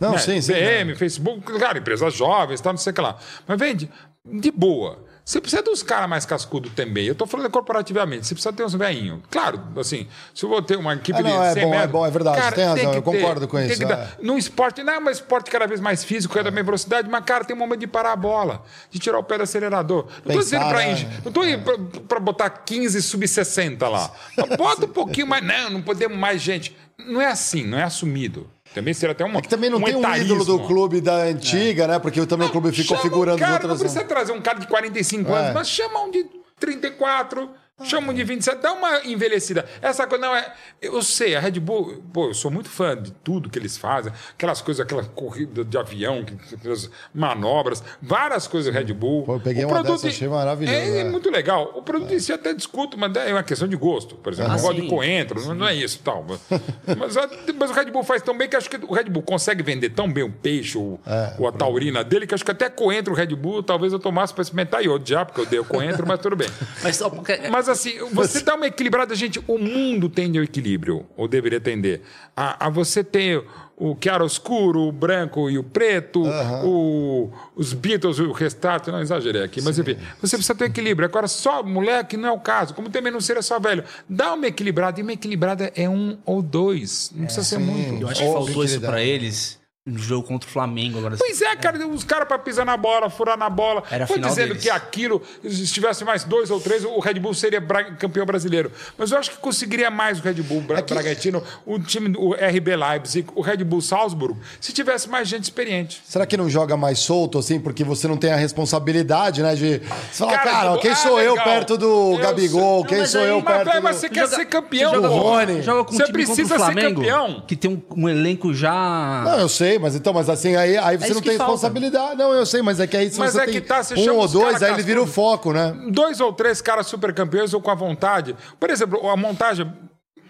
[0.00, 0.52] Não, né, sim, sim.
[0.52, 3.18] PM, Facebook, claro, empresas jovens, tal, não sei o que lá.
[3.46, 3.88] Mas vende,
[4.24, 5.04] de boa.
[5.24, 7.06] Você precisa dos caras mais cascudos também.
[7.06, 8.26] Eu tô falando corporativamente.
[8.26, 9.20] Você precisa ter uns velhinhos.
[9.30, 11.70] Claro, assim, se eu vou ter uma equipe Ah, não, de é 100 bom, é
[11.76, 11.92] metros...
[11.92, 14.08] bom, é verdade, tem razão, que eu concordo com tem isso, é.
[14.20, 17.24] no esporte, não é um esporte cada vez mais físico, cada vez mais velocidade, mas,
[17.24, 20.06] cara, tem um momento de parar a bola, de tirar o pé do acelerador.
[20.24, 21.20] Não Pensar, dizendo pra, né?
[21.24, 24.10] não tô indo pra, pra botar 15 sub-60 lá.
[24.56, 25.44] Bota um pouquinho mais.
[25.44, 26.76] Não, não podemos mais gente.
[26.98, 28.48] Não é assim, não é assumido.
[28.74, 29.38] Também seria até uma.
[29.38, 31.98] É que também não tem um ídolo do clube da antiga, né?
[31.98, 33.70] Porque também o clube ficou figurando um cara, as outras.
[33.72, 35.38] Não precisa trazer um cara de 45 É.
[35.38, 36.24] anos, mas chama um de
[36.58, 37.50] 34,
[37.80, 39.64] chama um de 27, dá uma envelhecida.
[39.80, 40.52] Essa coisa não é.
[40.80, 44.12] Eu sei, a Red Bull, pô, eu sou muito fã de tudo que eles fazem,
[44.34, 49.24] aquelas coisas, aquela corrida de avião, que- aquelas manobras, várias coisas do Red Bull.
[49.24, 51.04] Pô, eu peguei O uma produto dessas, achei maravilhoso, É, é é.
[51.04, 51.72] muito legal.
[51.74, 54.14] O produto em si até discuto, mas é uma questão de gosto.
[54.16, 54.82] Por exemplo, Ah, eu gosto sim.
[54.82, 56.24] de coentro, não- não é isso tal.
[56.28, 56.40] Mas,
[57.56, 59.90] mas o Red Bull faz tão bem que acho que o Red Bull consegue vender
[59.90, 63.12] tão bem o peixe ou, É, ou a taurina dele que acho que até coentro
[63.12, 66.20] o Red Bull talvez eu tomasse para experimentar e odiar, porque eu odeio coentro, mas
[66.20, 66.48] tudo bem.
[66.82, 69.42] Mas só porque- Mas assim, você dá uma equilibrada, gente.
[69.46, 72.00] O mundo tende ao equilíbrio, ou deveria tender.
[72.36, 73.44] A, a você ter
[73.76, 76.22] o chiaroscuro, o branco e o preto,
[76.64, 78.86] o- os Beatles e o Restart.
[78.88, 79.96] Não exagerei aqui, mas enfim.
[80.20, 81.08] Você precisa ter equilíbrio.
[81.08, 82.74] Agora, só moleque não é o caso.
[82.74, 83.82] Como também não seria só velho.
[84.08, 85.00] Dá uma equilibrada.
[85.00, 87.10] E uma equilibrada é um ou dois.
[87.14, 88.02] Não precisa ser muito.
[88.02, 91.16] Eu acho que Ou faltou isso pra eles no jogo contra o Flamengo agora.
[91.18, 93.82] Pois é, cara, os caras para pisar na bola, furar na bola.
[93.90, 94.62] Era Foi dizendo deles.
[94.62, 98.70] que aquilo, se tivesse mais dois ou três, o Red Bull seria bra- campeão brasileiro.
[98.96, 102.32] Mas eu acho que conseguiria mais o Red Bull Bra Bragantino, o time do o
[102.32, 106.00] RB Leipzig, o Red Bull Salzburgo, se tivesse mais gente experiente.
[106.04, 109.56] Será que não joga mais solto, assim, porque você não tem a responsabilidade, né?
[109.56, 109.80] De você
[110.12, 111.44] falar, Cara, cara, quem ah, sou eu legal.
[111.44, 112.80] perto do Eu Gabigol?
[112.82, 112.88] sei.
[112.88, 113.82] Quem Não, mas sou aí- eu Mas, perto velho, do...
[113.82, 115.08] mas você quer Joga- ser campeão, joga.
[115.08, 115.62] Rony.
[115.62, 117.42] joga com um Você time contra precisa o ser Flamengo, campeão.
[117.48, 119.22] que tem um, um elenco já...
[119.24, 121.52] Não, eu sei, mas então, mas assim, aí, aí você isso não tem falta.
[121.52, 122.16] responsabilidade.
[122.16, 123.94] Não, eu sei, mas é que aí se Mas você é tem que tá, você
[123.94, 125.74] um ou dois, aí ele vira o foco, né?
[125.90, 128.34] dois ou três caras super campeões ou com a vontade.
[128.58, 129.70] Por exemplo, a montagem.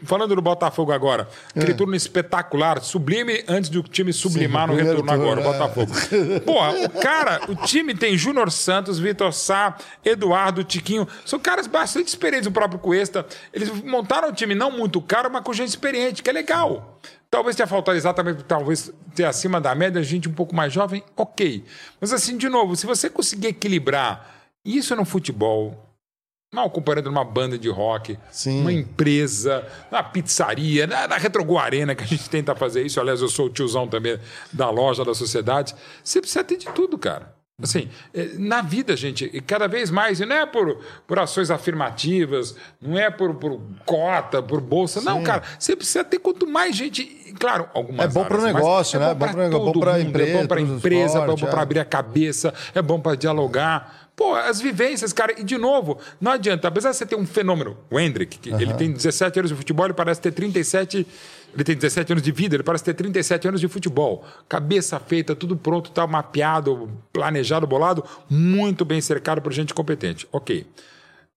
[0.05, 5.12] falando do Botafogo agora, aquele turno espetacular, sublime antes do time sublimar Sim, no retorno
[5.12, 5.59] agora, o turno, é.
[5.59, 5.93] Botafogo.
[6.45, 11.07] Porra, o cara, o time tem Júnior Santos, Vitor Sá, Eduardo, Tiquinho.
[11.24, 13.24] São caras bastante experientes, o próprio Cuesta.
[13.53, 16.99] Eles montaram um time não muito caro, mas com gente experiente, que é legal.
[17.32, 21.64] Talvez tenha faltado exatamente, talvez ter acima da média, gente um pouco mais jovem, ok.
[21.98, 25.82] Mas assim, de novo, se você conseguir equilibrar isso no futebol,
[26.52, 28.60] mal comparando numa banda de rock, Sim.
[28.60, 33.00] uma empresa, na pizzaria, na, na Retrogol Arena, que a gente tenta fazer isso.
[33.00, 34.20] Aliás, eu sou o tiozão também
[34.52, 35.74] da loja da sociedade.
[36.04, 37.34] Você precisa ter de tudo, cara.
[37.62, 41.50] Assim, eh, na vida, gente, e cada vez mais, e não é por, por ações
[41.50, 45.00] afirmativas, não é por, por cota, por bolsa.
[45.00, 47.04] Não, cara, você precisa ter quanto mais gente.
[47.38, 49.06] Claro, algumas É bom áreas, mas negócio, né?
[49.06, 51.36] É É bom para todo bom pra mundo, é empresa, bom para empresa, é bom
[51.36, 51.62] para é.
[51.62, 54.10] abrir a cabeça, é bom para dialogar.
[54.14, 57.78] Pô, as vivências, cara, e de novo, não adianta, apesar de você ter um fenômeno,
[57.90, 61.06] o Hendrick, que ele tem 17 anos de futebol, ele parece ter 37,
[61.55, 64.24] ele tem 17 anos de vida, ele parece ter 37 anos de futebol.
[64.48, 70.26] Cabeça feita, tudo pronto, tá mapeado, planejado, bolado, muito bem cercado por gente competente.
[70.32, 70.66] OK.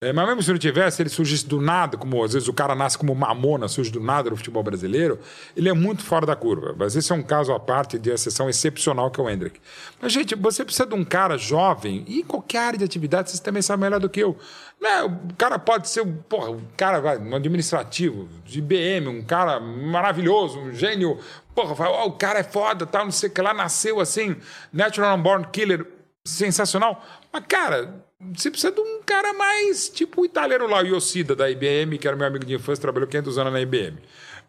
[0.02, 2.76] É, mas mesmo se não tivesse, ele surgisse do nada, como às vezes o cara
[2.76, 5.18] nasce como mamona, surge do nada no futebol brasileiro,
[5.56, 6.76] ele é muito fora da curva.
[6.78, 9.60] Mas esse é um caso à parte de exceção excepcional que é o Hendrick.
[10.02, 13.40] Mas, gente, você precisa de um cara jovem, e em qualquer área de atividade, vocês
[13.40, 14.38] também sabem melhor do que eu.
[14.80, 15.04] Né?
[15.04, 20.74] O cara pode ser porra, um cara um administrativo, de IBM, um cara maravilhoso, um
[20.74, 21.20] gênio.
[21.54, 24.36] Porra, fala, ó, o cara é foda, tal, não sei o que lá, nasceu assim,
[24.72, 25.86] natural born killer,
[26.26, 27.04] sensacional.
[27.32, 28.04] Mas, cara,
[28.34, 32.08] você precisa de um cara mais tipo o italiano lá, o Yoshida, da IBM, que
[32.08, 33.98] era meu amigo de infância, trabalhou 500 anos na IBM.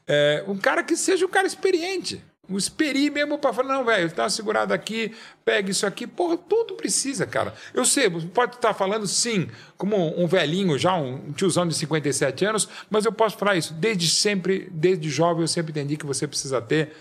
[0.08, 2.22] É, um cara que seja um cara experiente.
[2.48, 5.12] Um experi mesmo para falar, não, velho, dá uma segurada aqui,
[5.44, 6.06] pega isso aqui.
[6.06, 7.52] Porra, tudo precisa, cara.
[7.74, 12.68] Eu sei, pode estar falando sim, como um velhinho já, um tiozão de 57 anos,
[12.88, 13.74] mas eu posso falar isso.
[13.74, 16.92] Desde sempre, desde jovem, eu sempre entendi que você precisa ter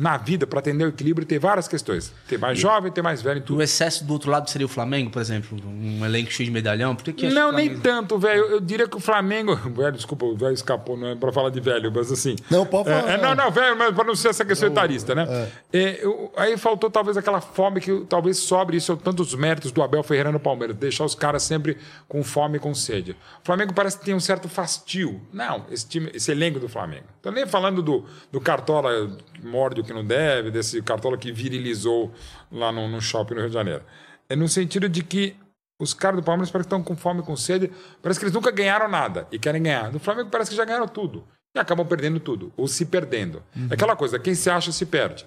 [0.00, 2.12] na vida para atender o equilíbrio ter várias questões.
[2.26, 3.58] Ter mais jovem, ter mais velho em tudo.
[3.58, 5.58] O excesso do outro lado seria o Flamengo, por exemplo?
[5.64, 6.96] Um elenco cheio de medalhão?
[6.96, 8.44] Por que que Não, nem tanto, velho.
[8.46, 9.54] Eu diria que o Flamengo.
[9.80, 12.34] Velho, desculpa, o velho escapou, não é pra falar de velho, mas assim.
[12.50, 13.50] Não, pode É, falar, é, não, não.
[13.50, 15.48] velho, mas pra não ser essa questão etarista, né?
[15.72, 20.02] É, eu- aí faltou talvez aquela fome que talvez sobre isso, tantos méritos do Abel
[20.02, 21.76] Ferreira no Palmeiras, deixar os caras sempre
[22.08, 23.12] com fome e com sede.
[23.42, 25.20] O Flamengo parece que tem um certo fastio.
[25.32, 27.04] Não, esse, time, esse elenco do Flamengo.
[27.22, 28.90] Tô nem falando do, do Cartola
[29.34, 32.12] que morde o que não deve, desse Cartola que virilizou
[32.50, 33.82] lá no, no shopping no Rio de Janeiro.
[34.28, 35.36] É no sentido de que
[35.80, 37.70] os caras do Palmeiras parece que estão com fome com sede.
[38.02, 39.90] Parece que eles nunca ganharam nada e querem ganhar.
[39.92, 41.24] No Flamengo parece que já ganharam tudo.
[41.54, 42.52] E acabam perdendo tudo.
[42.56, 43.42] Ou se perdendo.
[43.70, 45.26] É aquela coisa, quem se acha se perde.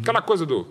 [0.00, 0.66] Aquela coisa do,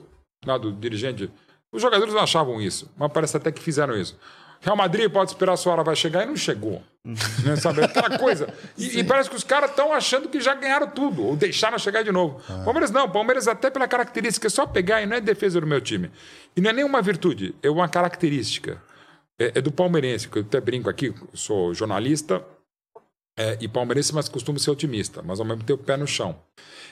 [0.45, 1.29] lá do dirigente.
[1.71, 4.17] Os jogadores não achavam isso, mas parece até que fizeram isso.
[4.61, 6.81] Real Madrid pode esperar a sua hora vai chegar e não chegou.
[7.05, 7.83] Né, sabe?
[7.83, 8.53] Aquela coisa.
[8.77, 12.03] E, e parece que os caras estão achando que já ganharam tudo, ou deixaram chegar
[12.03, 12.41] de novo.
[12.63, 15.79] Palmeiras não, Palmeiras até pela característica, é só pegar e não é defesa do meu
[15.79, 16.11] time.
[16.55, 18.81] E não é nenhuma virtude, é uma característica.
[19.39, 22.43] É, é do palmeirense, que eu até brinco aqui, sou jornalista
[23.37, 26.35] é, e palmeirense, mas costumo ser otimista, mas ao mesmo tempo pé no chão.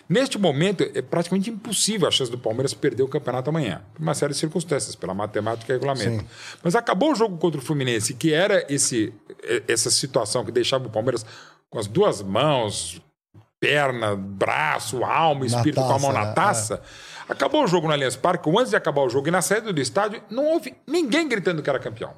[0.08, 4.14] Neste momento, é praticamente impossível a chance do Palmeiras perder o campeonato amanhã, por uma
[4.14, 6.24] série de circunstâncias, pela matemática e regulamento.
[6.64, 9.12] Mas acabou o jogo contra o Fluminense, que era esse,
[9.42, 11.26] é, essa situação que deixava o Palmeiras
[11.72, 13.02] com as duas mãos,
[13.60, 16.34] perna, braço, alma, espírito com a mão taça, na né?
[16.34, 16.82] taça.
[17.28, 19.82] Acabou o jogo no Allianz Parque, antes de acabar o jogo e na saída do
[19.82, 22.14] estádio, não houve ninguém gritando que era campeão.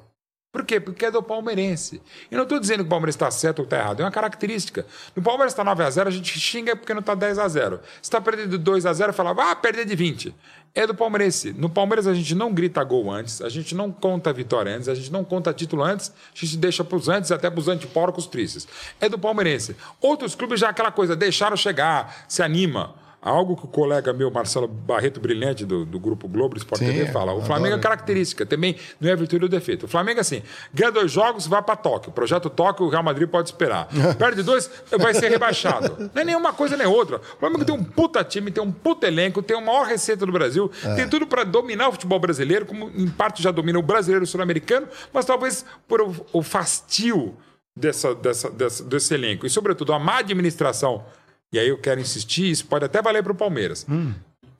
[0.58, 0.80] Por quê?
[0.80, 2.02] Porque é do palmeirense.
[2.28, 4.84] E não estou dizendo que o Palmeiras está certo ou está errado, é uma característica.
[5.14, 7.78] No Palmeiras está 9x0, a gente xinga porque não está 10x0.
[7.78, 10.34] Se está perdendo 2x0, fala, ah, perder de 20.
[10.74, 11.52] É do palmeirense.
[11.52, 14.96] No Palmeiras a gente não grita gol antes, a gente não conta vitória antes, a
[14.96, 18.26] gente não conta título antes, a gente deixa para os antes, até para os antiporcos
[18.26, 18.66] tristes.
[19.00, 19.76] É do palmeirense.
[20.00, 22.96] Outros clubes já é aquela coisa, deixaram chegar, se anima.
[23.20, 27.06] Algo que o colega meu, Marcelo Barreto Brilhante, do, do Grupo Globo Sport Sim, TV,
[27.10, 27.32] fala.
[27.32, 27.82] O Flamengo é adoro.
[27.82, 29.86] característica, também não é virtude ou defeito.
[29.86, 30.40] O Flamengo é assim:
[30.72, 32.12] ganha dois jogos, vai para Tóquio.
[32.12, 33.88] Projeto Tóquio, o Real Madrid pode esperar.
[34.16, 36.10] Perde dois, vai ser rebaixado.
[36.14, 37.16] Não é nenhuma coisa nem outra.
[37.16, 40.30] O Flamengo tem um puta time, tem um puta elenco, tem a maior receita do
[40.30, 44.22] Brasil, tem tudo para dominar o futebol brasileiro, como em parte já domina o brasileiro
[44.22, 47.36] e o sul-americano, mas talvez por o, o fastio
[47.76, 51.04] dessa, dessa, dessa- desse elenco e, sobretudo, a má administração.
[51.52, 53.86] E aí eu quero insistir, isso pode até valer para o Palmeiras.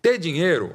[0.00, 0.72] Ter dinheiro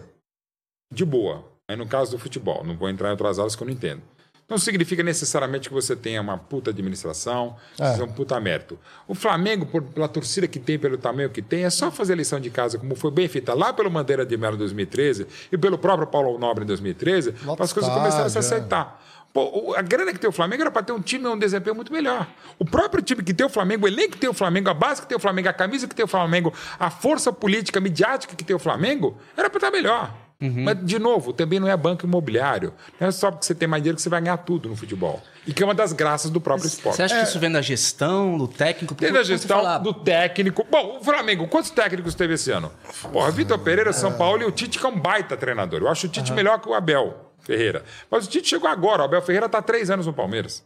[0.93, 1.43] de boa.
[1.69, 4.01] Aí no caso do futebol, não vou entrar em outras áreas que eu não entendo.
[4.47, 8.03] Não significa necessariamente que você tenha uma puta administração, que É.
[8.03, 8.77] um puta mérito.
[9.07, 12.15] O Flamengo, por, pela torcida que tem, pelo tamanho que tem, é só fazer a
[12.17, 15.57] lição de casa, como foi bem feita lá pelo Bandeira de Melo em 2013 e
[15.57, 18.39] pelo próprio Paulo Nobre em 2013, Lota para as coisas começarem a se é.
[18.39, 19.02] aceitar.
[19.33, 21.91] Pô, a grana que tem o Flamengo era para ter um time um desempenho muito
[21.91, 22.27] melhor.
[22.59, 25.01] O próprio time que tem o Flamengo, o elenco que tem o Flamengo, a base
[25.01, 28.43] que tem o Flamengo, a camisa que tem o Flamengo, a força política, midiática que
[28.43, 30.13] tem o Flamengo, era para estar melhor.
[30.39, 30.63] Uhum.
[30.65, 32.73] Mas, de novo, também não é banco imobiliário.
[32.99, 35.21] Não é só porque você tem mais dinheiro que você vai ganhar tudo no futebol.
[35.47, 36.97] E que é uma das graças do próprio esporte.
[36.97, 37.23] Você acha é.
[37.23, 38.95] que isso vem da gestão, do técnico?
[38.99, 40.63] Vem da gestão, do técnico.
[40.69, 42.71] Bom, o Flamengo, quantos técnicos teve esse ano?
[43.11, 45.81] Porra, Vitor Pereira, São Paulo e o Tite, que é um baita treinador.
[45.81, 46.35] Eu acho o Tite uhum.
[46.35, 47.83] melhor que o Abel Ferreira.
[48.09, 49.01] Mas o Tite chegou agora.
[49.01, 50.63] O Abel Ferreira está há três anos no Palmeiras.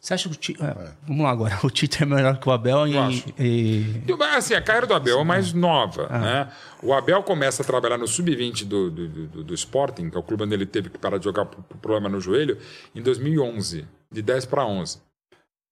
[0.00, 0.60] Você acha que o Tite.
[0.60, 0.92] É, é.
[1.06, 1.58] Vamos lá agora.
[1.62, 3.24] O Tite é melhor que o Abel em.
[3.38, 4.02] E...
[4.36, 6.08] Assim, a carreira do Abel é mais nova.
[6.10, 6.18] Ah.
[6.18, 6.52] Né?
[6.82, 10.22] O Abel começa a trabalhar no sub-20 do, do, do, do, Sporting, que é o
[10.22, 12.58] clube onde ele teve que parar de jogar por problema no joelho,
[12.92, 14.98] em 2011, de 10 para 11.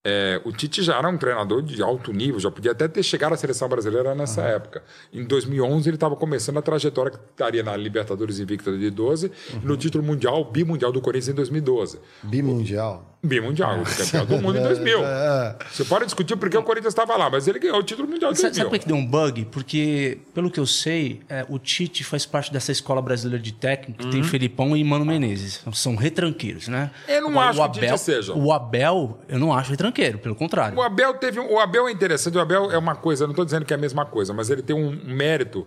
[0.02, 3.34] É, o Tite já era um treinador de alto nível, já podia até ter chegado
[3.34, 4.48] à seleção brasileira nessa uhum.
[4.48, 4.82] época.
[5.12, 9.60] Em 2011, ele estava começando a trajetória que estaria na Libertadores Invicta de 12 uhum.
[9.62, 12.00] e no título mundial, bimundial do Corinthians em 2012.
[12.22, 13.10] Bimundial?
[13.22, 15.04] Bimundial, campeão do mundo em 2000.
[15.04, 15.56] É.
[15.70, 18.40] Você pode discutir porque o Corinthians estava lá, mas ele ganhou o título mundial de
[18.40, 18.54] 2000.
[18.54, 19.44] Sabe por que deu um bug?
[19.46, 23.98] Porque, pelo que eu sei, é, o Tite faz parte dessa escola brasileira de técnico
[23.98, 24.10] que uhum.
[24.10, 25.62] tem Felipão e Mano Menezes.
[25.74, 26.90] São retranqueiros, né?
[27.06, 28.32] Eu não Agora, acho o Abel, que o Tite seja.
[28.32, 30.78] O Abel, eu não acho retranqueiro, pelo contrário.
[30.78, 31.40] O Abel teve.
[31.40, 33.80] O Abel é interessante, o Abel é uma coisa, não estou dizendo que é a
[33.80, 35.66] mesma coisa, mas ele tem um mérito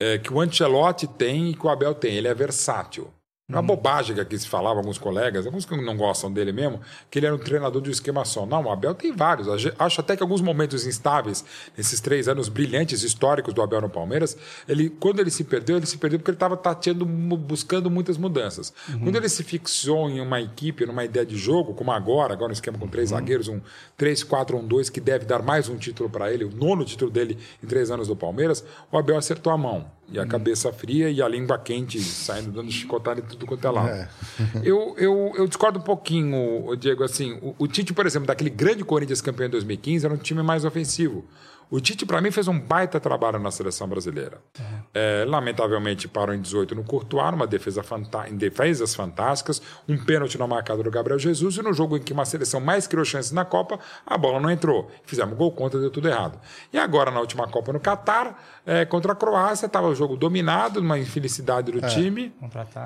[0.00, 2.14] é, que o Ancelotti tem e que o Abel tem.
[2.16, 3.12] Ele é versátil.
[3.50, 7.18] Uma bobagem que aqui se falava, alguns colegas, alguns que não gostam dele mesmo, que
[7.18, 8.46] ele era um treinador de um esquema só.
[8.46, 9.48] Não, o Abel tem vários.
[9.78, 11.44] Acho até que alguns momentos instáveis,
[11.76, 14.36] nesses três anos brilhantes históricos do Abel no Palmeiras,
[14.68, 18.72] ele, quando ele se perdeu, ele se perdeu porque ele estava tateando, buscando muitas mudanças.
[18.88, 19.00] Uhum.
[19.00, 22.52] Quando ele se fixou em uma equipe, numa ideia de jogo, como agora, agora um
[22.52, 23.18] esquema com três uhum.
[23.18, 23.60] zagueiros, um
[23.98, 27.90] 3-4-1-2, que deve dar mais um título para ele, o nono título dele em três
[27.90, 29.99] anos do Palmeiras, o Abel acertou a mão.
[30.10, 33.70] E a cabeça fria e a língua quente, saindo dando chicotada em tudo quanto é
[33.70, 33.88] lado.
[33.88, 34.08] É.
[34.64, 37.04] eu, eu, eu discordo um pouquinho, Diego.
[37.04, 40.42] Assim, o, o Tite, por exemplo, daquele grande Corinthians campeão em 2015, era um time
[40.42, 41.24] mais ofensivo.
[41.70, 44.38] O Tite, para mim, fez um baita trabalho na seleção brasileira.
[44.58, 45.22] É.
[45.22, 47.80] É, lamentavelmente, parou em 18 no Courtois, uma defesa
[48.28, 52.12] em defesas fantásticas, um pênalti na marcada do Gabriel Jesus, e no jogo em que
[52.12, 54.90] uma seleção mais criou chances na Copa, a bola não entrou.
[55.04, 56.40] Fizemos gol contra, deu tudo errado.
[56.72, 60.78] E agora, na última Copa no Catar, é, contra a Croácia, estava o jogo dominado,
[60.78, 61.88] uma infelicidade do é.
[61.88, 62.32] time,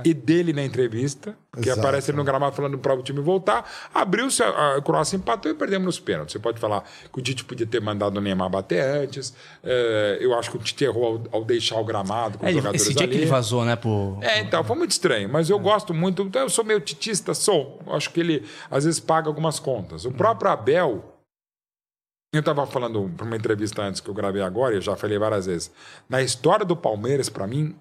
[0.03, 1.81] e dele na entrevista, que Exato.
[1.81, 5.85] aparece no gramado falando para o time voltar, abriu-se, a, a Croácia empatou e perdemos
[5.85, 6.33] nos pênaltis.
[6.33, 9.35] Você pode falar que o Tite podia ter mandado o Neymar bater antes.
[9.63, 12.55] É, eu acho que o Tite errou ao, ao deixar o gramado com é, os
[12.55, 13.13] jogadores Esse dia ali.
[13.13, 13.77] que ele vazou, né?
[13.77, 14.19] Por...
[14.23, 15.29] É, então, foi muito estranho.
[15.29, 15.61] Mas eu é.
[15.61, 16.23] gosto muito.
[16.23, 17.79] Então, eu sou meio titista, sou.
[17.87, 20.07] Eu acho que ele, às vezes, paga algumas contas.
[20.07, 21.11] O próprio Abel...
[22.35, 25.19] Eu estava falando para uma entrevista antes que eu gravei agora, e eu já falei
[25.19, 25.71] várias vezes.
[26.09, 27.75] Na história do Palmeiras, para mim,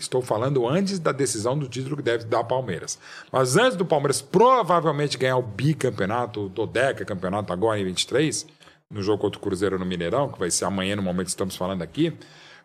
[0.00, 3.00] Estou falando antes da decisão do título que deve dar Palmeiras.
[3.32, 8.46] Mas antes do Palmeiras provavelmente ganhar o bicampeonato, o Dodeca campeonato agora em 23,
[8.88, 11.56] no jogo contra o Cruzeiro no Mineirão, que vai ser amanhã no momento que estamos
[11.56, 12.16] falando aqui.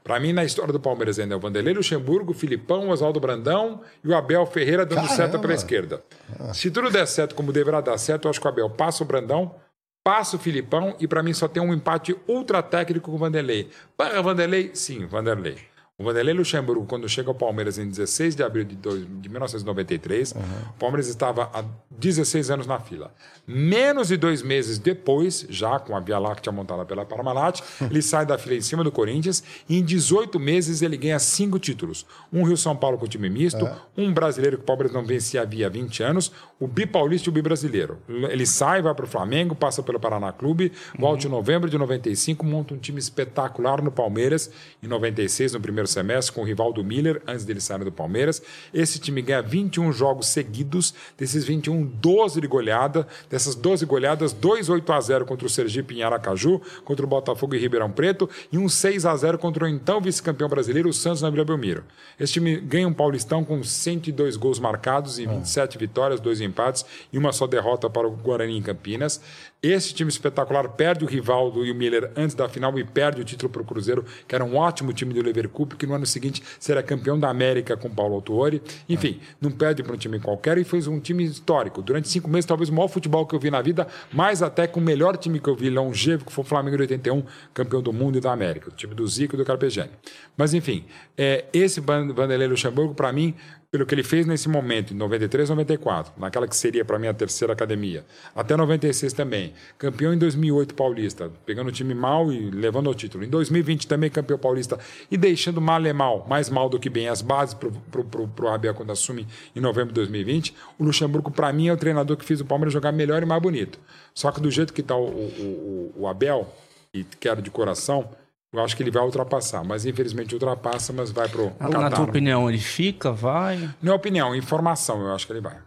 [0.04, 3.20] Para mim, na história do Palmeiras ainda é o Vanderlei Luxemburgo, o Filipão, o Oswaldo
[3.20, 5.16] Brandão e o Abel Ferreira dando Caramba.
[5.16, 6.04] seta pela esquerda.
[6.40, 6.54] Ah.
[6.54, 9.08] Se tudo der certo como deverá dar certo, eu acho que o Abel passa o
[9.08, 9.56] Brandão,
[10.04, 13.70] passa o Filipão e para mim só tem um empate ultra técnico com o Vanderlei.
[13.96, 14.72] Para Vanderlei?
[14.74, 15.73] Sim, Vanderlei.
[15.96, 20.32] O Vanderlei Luxemburgo, quando chega ao Palmeiras em 16 de abril de, dois, de 1993,
[20.32, 20.42] uhum.
[20.72, 23.14] o Palmeiras estava há 16 anos na fila.
[23.46, 27.62] Menos de dois meses depois, já com a Via Láctea montada pela Parmalat,
[27.92, 31.60] ele sai da fila em cima do Corinthians e em 18 meses ele ganha cinco
[31.60, 32.08] títulos.
[32.34, 33.76] Um Rio-São Paulo com time misto, é.
[33.96, 38.00] um brasileiro que o Palmeiras não vencia havia 20 anos, o Bipaulista e o Bibrasileiro.
[38.10, 41.34] Ele sai, vai para o Flamengo, passa pelo Paraná Clube, volta uhum.
[41.34, 44.50] em novembro de 95, monta um time espetacular no Palmeiras,
[44.82, 48.42] em 96, no primeiro primeiro semestre com o Rivaldo Miller, antes dele sair do Palmeiras.
[48.74, 53.08] Esse time ganha 21 jogos seguidos, desses 21, 12 de goleada.
[53.30, 57.56] Dessas 12 goleadas, 2 8 a 0 contra o Sergipe em Aracaju, contra o Botafogo
[57.56, 61.22] e Ribeirão Preto, e um 6 a 0 contra o então vice-campeão brasileiro, o Santos
[61.22, 61.84] na Vila Belmiro.
[62.20, 67.18] Esse time ganha um Paulistão com 102 gols marcados e 27 vitórias, dois empates e
[67.18, 69.22] uma só derrota para o Guarani em Campinas.
[69.64, 73.24] Esse time espetacular perde o Rivaldo e o Miller antes da final e perde o
[73.24, 76.44] título para o Cruzeiro, que era um ótimo time do Leverkusen, que no ano seguinte
[76.60, 78.62] será campeão da América com Paulo Autuori.
[78.90, 81.82] Enfim, não perde para um time qualquer e fez um time histórico.
[81.82, 84.82] Durante cinco meses, talvez o maior futebol que eu vi na vida, mais até com
[84.82, 87.24] o melhor time que eu vi longevo, que foi o Flamengo de 81,
[87.54, 89.92] campeão do mundo e da América, o time do Zico e do Carpegiani.
[90.36, 90.84] Mas enfim,
[91.18, 93.34] é, esse Vanderlei Luxemburgo, para mim,
[93.74, 97.14] pelo que ele fez nesse momento, em 93, 94, naquela que seria para mim a
[97.14, 98.06] terceira academia,
[98.36, 103.24] até 96 também, campeão em 2008 paulista, pegando o time mal e levando ao título.
[103.24, 104.78] Em 2020 também campeão paulista
[105.10, 108.76] e deixando mal e mal, mais mal do que bem, as bases para o Abel
[108.76, 109.26] quando assume
[109.56, 110.56] em novembro de 2020.
[110.78, 113.42] O Luxemburgo, para mim, é o treinador que fez o Palmeiras jogar melhor e mais
[113.42, 113.80] bonito.
[114.14, 116.48] Só que do jeito que está o, o, o, o Abel,
[116.94, 118.08] e quero de coração,
[118.54, 122.02] eu acho que ele vai ultrapassar, mas infelizmente ultrapassa, mas vai pro Na tua Catar.
[122.04, 123.70] opinião, ele fica, vai?
[123.82, 125.58] Não é opinião, informação, eu acho que ele vai.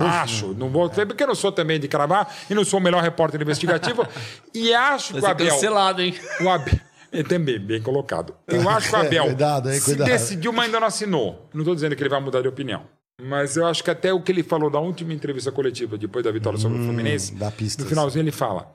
[0.00, 2.82] Acho, não vou ter, porque eu não sou também de cravar e não sou o
[2.82, 4.04] melhor repórter investigativo.
[4.52, 5.48] e acho que o ser Abel.
[5.48, 6.14] cancelado, hein?
[6.40, 6.74] O Abel.
[7.12, 8.34] É também, bem colocado.
[8.48, 10.08] Eu acho que o É, Abel cuidado, hein, se cuidado.
[10.08, 11.48] decidiu, mas ainda não assinou.
[11.54, 12.82] Não estou dizendo que ele vai mudar de opinião.
[13.22, 16.32] Mas eu acho que até o que ele falou na última entrevista coletiva, depois da
[16.32, 17.84] vitória sobre o Fluminense, dá pistas.
[17.84, 18.74] no finalzinho ele fala: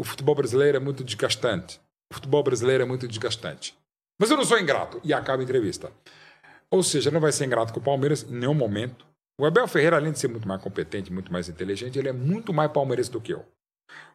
[0.00, 1.78] o futebol brasileiro é muito desgastante.
[2.10, 3.76] O futebol brasileiro é muito desgastante.
[4.18, 5.00] Mas eu não sou ingrato.
[5.04, 5.92] E acaba a entrevista.
[6.70, 9.06] Ou seja, não vai ser ingrato com o Palmeiras em nenhum momento.
[9.40, 12.52] O Abel Ferreira, além de ser muito mais competente, muito mais inteligente, ele é muito
[12.52, 13.44] mais palmeirense do que eu.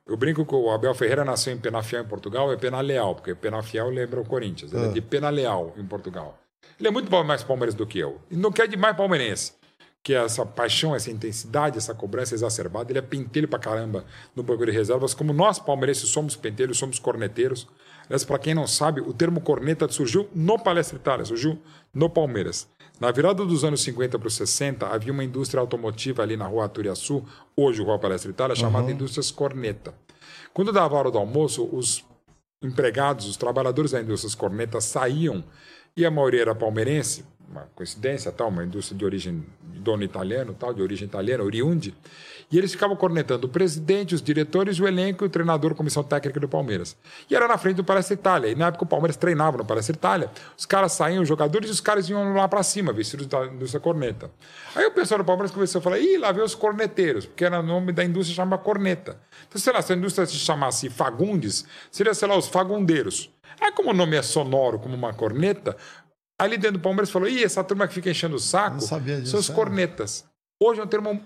[0.06, 3.90] Eu brinco que o Abel Ferreira nasceu em Penafiel, em Portugal, é Penaleal, porque Penafiel
[3.90, 4.72] lembra o Corinthians.
[4.72, 6.38] Ele é de Penaleal, em Portugal.
[6.78, 8.22] Ele é muito mais palmeirense do que eu.
[8.30, 9.54] E não quer de mais palmeirense.
[10.04, 12.92] Que é essa paixão, essa intensidade, essa cobrança exacerbada.
[12.92, 14.06] Ele é pentelho pra caramba
[14.36, 15.16] no banco de reservas.
[15.16, 17.68] Como nós, palmeirenses, somos pentelhos, somos corneteiros.
[18.06, 21.60] Aliás, para quem não sabe, o termo corneta surgiu no Palestra Itália, surgiu
[21.94, 22.68] no Palmeiras.
[23.00, 26.66] Na virada dos anos 50 para os 60, havia uma indústria automotiva ali na rua
[26.66, 27.24] Aturiaçu,
[27.56, 29.94] hoje Rua Palestra Itália, chamada Indústrias Corneta.
[30.54, 32.06] Quando dava a hora do almoço, os
[32.64, 35.44] empregados, os trabalhadores da indústria Corneta saíam,
[35.98, 40.56] e a maioria era palmeirense, uma coincidência, tal, uma indústria de origem de dono italiano,
[40.58, 41.96] tal, de origem italiana, oriunde,
[42.52, 46.40] e eles ficavam cornetando o presidente, os diretores, o elenco e o treinador, comissão técnica
[46.40, 46.96] do Palmeiras.
[47.30, 48.50] E era na frente do Palestra Itália.
[48.50, 51.72] E na época o Palmeiras treinava no Palestra Itália, os caras saíam, os jogadores, e
[51.72, 54.32] os caras iam lá para cima, vestidos da indústria corneta.
[54.76, 57.60] Aí o pessoal do Palmeiras começou a falar, ih, lá vem os corneteiros, porque era
[57.60, 59.20] o nome da indústria chama corneta.
[59.48, 63.30] Então, sei lá, se a indústria se chamasse Fagundes, seria, sei lá, os fagundeiros.
[63.60, 65.76] Aí, como o nome é sonoro, como uma corneta,
[66.40, 69.00] ali dentro do Palmeiras falou, ih, essa turma que fica enchendo o saco são
[69.40, 69.54] os é.
[69.54, 70.26] cornetas.
[70.62, 71.22] Hoje é um termo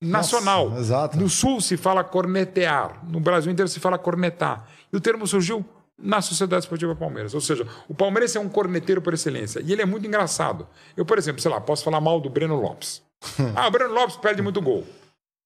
[0.00, 0.70] nacional.
[0.70, 1.18] Nossa, exato.
[1.18, 4.66] No sul se fala cornetear, no Brasil inteiro se fala cornetar.
[4.92, 5.64] E o termo surgiu
[6.02, 7.34] na Sociedade Esportiva Palmeiras.
[7.34, 9.60] Ou seja, o Palmeiras é um corneteiro por excelência.
[9.60, 10.66] E ele é muito engraçado.
[10.96, 13.02] Eu, por exemplo, sei lá, posso falar mal do Breno Lopes.
[13.54, 14.86] ah, o Breno Lopes perde muito gol.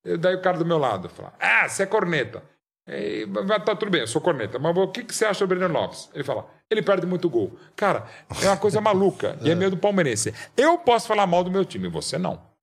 [0.05, 2.43] Eu, daí o cara do meu lado fala: Ah, você é corneta.
[2.87, 3.27] E,
[3.65, 4.59] tá tudo bem, eu sou corneta.
[4.59, 6.09] Mas o que, que você acha do Breno Lopes?
[6.15, 7.59] Ele fala: Ele perde muito gol.
[7.75, 8.07] Cara,
[8.43, 9.37] é uma coisa maluca.
[9.43, 10.33] e é meio do palmeirense.
[10.57, 12.54] Eu posso falar mal do meu time, você não.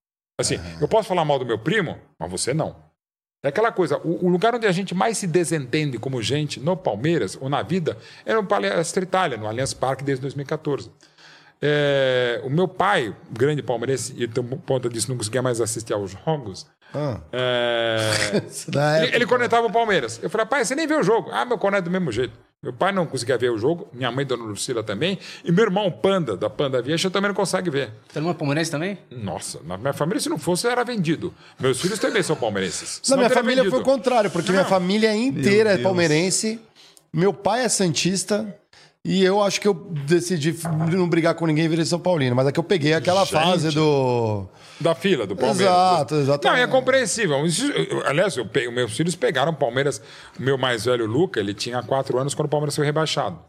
[0.42, 2.76] Assim, eu posso falar mal do meu primo, mas você não.
[3.44, 6.78] É aquela coisa, o, o lugar onde a gente mais se desentende como gente no
[6.78, 10.92] Palmeiras ou na vida é no Palestra Itália, no Allianz Parque desde 2014.
[11.60, 16.12] É, o meu pai, grande palmeirense, e por conta disso não conseguia mais assistir aos
[16.12, 20.20] jogos, Ah, é, ele, ele cornetava o Palmeiras.
[20.22, 21.30] Eu falei, pai, você nem vê o jogo.
[21.32, 22.38] Ah, meu corneto do mesmo jeito.
[22.64, 25.90] Meu pai não conseguia ver o jogo, minha mãe, Dona Lucila, também, e meu irmão,
[25.92, 27.90] Panda, da Panda Vieja, também não consegue ver.
[28.08, 29.00] Você não é palmeirense também?
[29.10, 31.34] Nossa, na minha família, se não fosse, era vendido.
[31.60, 33.02] Meus filhos também são palmeirenses.
[33.10, 33.72] Na minha família vendido.
[33.72, 34.70] foi o contrário, porque minha Não.
[34.70, 35.84] família inteira é Deus.
[35.84, 36.60] palmeirense.
[37.12, 38.56] Meu pai é santista.
[39.04, 40.56] E eu acho que eu decidi
[40.94, 42.36] não brigar com ninguém e virei São Paulino.
[42.36, 43.34] Mas é que eu peguei aquela Gente.
[43.34, 44.48] fase do.
[44.80, 45.62] Da fila, do Palmeiras.
[45.62, 46.58] Exato, exatamente.
[46.60, 47.44] Não, é compreensível.
[47.46, 47.66] Isso-
[48.06, 50.00] aliás, eu pe- meus filhos pegaram o Palmeiras.
[50.40, 53.40] O meu mais velho, Luca, ele tinha quatro anos quando o Palmeiras foi rebaixado.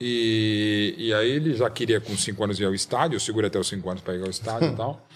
[0.00, 3.58] E, e aí ele já queria com cinco anos ir ao estádio, eu segurei até
[3.58, 5.06] os cinco anos para ir ao estádio e tal.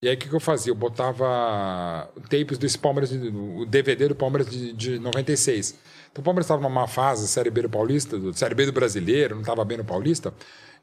[0.00, 0.70] E aí o que, que eu fazia?
[0.70, 5.74] Eu botava tapes desse Palmeiras, o DVD do Palmeiras de, de 96.
[6.10, 9.34] Então o Palmeiras estava numa fase, Série B do Paulista, do, Série B do Brasileiro,
[9.34, 10.32] não estava bem no Paulista.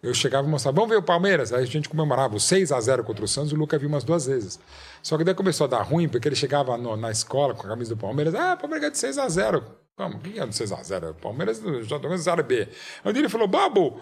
[0.04, 1.52] Eu chegava e mostrava, vamos ver o Palmeiras.
[1.52, 4.04] Aí a gente comemorava o 6 a 0 contra o Santos, o Luca viu umas
[4.04, 4.60] duas vezes.
[5.02, 7.70] Só que daí começou a dar ruim, porque ele chegava no- na escola com a
[7.70, 9.64] camisa do Palmeiras, ah, Palmeiras ganha de 6 a 0
[9.96, 10.18] Como?
[10.18, 12.68] O que é de 6 a 0 O Palmeiras já jogando Série B.
[13.04, 14.00] Aí ele falou, Babu,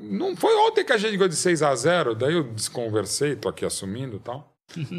[0.00, 3.48] não foi ontem que a gente ganhou de 6 a 0 Daí eu desconversei, tô
[3.48, 4.52] aqui assumindo e tal.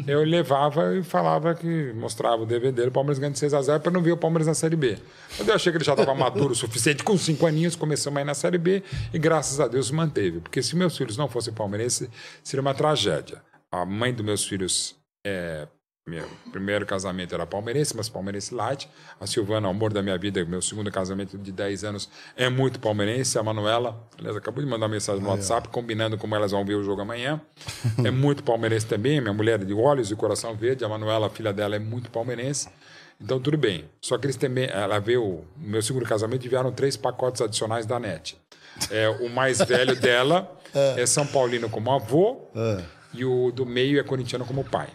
[0.06, 3.80] Eu levava e falava que mostrava o DVD do Palmeiras ganhando de 6 a 0
[3.80, 4.98] para não ver o Palmeiras na Série B.
[5.36, 8.20] Quando eu achei que ele já estava maduro o suficiente, com 5 aninhos, começamos a
[8.20, 8.82] ir na Série B
[9.12, 10.40] e graças a Deus manteve.
[10.40, 12.08] Porque se meus filhos não fossem palmeirenses,
[12.42, 13.42] seria uma tragédia.
[13.70, 14.94] A mãe dos meus filhos
[15.24, 15.66] é,
[16.04, 18.88] meu primeiro casamento era palmeirense, mas palmeirense light.
[19.20, 22.80] A Silvana, o amor da minha vida, meu segundo casamento de 10 anos, é muito
[22.80, 23.38] palmeirense.
[23.38, 26.82] A Manuela, aliás, acabou de mandar mensagem no WhatsApp, combinando como elas vão ver o
[26.82, 27.40] jogo amanhã.
[28.04, 29.20] é muito palmeirense também.
[29.20, 30.84] Minha mulher é de olhos e coração verde.
[30.84, 32.68] A Manuela, a filha dela, é muito palmeirense.
[33.20, 33.84] Então, tudo bem.
[34.00, 38.00] Só que eles também, ela viu, no meu segundo casamento, vieram três pacotes adicionais da
[38.00, 38.36] NET.
[38.90, 42.48] É, o mais velho dela é São Paulino como avô.
[43.14, 44.88] e o do meio é corintiano como pai.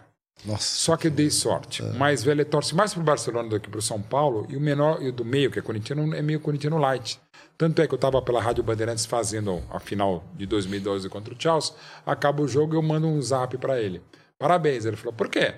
[0.48, 0.64] Nossa.
[0.64, 1.84] Só que eu dei sorte.
[1.84, 5.02] O mais velho torce mais pro Barcelona do que pro São Paulo, e o menor,
[5.02, 7.20] e o do meio, que é corintiano, é meio corintiano light.
[7.58, 11.38] Tanto é que eu estava pela Rádio Bandeirantes fazendo a final de 2012 contra o
[11.40, 11.76] Chelsea,
[12.06, 14.02] acaba o jogo e eu mando um zap para ele.
[14.38, 14.86] Parabéns.
[14.86, 15.56] Ele falou, por quê?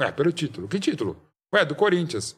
[0.00, 0.68] Ué, pelo título.
[0.68, 1.16] Que título?
[1.54, 2.36] Ué, do Corinthians.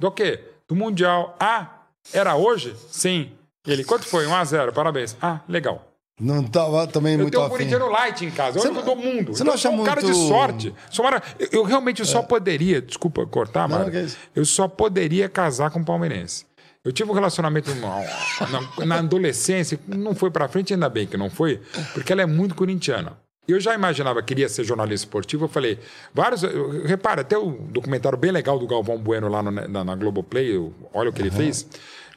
[0.00, 0.42] Do quê?
[0.66, 1.36] Do Mundial.
[1.38, 2.74] Ah, era hoje?
[2.88, 3.32] Sim.
[3.66, 4.26] Ele, quanto foi?
[4.26, 5.16] 1 a 0 parabéns.
[5.20, 5.91] Ah, legal.
[6.20, 7.56] Não tava também Eu muito tenho um afim.
[7.56, 9.34] corintiano light em casa, é o único do mundo.
[9.34, 10.74] você não acha eu sou um cara de muito- sorte.
[10.90, 14.16] Sou mara- eu, eu realmente só poderia, desculpa cortar, que isso.
[14.36, 16.44] eu só poderia casar com um palmeirense.
[16.84, 21.30] Eu tive um relacionamento na, na- adolescência, não foi pra frente, ainda bem que não
[21.30, 21.60] foi,
[21.94, 23.16] porque ela é muito corintiana.
[23.48, 25.78] Eu já imaginava que queria ser jornalista esportivo, eu falei,
[26.14, 26.42] vários.
[26.44, 30.54] eu- Repara, até o documentário bem legal do Galvão Bueno lá no- na, na Globoplay,
[30.56, 31.66] eu- olha o que ele fez.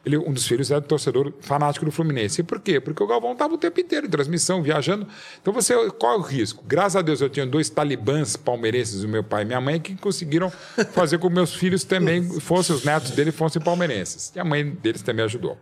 [0.05, 2.41] Ele, um dos filhos era torcedor fanático do Fluminense.
[2.41, 2.79] E por quê?
[2.79, 5.07] Porque o Galvão estava o tempo inteiro em transmissão, viajando.
[5.41, 6.63] Então você corre o risco.
[6.65, 9.95] Graças a Deus eu tinha dois talibãs palmeirenses, o meu pai e minha mãe, que
[9.95, 10.49] conseguiram
[10.91, 14.31] fazer com que meus filhos também fossem, os netos dele fossem palmeirenses.
[14.35, 15.57] E a mãe deles também ajudou.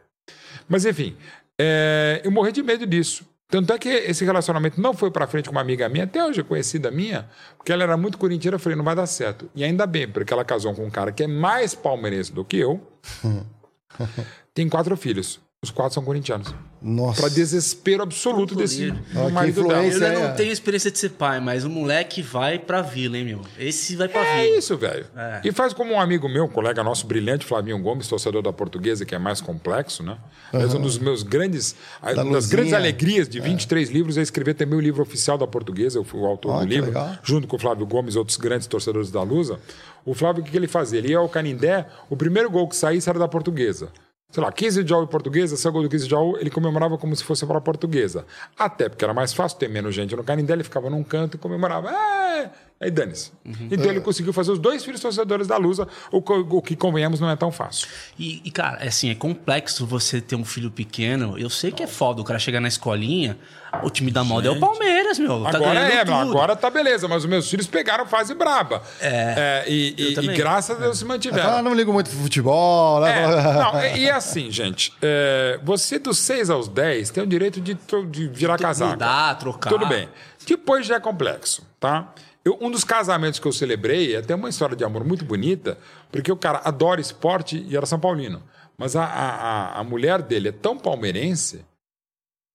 [0.68, 1.16] Mas enfim,
[1.60, 3.26] é, eu morri de medo disso.
[3.50, 6.40] Tanto é que esse relacionamento não foi pra frente com uma amiga minha, até hoje
[6.40, 9.48] é conhecida minha, porque ela era muito corintiana, eu falei, não vai dar certo.
[9.54, 12.58] E ainda bem, porque ela casou com um cara que é mais palmeirense do que
[12.58, 12.82] eu,
[14.54, 15.40] tem quatro filhos.
[15.64, 16.54] Os quatro são corintianos.
[16.82, 17.22] Nossa.
[17.22, 19.82] Pra desespero absoluto desse que marido dela.
[19.86, 23.24] Eu é- não tenho experiência de ser pai, mas o moleque vai pra vila, hein,
[23.24, 23.42] meu?
[23.58, 24.58] Esse vai pra É vila.
[24.58, 25.06] isso, velho.
[25.16, 25.40] É.
[25.46, 29.06] E faz como um amigo meu, um colega nosso brilhante, Flavinho Gomes, torcedor da portuguesa,
[29.06, 30.18] que é mais complexo, né?
[30.52, 31.78] Mas um dos meus grandes.
[32.02, 32.52] Uma das luzinha.
[32.52, 35.98] grandes alegrias de 23 livros é escrever também o livro oficial da portuguesa.
[35.98, 37.16] Eu fui o autor do livro, legal.
[37.24, 39.58] junto com o Flávio Gomes e outros grandes torcedores da Lusa.
[40.06, 41.00] O Flávio, o que que ele fazia?
[41.00, 43.90] Ele ia ao Canindé, o primeiro gol que saísse era da portuguesa.
[44.30, 47.16] Sei lá, 15 de e portuguesa, seu gol do 15 de Jaú, ele comemorava como
[47.16, 48.26] se fosse para a portuguesa.
[48.58, 51.38] Até porque era mais fácil ter menos gente no Canindé, ele ficava num canto e
[51.38, 51.92] comemorava.
[51.92, 52.52] É!
[52.84, 53.32] Aí dane-se.
[53.72, 57.30] Então ele conseguiu fazer os dois filhos torcedores da Lusa, o, o que, convenhamos, não
[57.30, 57.88] é tão fácil.
[58.20, 61.40] E, e, cara, é assim, é complexo você ter um filho pequeno.
[61.40, 63.38] Eu sei que é foda o cara chegar na escolinha,
[63.82, 65.44] o time da moda é o Palmeiras, meu.
[65.44, 66.14] Tá agora é, tudo.
[66.14, 68.84] agora tá beleza, mas os meus filhos pegaram fase braba.
[69.00, 69.64] É.
[69.66, 70.36] e, eu e- e também.
[70.36, 71.50] graças a Deus se mantiveram.
[71.58, 73.24] Ah, não ligo muito pro futebol, né?
[73.24, 77.62] É, não, e e assim, gente, é, você dos 6 aos 10 tem o direito
[77.62, 77.78] de,
[78.10, 78.92] de virar casaca.
[78.92, 79.70] Mudar, trocar.
[79.70, 80.10] Tudo bem.
[80.46, 82.14] Depois já é complexo, tá?
[82.46, 85.78] Eu- um dos casamentos que eu celebrei é até uma história de amor muito bonita,
[86.12, 88.44] porque o cara adora esporte e era São Paulino.
[88.78, 91.64] Mas a, a, a- mulher dele é tão palmeirense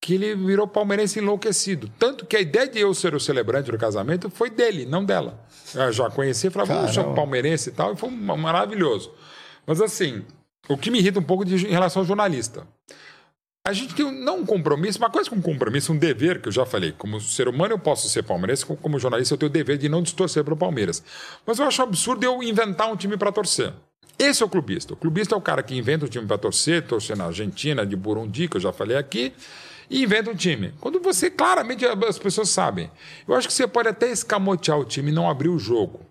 [0.00, 1.90] que ele virou palmeirense enlouquecido.
[1.98, 5.44] Tanto que a ideia de eu ser o celebrante do casamento foi dele, não dela.
[5.74, 7.10] Eu já conheci e falava, Caramba.
[7.10, 9.12] um palmeirense e tal, e foi maravilhoso.
[9.66, 10.24] Mas assim,
[10.68, 12.66] o que me irrita um pouco de, em relação ao jornalista.
[13.68, 16.48] A gente tem um, não um compromisso, uma coisa com um compromisso, um dever, que
[16.48, 16.90] eu já falei.
[16.96, 20.02] Como ser humano eu posso ser palmeirense, como, jornalista eu tenho o dever de não
[20.02, 21.02] distorcer para o Palmeiras.
[21.44, 23.74] Mas eu acho absurdo eu inventar um time para torcer.
[24.18, 24.94] Esse é o clubista.
[24.94, 27.94] O clubista é o cara que inventa um time para torcer, torcer na Argentina, de
[27.94, 29.34] Burundi, que eu já falei aqui,
[29.90, 30.72] e inventa um time.
[30.80, 32.90] Quando você, claramente, as pessoas sabem.
[33.28, 36.07] Eu acho que você pode até escamotear o time e não abrir o jogo.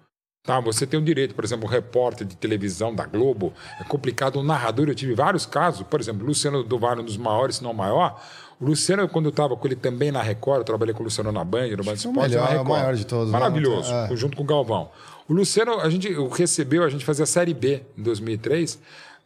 [0.48, 3.52] Tá, você tem o direito, por exemplo, um repórter de televisão da Globo,
[3.82, 7.18] é complicado, um narrador, eu tive vários casos, por exemplo, Luciano do Vale, um dos
[7.18, 8.18] maiores, se não o maior.
[8.58, 11.34] O Luciano, quando eu estava com ele também na Record, eu trabalhei com o Luciano
[11.34, 12.68] na Band, no Band é o Esportes, melhor, na é o Record.
[12.70, 13.38] maior de todos, né?
[13.38, 14.16] Maravilhoso, É.
[14.16, 14.90] junto com o Galvão.
[15.28, 18.80] O Luciano, a gente recebeu, a gente fazia a Série B em 2003,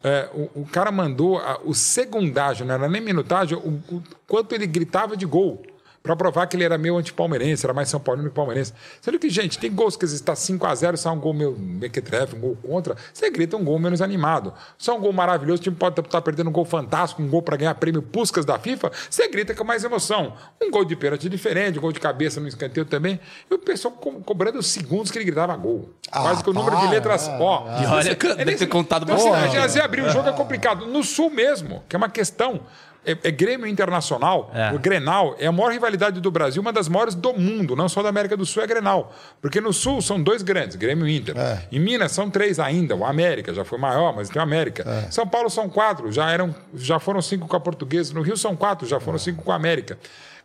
[0.04, 4.56] é, o, o cara mandou a- o secundágio, não era nem minutagem, o, o quanto
[4.56, 5.62] ele gritava de gol.
[6.04, 8.74] Pra provar que ele era meio anti-palmeirense, era mais São Paulino que palmeirense.
[9.00, 12.36] Sendo que, gente, tem gols que às vezes está 5x0, sai um gol meio mequetrefe,
[12.36, 14.52] um gol contra, você grita um gol menos animado.
[14.80, 17.56] Só um gol maravilhoso, o time pode estar perdendo um gol fantástico, um gol para
[17.56, 20.34] ganhar prêmio Puscas da FIFA, você grita com mais emoção.
[20.60, 23.20] Um gol de pênalti diferente, um gol de cabeça no escanteio também.
[23.50, 25.90] E o pessoal co cobrando os segundos que ele gritava gol.
[26.12, 27.28] Ah, Quase que o número de para, letras.
[27.40, 29.56] ó, E olha, deve nem- ter contado então, assim, bastante.
[29.58, 30.88] às vezes abrir o jogo é complicado.
[30.88, 32.62] No Sul mesmo, que é uma questão.
[33.04, 34.72] É, é Grêmio Internacional, É.
[34.74, 38.04] o Grenal é a maior rivalidade do Brasil, uma das maiores do mundo, não só
[38.04, 39.12] da América do Sul, é Grenal.
[39.42, 41.36] Porque no Sul são dois grandes, Grêmio e Inter.
[41.38, 41.68] É.
[41.72, 45.08] Em Minas são três ainda, o América já foi maior, mas tem o América.
[45.10, 48.14] São Paulo são quatro, já, eram, já foram cinco com a Portuguesa.
[48.14, 49.98] No Rio são quatro, já foram cinco com a América.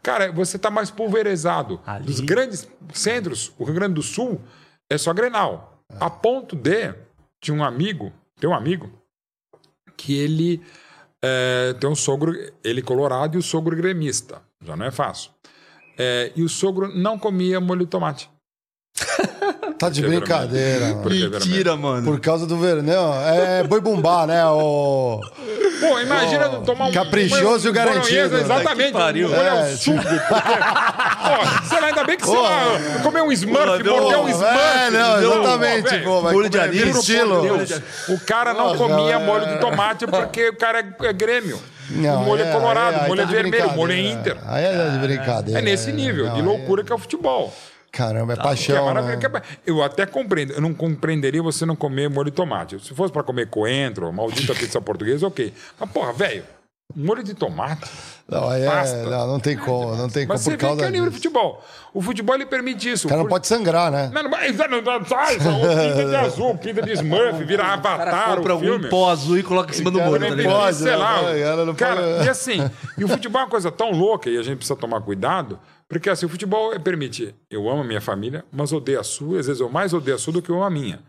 [0.02, 1.80] Cara, você está mais pulverizado.
[1.86, 2.06] Ali.
[2.06, 4.40] Dos grandes centros, o Rio Grande do Sul
[4.88, 5.82] é só Grenal.
[6.00, 6.94] A ponto de,
[7.40, 8.90] tinha um amigo, tem um amigo,
[9.96, 10.62] que ele
[11.22, 12.32] é, tem um sogro,
[12.62, 14.42] ele colorado e o sogro gremista.
[14.62, 15.30] Já não é fácil.
[15.98, 18.30] É, e o sogro não comia molho de tomate.
[19.78, 21.02] Tá de que brincadeira, mano.
[21.02, 21.30] vermelho?
[21.30, 22.04] Mentira, mano.
[22.04, 22.98] Por causa do vermelho.
[23.24, 24.44] É boi bumbá, né?
[24.46, 25.20] O...
[25.80, 26.92] Pô, imagina tomar um.
[26.92, 28.38] Caprichoso e o um garantido.
[28.38, 28.92] Exatamente.
[28.92, 29.28] Que pariu.
[29.28, 29.98] Um molho ao É, sugo.
[29.98, 34.30] Pô, sei lá, ainda bem que você lá, comeu um Smurf, Pô, mordeu um É,
[34.30, 34.90] Smurf.
[34.92, 35.42] não, entendeu?
[35.42, 35.90] exatamente.
[35.90, 37.42] Velho, Pô, vai de comer anil, estilo.
[37.42, 39.18] Deus, o cara não Nossa, comia é.
[39.18, 41.60] molho de tomate porque o cara é, é Grêmio.
[41.90, 44.00] Não, o molho é, colorado, aí o molho tá é vermelho, o molho é.
[44.00, 44.36] Inter.
[44.46, 45.60] Aí é de brincadeira.
[45.60, 47.54] É nesse nível não, de loucura que é o futebol.
[47.96, 48.94] Caramba, é Que é paixão.
[48.94, 49.16] né?
[49.16, 50.52] que é- Eu até compreendo.
[50.52, 52.78] Eu não compreenderia você não comer molho de tomate.
[52.84, 55.52] Se fosse pra comer coentro, maldita pizza portuguesa, ok.
[55.80, 56.44] Mas, porra, velho,
[56.94, 57.90] molho de tomate.
[58.28, 60.84] Não, aí é, não, não tem como, não tem como Mas você por vê que
[60.84, 61.22] é o nível disso.
[61.22, 61.64] futebol.
[61.94, 63.06] O futebol ele permite isso.
[63.06, 64.10] O cara não Por- pode sangrar, né?
[64.12, 67.74] Não, não, mas não, não, sai, pinta de azul, pinta de Smurf, vira O cara
[67.94, 68.86] avatar, compra o filme.
[68.86, 70.96] um pó azul e coloca em cima do molho, não tá pode, sei né?
[70.96, 71.74] lá.
[71.76, 74.56] Cara, pode- e assim, e o futebol é uma coisa tão louca e a gente
[74.56, 75.56] precisa tomar cuidado,
[75.88, 79.46] porque assim, o futebol permite, eu amo a minha família, mas odeio a sua, às
[79.46, 81.00] vezes eu mais odeio a sua do que eu amo a minha.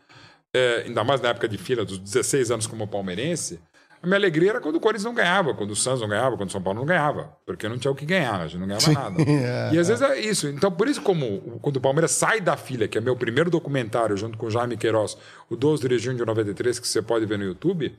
[0.54, 3.60] É, ainda mais na época de fila dos 16 anos como palmeirense,
[4.02, 6.50] a minha alegria era quando o Corinthians não ganhava, quando o Santos não ganhava, quando
[6.50, 8.92] o São Paulo não ganhava, porque não tinha o que ganhar, a gente não ganhava
[8.92, 9.22] nada.
[9.28, 10.48] é, e às vezes é isso.
[10.48, 14.16] Então, por isso, como quando o Palmeiras sai da fila, que é meu primeiro documentário,
[14.16, 15.18] junto com o Jaime Queiroz,
[15.50, 17.96] o 12 de junho de 93, que você pode ver no YouTube,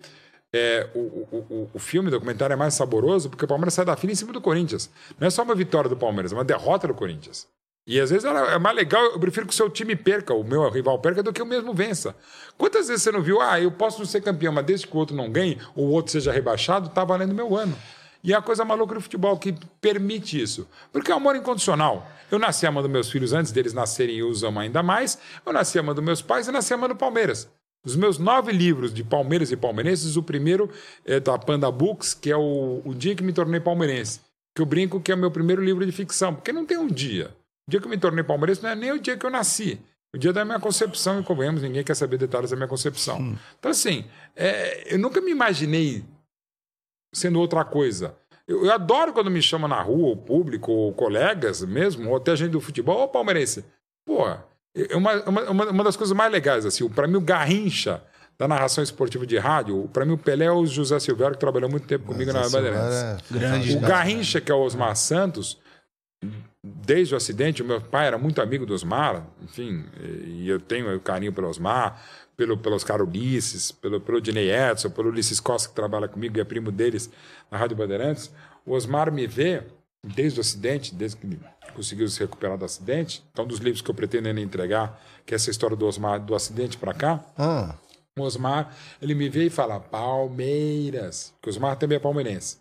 [0.52, 3.96] é, o, o, o, filme, o documentário é mais saboroso, porque o Palmeiras sai da
[3.96, 4.90] fila em cima do Corinthians.
[5.18, 7.46] Não é só uma vitória do Palmeiras, é uma derrota do Corinthians.
[7.86, 10.44] E às vezes ela- é mais legal, eu prefiro que o seu time perca, o
[10.44, 12.14] meu rival perca, do que o mesmo vença.
[12.56, 14.98] Quantas vezes você não viu, ah, eu posso não ser campeão, mas desde que o
[14.98, 17.76] outro não ganhe, ou o outro seja rebaixado, tá valendo meu ano.
[18.22, 20.68] E é a coisa maluca do futebol que permite isso.
[20.92, 22.06] Porque é amor incondicional.
[22.30, 25.18] Eu nasci amando meus filhos antes deles nascerem e os amo ainda mais.
[25.46, 27.48] Eu nasci amando meus pais e nasci amando Palmeiras.
[27.88, 30.70] Os meus nove livros de Palmeiras e Palmeirenses, o primeiro
[31.06, 34.20] é da Panda Books, que é o, o Dia que me tornei palmeirense.
[34.54, 36.86] Que eu brinco que é o meu primeiro livro de ficção, porque não tem um
[36.86, 37.34] dia.
[37.66, 39.80] O dia que eu me tornei palmeirense não é nem o dia que eu nasci.
[40.14, 43.38] O dia da minha concepção, e convenhamos, ninguém quer saber detalhes da minha concepção.
[43.58, 44.04] Então, assim,
[44.36, 46.04] é, eu nunca me imaginei
[47.14, 48.14] sendo outra coisa.
[48.46, 52.36] Eu, eu adoro quando me chamam na rua, o público, ou colegas mesmo, ou até
[52.36, 53.64] gente do futebol, ô palmeirense.
[54.04, 54.26] Pô,
[54.94, 58.02] uma, uma, uma- uma das coisas mais legais, assim, para mim o Garrincha
[58.38, 61.68] da narração esportiva de rádio, para mim o Pelé é o José Silvério, que trabalhou
[61.68, 62.96] muito tempo comigo na Bandeirantes.
[62.96, 63.76] É, Grande.
[63.76, 65.58] O Garrincha, que é o Osmar Santos,
[66.62, 69.84] desde o acidente, o meu pai era muito amigo do Osmar, enfim,
[70.24, 72.00] e eu tenho carinho pelo Osmar,
[72.36, 76.44] pelo, pelos Carulices, pelo, pelo Dinei Edson, pelo Ulisses Costa, que trabalha comigo e é
[76.44, 77.10] primo deles
[77.50, 78.30] na Rádio Bandeirantes.
[78.64, 79.62] O Osmar me vê
[80.04, 81.38] desde o acidente, desde que
[81.74, 83.22] conseguiu se recuperar do acidente.
[83.32, 86.20] Então, um dos livros que eu pretendo ainda entregar, que é essa história do Osmar,
[86.20, 87.74] do acidente para cá, Ah,
[88.18, 92.58] o Osmar, ele me vê e fala Palmeiras, porque o Osmar também é palmeirense.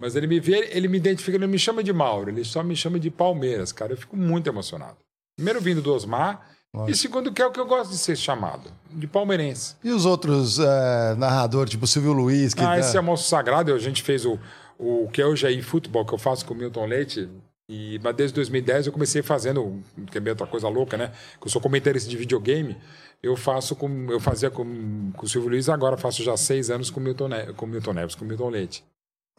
[0.00, 2.62] Mas ele me vê, ele me identifica, ele não me chama de Mauro, ele só
[2.62, 3.92] me chama de Palmeiras, cara.
[3.92, 4.96] Eu fico muito emocionado.
[5.38, 6.50] Primeiro vindo do Osmar,
[6.86, 9.76] e segundo que é o que eu gosto de ser chamado, de palmeirense.
[9.82, 13.72] E os outros é, narradores, tipo Silvio Luiz, que Ah, tá- esse é moço sagrado,
[13.72, 14.38] a gente fez o,
[14.78, 17.28] o que é hoje aí futebol que eu faço com o Milton Leite.
[17.68, 19.82] E, mas desde 2010 eu comecei fazendo,
[20.12, 21.10] que é meio outra coisa louca, né?
[21.40, 22.76] Que eu sou comentarista de videogame.
[23.22, 24.06] Eu faço com.
[24.10, 27.26] Eu fazia com, com o Silvio Luiz, agora faço já seis anos com o Milton,
[27.28, 28.84] ne com o Milton Neves, com o Milton Leite.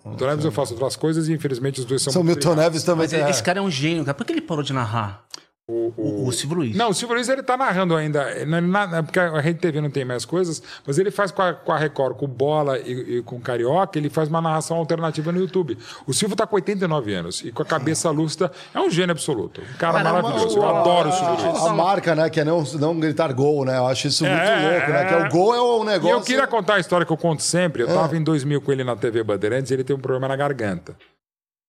[0.05, 2.55] Milton Neves eu faço outras coisas e infelizmente os dois são São muito Milton.
[2.61, 3.03] Neves também.
[3.03, 4.13] Mas tem- esse cara é um gênio, cara.
[4.13, 5.25] Por que ele parou de narrar?
[5.69, 6.75] O, O, o Silvio Luiz.
[6.77, 8.45] Não, o Silvio Luiz ele tá narrando ainda.
[8.45, 11.41] Não, na- na- porque a Rede TV não tem mais coisas, mas ele faz com
[11.41, 15.29] a, com a Record, com bola e, e com carioca, ele faz uma narração alternativa
[15.29, 15.77] no YouTube.
[16.07, 18.49] O Silvio tá com 89 anos e com a cabeça lúcida.
[18.73, 19.59] É um gênio absoluto.
[19.59, 20.57] Um cara Cara, maravilhoso.
[20.57, 21.65] O- Eu adoro o a- Silvio Luiz.
[21.65, 22.29] A, marca, né?
[22.29, 23.77] Que é não, não gritar gol, né?
[23.77, 25.01] Eu acho isso muito É, louco, né?
[25.01, 25.05] é.
[25.05, 26.15] Que é o gol é o E negócio.
[26.15, 27.83] eu queria contar a história que eu conto sempre.
[27.83, 30.35] Eu estava em 2000 com ele na TV Bandeirantes e ele teve um problema na
[30.37, 30.95] garganta.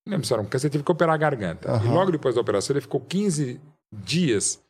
[0.06, 1.82] Não lembro se era um câncer, teve que operar a garganta.
[1.84, 3.60] E logo depois da operação ele ficou 15
[3.92, 4.62] dias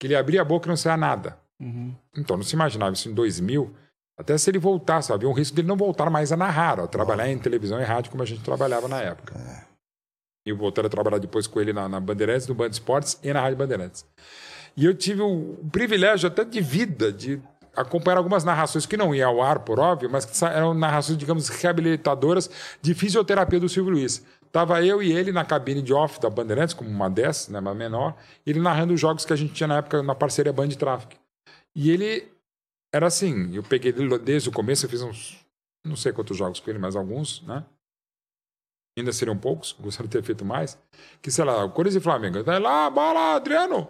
[0.00, 1.38] que ele abria a boca e não saía nada.
[2.16, 3.74] Então não se imaginava isso em 2000.
[4.18, 7.28] Até se ele voltasse, havia um risco dele não voltar mais a narrar, a trabalhar
[7.28, 9.34] em televisão e rádio como a gente trabalhava na época.
[10.46, 13.32] E eu voltei a trabalhar depois com ele na, na Bandeirantes, no Band Esportes e
[13.32, 14.06] na Rádio Bandeirantes.
[14.76, 17.40] E eu tive o privilégio até de vida de
[17.76, 21.48] acompanhar algumas narrações que não iam ao ar, por óbvio, mas que eram narrações, digamos,
[21.48, 24.24] reabilitadoras de fisioterapia do Silvio Luiz.
[24.54, 27.74] Tava eu e ele na cabine de off da Bandeirantes, como uma dessas, né, uma
[27.74, 28.16] menor,
[28.46, 31.16] ele narrando os jogos que a gente tinha na época na parceria Band Traffic.
[31.74, 32.32] E ele
[32.94, 35.44] era assim, eu peguei ele desde o começo, eu fiz uns,
[35.84, 37.64] não sei quantos jogos com ele, mas alguns, né?
[38.96, 40.78] Ainda seriam poucos, gostaria de ter feito mais.
[41.20, 42.44] Que, sei lá, o Corinthians e Flamengo.
[42.44, 43.88] Vai lá, bola, Adriano!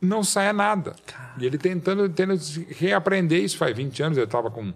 [0.00, 0.96] Não saia nada.
[1.38, 2.40] E ele tentando, tentando
[2.70, 4.74] reaprender isso faz 20 anos, ele estava com.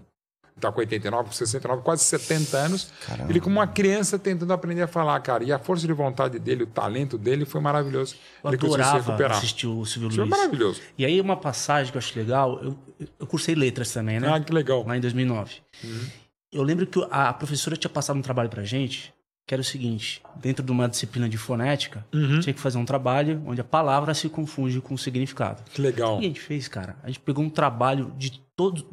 [0.59, 2.91] Tá com 89, com 69, quase 70 anos.
[3.29, 5.43] Ele, como uma criança, tentando aprender a falar, cara.
[5.43, 8.15] E a força de vontade dele, o talento dele foi maravilhoso.
[8.43, 9.37] Eu ele conseguiu se adorava recuperar.
[9.37, 10.29] assistir o Silvio é Luiz.
[10.29, 10.81] maravilhoso.
[10.97, 12.75] E aí uma passagem que eu acho legal, eu,
[13.19, 14.33] eu cursei letras também, né?
[14.33, 14.83] Ah, que legal.
[14.87, 15.57] Lá em 2009.
[15.83, 16.05] Uhum.
[16.51, 19.13] Eu lembro que a professora tinha passado um trabalho pra gente,
[19.45, 22.39] que era o seguinte: dentro de uma disciplina de fonética, Uhum.
[22.39, 25.61] tinha que fazer um trabalho onde a palavra se confunde com o significado.
[25.71, 26.17] Que O legal.
[26.17, 26.95] que a gente fez, cara?
[27.03, 28.87] A gente pegou um trabalho de todo.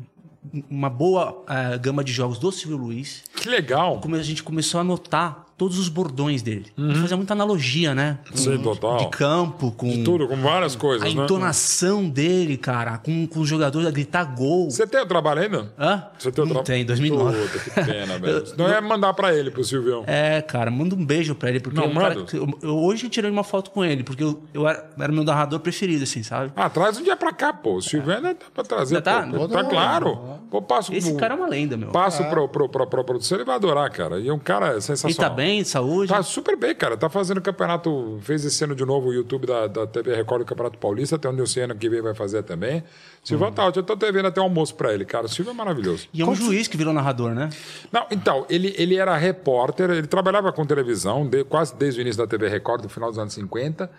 [0.71, 3.25] Uma boa eh, gama de jogos do Silvio Luiz.
[3.35, 4.01] Que legal.
[4.05, 6.67] A gente começou a anotar todos os bordões dele.
[6.77, 8.19] A gente fazia muita analogia, né?
[8.31, 8.97] Com- Sim, total.
[8.99, 10.03] De campo, com.
[10.05, 11.23] Tudo, com várias coisas, a né?
[11.25, 14.71] entonação dele, cara, com, com os jogadores a gritar gol.
[14.71, 15.73] Você tem o trabalho ainda?
[15.79, 16.05] Hã?
[16.19, 17.39] Você tem o Não tra- tem, 2009.
[17.49, 18.45] Puta, que pena, velho.
[18.59, 20.05] Não é mandar pra ele, pro Silvião.
[20.07, 22.27] É, cara, manda um beijo pra ele, porque Não, é cara manda.
[22.37, 25.25] eu, eu- hoje eu tirei uma foto com ele, porque eu, eu era, era meu
[25.25, 26.53] narrador preferido, assim, sabe?
[26.57, 27.77] Ah, traz um dia pra cá, pô.
[27.77, 28.95] O Silvião ainda dá pra trazer.
[28.97, 29.23] Já tá?
[29.27, 29.49] Pô.
[29.49, 30.19] Tá Não, claro.
[30.51, 31.89] Pô, passo Esse cara é uma lenda, meu.
[31.91, 34.19] Passo pro, pro, pro, pro produção, ele vai adorar, cara.
[34.21, 35.31] E é um cara Ele sensacional.
[35.31, 36.09] tá bem, de saúde.
[36.13, 36.97] Tá super bem, cara.
[36.97, 38.19] Tá fazendo campeonato.
[38.23, 41.29] Fez esse ano de novo o YouTube da, da TV Record do Campeonato Paulista, até
[41.29, 42.83] onde o ano que vem vai fazer também.
[43.23, 43.81] Silvão tá ótimo.
[43.83, 45.27] Eu tô devendo até um almoço pra ele, cara.
[45.27, 46.09] O Silvio é maravilhoso.
[46.13, 47.51] E é um juiz que virou narrador, né?
[47.93, 52.21] Não, então, ele, ele era repórter, ele trabalhava com televisão de- quase desde o início
[52.23, 53.91] da TV Record, no final dos anos 50.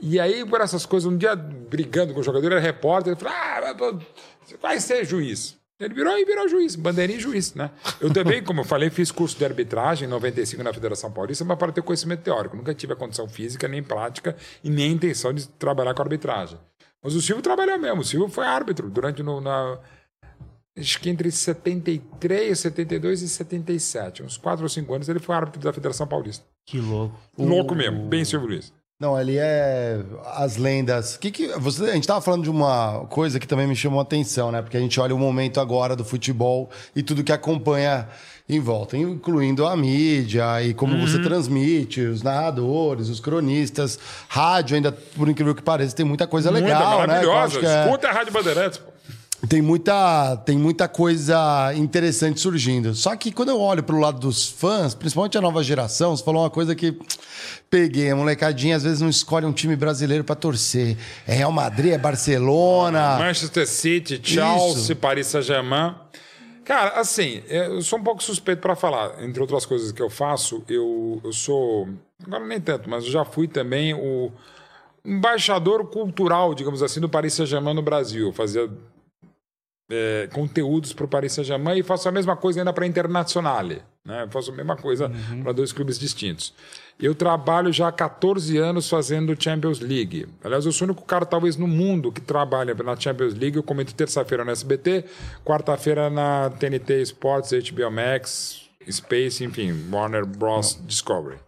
[0.00, 3.20] E aí, por essas coisas, um dia brigando com o jogador, ele era repórter, ele
[3.20, 3.98] falou: Ah,
[4.60, 5.59] vai ser juiz.
[5.80, 7.70] Ele virou e virou juiz, bandeirinha e juiz, né?
[7.98, 11.58] Eu também, como eu falei, fiz curso de arbitragem em 95 na Federação Paulista, mas
[11.58, 12.54] para ter conhecimento teórico.
[12.54, 16.58] Nunca tive a condição física, nem prática e nem intenção de trabalhar com arbitragem.
[17.02, 18.02] Mas o Silvio trabalhou mesmo.
[18.02, 19.78] O Silvio foi árbitro durante no, na,
[20.78, 25.60] acho que entre 73, 72 e 77, uns 4 ou 5 anos, ele foi árbitro
[25.60, 26.44] da Federação Paulista.
[26.66, 27.18] Que louco.
[27.38, 28.72] Louco mesmo, bem Silvio Luiz.
[29.00, 29.98] Não, ali é
[30.36, 31.16] as lendas.
[31.16, 34.02] Que que você, a gente tava falando de uma coisa que também me chamou a
[34.02, 34.60] atenção, né?
[34.60, 38.06] Porque a gente olha o momento agora do futebol e tudo que acompanha
[38.46, 43.98] em volta, incluindo a mídia e como você transmite, os narradores, os cronistas,
[44.28, 47.06] rádio ainda, por incrível que pareça, tem muita coisa legal, Muita, né?
[47.22, 47.38] maravilhosa.
[47.46, 48.78] acho que é- Escuta a Rádio Bandeirantes.
[48.78, 48.89] pô.
[49.48, 52.94] Tem muita, tem muita coisa interessante surgindo.
[52.94, 56.42] Só que quando eu olho pro lado dos fãs, principalmente a nova geração, você falou
[56.42, 56.96] uma coisa que
[57.70, 58.10] peguei.
[58.10, 60.96] A molecadinha às vezes não escolhe um time brasileiro pra torcer.
[61.26, 63.16] É Real Madrid, é Barcelona.
[63.18, 65.94] Manchester City, Chelsea, Paris Saint-Germain.
[66.64, 69.24] Cara, assim, eu sou um pouco suspeito para falar.
[69.24, 71.88] Entre outras coisas que eu faço, eu, eu sou.
[72.24, 74.30] Agora nem tanto, mas eu já fui também o
[75.02, 78.26] embaixador cultural, digamos assim, do Paris Saint-Germain no Brasil.
[78.26, 78.70] Eu fazia
[79.90, 83.82] é, conteúdos para o Paris Saint-Germain e faço a mesma coisa ainda para a Internazionale.
[84.04, 84.22] Né?
[84.24, 85.10] Eu faço a mesma coisa
[85.42, 86.54] para dois clubes distintos.
[86.98, 90.26] Eu trabalho já há 14 anos fazendo Champions League.
[90.44, 93.56] Aliás, eu sou o único cara, talvez, no mundo que trabalha na Champions League.
[93.56, 95.04] Eu comento terça-feira no SBT,
[95.44, 100.78] quarta-feira na TNT Sports, HBO Max, Space, enfim, Warner Bros.
[100.86, 101.38] Discovery.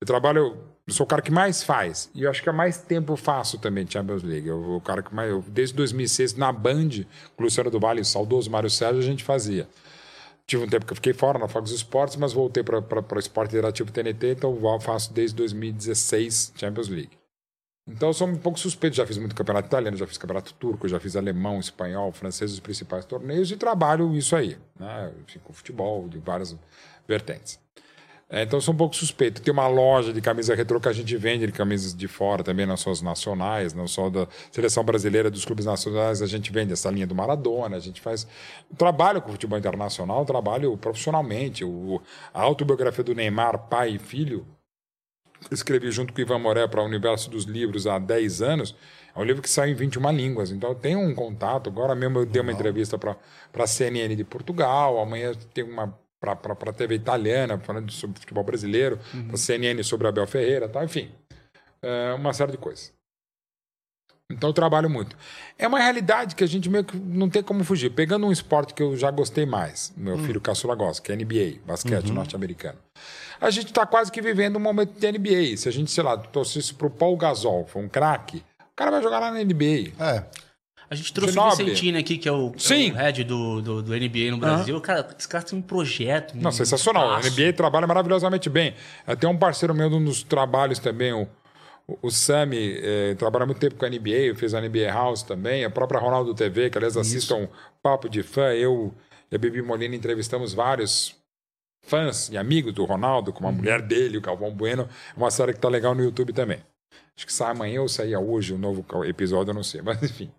[0.00, 0.56] Eu trabalho.
[0.90, 2.10] Eu sou o cara que mais faz.
[2.12, 4.48] E eu acho que há mais tempo eu faço também Champions League.
[4.48, 5.30] Eu, o cara que mais.
[5.30, 6.88] eu- desde 2006, na Band,
[7.36, 9.68] com o Luciano do Vale o saudoso Mário Sérgio, a gente fazia.
[10.48, 13.52] Tive um tempo que eu fiquei fora na Fox Sports, mas voltei para o esporte
[13.52, 17.10] interativo TNT, então eu faço desde 2016 Champions League.
[17.86, 20.88] Então eu sou um pouco suspeito, já fiz muito campeonato italiano, já fiz campeonato turco,
[20.88, 25.12] já fiz alemão, espanhol, francês, os principais torneios, e trabalho isso aí, né?
[25.44, 26.56] Com futebol, de várias
[27.06, 27.60] vertentes.
[28.32, 29.42] É, então eu sou um pouco suspeito.
[29.42, 32.64] Tem uma loja de camisa retrô que a gente vende de camisas de fora também,
[32.64, 36.72] não só as nacionais, não só da seleção brasileira, dos clubes nacionais, a gente vende
[36.72, 38.28] essa linha do Maradona, a gente faz.
[38.78, 41.64] Trabalho com futebol internacional, trabalho profissionalmente.
[41.64, 42.00] O,
[42.32, 44.46] a autobiografia do Neymar, pai e filho,
[45.50, 48.76] escrevi junto com o Ivan Moré para o Universo dos Livros há 10 anos.
[49.14, 51.68] É um livro que sai em 21 línguas, então eu tenho um contato.
[51.68, 53.16] Agora mesmo eu dei uma entrevista para
[53.54, 58.98] a CNN de Portugal, amanhã tem uma para a TV italiana, falando sobre futebol brasileiro,
[59.26, 61.10] para a CNN sobre Abel Ferreira, tal, enfim,
[61.82, 62.92] é, uma série de coisas.
[64.30, 65.16] Então eu trabalho muito.
[65.58, 67.90] É uma realidade que a gente meio que não tem como fugir.
[67.90, 71.60] Pegando um esporte que eu já gostei mais, meu filho caçula gosta, que é NBA,
[71.66, 72.78] basquete norte-americano.
[73.40, 75.56] A gente está quase que vivendo um momento de NBA.
[75.56, 78.90] Se a gente, sei lá, torcesse para o Paul Gasol, for um craque, o cara
[78.90, 79.92] vai jogar lá na NBA.
[79.98, 80.24] É.
[80.90, 81.62] A gente trouxe Ginóbili.
[81.62, 82.90] o Vicentini aqui, que é o, Sim.
[82.90, 84.80] é o head do, do, do NBA no Brasil.
[84.80, 86.34] Cara, esse cara tem um projeto.
[86.36, 87.12] Não, um sensacional.
[87.14, 87.40] A espaço.
[87.40, 88.74] NBA trabalha maravilhosamente bem.
[89.06, 91.28] Até um parceiro meu de um dos trabalhos também, o,
[92.02, 95.70] o- Sami, eh, trabalha muito tempo com a NBA, fez a NBA House também, a
[95.70, 97.48] própria Ronaldo TV, que aliás assistam
[97.80, 98.92] Papo de Fã, eu
[99.30, 101.14] e a Bibi Molina entrevistamos vários
[101.86, 104.88] fãs e amigos do Ronaldo, como a mulher dele, o Calvão Bueno.
[105.14, 106.58] É uma série que tá legal no YouTube também.
[107.20, 110.30] Acho que sai amanhã ou saía hoje o novo episódio, eu não sei, mas enfim.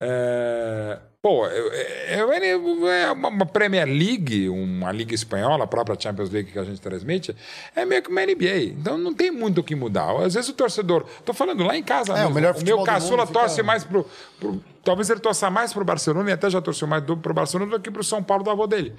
[0.00, 6.58] É, pô, é, é, uma, Premier League, uma liga espanhola, a própria Champions League que
[6.58, 7.36] a gente transmite,
[7.76, 8.72] é meio que uma NBA.
[8.78, 10.16] Então não tem muito o que mudar.
[10.22, 11.04] Às vezes o torcedor.
[11.26, 13.66] Tô falando lá em casa, É, o mesmo, melhor o meu caçula mundo torce fica-
[13.66, 14.06] mais pro,
[14.40, 17.70] pro- Talvez ele torça mais pro Barcelona e até já torceu mais do, pro Barcelona
[17.72, 18.94] do que pro São Paulo do avô dele.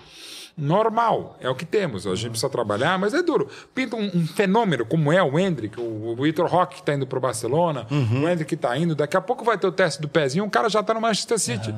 [0.57, 2.07] Normal, é o que temos.
[2.07, 3.47] A gente precisa trabalhar, mas é duro.
[3.75, 7.05] Pinta um, um fenômeno como é o Hendrick, o, o Vitor Roque que está indo
[7.15, 8.23] pro Barcelona, Uhum.
[8.23, 10.49] o Hendrick que tá indo, daqui a pouco vai ter o teste do pezinho, o
[10.49, 11.73] cara já tá no Manchester City.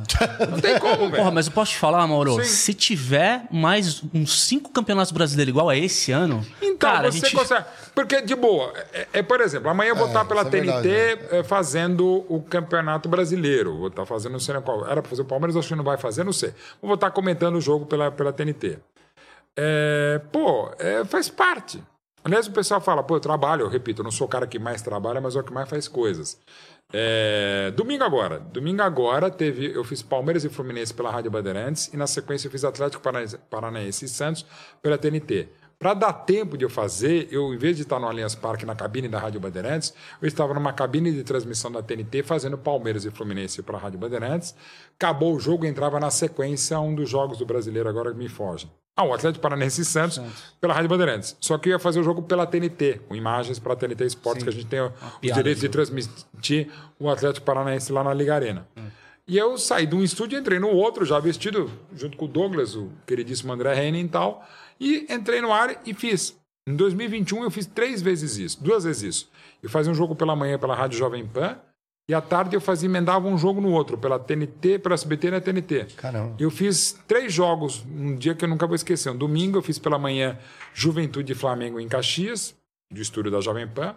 [0.50, 1.16] Não tem como, velho.
[1.18, 2.44] Porra, mas eu posso te falar, Mauro, Sim.
[2.44, 7.20] se tiver mais uns cinco campeonatos brasileiros igual a esse ano, Então, cara, a você
[7.20, 7.36] gente...
[7.36, 7.66] consegue.
[7.94, 10.82] Porque, de boa, é, é, por exemplo, amanhã eu vou estar pela isso é TNT
[10.88, 13.78] verdade, eh, fazendo o Campeonato Brasileiro.
[13.78, 14.86] Vou estar fazendo, não sei nem qual.
[14.88, 16.54] Era para fazer o Palmeiras, acho que não vai fazer, não sei.
[16.82, 18.80] Vou estar comentando o jogo pela, pela TNT.
[19.56, 21.82] É, pô, é, faz parte.
[22.28, 24.60] Aliás, o pessoal fala, pô, eu trabalho, eu repito, eu não sou o cara que
[24.60, 26.38] mais trabalha, mas é o que mais faz coisas.
[26.92, 28.38] É, domingo agora.
[28.38, 29.74] Domingo agora teve.
[29.74, 33.02] Eu fiz Palmeiras e Fluminense pela Rádio Bandeirantes e na sequência eu fiz Atlético
[33.50, 34.46] Paranaense, e Santos
[34.82, 35.48] pela TNT.
[35.80, 38.76] Para dar tempo de eu fazer, eu, em vez de estar no Allianz Parque na
[38.76, 43.12] cabine da Rádio Bandeirantes, eu estava numa cabine de transmissão da TNT fazendo Palmeiras e
[43.12, 44.56] Fluminense para a Rádio Bandeirantes.
[44.96, 48.68] Acabou o jogo, entrava na sequência um dos jogos do brasileiro, agora me foge.
[48.96, 50.20] Ah, o Atlético Paranaense e Santos,
[50.60, 51.38] pela Rádio Bandeirantes.
[51.40, 54.42] Só que eu ia fazer o jogo pela TNT, com imagens para a TNT Esportes,
[54.44, 58.12] que a gente tem o- os piada direitos de transmitir o Atlético Paranaense lá na
[58.16, 58.68] Liga Arena.
[59.28, 62.76] E eu saí de um estúdio, entrei no outro, já vestido, junto com o Douglas,
[62.76, 64.44] o queridíssimo André Henning e tal,
[64.80, 66.38] e entrei no ar e fiz.
[66.68, 69.32] Em 2021 eu fiz três vezes isso, duas vezes isso.
[69.64, 71.58] Eu fazia um jogo pela manhã pela Rádio Jovem Pan,
[72.10, 75.32] e à tarde eu fazia, emendava um jogo no outro, pela TNT, pela SBT e
[75.32, 75.88] na TNT.
[75.98, 76.36] Caramba.
[76.40, 79.10] Eu fiz três jogos um dia que eu nunca vou esquecer.
[79.10, 80.40] Um domingo eu fiz pela manhã
[80.74, 82.56] Juventude e Flamengo em Caxias,
[82.90, 83.94] do estúdio da Jovem Pan.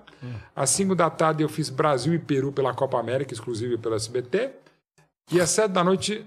[0.57, 4.51] Às cinco da tarde eu fiz Brasil e Peru pela Copa América, exclusivo pela SBT.
[5.31, 6.27] E às sete da noite,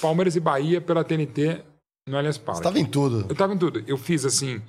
[0.00, 1.64] Palmeiras e Bahia pela TNT
[2.06, 2.58] no Allianz Parque.
[2.58, 3.26] Você tava em tudo.
[3.28, 3.82] Eu tava em tudo.
[3.86, 4.60] Eu fiz assim,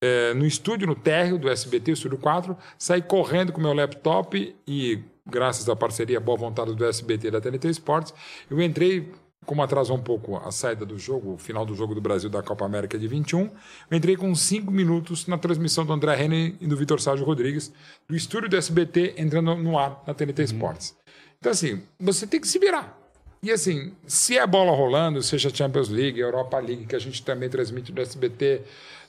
[0.00, 4.54] é, no estúdio, no térreo do SBT, o Estúdio 4, saí correndo com meu laptop
[4.66, 8.14] e, graças à parceria boa vontade do SBT e da TNT Esportes,
[8.50, 9.12] eu entrei,
[9.44, 12.42] como atrasou um pouco a saída do jogo, o final do jogo do Brasil da
[12.42, 13.50] Copa América de 21,
[13.90, 17.72] eu entrei com cinco minutos na transmissão do André Henning e do Vitor Sérgio Rodrigues,
[18.06, 20.94] do estúdio do SBT, entrando no ar na TNT Esportes.
[21.38, 23.05] Então, assim, você tem que se virar.
[23.42, 27.48] E assim, se é bola rolando, seja Champions League, Europa League, que a gente também
[27.48, 28.62] transmite no SBT,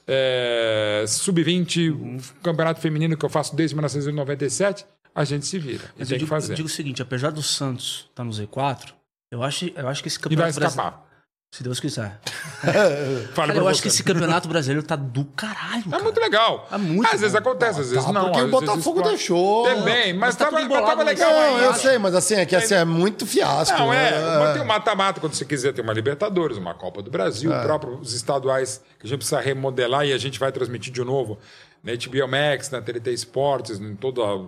[0.08, 5.86] é, Sub-20, o Campeonato Feminino que eu faço desde 1997, a gente se vira.
[5.96, 6.54] E Mas tem eu que digo, fazer.
[6.54, 8.94] eu digo o seguinte, apesar do Santos estar no Z4,
[9.32, 11.07] eu acho, eu acho que esse E vai campeonato brasileiro...
[11.50, 12.20] Se Deus quiser.
[13.34, 13.82] Cara, eu acho você.
[13.84, 16.04] que esse campeonato brasileiro tá do caralho, É cara.
[16.04, 16.68] muito legal.
[16.72, 17.38] É muito às vezes bom.
[17.40, 18.26] acontece, às vezes Tá, não.
[18.26, 19.10] porque o vezes Botafogo explode.
[19.10, 19.64] deixou.
[19.64, 21.64] Também, mas Mas tá tava, tava legal Não, ainda.
[21.68, 23.78] eu sei, mas assim, é que assim, é muito fiasco.
[23.80, 24.12] Não, é.
[24.12, 24.40] né?
[24.40, 27.64] Mas tem um mata-mata quando você quiser ter uma Libertadores, uma Copa do Brasil, É.
[27.64, 31.40] próprios estaduais que a gente precisa remodelar e a gente vai transmitir de novo
[31.82, 34.46] na HBO Max, na TNT Esportes, em todo a-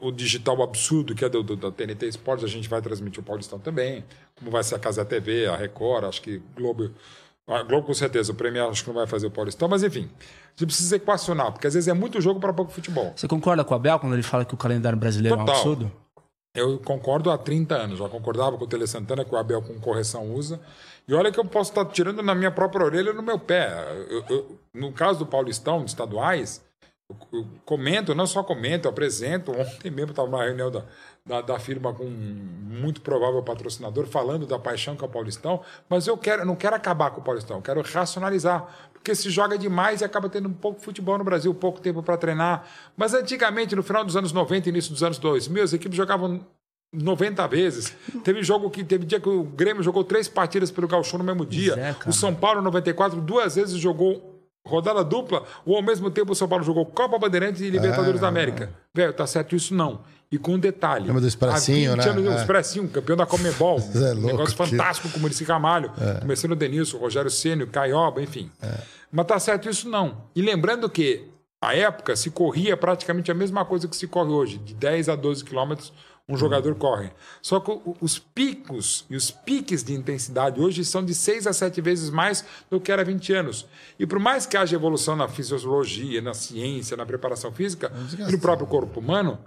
[0.00, 3.20] o, o digital absurdo que é do, do- da TNT Esportes, a gente vai transmitir
[3.20, 4.04] o Paulistão também,
[4.36, 6.90] como vai ser a Casa TV, a Record, acho que Globo.
[7.46, 10.10] A Globo com certeza, o Premier acho que não vai fazer o Paulistão, mas enfim,
[10.18, 13.12] a gente precisa equacionar, porque às vezes é muito jogo para pouco futebol.
[13.16, 15.54] Você concorda com o Abel quando ele fala que o calendário brasileiro é um Total.
[15.56, 15.92] absurdo?
[16.54, 17.98] Eu concordo há 30 anos.
[18.00, 20.60] Já concordava com o Tele Santana, que o Abel com correção usa.
[21.06, 23.72] E olha que eu posso estar tirando na minha própria orelha no meu pé.
[24.10, 26.62] Eu- eu- no caso do Paulistão, de estaduais,
[27.32, 29.52] eu, comento, não só comento, eu apresento.
[29.52, 30.84] Ontem mesmo estava numa reunião da,
[31.24, 35.62] da, da firma com um muito provável patrocinador, falando da paixão que é o Paulistão.
[35.88, 38.90] Mas eu quero, eu não quero acabar com o Paulistão, eu quero racionalizar.
[38.92, 42.16] Porque se joga demais e acaba tendo um pouco futebol no Brasil, pouco tempo para
[42.18, 42.68] treinar.
[42.94, 46.44] Mas antigamente, no final dos anos 90 início dos anos 2000, as equipes jogavam
[46.92, 47.96] 90 vezes.
[48.22, 51.46] Teve jogo que teve dia que o Grêmio jogou três partidas pelo Gauchão no mesmo
[51.46, 51.74] dia.
[51.74, 54.27] é, o São Paulo 94 duas vezes jogou
[54.68, 58.28] rodada dupla, ou ao mesmo tempo o São Paulo jogou Copa Bandeirantes e Libertadores da
[58.28, 58.70] América.
[58.94, 60.00] Velho, tá certo isso não.
[60.30, 61.06] E com um detalhe.
[61.06, 62.10] Lembra do Expressinho, há 20 né?
[62.10, 62.36] Anos, É.
[62.36, 63.78] Expressinho, campeão da Comebol.
[63.94, 65.90] é um louco negócio que- fantástico com o Muricy Camalho.
[66.20, 68.50] Começando o Denilson, o Rogério Ceni, o Caioba, enfim.
[69.10, 70.24] Mas tá certo isso não.
[70.36, 71.24] E lembrando que,
[71.62, 74.58] à época, se corria praticamente a mesma coisa que se corre hoje.
[74.58, 75.94] De 10 a 12 quilômetros,
[76.28, 77.10] um jogador corre.
[77.40, 81.80] Só que os picos e os piques de intensidade hoje são de 6 a 7
[81.80, 83.66] vezes mais do que era há 20 anos.
[83.98, 87.90] E por mais que haja evolução na fisiologia, na ciência, na preparação física
[88.28, 89.38] e no próprio corpo humano,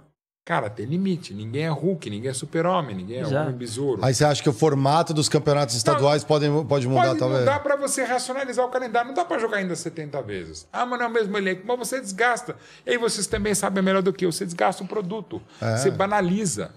[0.44, 1.32] Cara, tem limite.
[1.32, 3.36] Ninguém é Hulk, ninguém é super-homem, ninguém é Exato.
[3.46, 4.04] homem besouro.
[4.04, 7.40] Aí você acha que o formato dos campeonatos estaduais podem, pode mudar, Pode talvez?
[7.42, 9.06] mudar para você racionalizar o calendário.
[9.06, 10.66] Não dá para jogar ainda 70 vezes.
[10.72, 11.62] Ah, mas não é o mesmo elenco.
[11.64, 12.56] Mas você desgasta.
[12.84, 14.32] E aí vocês também sabem melhor do que eu.
[14.32, 15.40] Você desgasta o produto.
[15.60, 16.72] Você banaliza.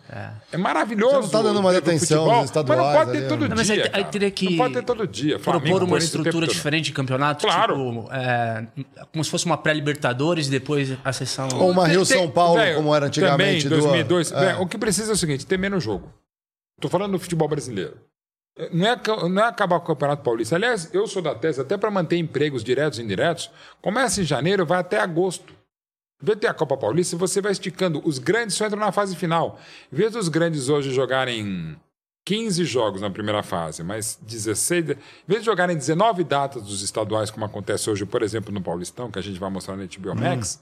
[0.52, 1.16] É, maravilhoso.
[1.16, 3.40] Você não tá dando mais atenção futebol, aos estaduais Mas não pode ter ali, todo
[3.40, 3.46] né?
[3.48, 3.50] dia.
[3.50, 5.40] Não, mas aí- aí teria que Não pode ter todo dia.
[5.40, 7.74] Flamengo, propor uma estrutura diferente de campeonato, Claro.
[7.76, 8.68] tipo, é,
[9.12, 11.48] como se fosse uma pré-libertadores e depois a sessão.
[11.56, 13.36] Ou uma Rio Tem- São Paulo, como era antigamente.
[13.38, 14.32] Também, do- 2002.
[14.32, 14.40] É.
[14.40, 16.12] velho, o que precisa é o seguinte: ter menos jogo.
[16.82, 17.98] Tô falando do futebol brasileiro.
[18.72, 20.56] Não é, não é acabar com o Campeonato Paulista.
[20.56, 23.52] Aliás, eu sou da tese, até para manter empregos diretos e indiretos,
[23.82, 25.54] começa em janeiro, vai até agosto.
[26.22, 28.02] Em vez de ter a Copa Paulista, você vai esticando.
[28.06, 29.60] Os grandes só entram na fase final.
[29.92, 31.76] Em vez dos grandes hoje jogarem
[32.26, 34.92] 15 jogos na primeira fase, mas 16.
[34.92, 34.96] Em
[35.28, 39.20] vez de jogarem 19 datas dos estaduais, como acontece hoje, por exemplo, no Paulistão, que
[39.20, 40.62] a gente vai mostrar no HBO Max,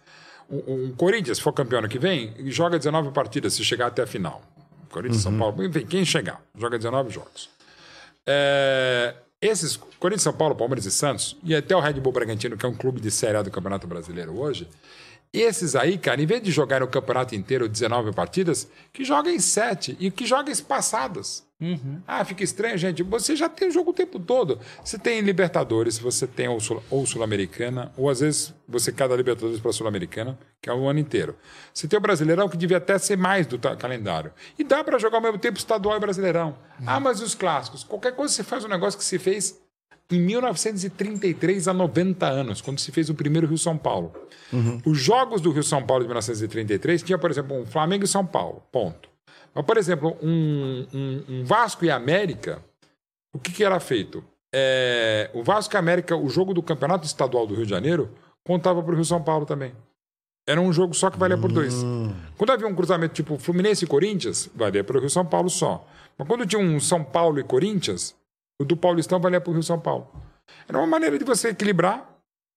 [0.49, 4.03] o, o Corinthians, se for campeão ano que vem, joga 19 partidas se chegar até
[4.03, 4.41] a final.
[4.89, 7.49] Corinthians, São Paulo, enfim, quem chegar, joga 19 jogos.
[8.25, 12.65] É, esses, Corinthians, São Paulo, Palmeiras e Santos, e até o Red Bull Bragantino, que
[12.65, 14.67] é um clube de Série A do Campeonato Brasileiro hoje,
[15.33, 19.97] esses aí, cara, em vez de jogarem o campeonato inteiro 19 partidas, que joguem 7
[19.99, 21.43] e que joguem espaçadas.
[22.07, 23.01] Ah, fica estranho, gente.
[23.03, 24.59] Você já tem o jogo o tempo todo.
[24.83, 29.59] Você tem Libertadores, você tem ou Sul- ou Sul-Americana, ou às vezes você cada Libertadores
[29.59, 31.35] para Sul-Americana, que é o ano inteiro.
[31.73, 34.31] Você tem o Brasileirão, que devia até ser mais do calendário.
[34.57, 36.55] E dá para jogar ao mesmo tempo estadual e Brasileirão.
[36.85, 37.83] Ah, mas os clássicos?
[37.83, 39.59] Qualquer coisa você faz um negócio que se fez
[40.11, 44.13] em 1933, há 90 anos, quando se fez o primeiro Rio-São Paulo.
[44.85, 48.61] Os jogos do Rio-São Paulo de 1933 tinha, por exemplo, um Flamengo e São Paulo,
[48.71, 49.09] ponto.
[49.53, 52.63] Mas, por exemplo, um, um- um Vasco e América,
[53.33, 54.23] o que, que era feito?
[54.53, 58.09] É, o Vasco e América, o jogo do Campeonato Estadual do Rio de Janeiro,
[58.43, 59.73] contava para o Rio São Paulo também.
[60.47, 61.73] Era um jogo só que valia por dois.
[62.37, 65.87] Quando havia um cruzamento tipo Fluminense e Corinthians, valia para o Rio São Paulo só.
[66.17, 68.13] Mas quando tinha um São Paulo e Corinthians,
[68.61, 70.07] o do Paulistão valia para o Rio São Paulo.
[70.67, 72.09] Era uma maneira de você equilibrar.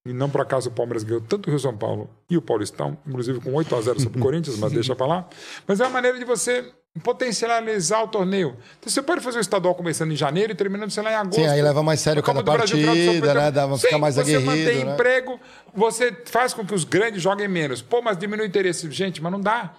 [0.07, 2.97] E não por acaso o Palmeiras ganhou tanto o Rio São Paulo e o Paulistão,
[3.07, 5.29] inclusive com 8 a 0 sobre o Corinthians, mas deixa pra lá.
[5.67, 8.57] Mas é uma maneira de você potencializar o torneio.
[8.79, 11.41] Então você pode fazer o estadual começando em janeiro e terminando, sei lá, em agosto.
[11.41, 13.51] Sim, aí leva mais sério cada Brasil, partida, né?
[13.51, 14.93] Dá, Sim, fica mais você aguerrido, mantém né?
[14.95, 15.41] emprego,
[15.75, 17.83] você faz com que os grandes joguem menos.
[17.83, 18.91] Pô, mas diminui o interesse.
[18.91, 19.75] Gente, mas não dá.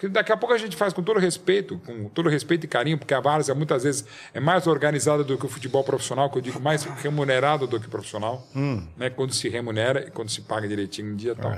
[0.00, 2.96] Porque daqui a pouco a gente faz com todo respeito, com todo respeito e carinho,
[2.96, 6.42] porque a várzea muitas vezes é mais organizada do que o futebol profissional, que eu
[6.42, 8.48] digo mais remunerado do que profissional,
[8.96, 9.10] né?
[9.10, 11.54] quando se remunera e quando se paga direitinho em dia e tal.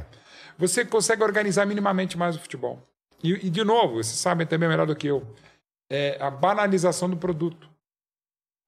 [0.59, 2.82] Você consegue organizar minimamente mais o futebol.
[3.23, 5.23] E, e, de novo, vocês sabem também melhor do que eu,
[5.90, 7.70] é a banalização do produto.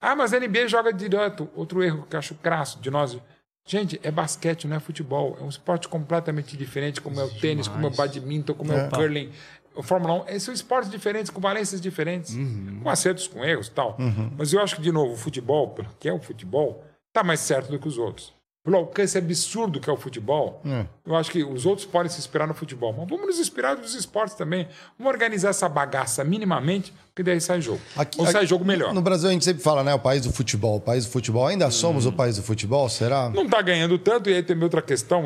[0.00, 1.48] Ah, mas a NBA joga direto.
[1.54, 3.18] Outro erro que eu acho crasso de nós.
[3.66, 5.36] Gente, é basquete, não é futebol.
[5.40, 8.86] É um esporte completamente diferente, como é o tênis, como é o badminton, como é,
[8.86, 9.32] o curling.
[9.74, 12.36] O Fórmula 1, esses são esportes diferentes, com valências diferentes,
[12.82, 13.96] com acertos, com erros e tal.
[14.36, 17.70] Mas eu acho que, de novo, o futebol, que é o futebol, está mais certo
[17.70, 18.33] do que os outros.
[18.64, 20.62] Pelo alcance absurdo que é o futebol,
[21.04, 22.94] eu acho que os outros podem se inspirar no futebol.
[22.96, 24.66] Mas vamos nos inspirar nos esportes também.
[24.98, 27.82] Vamos organizar essa bagaça minimamente, porque daí sai jogo.
[27.94, 28.94] Aqui- Ou sai aqui- jogo melhor.
[28.94, 29.92] No Brasil a gente sempre fala, né?
[29.92, 31.46] O país do futebol, o país do futebol.
[31.46, 33.28] Ainda somos o país do futebol, será?
[33.28, 35.24] Não está ganhando tanto, e aí tem outra questão,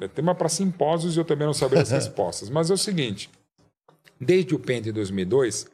[0.00, 2.48] é tema para simpósios e eu também não saberia as respostas.
[2.48, 3.28] Mas é o seguinte:
[4.18, 5.66] desde o PEN de 2002,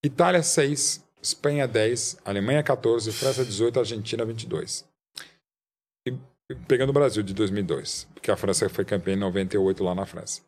[0.00, 4.88] Itália 6, Espanha 10, Alemanha 14, França 18, Argentina 22.
[6.66, 10.42] Pegando o Brasil de 2002, porque a França foi campeã em 98 lá na França.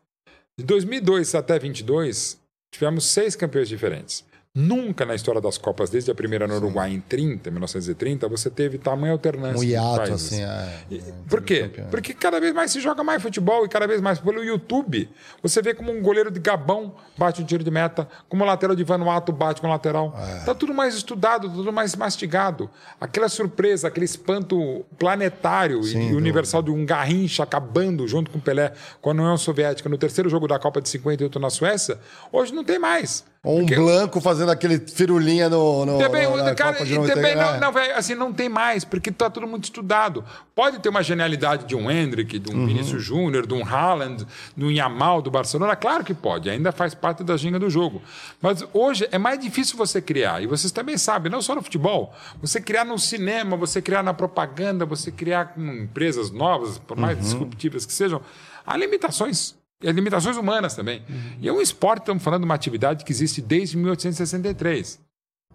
[0.59, 2.39] De 2002 até 22,
[2.73, 4.25] tivemos seis campeões diferentes.
[4.63, 8.77] Nunca na história das Copas, desde a primeira no Uruguai em 30, 1930, você teve
[8.77, 9.57] tamanha alternância.
[9.57, 10.43] Um de hiato, assim.
[10.43, 11.61] É, E- Por quê?
[11.61, 11.87] campeão.
[11.89, 15.09] Porque cada vez mais se joga mais futebol e cada vez mais pelo YouTube.
[15.41, 18.75] Você vê como um goleiro de Gabão bate um tiro de meta, como o lateral
[18.75, 20.13] de Vanuatu bate com o lateral.
[20.15, 20.45] É.
[20.45, 22.69] Tá tudo mais estudado, tudo mais mastigado.
[23.01, 28.37] Aquela surpresa, aquele espanto planetário e- Sem e universal de um Garrincha acabando junto com
[28.37, 28.71] o Pelé
[29.01, 31.97] com a União Soviética no terceiro jogo da Copa de 58 na Suécia,
[32.31, 33.25] hoje não tem mais.
[33.45, 36.93] Ou um Porque- Blanco fazendo aquele firulinha no, no, também, no- na cara, Copa de
[36.93, 40.23] e 90, também não, não, velho, assim, não tem mais, porque tá tudo muito estudado.
[40.55, 42.65] Pode ter uma genialidade de um Hendrick, de um Uhum.
[42.67, 44.25] Vinícius Júnior, de um Haaland,
[44.55, 48.01] de um Yamal do Barcelona, claro que pode, ainda faz parte da ginga do jogo.
[48.41, 52.13] Mas hoje é mais difícil você criar, e vocês também sabem, não só no futebol,
[52.41, 57.17] você criar no cinema, você criar na propaganda, você criar com empresas novas, por mais
[57.17, 57.23] Uhum.
[57.23, 58.21] disruptivas que sejam,
[58.65, 59.61] há limitações.
[59.83, 61.03] E as limitações humanas também.
[61.39, 64.99] E é um esporte, estamos falando de uma atividade que existe desde 1863.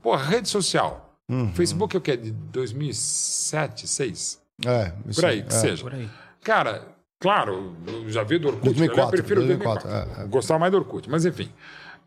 [0.03, 1.19] Pô, rede social.
[1.29, 1.53] Uhum.
[1.53, 2.17] Facebook é o quê?
[2.17, 4.41] De 2007, 2006?
[4.67, 5.59] É, isso Por aí, que é.
[5.59, 5.83] seja.
[5.83, 6.09] Por aí.
[6.43, 8.65] Cara, Claro, eu já vi do Orkut.
[8.65, 10.21] 2004, eu prefiro 2004, 2004.
[10.23, 10.29] é, é.
[10.29, 11.11] Gostava mais do Orkut.
[11.11, 11.51] Mas enfim.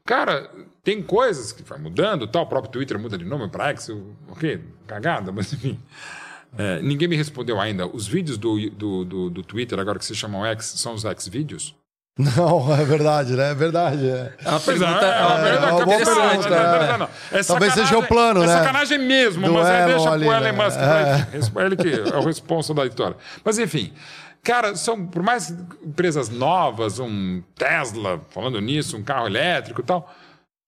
[0.06, 0.50] Cara,
[0.84, 2.44] tem coisas que vai mudando, tal.
[2.44, 3.90] O próprio Twitter muda de nome para X.
[4.30, 5.78] Ok, cagada, mas enfim.
[6.58, 7.86] É, ninguém me respondeu ainda.
[7.88, 11.76] Os vídeos do, do, do, do Twitter, agora que se chamam X, são os X-vídeos?
[12.18, 13.52] Não, é verdade, né?
[13.52, 14.10] É verdade.
[14.10, 14.34] É.
[14.44, 17.08] É uma Pois pergunta, é, é uma é, pergunta é uma boa interessante, pergunta, né?
[17.32, 18.54] É Talvez seja o plano, é né?
[18.58, 20.52] sacanagem mesmo, Do mas Elon deixa ali, pro Elon né?
[20.52, 23.16] Musk, vai, ele que é o responsável da vitória.
[23.44, 23.94] Mas enfim,
[24.44, 25.52] cara, são por mais
[25.84, 30.14] empresas novas, um Tesla, falando nisso, um carro elétrico e tal.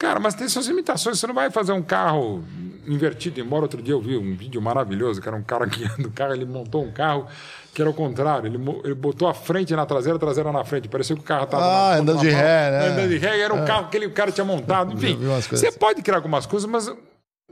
[0.03, 1.17] Cara, mas tem suas limitações.
[1.17, 2.43] Você não vai fazer um carro
[2.85, 3.39] invertido.
[3.39, 6.33] Embora outro dia eu vi um vídeo maravilhoso, que era um cara que do carro,
[6.33, 7.25] ele montou um carro
[7.73, 8.47] que era o contrário.
[8.47, 10.89] Ele, ele botou a frente na traseira, a traseira na frente.
[10.89, 12.87] Parecia que o carro estava Ah, andando de ré, né?
[12.89, 14.93] Andando de ré, era um carro que aquele cara tinha montado.
[14.93, 15.17] Enfim,
[15.49, 16.91] você pode criar algumas coisas, mas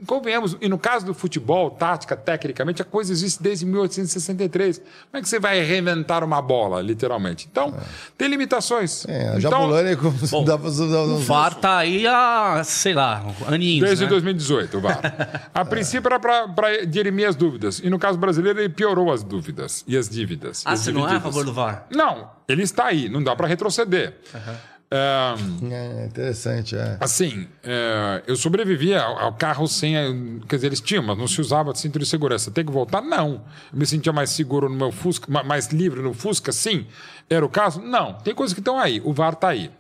[0.06, 4.78] convenhamos, e no caso do futebol, tática, tecnicamente, a coisa existe desde 1863.
[4.78, 7.48] Como é que você vai reinventar uma bola, literalmente?
[7.52, 7.74] Então,
[8.18, 9.06] tem limitações.
[9.08, 13.24] É, a então, Jabulani como Bom, dá pra O VAR tá aí há, sei lá,
[13.48, 14.10] aninhos, Desde né?
[14.10, 15.50] 2018, o VAR.
[15.54, 17.80] A princípio era para dirimir as dúvidas.
[17.80, 20.64] E no caso brasileiro, ele piorou as dúvidas e as dívidas.
[20.66, 21.86] Ah, as você não é a favor do VAR?
[21.90, 24.16] Não, ele está aí, não dá para retroceder.
[24.94, 25.34] É,
[25.72, 26.98] É, interessante, é.
[27.00, 30.42] Assim, é, eu sobrevivi ao, ao carro sem.
[30.50, 32.52] Quer dizer, eles tinham, mas não se usava cinto de segurança.
[32.52, 33.02] Tem que voltar?
[33.02, 33.42] Não.
[33.72, 36.52] Eu me sentia mais seguro no meu Fusca, ma- mais livre no Fusca?
[36.52, 36.86] Sim.
[37.30, 37.82] Era o caso?
[37.82, 38.14] Não.
[38.16, 39.02] Tem coisas que estão aí.
[39.06, 39.72] O VAR está aí.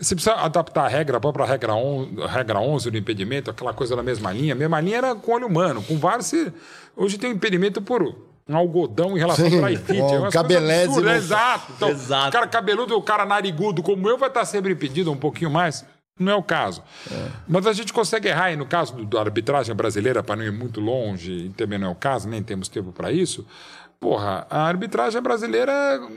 [0.00, 3.94] Você precisa adaptar a regra, a própria regra, on, regra 11 do impedimento, aquela coisa
[3.96, 4.54] da mesma linha.
[4.54, 5.82] A mesma linha era com olho humano.
[5.82, 6.52] Com VAR, você,
[6.96, 8.02] hoje tem um impedimento por
[8.48, 10.00] um algodão em relação Sim, ao dry fit.
[10.00, 11.72] um É absurdas, Exato.
[11.76, 12.28] Então, Exato.
[12.28, 15.84] o cara cabeludo, o cara narigudo como eu vai estar sempre impedido um pouquinho mais.
[16.18, 16.82] Não é o caso.
[17.46, 20.80] Mas a gente consegue errar, e no caso da arbitragem brasileira, para não ir muito
[20.80, 23.46] longe, e também não é o caso, nem temos tempo para isso.
[24.00, 25.72] Porra, a arbitragem brasileira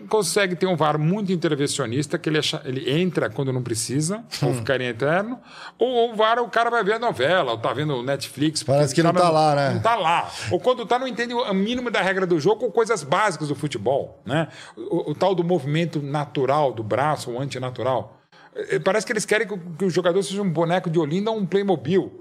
[0.07, 4.53] consegue ter um VAR muito intervencionista, que ele, acha- ele entra quando não precisa, ou
[4.53, 5.39] ficar em eterno,
[5.79, 8.61] ou o VAR o cara vai ver a novela, ou tá vendo o Netflix.
[8.61, 9.71] Parece que não tá lá, né?
[9.73, 10.29] Não tá lá.
[10.51, 13.55] Ou quando tá, não entende o mínimo da regra do jogo ou coisas básicas do
[13.55, 14.21] futebol.
[14.25, 14.47] Né?
[14.77, 18.19] O, o tal do movimento natural do braço, ou antinatural.
[18.55, 21.47] Eh, Parece que eles querem que o jogador seja um boneco de Olinda ou um
[21.47, 22.20] Playmobil.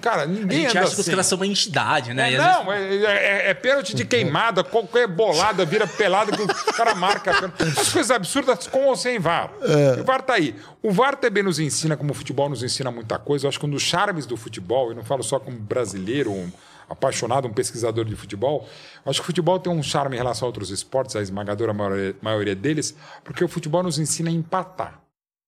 [0.00, 1.10] Cara, A ninguém gente anda acha que os assim.
[1.10, 2.28] caras são uma entidade, né?
[2.28, 6.42] É, E às não, é, é- é pênalti de queimada, qualquer bolada vira pelada que
[6.42, 7.52] o cara marca.
[7.58, 9.50] As coisas absurdas com ou sem VAR.
[9.62, 10.00] É.
[10.00, 10.54] O VAR tá aí.
[10.80, 13.46] O VAR também nos ensina, como o futebol nos ensina muita coisa.
[13.46, 16.48] Eu acho que um dos charmes do futebol, e não falo só como brasileiro, um
[16.88, 18.68] apaixonado, um pesquisador de futebol,
[19.04, 21.72] eu acho que o futebol tem um charme em relação a outros esportes, a esmagadora
[21.72, 24.99] maioria, maioria deles, porque o futebol nos ensina a empatar.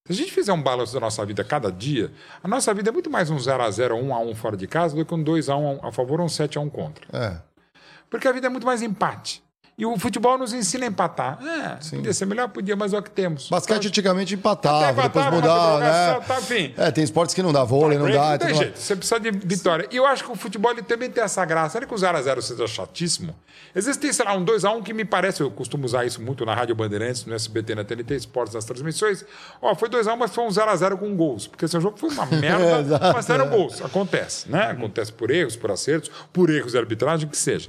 [0.04, 2.12] Se a gente fizer um balanço da nossa vida cada dia,
[2.42, 5.22] a nossa vida é muito mais um 0x0, 1x1 fora de casa do que um
[5.22, 7.06] 2x1 a favor ou um 7x1 contra.
[7.12, 7.40] É.
[8.10, 9.44] Porque a vida é muito mais empate.
[9.82, 11.40] E o futebol nos ensina a empatar.
[11.44, 13.48] É, podia ser melhor, podia, mas é o que temos.
[13.48, 16.20] Basquete antigamente empatava, Até depois empatava, mudava, né?
[16.24, 16.72] tá, enfim.
[16.76, 18.30] É, tem esportes que não dá, vôlei não Break dá.
[18.30, 19.88] não tem jeito, você precisa de vitória.
[19.90, 21.78] E eu acho que o futebol ele também tem essa graça.
[21.78, 23.34] Olha que o 0x0 seja chatíssimo.
[23.74, 26.76] Existem, sei lá, um 2x1 que me parece, eu costumo usar isso muito na Rádio
[26.76, 29.24] Bandeirantes, no SBT, na TNT Esportes, nas transmissões.
[29.60, 31.48] Ó, foi 2x1, mas foi um 0x0 com gols.
[31.48, 33.82] Porque esse jogo foi uma merda, mas eram gols.
[33.82, 34.70] Acontece, né?
[34.70, 37.68] Acontece por erros, por acertos, por erros de arbitragem, o que seja.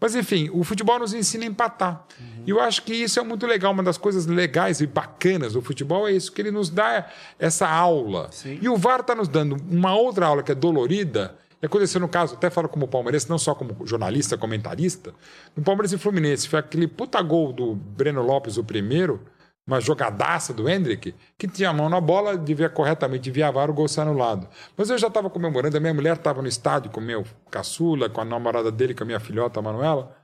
[0.00, 2.04] Mas, enfim, o futebol nos ensina a empatar.
[2.46, 3.72] E eu acho que isso é muito legal.
[3.72, 7.08] Uma das coisas legais e bacanas do futebol é isso, que ele nos dá
[7.38, 8.28] essa aula.
[8.60, 11.36] E o VAR está nos dando uma outra aula que é dolorida.
[11.62, 15.14] E aconteceu no caso, até falo como palmeirense, não só como jornalista, comentarista.
[15.56, 19.22] No Palmeiras e Fluminense, foi aquele puta gol do Breno Lopes, o primeiro,
[19.66, 23.74] uma jogadaça do Hendrick, que tinha a mão na bola, devia corretamente via VAR, o
[23.74, 24.48] gol sai anulado.
[24.76, 28.20] Mas eu já estava comemorando, a minha mulher estava no estádio com meu caçula, com
[28.20, 30.23] a namorada dele, com a minha filhota, a Manuela.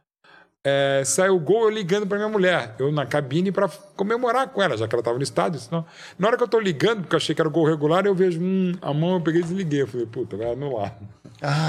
[0.62, 3.66] É, saiu o gol eu ligando para minha mulher, eu na cabine para
[3.97, 5.59] comemorar com ela, já que ela estava no estádio.
[5.59, 5.87] Senão...
[6.19, 8.15] Na hora que eu estou ligando, porque eu achei que era o gol regular, eu
[8.15, 9.82] vejo hum, a mão, eu peguei e desliguei.
[9.82, 10.95] Eu falei, puta, vai anular.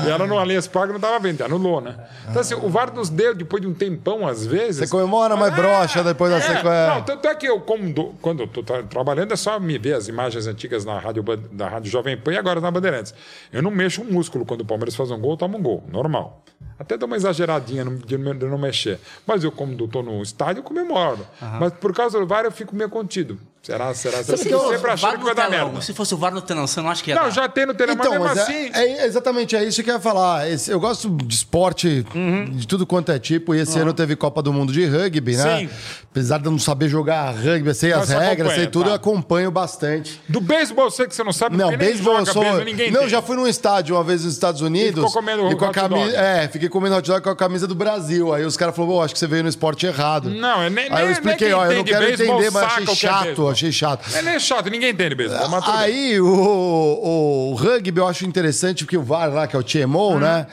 [0.05, 1.95] E ela no Aliança Parque não estava vendo, anulou, né?
[2.29, 4.75] Então, assim, o VAR nos deu, depois de um tempão, às vezes.
[4.79, 6.87] Você comemora, mas brocha depois da é, sequência.
[6.95, 7.59] Não, tanto é que eu,
[7.93, 11.23] do- quando eu tô tra- trabalhando, é só me ver as imagens antigas na rádio,
[11.53, 13.13] da rádio Jovem Pan e agora na Bandeirantes.
[13.53, 16.43] Eu não mexo um músculo quando o Palmeiras faz um gol, toma um gol, normal.
[16.81, 18.99] Até dou uma exageradinha de, não- mexer.
[19.25, 21.25] Mas eu, como estou no estádio, comemoro.
[21.59, 23.39] Mas por causa do VAR, eu fico meio contido.
[23.63, 24.37] Será, será, será?
[24.39, 25.81] Se Eu fosse sempre o achando VAR que vai dar telão, merda.
[25.81, 27.29] se fosse o VAR no telão, você não acha que ia Não, dar?
[27.29, 28.89] já tem no telão, Então, mas mas mesmo é, assim...
[28.99, 30.49] é exatamente é isso que eu ia falar.
[30.49, 32.03] Esse- eu gosto de esporte
[32.53, 33.53] de tudo quanto é tipo.
[33.53, 35.59] E esse ano teve Copa do Mundo de rugby, né?
[35.59, 35.69] Sim.
[36.09, 38.89] Apesar de eu não saber jogar rugby, sei as você regras, sei tudo, tá.
[38.89, 40.19] eu acompanho bastante.
[40.27, 42.41] Do beisebol, eu sei que você não sabe, Não, beisebol eu sou.
[42.41, 43.09] beisebol, ninguém não, tem.
[43.09, 45.05] já fui num estádio uma vez nos Estados Unidos.
[45.05, 46.05] ficou comendo e com a hot camisa.
[46.07, 46.15] dog.
[46.15, 48.33] É, fiquei comendo hot dog com a camisa do Brasil.
[48.33, 50.31] Aí os caras falaram, pô, acho que você veio no esporte errado.
[50.31, 53.50] Não, eu nem- Aí eu expliquei, ó, eu não quero entender, mas achei é chato.
[53.51, 54.05] Achei chato.
[54.15, 55.81] É nem chato, ninguém entende beisebol, mas tudo bem.
[55.85, 56.27] Aí o,
[57.51, 60.47] o rugby eu acho interessante porque o VAR lá, que é o TMO, né?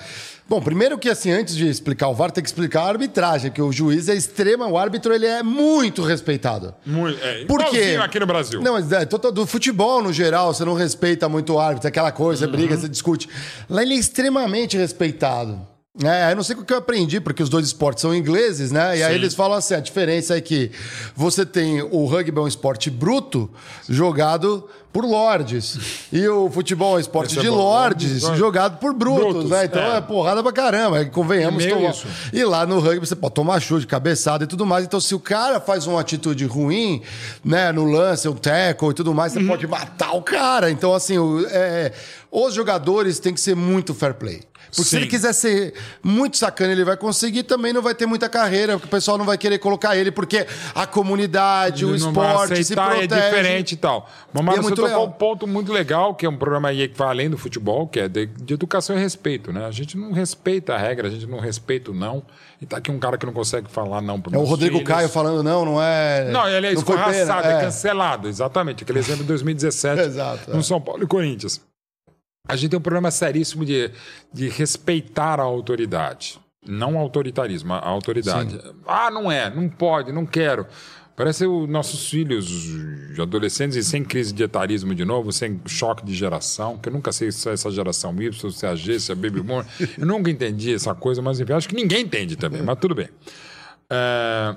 [0.48, 3.60] Bom, primeiro que assim, antes de explicar o VAR, tem que explicar a arbitragem, que
[3.60, 6.74] o juiz é extrema, o árbitro ele é muito respeitado.
[6.86, 7.66] Muito, é, Por quê?
[7.76, 8.62] igualzinho aqui no Brasil.
[8.62, 12.10] Não, mas é, todo- do futebol no geral, você não respeita muito o árbitro, aquela
[12.10, 13.28] coisa, você briga, você discute.
[13.68, 15.60] Lá ele é extremamente respeitado.
[16.04, 18.98] É, eu não sei o que eu aprendi, porque os dois esportes são ingleses, né?
[18.98, 19.18] E aí Sim.
[19.18, 20.70] eles falam assim: a diferença é que
[21.14, 23.50] você tem o rugby é um esporte bruto
[23.88, 25.78] jogado por lords.
[26.12, 29.64] E o futebol é esporte Esse é de lords Lords, jogado por brutos, brutos, né?
[29.66, 29.96] Então é.
[29.98, 30.00] é.
[30.00, 31.62] porrada pra caramba, convenhamos.
[31.62, 32.06] É meio tomar- isso.
[32.32, 34.84] E lá no rugby você pode tomar chute, cabeçada e tudo mais.
[34.84, 37.02] Então, se o cara faz uma atitude ruim,
[37.44, 39.42] né, no lance, um tackle e tudo mais, Uhum.
[39.42, 40.70] você pode matar o cara.
[40.70, 41.92] Então, assim, o- é,
[42.30, 44.40] os jogadores têm que ser muito fair play.
[44.70, 44.96] Porque se Sim.
[44.98, 48.86] ele quiser ser muito sacana, ele vai conseguir, também não vai ter muita carreira, porque
[48.86, 52.60] o pessoal não vai querer colocar ele, porque a comunidade, o Ele vai esporte se
[52.74, 53.14] aceitar, protege.
[53.14, 54.10] é diferente e tal.
[54.30, 56.96] Mas, E é muito tocou um ponto muito legal, que é um programa aí que
[56.96, 59.66] vai além do futebol, que é de, de educação e respeito, né?
[59.66, 62.22] A gente não respeita a regra, a gente não respeita o não.
[62.60, 65.08] E tá aqui um cara que não consegue falar não pro É o Rodrigo Caio
[65.08, 66.30] falando, não, não é.
[66.30, 67.60] Não, ele é escorraçado, pena, é.
[67.62, 68.82] cancelado, exatamente.
[68.82, 70.62] Aquele exemplo de 2017 Exato, no é.
[70.62, 71.60] São Paulo e Corinthians.
[72.48, 73.90] A gente tem um problema seríssimo de,
[74.32, 76.40] de respeitar a autoridade.
[76.66, 78.60] Não autoritarismo, a autoridade.
[78.86, 80.66] Ah, não é, não pode, não quero.
[81.18, 82.48] Parece os nossos filhos
[83.20, 87.10] adolescentes e sem crise de etarismo de novo, sem choque de geração, que eu nunca
[87.10, 89.64] sei se é essa geração Y, se é a G, se é a Baby Boom.
[89.98, 93.08] Eu nunca entendi essa coisa, mas enfim, acho que ninguém entende também, mas tudo bem.
[93.90, 94.56] É,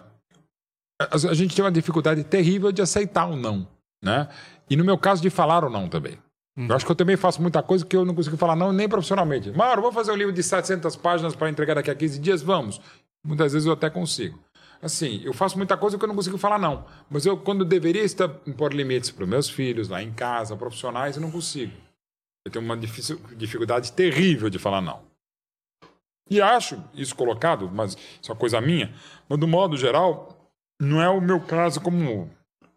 [1.00, 3.68] a, gente tem uma dificuldade terrível de aceitar o não,
[4.04, 4.28] né?
[4.70, 6.16] E no meu caso de falar o não também.
[6.56, 8.88] Eu acho que eu também faço muita coisa que eu não consigo falar não nem
[8.88, 9.50] profissionalmente.
[9.50, 12.44] Mauro, vou fazer um livro de 700 páginas para entregar daqui a 15 dias?
[12.44, 12.80] Vamos.
[13.26, 14.38] Muitas vezes eu até consigo.
[14.82, 16.86] Assim, eu faço muita coisa que eu não consigo falar não.
[17.10, 20.56] Mas eu, quando eu deveria estar impor limites para os meus filhos, lá em casa,
[20.56, 21.74] profissionais, eu não consigo.
[22.46, 25.04] Eu tenho uma difícil, dificuldade terrível de falar não.
[26.30, 27.92] E acho isso colocado, mas
[28.22, 28.94] isso é uma coisa minha,
[29.28, 30.50] mas do modo geral,
[30.82, 32.32] não é o meu caso como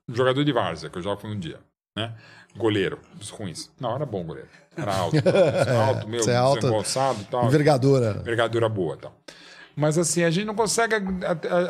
[0.08, 1.60] jogador de várzea, que eu fui um dia,
[1.96, 2.14] né?
[2.56, 3.70] Goleiro, dos ruins.
[3.80, 4.48] Não, era bom goleiro.
[4.76, 5.16] Era alto.
[5.88, 6.60] alto, meu, Você é alto.
[6.60, 7.46] desembolsado e tal.
[7.46, 8.16] Envergadura.
[8.20, 9.16] Envergadura boa e tal.
[9.76, 10.94] Mas assim, a gente não consegue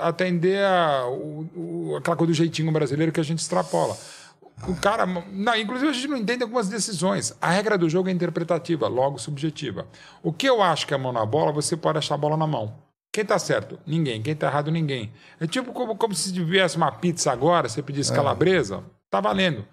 [0.03, 1.49] atender a, o,
[1.93, 3.97] o- aquela coisa do jeitinho brasileiro que a gente extrapola.
[4.69, 5.05] O cara.
[5.07, 7.37] Não, inclusive, a gente não entende algumas decisões.
[7.41, 9.87] A regra do jogo é interpretativa, logo subjetiva.
[10.23, 12.47] O que eu acho que é mão na bola, você pode achar a bola na
[12.47, 12.75] mão.
[13.13, 13.79] Quem tá certo?
[13.87, 14.23] Ninguém.
[14.23, 14.71] Quem tá errado?
[14.71, 15.13] Ninguém.
[15.41, 19.65] É tipo como, como se viesse uma pizza agora, você pedisse calabresa, tá valendo.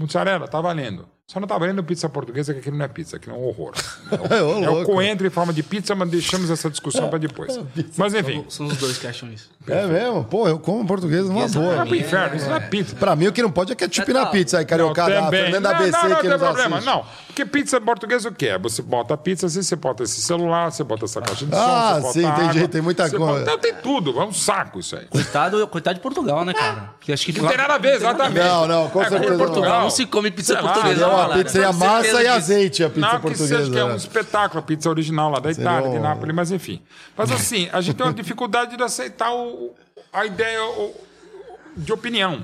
[0.00, 1.08] Mussarela, tá valendo.
[1.28, 3.72] Só não tá valendo pizza portuguesa, que aquilo não é pizza, aquilo é um horror.
[4.30, 7.18] É Ô, o, é o coentro em forma de pizza, mas deixamos essa discussão para
[7.18, 7.58] depois.
[7.98, 9.50] Mas enfim, São os dois que acham isso.
[9.66, 10.22] É mesmo?
[10.24, 11.74] Pô, eu como português numa Isso vai boa.
[11.78, 12.94] pra pro inferno, isso não é pizza.
[12.94, 15.18] Pra mim, o que não pode é ketchup É, na pizza aí, cariocada.
[15.18, 15.42] A também.
[15.42, 16.76] Fernanda não, ABC não, não que tem problema.
[16.76, 16.86] assiste.
[16.94, 17.04] Não,
[17.36, 18.58] porque pizza portuguesa o que é?
[18.58, 21.60] Você bota a pizza, assim, você bota esse celular, você bota essa caixa de som,
[21.60, 23.18] Ah, você bota sim, água, entendi, tem muita coisa.
[23.18, 25.04] bota- Não, tem tudo, é um saco isso aí.
[25.06, 26.94] Coitado, coitado de Portugal, né, cara?
[26.98, 28.38] Porque acho que Não tem nada a ver, exatamente.
[28.42, 29.38] Não, não, com É, certeza não.
[29.38, 31.38] Portugal não se come pizza lá, portuguesa, não, uma galera.
[31.38, 33.58] pizza, seria Com massa e azeite a pizza Não, que portuguesa.
[33.58, 33.96] seja que é um né?
[33.96, 36.82] espetáculo, a pizza original lá da Itália, um- de Nápoles, mas enfim.
[37.16, 39.74] Mas assim, a gente tem uma dificuldade de aceitar o-
[40.10, 40.94] a ideia o-
[41.76, 42.42] de opinião.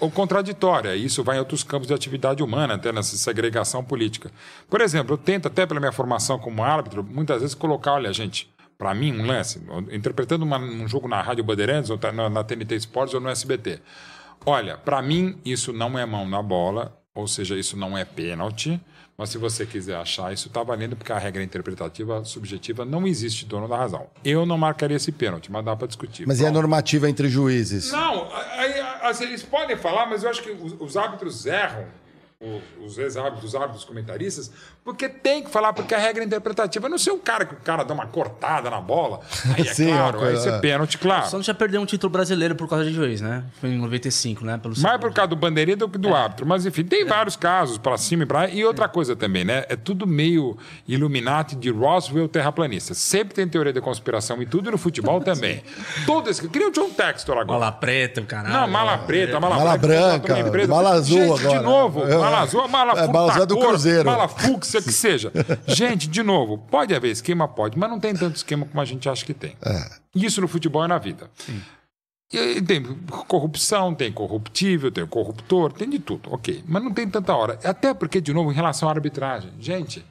[0.00, 0.94] Ou contraditória.
[0.94, 4.30] Isso vai em outros campos de atividade humana, até nessa segregação política.
[4.70, 8.50] Por exemplo, eu tento, até pela minha formação como árbitro, muitas vezes colocar, olha, gente,
[8.78, 9.60] para mim, um lance,
[9.90, 13.28] interpretando uma- um jogo na Rádio Bandeirantes, ou tá na, na TNT Sports ou no
[13.28, 13.80] SBT.
[14.44, 18.80] Olha, para mim, isso não é mão na bola, ou seja, isso não é pênalti.
[19.16, 23.44] Mas se você quiser achar, isso está valendo, porque a regra interpretativa subjetiva não existe
[23.44, 24.06] dono da razão.
[24.24, 26.26] Eu não marcaria esse pênalti, mas dá para discutir.
[26.26, 26.54] Mas e a Pronto.
[26.54, 27.92] normativa entre juízes?
[27.92, 28.74] Não, aí,
[29.20, 31.86] eles podem falar, mas eu acho que os, os árbitros erram
[32.42, 34.50] os, os ex-árbitros, os árbitros comentaristas,
[34.84, 36.86] porque tem que falar, porque a regra é interpretativa.
[36.86, 39.20] Eu não sei o cara que o cara dá uma cortada na bola.
[39.56, 41.26] Aí é Sim, claro, uma aí coisa- isso é pênalti, claro.
[41.28, 43.44] Só não já perdeu um título brasileiro por causa de juiz, né?
[43.60, 44.58] Foi em 95, né?
[44.58, 46.44] Pelo Mais por causa do bandeirinha do que do árbitro.
[46.46, 49.64] Mas, enfim, tem vários casos para cima e para E outra coisa também, né?
[49.68, 50.56] É tudo meio
[50.88, 52.94] Illuminati de Roswell terraplanista.
[52.94, 55.62] Sempre tem teoria da conspiração e tudo e no futebol também.
[56.06, 56.46] Todo esse.
[56.48, 57.58] Queria o John Textor agora.
[57.60, 58.52] Mala preta, o caralho.
[58.52, 60.34] Não, mala preta, mala, Mala branca,
[60.66, 61.58] mala azul Gente, agora.
[61.58, 62.16] de novo, É.
[62.18, 64.04] mala azul, mala É, mala azul é do Cruzeiro.
[64.04, 65.32] Mala fúcsia, que seja.
[65.66, 67.46] Gente, de novo, pode haver esquema?
[67.46, 69.56] Pode, mas não tem tanto esquema como a gente acha que tem.
[69.64, 69.90] É.
[70.14, 71.30] Isso no futebol e na vida.
[72.32, 72.82] E tem
[73.28, 76.64] corrupção, tem corruptível, tem corruptor, tem de tudo, ok.
[76.66, 77.58] Mas não tem tanta hora.
[77.62, 79.52] Até porque, de novo, em relação à arbitragem.
[79.60, 80.04] Gente,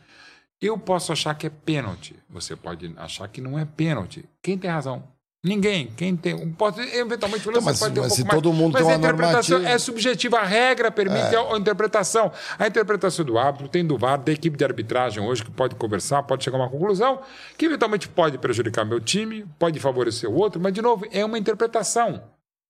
[0.61, 2.15] eu posso achar que é pênalti.
[2.29, 4.23] Você pode achar que não é pênalti.
[4.43, 5.03] Quem tem razão?
[5.43, 5.87] Ninguém.
[5.97, 6.51] Quem tem.
[6.51, 8.35] Pode, eventualmente, Então, mas- pode ter um mas pouco se mais.
[8.35, 10.37] todo mundo mas tem a interpretação normativa- é subjetiva.
[10.39, 12.31] A regra permite a interpretação.
[12.59, 16.21] A interpretação do árbitro tem do VAR, da equipe de arbitragem hoje, que pode conversar,
[16.23, 17.21] pode chegar a uma conclusão,
[17.57, 21.39] que eventualmente pode prejudicar meu time, pode favorecer o outro, mas, de novo, é uma
[21.39, 22.21] interpretação.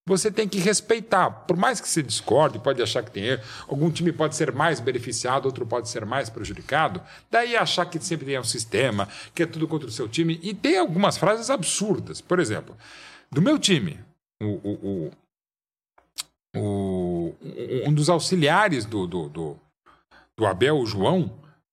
[0.07, 1.29] Você tem que respeitar.
[1.29, 4.79] Por mais que se discorde, pode achar que tem erro, algum time pode ser mais
[4.79, 7.01] beneficiado, outro pode ser mais prejudicado.
[7.29, 10.39] Daí achar que sempre tem um sistema, que é tudo contra o seu time.
[10.41, 12.19] E tem algumas frases absurdas.
[12.19, 12.75] Por exemplo,
[13.31, 13.99] do meu time,
[14.41, 15.11] o, o-
[16.57, 17.35] o-
[17.87, 19.57] um dos auxiliares do, do, do,
[20.37, 21.31] do Abel, o João,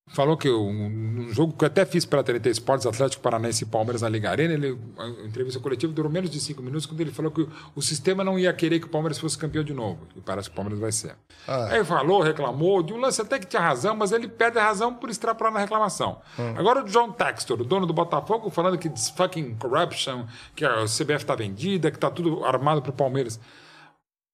[0.09, 3.66] falou que um, um jogo que eu até fiz pela TNT Esportes, Atlético Paranaense e
[3.66, 7.10] Palmeiras na Liga Arena, ele, a entrevista coletiva durou menos de cinco minutos, quando ele
[7.10, 10.01] falou que o, o sistema não ia querer que o Palmeiras fosse campeão de novo.
[10.16, 11.14] E parece que o Palmeiras vai ser.
[11.47, 11.68] Ah.
[11.70, 14.94] Aí falou, reclamou, de um lance até que tinha razão, mas ele perde a razão
[14.94, 16.18] por extrapolar na reclamação.
[16.56, 20.24] Agora o John Textor, o dono do Botafogo, falando que this fucking corruption,
[20.55, 23.39] que a CBF tá vendida, que tá tudo armado pro Palmeiras.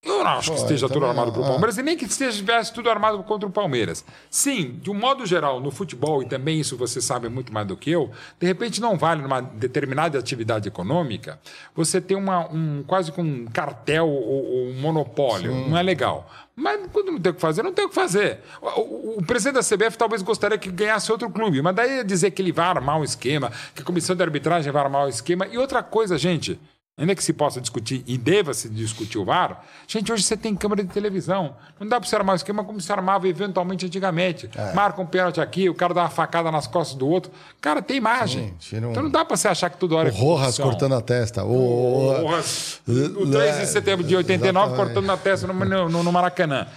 [0.05, 1.49] Eu não acho que Pô, esteja eu tudo armado pro Ah.
[1.49, 4.05] Palmeiras e nem que estivesse tudo armado contra o Palmeiras.
[4.31, 7.77] Sim, de um modo geral, no futebol, e também isso você sabe muito mais do
[7.77, 11.41] que eu, de repente não vale numa determinada atividade econômica
[11.75, 15.53] você ter uma, um, quase que um cartel ou, ou um monopólio.
[15.69, 16.31] Não é legal.
[16.57, 18.41] Mas quando não tem o que fazer, não tem o que fazer.
[18.63, 22.05] O, o- o presidente da CBF talvez gostaria que ganhasse outro clube, mas daí ia
[22.05, 25.09] dizer que ele vai armar um esquema, que a comissão de arbitragem vai armar um
[25.09, 25.47] esquema.
[25.49, 26.61] E outra coisa, gente,
[26.97, 30.55] Ainda que se possa discutir e deva se discutir o VAR, gente, hoje você tem
[30.55, 31.57] câmera de televisão.
[31.81, 34.49] Não dá para você armar o esquema como se armava eventualmente antigamente.
[34.77, 37.33] Marca um pênalti aqui, o cara dá uma facada nas costas do outro.
[37.61, 38.55] Cara, tem imagem.
[38.61, 40.65] Sim, um- Então não dá para você achar que toda hora O Rojas corrupção.
[40.71, 41.43] cortando a testa.
[41.43, 44.77] O, o- Rojas, o 3 de setembro de 89, Exatamente.
[44.95, 46.69] cortando na testa no, no- no Maracanã.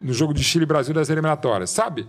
[0.00, 1.68] No jogo de Chile e Brasil das eliminatórias.
[1.68, 2.08] Sabe?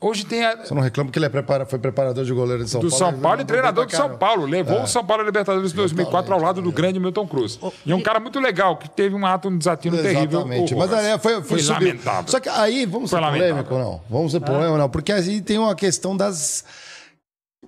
[0.00, 2.70] Hoje tem a, Só não reclamo que ele é prepara, foi preparador de goleiro de
[2.70, 2.98] São do Paulo.
[2.98, 4.16] São ele Paulo e treinador do pra São.
[4.16, 4.46] Paulo.
[4.46, 7.58] Levou o São Paulo à Libertadores de 2004 ao lado do grande Milton Cruz.
[7.84, 10.40] E é um cara muito legal, que teve um ato, um desatino terrível.
[10.40, 10.74] Exatamente.
[10.74, 11.88] Mas aí foi, foi, subir.
[11.88, 12.30] lamentável.
[12.30, 13.64] Só que aí, vamos Foi ser lamentável.
[13.64, 14.00] polêmico não?
[14.08, 14.88] Vamos ser polêmico não?
[14.88, 16.64] Porque aí tem uma questão das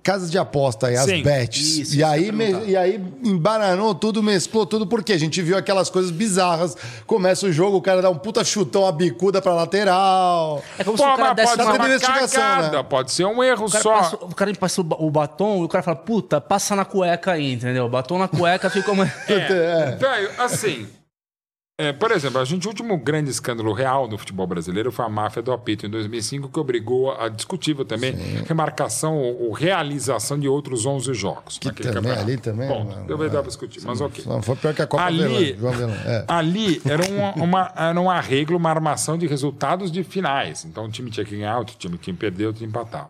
[0.03, 1.21] casas de aposta aí, as Sim.
[1.23, 1.77] bets.
[1.77, 5.89] Isso, e, aí, me- e aí embaranou tudo, mesclou tudo, porque a gente viu aquelas
[5.89, 6.75] coisas bizarras.
[7.05, 10.63] Começa o jogo, o cara dá um puta chutão, a bicuda pra lateral.
[10.77, 11.85] É como Pô, se o cara desse pode ser uma...
[11.87, 12.83] investigação, cagada, né?
[12.83, 13.93] pode ser um erro O só.
[13.97, 16.85] passa, o cara passa o ba- o batom e o cara fala, puta, passa na
[16.85, 17.87] cueca aí, entendeu?
[17.89, 19.05] Batom na cueca fica uma...
[19.27, 20.87] É, velho, assim.
[21.79, 25.09] É, por exemplo, a gente, o último grande escândalo real no futebol brasileiro foi a
[25.09, 28.13] máfia do apito em 2005, que obrigou a discutível também
[28.47, 31.59] remarcação ou, ou realização de outros 11 jogos.
[31.59, 32.21] Que também, campeonato.
[32.21, 33.29] ali também, Bom, mano, eu vou é.
[33.29, 34.23] para discutir, mas ok.
[34.25, 35.91] Não, foi pior que a Copa Ali, Velã.
[36.05, 36.25] É.
[36.27, 40.65] ali era, uma, uma- era um arreglo, uma armação de resultados de finais.
[40.65, 43.09] Então um time tinha que ganhar, outro time tinha que perder, outro tinha que empatar.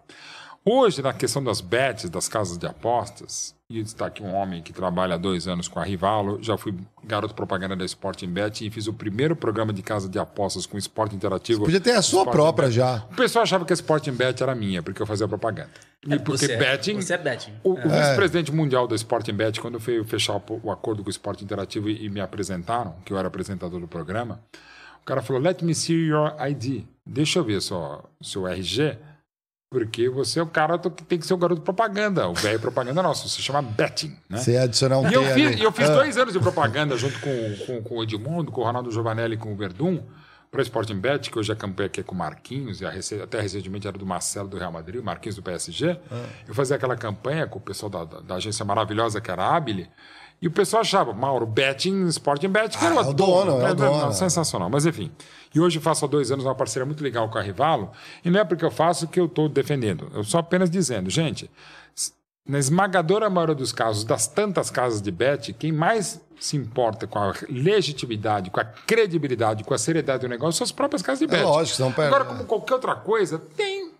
[0.69, 4.73] Hoje, na questão das bets, das casas de apostas, e está aqui um homem que
[4.73, 6.75] trabalha há dois anos com a Rivalo, já fui
[7.05, 10.77] garoto propaganda da Sporting Bet e fiz o primeiro programa de casa de apostas com
[10.77, 11.63] esporte interativo.
[11.63, 12.75] Podia ter a sua Sporting própria Bet.
[12.75, 13.05] já.
[13.09, 15.69] O pessoal achava que a Sporting Bet era minha, porque eu fazia propaganda.
[16.05, 16.95] E porque você é- betting.
[17.01, 17.53] você é betting.
[17.63, 21.11] O, o vice-presidente mundial da Sporting Bet, quando foi fechar o, o acordo com o
[21.11, 24.41] Esporte Interativo e, e me apresentaram, que eu era apresentador do programa,
[25.01, 26.83] o cara falou: Let me see your ID.
[27.05, 28.97] Deixa eu ver só seu RG,
[29.69, 32.27] porque você é o cara que tem que ser o garoto propaganda.
[32.29, 34.15] O velho propaganda nosso, se chama betting.
[34.29, 34.37] Né?
[34.37, 35.93] Você adicionar um E eu fiz, eu fiz Ah.
[35.95, 39.37] dois anos de propaganda junto com, com, com o Edmundo, com o Ronaldo Giovanelli e
[39.37, 39.99] com o Verdun,
[40.49, 43.41] para o Sporting Bet, que hoje a campanha aqui é com o Marquinhos, e até
[43.41, 45.99] recentemente era do Marcelo do Real Madrid, o Marquinhos do PSG.
[46.09, 46.23] Ah.
[46.47, 49.55] Eu fazia aquela campanha com o pessoal da, da- da agência maravilhosa que era a
[49.57, 49.89] Abile,
[50.41, 53.55] e o pessoal achava, Mauro, betting, Sporting Bet, que Ah, era é o dono, é
[53.55, 53.73] o né?
[53.73, 53.97] dono.
[54.05, 55.11] Não, Sensacional, mas enfim.
[55.53, 57.91] E hoje faço há dois anos uma parceria muito legal com a Rivalo,
[58.23, 61.49] e não é porque eu faço que eu estou defendendo, eu só apenas dizendo, gente,
[62.47, 67.19] na esmagadora maioria dos casos, das tantas casas de bet, quem mais se importa com
[67.19, 71.27] a legitimidade, com a credibilidade, com a seriedade do negócio são as próprias casas de
[71.27, 71.41] bet.
[71.41, 73.91] É lógico, não Agora, como qualquer outra coisa, tem.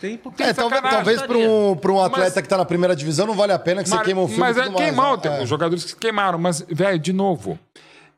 [0.00, 2.94] Tem porque É, talvez, talvez para um, pra um atleta Mas- que tá na primeira
[2.94, 4.40] divisão não vale a pena que você Mas, queima o filme.
[4.40, 5.22] mas é queimar, né?
[5.22, 5.42] tem É.
[5.42, 6.38] os jogadores que se queimaram.
[6.38, 7.58] Mas, velho, de novo,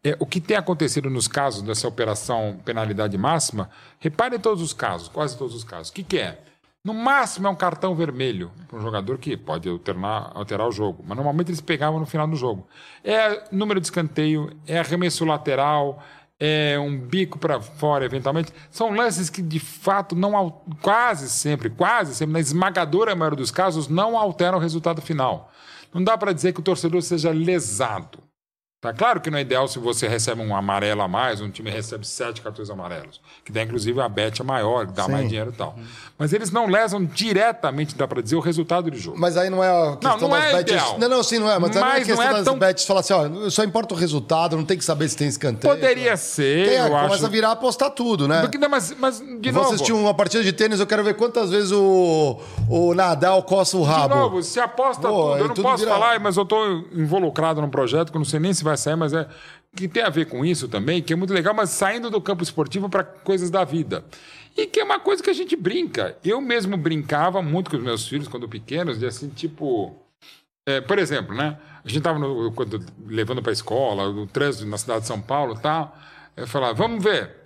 [0.02, 3.68] é, o que tem acontecido nos casos dessa operação penalidade máxima,
[3.98, 5.90] repare em todos os casos, quase todos os casos.
[5.90, 6.40] O que, que é?
[6.84, 11.04] No máximo é um cartão vermelho para um jogador que pode alternar, alterar o jogo,
[11.06, 12.66] mas normalmente eles pegavam no final do jogo.
[13.04, 16.02] É número de escanteio, é arremesso lateral,
[16.38, 18.52] é um bico para fora, eventualmente.
[18.70, 23.88] São lances que, de fato, não quase sempre, quase sempre, na esmagadora maioria dos casos,
[23.88, 25.52] não alteram o resultado final.
[25.92, 28.27] Não dá para dizer que o torcedor seja lesado.
[28.80, 31.68] Tá claro que não é ideal se você recebe um amarelo a mais, um time
[31.68, 35.50] recebe sete cartões amarelos, que dá inclusive a bet é maior, que dá mais dinheiro
[35.50, 35.76] e tal.
[36.16, 39.18] Mas eles não lesam diretamente, dá para dizer, o resultado do jogo.
[39.18, 40.72] Mas aí não é a questão não das é bets.
[40.74, 40.96] ideal.
[40.96, 41.58] Não, não, sim, não é.
[41.58, 43.50] Mas, aí não é a Mas não questão é das tão- bets falar assim, ó,
[43.50, 45.74] só importa o resultado, não tem que saber se tem escanteio.
[45.74, 47.26] Poderia ser, Tem, eu começa acho.
[47.26, 48.42] a virar apostar tudo, né?
[48.42, 51.14] Porque, não, mas, mas, de Vou novo, assistir uma partida de tênis, eu quero ver
[51.14, 52.38] quantas vezes o,
[52.68, 54.14] o Nadal coça o de rabo.
[54.14, 57.60] novo, se aposta Pô, tudo, eu não tudo posso vira- falar, mas eu estou involucrado
[57.60, 59.28] num projeto que eu não sei nem se vai sair, mas é
[59.76, 62.42] que tem a ver com isso também, que é muito legal, mas saindo do campo
[62.42, 64.04] esportivo para coisas da vida.
[64.56, 66.16] E que é uma coisa que a gente brinca.
[66.24, 69.94] Eu mesmo brincava muito com os meus filhos quando pequenos, de assim, tipo.
[70.66, 71.58] é, por exemplo, né?
[71.84, 72.18] A gente estava
[73.06, 75.96] levando para a escola, no trânsito na cidade de São Paulo e tal.
[76.36, 77.36] Eu falava, vamos ver.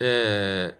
[0.00, 0.74] é,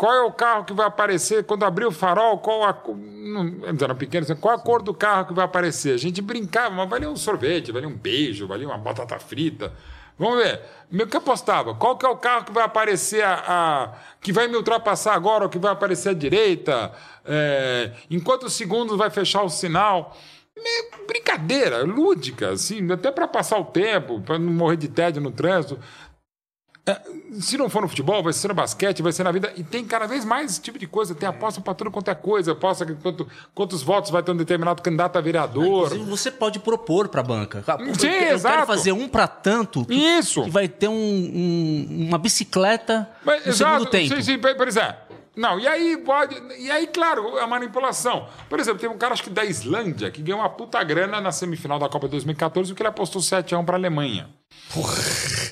[0.00, 2.38] qual é o carro que vai aparecer quando abrir o farol?
[2.38, 2.74] Qual a.
[2.96, 5.92] Não, eles eram pequenos, qual a cor do carro que vai aparecer?
[5.92, 9.70] A gente brincava, mas valia um sorvete, valia um beijo, valia uma batata frita.
[10.18, 10.58] Vamos ver.
[10.90, 11.74] O que apostava?
[11.74, 15.44] Qual que é o carro que vai aparecer a, a- que vai me ultrapassar agora,
[15.44, 16.92] ou que vai aparecer à direita?
[17.26, 20.16] É, em quantos segundos vai fechar o sinal?
[21.06, 25.78] Brincadeira, lúdica, assim, até para passar o tempo, para não morrer de tédio no trânsito.
[26.90, 27.00] É,
[27.40, 29.52] se não for no futebol, vai ser no basquete, vai ser na vida.
[29.56, 31.14] E tem cada vez mais esse tipo de coisa.
[31.14, 32.52] Tem aposta para tudo quanto é coisa.
[32.52, 35.86] Aposta quanto, quantos votos vai ter um determinado candidato a vereador.
[35.86, 37.64] Inclusive, você pode propor para a banca.
[37.78, 38.54] Eu Sim, quero- eu exato.
[38.56, 40.42] quero fazer um para tanto que, Isso.
[40.44, 44.14] que vai ter um- um- uma bicicleta Mas, no exato, segundo tempo.
[44.16, 45.09] Sim, sim, por exemplo.
[45.40, 46.36] Não, e aí pode.
[46.58, 48.28] E aí, claro, a manipulação.
[48.48, 51.32] Por exemplo, tem um cara, acho que da Islândia, que ganhou uma puta grana na
[51.32, 54.28] semifinal da Copa de 2014, porque ele apostou 7x1 para a Alemanha.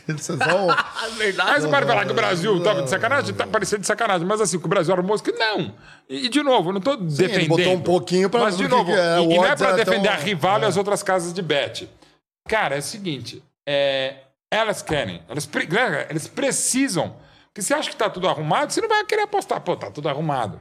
[0.08, 1.50] Isso é só Ah, verdade.
[1.50, 3.34] Aí você pode falar que o Brasil tava de sacanagem?
[3.34, 4.26] Tá parecendo de sacanagem.
[4.26, 5.32] Mas assim, que o Brasil era mosca?
[5.36, 5.72] Não.
[6.08, 7.34] E, e, de novo, não tô defendendo.
[7.38, 10.02] ele botou um pouquinho pra- Mas, de novo, é, e, e não é pra defender
[10.08, 10.66] tão- a rival e é.
[10.66, 11.88] as outras casas de bet.
[12.46, 13.42] Cara, é o seguinte.
[13.66, 14.16] é,
[14.50, 15.22] elas querem.
[15.28, 17.16] Elas, galera, elas precisam.
[17.58, 19.60] Porque você acha que tá tudo arrumado, você não vai querer apostar.
[19.60, 20.60] Pô, tá tudo arrumado.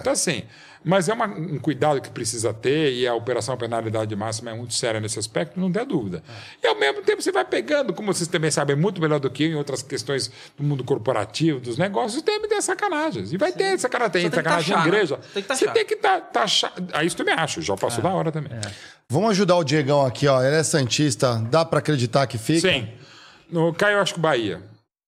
[0.00, 0.44] Então, assim,
[0.84, 4.74] mas é uma- um cuidado que precisa ter e a operação penalidade máxima é muito
[4.74, 6.22] séria nesse aspecto, não dê dúvida.
[6.62, 9.44] E ao mesmo tempo você vai pegando, como vocês também sabem muito melhor do que
[9.44, 13.32] eu, em outras questões do mundo corporativo, dos negócios, tem tem sacanagens.
[13.32, 14.96] E vai ter sacanagem, tem tem sacanagem taxar, em né?
[14.96, 15.20] igreja.
[15.32, 16.72] Tem que você tem que ta- taxar.
[16.92, 18.52] Aí isso também acho, já passou da hora também.
[19.08, 20.42] Vamos ajudar o Diegão aqui, ó.
[20.42, 21.36] Ele é Santista.
[21.50, 22.60] Dá pra acreditar que fica?
[22.70, 22.88] Sim.
[23.50, 24.62] No Caio, acho que o Bahia.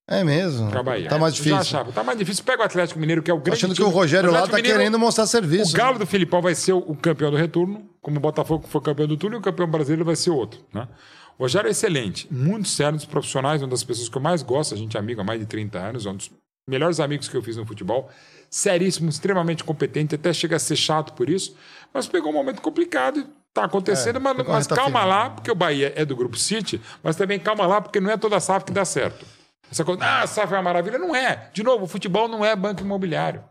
[0.08, 0.70] É mesmo.
[0.70, 1.08] Pra Bahia.
[1.08, 1.58] Tá mais Já difícil.
[1.60, 1.92] achava.
[1.92, 2.44] Tá mais difícil.
[2.44, 3.88] Pega o Atlético Mineiro, que é o grande Achando que time.
[3.88, 5.74] o Rogério lá Atlético tá Mineiro- querendo mostrar serviço.
[5.74, 8.80] O Galo do Filipão vai ser o o campeão do retorno, como o Botafogo foi
[8.80, 10.60] campeão do turno, e o campeão brasileiro vai ser outro.
[10.72, 10.86] Né?
[11.36, 14.42] O Rogério é excelente, muito sério, um dos profissionais, uma das pessoas que eu mais
[14.42, 16.30] gosto, a gente é amigo há mais de 30 anos, é um dos
[16.68, 18.08] melhores amigos que eu fiz no futebol,
[18.48, 21.54] seríssimo, extremamente competente, até chega a ser chato por isso,
[21.92, 25.08] mas pegou um momento complicado e tá acontecendo, mas, a mas reta calma final.
[25.08, 28.16] lá, porque o Bahia é do Grupo City, mas também calma lá, porque não é
[28.16, 29.26] toda SAF que dá certo.
[29.70, 30.98] Essa coisa, ah, a SAF é uma maravilha.
[30.98, 31.48] Não é.
[31.52, 33.42] De novo, o futebol não é banco imobiliário.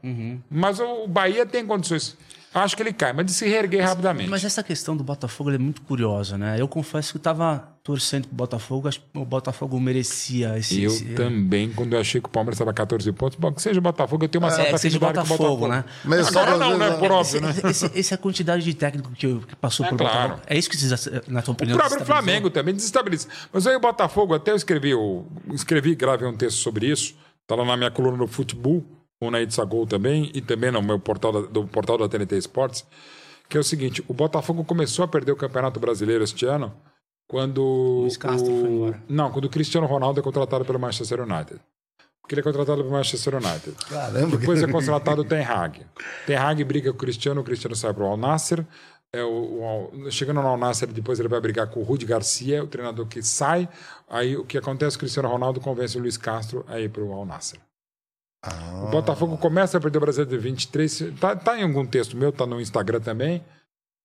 [0.49, 2.17] Mas o Bahia tem condições.
[2.55, 4.29] Acho que ele cai, mas de se reerguer rapidamente.
[4.29, 6.55] Mas essa questão do Botafogo ela é muito curiosa, né?
[6.59, 10.81] Eu confesso que eu tava torcendo pro Botafogo, acho que o Botafogo merecia esse.
[10.81, 13.77] eu esse- também, quando eu achei que o Palmeiras estava 14 pontos, bom, que seja
[13.77, 15.67] o Botafogo, eu tenho uma É, certa que seja o o Botafogo, Botafogo.
[15.67, 15.85] né?
[16.05, 16.97] Mas Agora não, vezes, né?
[16.97, 17.49] Por óbvio, né?
[17.49, 20.15] Esse- esse- esse é a quantidade de técnico que, que passou É por claro.
[20.29, 20.41] Botafogo.
[20.47, 20.91] É isso que vocês,
[21.27, 22.05] na tua O opinião, próprio desestabilizou?
[22.05, 23.27] Flamengo também desestabiliza.
[23.51, 27.13] Mas aí o Botafogo, até eu escrevi, eu escrevi e gravei um texto sobre isso.
[27.43, 28.83] Está lá na minha coluna no Futebol,
[29.19, 32.85] ou na Itzagol também, e também no meu portal da, do portal da TNT Esportes,
[33.49, 36.73] que é o seguinte: o Botafogo começou a perder o Campeonato Brasileiro este ano
[37.27, 37.61] quando.
[38.01, 38.61] Luiz Castro o...
[38.61, 39.03] foi embora.
[39.07, 41.59] Não, quando o Cristiano Ronaldo é contratado pelo Manchester United.
[42.21, 43.75] Porque ele é contratado pelo Manchester United.
[43.87, 44.37] Caramba.
[44.37, 45.85] Depois é contratado o Ten Hag.
[46.25, 48.65] Ten Hag briga com o Cristiano, o Cristiano sai para o Al Nasser.
[49.13, 52.63] É, o, o chegando no Al Nasser, depois ele vai brigar com o Rudi Garcia,
[52.63, 53.69] o treinador que sai.
[54.09, 54.97] Aí o que acontece?
[54.97, 57.59] O Cristiano Ronaldo convence o Luiz Castro a ir para o Al Nasser.
[58.83, 61.13] O Botafogo começa a perder o Brasileiro de 23.
[61.19, 63.43] Tá, tá em algum texto meu, tá no Instagram também.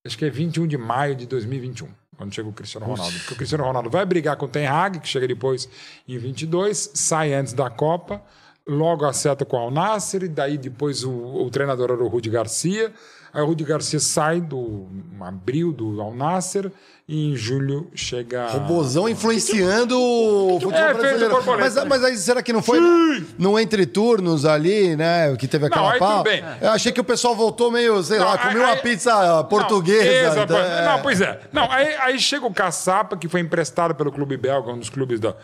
[0.06, 3.12] acho que é 21 de maio de 2021, quando chega o Cristiano Ronaldo.
[3.18, 5.68] Porque o Cristiano Ronaldo vai brigar com o Ten Hag, que chega depois
[6.08, 8.22] em 22, sai antes da Copa,
[8.66, 12.30] logo acerta com o Al Nasser, e daí depois o, o treinador era o Rudi
[12.30, 12.92] Garcia.
[13.32, 14.86] Aí o Rudi Garcia sai do
[15.20, 16.70] abril do Al Nasser
[17.08, 18.48] e em julho chega.
[18.48, 21.58] Robozão influenciando o futebol É, fez brasileiro.
[21.58, 22.78] Mas, mas aí será que não foi
[23.38, 25.34] no entre turnos ali, né?
[25.36, 26.24] Que teve aquela Não, pau?
[26.60, 30.04] Eu achei que o pessoal voltou meio, sei lá, Não, comeu aí- uma pizza portuguesa.
[30.36, 30.80] Não, então, exatamente.
[30.82, 30.84] é.
[30.86, 31.40] Não, pois é.
[31.52, 35.18] Não, aí, aí chega o Caçapa, que foi emprestado pelo clube belga, um dos clubes
[35.18, 35.34] da,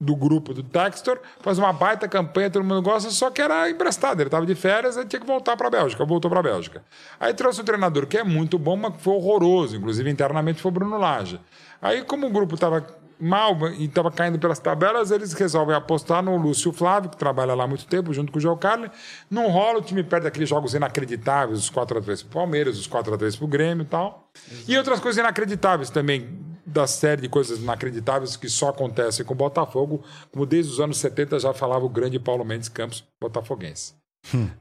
[0.00, 4.20] do grupo do Textor, faz uma baita campanha, todo mundo gosta, só que era emprestado.
[4.20, 6.04] Ele estava de férias e tinha que voltar para a Bélgica.
[6.04, 6.84] Voltou para a Bélgica.
[7.18, 9.76] Aí trouxe um treinador que é muito bom, mas foi horroroso.
[9.76, 11.40] Inclusive, internamente, foi o Bruno Lage.
[11.82, 12.86] Aí, como o grupo estava
[13.20, 17.64] mal e estava caindo pelas tabelas, eles resolvem apostar no Lúcio Flávio, que trabalha lá
[17.64, 18.90] há muito tempo, junto com o João Carlos.
[19.28, 23.46] Não rola, o time perde aqueles jogos inacreditáveis, os 4x3 pro Palmeiras, os 4x3 pro
[23.48, 24.30] Grêmio e tal.
[24.68, 26.38] E outras coisas inacreditáveis também,
[26.68, 30.98] da série de coisas inacreditáveis que só acontecem com o Botafogo, como desde os anos
[30.98, 33.94] 70 já falava o grande Paulo Mendes Campos, botafoguense.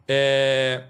[0.07, 0.83] É,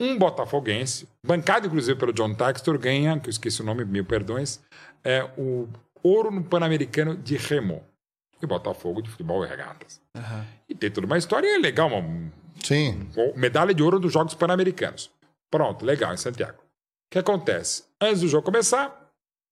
[0.00, 4.60] um botafoguense, bancado inclusive pelo John Textor, ganha, que eu esqueci o nome, mil perdões,
[5.04, 5.68] é o
[6.02, 7.82] ouro no Pan-Americano de Remo.
[8.40, 10.00] E Botafogo de futebol e regatas.
[10.68, 13.08] E tem toda uma história legal, uma Sim.
[13.36, 15.12] medalha de ouro dos Jogos Pan-Americanos.
[15.48, 16.58] Pronto, legal, em Santiago.
[16.58, 17.84] O que acontece?
[18.00, 19.01] Antes do jogo começar,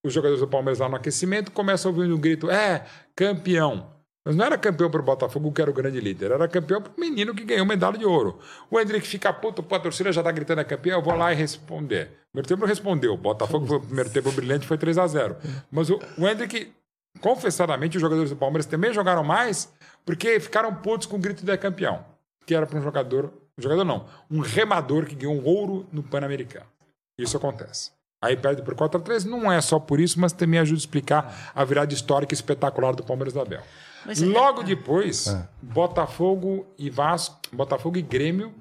[0.03, 4.01] os jogadores do Palmeiras lá no aquecimento começam a ouvir um grito: é, campeão.
[4.23, 6.31] Mas não era campeão para o Botafogo, que era o grande líder.
[6.31, 8.37] Era campeão para o menino que ganhou medalha de ouro.
[8.69, 11.33] O Hendrick fica puto, pô, a torcida já tá gritando é campeão, eu vou lá
[11.33, 12.11] e responder.
[12.27, 13.13] O primeiro tempo respondeu.
[13.13, 15.37] O Botafogo foi o primeiro tempo brilhante, foi 3 a 0
[15.71, 16.71] Mas o, o Hendrick,
[17.19, 19.73] confessadamente, os jogadores do Palmeiras também jogaram mais
[20.05, 22.05] porque ficaram putos com o grito de é campeão.
[22.45, 26.67] Que era para um jogador, jogador não, um remador que ganhou um ouro no Pan-Americano.
[27.17, 27.91] Isso acontece.
[28.23, 30.79] Aí perde por 4 a 3 não é só por isso, mas também ajuda a
[30.79, 33.61] explicar a virada histórica espetacular do Palmeiras da é-
[34.25, 35.25] Logo depois,
[35.61, 38.53] Botafogo e Vasco, Botafogo e Grêmio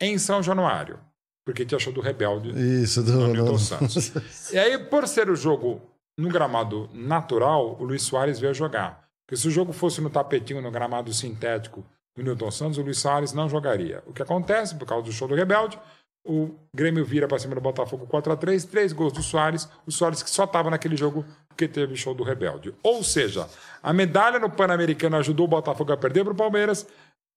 [0.00, 0.98] em São Januário,
[1.46, 2.50] porque tinha show do Rebelde
[2.82, 4.12] Isso, do, no Newton do- Santos.
[4.52, 5.80] E aí, por ser o jogo
[6.18, 9.04] no gramado natural, o Luiz Soares veio jogar.
[9.26, 11.84] Porque se o jogo fosse no tapetinho, no gramado sintético
[12.16, 14.02] do Newton Santos, o Luiz Soares não jogaria.
[14.06, 15.78] O que acontece, por causa do show do Rebelde,
[16.24, 19.92] o Grêmio vira para cima do Botafogo 4 a 3 três gols do Soares, o
[19.92, 22.74] Soares que só estava naquele jogo porque teve show do Rebelde.
[22.82, 23.46] Ou seja,
[23.82, 26.86] a medalha no Pan-Americano ajudou o Botafogo a perder para o Palmeiras,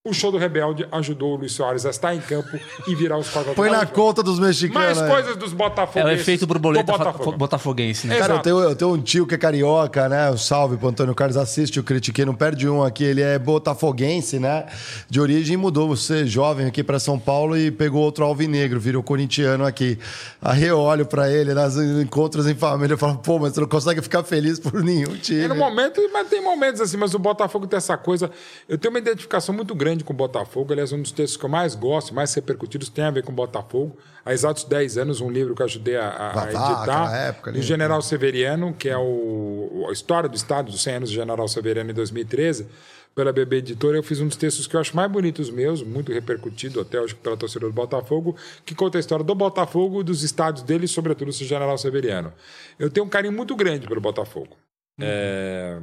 [0.06, 2.58] o show do Rebelde ajudou o Luiz Soares a estar em campo
[2.88, 4.98] e virar os 4 a 3 Põe na conta dos mexicanos.
[4.98, 5.10] mais né?
[5.10, 6.18] coisas dos É Botafoguenses.
[6.18, 7.32] o efeito borboleta Botafogo.
[7.38, 8.16] botafoguense, né?
[8.16, 8.20] É.
[8.20, 10.30] Cara, eu tenho, eu tenho um tio que é carioca, né?
[10.30, 13.04] O salve pro Antônio Carlos, assiste o Critiquei, não perde um aqui.
[13.04, 14.66] Ele é botafoguense, né?
[15.10, 19.66] De origem mudou, você jovem aqui pra São Paulo e pegou outro alvinegro, virou corintiano
[19.66, 20.00] aqui.
[20.42, 23.68] Aí eu olho pra ele nas encontros em família e falo, pô, mas você não
[23.68, 25.42] consegue ficar feliz por nenhum time.
[25.42, 28.32] É no momento, mas tem momentos assim, mas o Botafogo tem essa coisa.
[28.70, 30.72] Eu tenho uma identificação muito grande com o Botafogo.
[30.74, 33.36] Aliás, um dos textos que eu mais gosto, mais repercutidos, tem a ver com o
[33.36, 33.98] Botafogo.
[34.26, 37.16] Há exatos 10 anos, um livro que eu ajudei a, a- Vavá, editar.
[37.16, 41.16] época do General Severiano, que é o, a história do Estado dos 100 anos do
[41.16, 42.68] General Severiano em 2013.
[43.16, 46.12] Pela BB Editora, eu fiz um dos textos que eu acho mais bonitos meus, muito
[46.14, 50.64] repercutido até hoje pela torcida do Botafogo, que conta a história do Botafogo, dos estádios
[50.64, 52.32] dele sobretudo, do General Severiano.
[52.78, 54.56] Eu tenho um carinho muito grande pelo Botafogo.
[55.00, 55.78] É,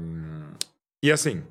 [1.03, 1.43] E assim,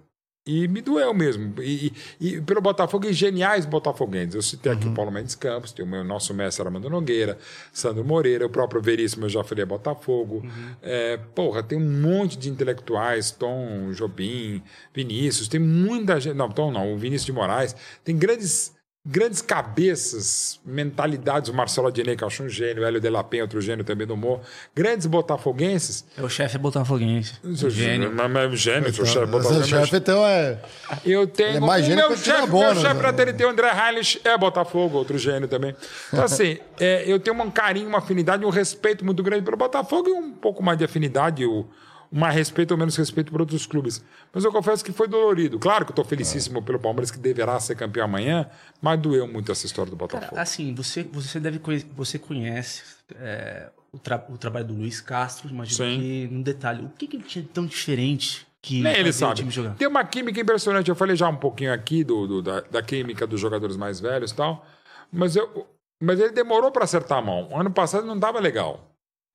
[0.46, 1.54] e me doeu mesmo.
[1.62, 4.36] E, e- e pelo Botafogo e geniais botafoguenses.
[4.36, 7.38] Eu citei aqui o Paulo Mendes Campos, tem o meu, nosso mestre Armando Nogueira,
[7.72, 10.44] Sandro Moreira, o próprio Veríssimo, eu já falei, é Botafogo.
[10.82, 14.62] É, porra, tem um monte de intelectuais, Tom, Jobim,
[14.94, 16.36] Vinícius, tem muita gente.
[16.36, 17.76] Não, Tom não, o Vinícius de Moraes.
[18.04, 18.74] Tem grandes.
[19.06, 23.22] Grandes cabeças, mentalidades, o Marcelo Adnet, que eu acho um gênio, o Hélio de la
[23.22, 24.40] Penha, outro gênio também do humor.
[24.74, 26.06] Grandes botafoguenses.
[26.18, 27.34] É o chefe botafoguense.
[27.56, 28.14] Sou Gênio.
[28.16, 29.68] Mas, mas gênio, sou chefe botafoguense.
[29.68, 30.58] chefe, então, é.
[31.06, 31.50] Eu tenho.
[31.50, 33.00] Ele é mais o gênio meu o chefe, meu chefe né?
[33.02, 35.76] pra ter tem o André Heilich, é Botafogo, outro gênio também.
[36.08, 40.08] Então, assim, é, eu tenho um carinho, uma afinidade, um respeito muito grande pelo Botafogo
[40.08, 41.66] e um pouco mais de afinidade, o, um
[42.14, 44.04] mais respeito ou menos respeito por outros clubes.
[44.32, 45.58] Mas eu confesso que foi dolorido.
[45.58, 48.48] Claro que eu tô felicíssimo pelo Palmeiras, que deverá ser campeão amanhã,
[48.82, 50.30] mas doeu muito essa história do Botafogo.
[50.30, 52.84] Cara, assim, você, você deve conhe- você conhece
[53.16, 56.00] é, o, tra- o trabalho do Luiz Castro, imagino Sim.
[56.00, 59.36] que, no detalhe, o que, que ele tinha de tão diferente que Nem ele sabe.
[59.36, 59.76] time jogar?
[59.76, 60.88] Tem uma química impressionante.
[60.90, 64.32] Eu falei já um pouquinho aqui do, do- da, da química dos jogadores mais velhos
[64.32, 64.66] e tal.
[65.12, 65.68] Mas, eu,
[66.02, 67.50] mas ele demorou para acertar a mão.
[67.60, 68.90] Ano passado não estava legal.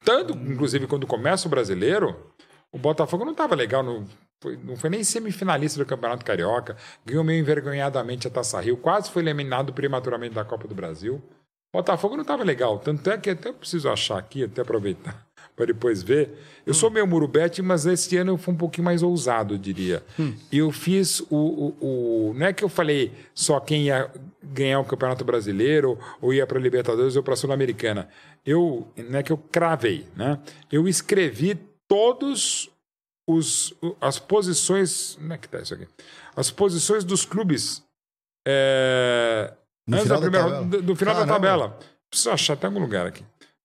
[0.04, 2.16] Tanto, inclusive, quando começa o brasileiro,
[2.72, 3.82] o Botafogo não estava legal.
[3.82, 4.04] No,
[4.42, 6.76] foi- não foi nem semifinalista do Campeonato Carioca.
[7.04, 8.76] Ganhou meio envergonhadamente a Taça Rio.
[8.76, 11.22] Quase foi eliminado prematuramente da Copa do Brasil.
[11.72, 12.78] Botafogo não estava legal.
[12.78, 16.30] Tanto é que até eu preciso achar aqui, até aproveitar para depois ver.
[16.64, 20.02] Eu sou meio murubete, mas esse ano eu fui um pouquinho mais ousado, eu diria.
[20.18, 20.34] Hum.
[20.50, 21.76] Eu fiz o, o,
[22.30, 24.10] o, Não é que eu falei só quem ia
[24.42, 28.08] ganhar o Campeonato Brasileiro, ou ia para a Libertadores ou para a Sul-Americana.
[28.46, 28.88] Eu.
[28.96, 30.38] Não é que eu cravei, né?
[30.72, 31.54] Eu escrevi
[31.88, 32.70] todos
[33.26, 35.16] os, as posições.
[35.16, 35.88] Como é que tá isso aqui?
[36.36, 37.82] As posições dos clubes.
[38.46, 39.52] É,
[39.90, 41.32] antes da primeira, do, do, final Caramba.
[41.32, 41.78] da tabela.
[42.08, 43.24] Preciso achar até algum lugar aqui.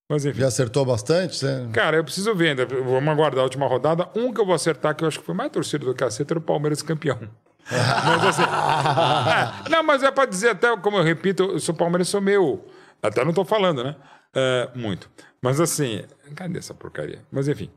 [0.10, 0.40] Mas enfim.
[0.41, 1.38] Já acertou bastante?
[1.38, 1.68] Você...
[1.72, 2.66] Cara, eu preciso ver ainda.
[2.66, 4.10] Vamos aguardar a última rodada.
[4.16, 6.40] Um que eu vou acertar, que eu acho que foi mais torcido do cacete, era
[6.40, 7.20] o Palmeiras campeão.
[7.72, 8.44] mas assim.
[8.44, 12.68] é, não, mas é para dizer, até como eu repito, eu sou Palmeiras, sou meu.
[13.02, 13.95] Até não estou falando, né?
[14.36, 15.10] É, muito.
[15.41, 16.04] Mas assim.
[16.36, 17.22] Cadê essa porcaria?
[17.32, 17.70] Mas enfim.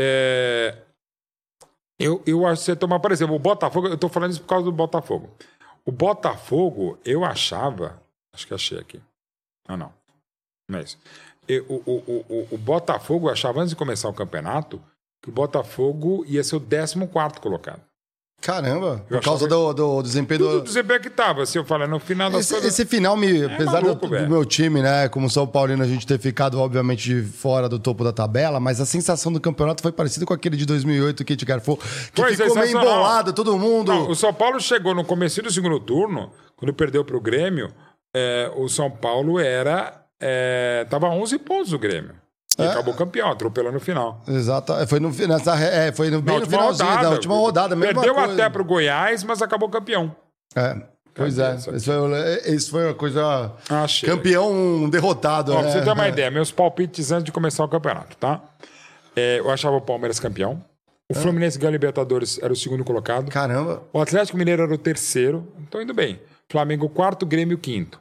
[0.00, 0.78] É,
[1.98, 4.48] eu, eu acho que você tomar, por exemplo, o Botafogo, eu estou falando isso por
[4.48, 5.30] causa do Botafogo.
[5.84, 8.00] O Botafogo, eu achava.
[8.34, 9.00] Acho que achei aqui.
[9.68, 9.92] Ah, não.
[10.68, 10.98] Não é isso
[11.58, 14.80] o, o, o, o Botafogo achava antes de começar o campeonato
[15.22, 17.82] que o Botafogo ia ser o 14 colocado.
[18.40, 19.50] Caramba, por causa que...
[19.50, 20.62] do, do desempenho do...
[20.62, 22.72] desempenho que tava, assim, eu falei, no final esse, coisas...
[22.72, 25.86] esse final, me, é apesar maluco, do, do, meu time, né, como São Paulino, a
[25.86, 29.92] gente ter ficado, obviamente, fora do topo da tabela, mas a sensação do campeonato foi
[29.92, 33.58] parecida com aquele de 2008 que a gente garfou, que foi ficou meio embolado, todo
[33.58, 33.92] mundo...
[33.92, 37.70] Não, o São Paulo chegou no começo do segundo turno, quando perdeu para o Grêmio,
[38.14, 42.14] é, o São Paulo era é, tava 11 pontos o Grêmio.
[42.60, 42.70] E é.
[42.70, 44.22] acabou campeão, atropelando no final.
[44.28, 44.74] Exato.
[44.74, 47.76] É, foi no, nessa, é, foi no, bem no finalzinho rodada, da última rodada.
[47.76, 48.32] Perdeu coisa.
[48.32, 50.14] até pro Goiás, mas acabou campeão.
[50.54, 50.76] É.
[51.14, 53.52] Pois é, isso foi, isso foi uma coisa.
[53.68, 54.08] Achei.
[54.08, 55.52] Campeão derrotado.
[55.52, 55.62] Ó, né?
[55.62, 58.40] Pra você ter uma ideia, meus palpites antes de começar o campeonato, tá?
[59.16, 60.64] É, eu achava o Palmeiras campeão.
[61.10, 61.16] O é.
[61.16, 63.30] Fluminense ganhou a Libertadores, era o segundo colocado.
[63.30, 63.82] Caramba.
[63.92, 65.46] O Atlético Mineiro era o terceiro.
[65.58, 66.20] Então indo bem.
[66.48, 68.00] Flamengo quarto, Grêmio quinto.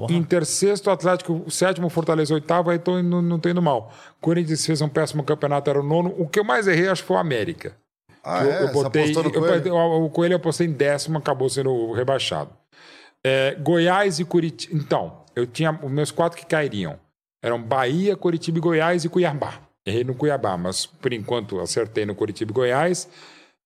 [0.00, 0.14] Porra.
[0.14, 3.92] Inter sexto, Atlético sétimo, Fortaleza oitavo, aí tô, não, não tô indo mal.
[4.18, 6.14] Corinthians fez um péssimo campeonato, era o nono.
[6.16, 7.76] O que eu mais errei, acho que foi o América.
[8.24, 8.62] Ah, eu, é?
[8.62, 9.14] eu botei.
[9.14, 9.74] Eu, Coelho?
[9.74, 12.50] o Coelho eu postei em décimo, acabou sendo rebaixado.
[13.22, 14.74] É, Goiás e Curitiba.
[14.74, 16.98] Então, eu tinha os meus quatro que cairiam.
[17.42, 19.60] Eram Bahia, Curitiba, Goiás e Cuiabá.
[19.84, 23.06] Errei no Cuiabá, mas por enquanto acertei no Curitiba e Goiás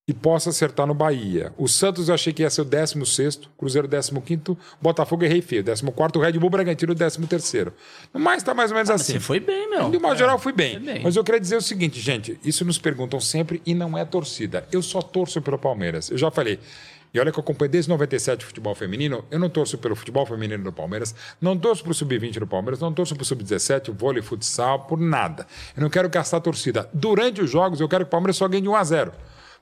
[0.06, 1.52] e possa acertar no Bahia.
[1.56, 6.18] O Santos eu achei que ia ser o 16, Cruzeiro 15, Botafogo errei feio, 14,
[6.18, 7.20] Red Bull Bragantino 13.
[8.12, 9.14] Mas está mais ou menos ah, assim.
[9.14, 9.90] Você foi bem, meu.
[9.90, 10.78] De modo é, geral, fui bem.
[10.78, 11.02] bem.
[11.02, 14.66] Mas eu queria dizer o seguinte, gente: isso nos perguntam sempre e não é torcida.
[14.70, 16.10] Eu só torço pelo Palmeiras.
[16.10, 16.58] Eu já falei.
[17.14, 19.24] E olha que eu acompanho desde 97 o futebol feminino.
[19.30, 22.80] Eu não torço pelo futebol feminino do Palmeiras, não torço para o sub-20 do Palmeiras,
[22.80, 25.46] não torço para o sub-17, o vôlei, futsal, por nada.
[25.76, 26.90] Eu não quero gastar torcida.
[26.92, 29.12] Durante os jogos, eu quero que o Palmeiras só ganhe de 1 a 0.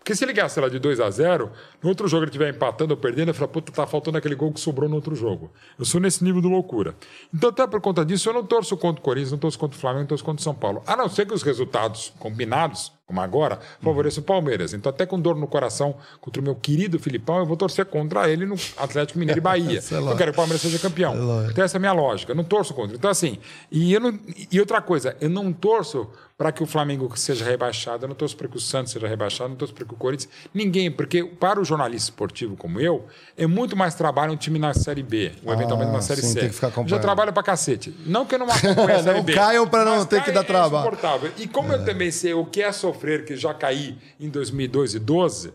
[0.02, 2.92] Porque se ele gastar lá de 2 a 0 no outro jogo ele estiver empatando
[2.92, 5.52] ou perdendo, ele fala, puta, tá faltando aquele gol que sobrou no outro jogo.
[5.78, 6.96] Eu sou nesse nível de loucura.
[7.32, 9.80] Então, até por conta disso, eu não torço contra o Corinthians, não torço contra o
[9.80, 10.82] Flamengo, não torço contra o São Paulo.
[10.88, 14.72] A não ser que os resultados combinados, como agora, favoreçam o Palmeiras.
[14.72, 18.28] Então, até com dor no coração contra o meu querido Filipão, eu vou torcer contra
[18.30, 19.80] ele no Atlético Mineiro e Bahia.
[19.92, 21.12] é eu quero que o Palmeiras seja campeão.
[21.44, 22.32] É então, essa é a minha lógica.
[22.32, 22.96] Eu não torço contra.
[22.96, 23.38] Então, assim,
[23.70, 24.18] e, eu não,
[24.50, 26.08] e outra coisa, eu não torço
[26.42, 29.44] para que o Flamengo seja rebaixado, eu não torço para que o Santos seja rebaixado,
[29.44, 30.28] eu não torço para que o Corinthians.
[30.52, 33.06] Ninguém, porque para o jornalista esportivo como eu,
[33.36, 36.32] é muito mais trabalho um time na Série B, ou eventualmente ah, na Série sim,
[36.32, 36.40] C.
[36.40, 37.94] Tem que ficar já trabalho para cacete.
[38.04, 39.34] Não que eu não acompanhe a Série não B.
[39.34, 40.98] caiam para não ter que dar é trabalho.
[41.38, 41.76] E como é.
[41.76, 45.52] eu também sei o que é sofrer, que já caí em 2012 e 2012,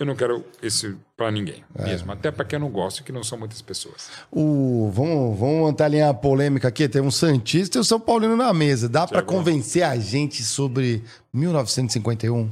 [0.00, 1.84] eu não quero isso para ninguém é.
[1.84, 4.10] mesmo, até para quem não gosto, que não são muitas pessoas.
[4.32, 6.88] O, vamos, vamos montar a linha polêmica aqui.
[6.88, 8.88] Tem um Santista e o São Paulino na mesa.
[8.88, 11.04] Dá para convencer a gente sobre
[11.34, 12.48] 1951?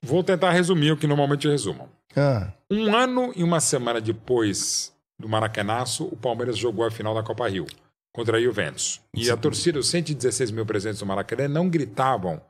[0.00, 1.90] Vou tentar resumir o que normalmente eu resumo.
[2.16, 2.50] Ah.
[2.70, 7.46] Um ano e uma semana depois do Maracanaço, o Palmeiras jogou a final da Copa
[7.48, 7.66] Rio
[8.14, 9.02] contra a Juventus.
[9.14, 9.30] E Sim.
[9.30, 12.40] a torcida, os 116 mil presentes do Maracanã, não gritavam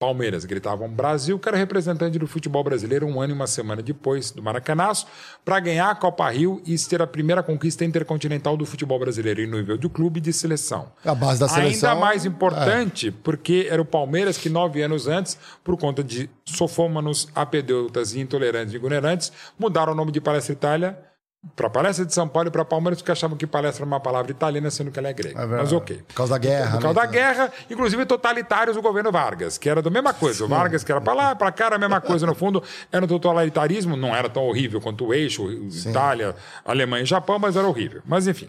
[0.00, 4.30] Palmeiras gritavam Brasil, que era representante do futebol brasileiro um ano e uma semana depois
[4.30, 5.06] do Maracanaço,
[5.44, 9.46] para ganhar a Copa Rio e ter a primeira conquista intercontinental do futebol brasileiro em
[9.46, 10.90] nível de clube e de seleção.
[11.04, 11.90] A base da seleção.
[11.90, 13.12] Ainda mais importante, é.
[13.22, 18.72] porque era o Palmeiras que nove anos antes, por conta de sofômanos, apedeutas e intolerantes
[18.72, 21.09] e ignorantes, mudaram o nome de Palestra Itália
[21.56, 24.30] para palestra de São Paulo e para Palmeiras, que achavam que palestra era uma palavra
[24.30, 25.40] italiana, sendo que ela é grega.
[25.40, 26.02] É Mas ok.
[26.06, 26.72] Por causa da guerra.
[26.72, 27.06] Por causa né?
[27.06, 30.44] da guerra, inclusive totalitários do governo Vargas, que era da mesma coisa.
[30.44, 32.26] O Vargas, que era para lá, para cá, era a mesma coisa.
[32.26, 32.62] No fundo,
[32.92, 35.90] era um totalitarismo, não era tão horrível quanto o eixo, Sim.
[35.90, 38.02] Itália, Alemanha e Japão, mas era horrível.
[38.04, 38.48] Mas enfim.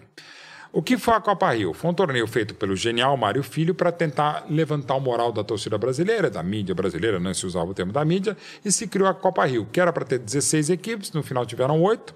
[0.74, 1.74] O que foi a Copa Rio?
[1.74, 5.78] Foi um torneio feito pelo genial Mário Filho para tentar levantar o moral da torcida
[5.78, 9.14] brasileira, da mídia brasileira, não se usava o termo da mídia, e se criou a
[9.14, 12.16] Copa Rio, que era para ter 16 equipes, no final tiveram oito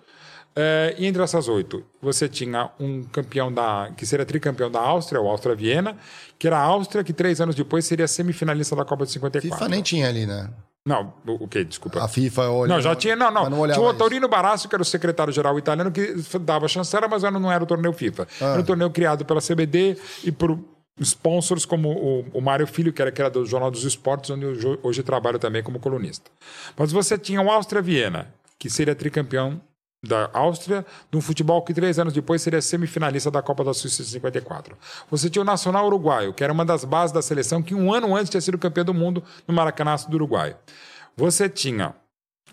[0.56, 3.91] É, e entre essas oito, você tinha um campeão da.
[3.98, 5.98] que seria tricampeão da Áustria, o Áustria Viena,
[6.40, 9.57] que era a Áustria, que três anos depois seria semifinalista da Copa de 54.
[9.57, 10.49] FIFA nem tinha ali, né?
[10.88, 11.64] Não, o, que?
[11.65, 12.02] Desculpa.
[12.02, 12.69] A FIFA olha.
[12.73, 13.15] Não, já tinha.
[13.15, 13.49] Não, não.
[13.49, 13.94] mas tinha o.
[13.94, 17.94] Torino Barassi, que era o secretário-geral italiano, que dava chancela, mas não era o torneio
[17.94, 18.27] FIFA.
[18.40, 18.45] Ah.
[18.45, 20.57] Era um torneio criado pela CBD e por
[21.02, 24.45] sponsors como o, o Mário Filho, que era criador do Jornal dos Esportes, onde
[24.82, 26.32] hoje trabalho também como colunista.
[26.77, 29.60] Mas você tinha o Áustria-Viena, que seria tricampeão
[30.07, 34.03] da Áustria, de um futebol que três anos depois seria semifinalista da Copa da Suíça
[34.03, 34.77] de 54.
[35.10, 38.15] Você tinha o Nacional Uruguaio, que era uma das bases da seleção, que um ano
[38.15, 40.56] antes tinha sido campeão do mundo no Maracanaço do Uruguai.
[41.18, 41.95] Você tinha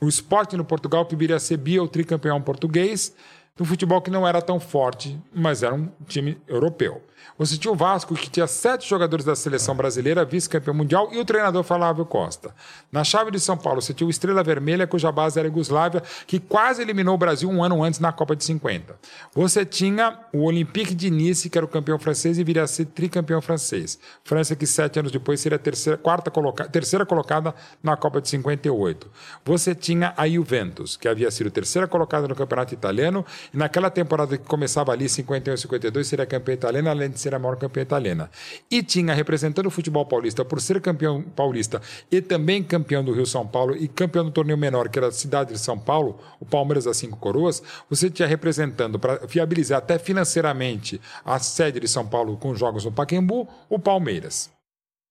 [0.01, 3.15] o Sporting no Portugal, que viria a ser bi ou tricampeão português,
[3.61, 7.03] um futebol que não era tão forte, mas era um time europeu.
[7.39, 11.25] Você tinha o Vasco, que tinha sete jogadores da seleção brasileira, vice-campeão mundial, e o
[11.25, 12.55] treinador Flávio Costa.
[12.91, 16.03] Na chave de São Paulo, você tinha o Estrela Vermelha, cuja base era a Iugoslávia,
[16.27, 18.97] que quase eliminou o Brasil um ano antes na Copa de 50.
[19.35, 22.87] Você tinha o Olympique de Nice, que era o campeão francês e viria a ser
[22.87, 23.99] tricampeão francês.
[24.25, 28.29] França, que sete anos depois seria a terceira, quarta coloca, terceira colocada na Copa de
[28.29, 29.11] 58.
[29.45, 34.37] Você tinha a Juventus, que havia sido terceira colocada no campeonato italiano, e naquela temporada
[34.37, 37.83] que começava ali, 51 e 52, seria campeã italiana, além de ser a maior campeã
[37.83, 38.31] italiana.
[38.71, 43.27] E tinha, representando o futebol paulista, por ser campeão paulista e também campeão do Rio
[43.27, 46.45] São Paulo e campeão do torneio menor, que era a cidade de São Paulo, o
[46.45, 52.07] Palmeiras das Cinco Coroas, você tinha representando, para viabilizar até financeiramente a sede de São
[52.07, 54.52] Paulo com jogos no Pacaembu, o Palmeiras.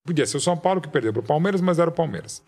[0.04, 2.42] Podia ser o São Paulo que perdeu para o Palmeiras, mas era o Palmeiras.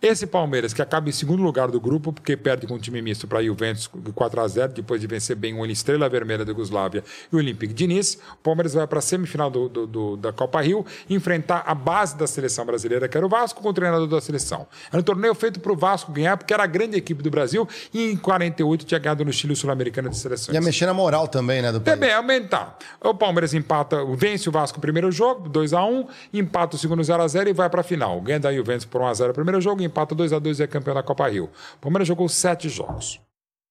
[0.00, 3.28] Esse Palmeiras, que acaba em segundo lugar do grupo, porque perde com um time misto
[3.28, 7.04] para a Juventus 4 a 0 depois de vencer bem o Estrela Vermelha da Yugoslávia
[7.30, 8.16] e o Olympique de Nice.
[8.32, 12.16] O Palmeiras vai para a semifinal do, do- do- da Copa Rio enfrentar a base
[12.16, 14.66] da seleção brasileira, que era o Vasco, com o treinador da seleção.
[14.90, 17.68] Era um torneio feito para o Vasco ganhar, porque era a grande equipe do Brasil
[17.92, 20.54] e em 48 tinha ganhado no Chile o Sul-Americano de Seleções.
[20.54, 21.70] Ia mexer na moral também, né?
[21.70, 21.98] Do país.
[21.98, 22.78] Também aumentar.
[22.98, 27.52] O Palmeiras empata, vence o Vasco no primeiro jogo, 2x1, empata o segundo 0x0 e
[27.52, 28.20] vai para a final.
[28.20, 31.28] Ganha da Juventus por 1x0 no primeiro jogo, empata 2x2 e é campeão da Copa
[31.28, 31.50] Rio.
[31.80, 33.20] Palmeiras jogou sete jogos.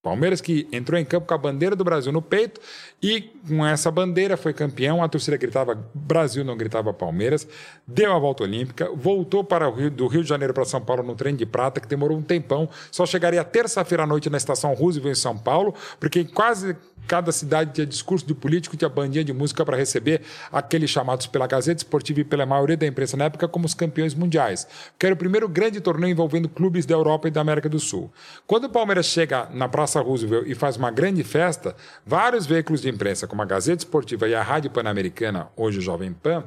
[0.04, 2.60] Palmeiras que entrou em campo com a bandeira do Brasil no peito
[3.02, 5.02] e com essa bandeira foi campeão.
[5.02, 7.48] A torcida gritava Brasil, não gritava Palmeiras.
[7.88, 11.04] Deu a volta olímpica, voltou para o Rio, do Rio de Janeiro para São Paulo
[11.04, 12.68] no trem de prata, que demorou um tempão.
[12.92, 16.76] Só chegaria terça-feira à noite na estação Roosevelt em São Paulo, porque quase
[17.08, 21.48] cada cidade tinha discurso de político, tinha bandinha de música para receber aqueles chamados pela
[21.48, 24.68] Gazeta Esportiva e pela maioria da imprensa na época como os campeões mundiais,
[24.98, 28.12] que era o primeiro grande torneio envolvendo clubes da Europa e da América do Sul.
[28.48, 31.76] Quando o Palmeiras chega na Praça Roosevelt e faz uma grande festa,
[32.06, 36.44] vários veículos de imprensa, como a Gazeta Esportiva e a Rádio Pan-Americana, hoje Jovem Pan,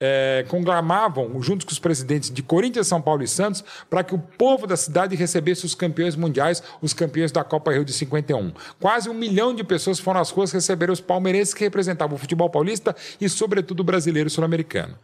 [0.00, 4.18] é, conclamavam, junto com os presidentes de Corinthians, São Paulo e Santos, para que o
[4.18, 8.52] povo da cidade recebesse os campeões mundiais, os campeões da Copa Rio de 51.
[8.80, 12.50] Quase um milhão de pessoas foram às ruas receber os palmeirenses que representavam o futebol
[12.50, 14.98] paulista e, sobretudo, o brasileiro sul-americano.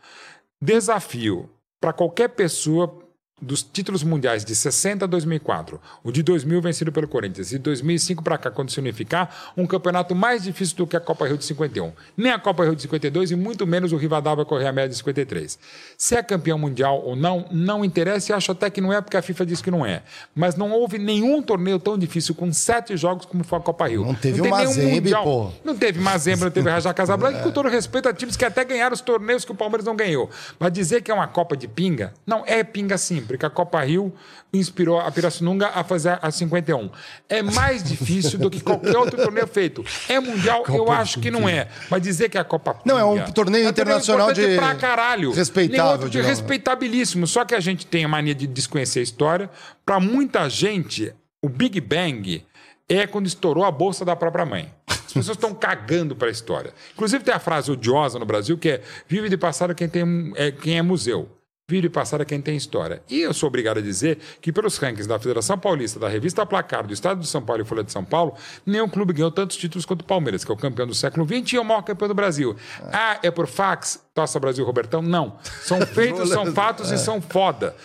[0.61, 1.49] Desafio
[1.81, 3.10] para qualquer pessoa
[3.41, 7.59] dos títulos mundiais de 60 a 2004, o de 2000 vencido pelo Corinthians e de
[7.59, 11.39] 2005 para cá, quando se unificar, um campeonato mais difícil do que a Copa Rio
[11.39, 11.93] de 51.
[12.17, 15.59] Nem a Copa Rio de 52 e muito menos o Rivadavia Correia Média de 53.
[15.97, 19.17] Se é campeão mundial ou não, não interessa e acho até que não é porque
[19.17, 20.03] a FIFA diz que não é.
[20.35, 24.05] Mas não houve nenhum torneio tão difícil com sete jogos como foi a Copa Rio.
[24.05, 25.25] Não teve tem o nenhum Mazembe, mundial.
[25.25, 25.51] pô.
[25.65, 28.65] Não teve Mazembe, não teve Rajá Casablanca, e com todo respeito a times que até
[28.65, 30.29] ganharam os torneios que o Palmeiras não ganhou.
[30.59, 33.81] Mas dizer que é uma Copa de pinga, não, é pinga sim, porque a Copa
[33.83, 34.13] Rio
[34.53, 36.91] inspirou a Pirassununga a fazer a 51.
[37.29, 39.85] É mais difícil do que qualquer outro torneio feito.
[40.09, 41.69] É mundial, eu Copa acho de que não é.
[41.89, 42.79] Mas dizer que é a Copa.
[42.85, 45.31] Não, é um torneio internacional importante de- pra caralho.
[45.33, 47.27] respeitável, de respeitabilíssimo.
[47.27, 49.51] Só que a gente tem a mania de desconhecer a história.
[49.85, 52.45] Para muita gente, o Big Bang
[52.89, 54.73] é quando estourou a bolsa da própria mãe.
[54.89, 56.73] As pessoas estão cagando para a história.
[56.95, 60.53] Inclusive tem a frase odiosa no Brasil que é vive de passado quem, tem, é,
[60.53, 61.29] quem é museu.
[61.71, 63.01] Vive de passado quem tem história.
[63.09, 66.85] E eu sou obrigado a dizer que, pelos rankings da Federação Paulista, da revista Placar,
[66.85, 68.35] do Estado de São Paulo e Folha de São Paulo,
[68.67, 71.53] nenhum clube ganhou tantos títulos quanto o Palmeiras, que é o campeão do século XX
[71.53, 72.57] e é o maior campeão do Brasil.
[72.93, 74.03] Ah, é por fax?
[74.13, 75.01] Taça Brasil Robertão?
[75.01, 75.39] Não.
[75.63, 77.77] São feitos, são fatos e são foda.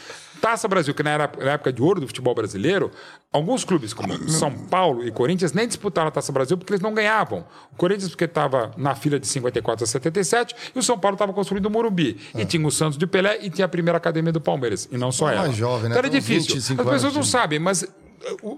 [0.46, 1.10] Taça Brasil, que na
[1.40, 2.92] época de ouro do futebol brasileiro,
[3.34, 6.94] alguns clubes como São Paulo e Corinthians nem disputaram a Taça Brasil porque eles não
[6.94, 7.44] ganhavam.
[7.74, 11.34] O Corinthians porque estava na fila de 54 a 77 e o São Paulo estava
[11.34, 12.20] construindo o Morumbi.
[12.36, 14.88] E tinha o Santos de Pelé e tinha a primeira academia do Palmeiras.
[14.92, 15.42] E não só É ela.
[15.46, 15.96] mais jovem, né?
[15.96, 16.54] Então era difícil.
[16.54, 17.84] 25 As pessoas anos não de- sabem, mas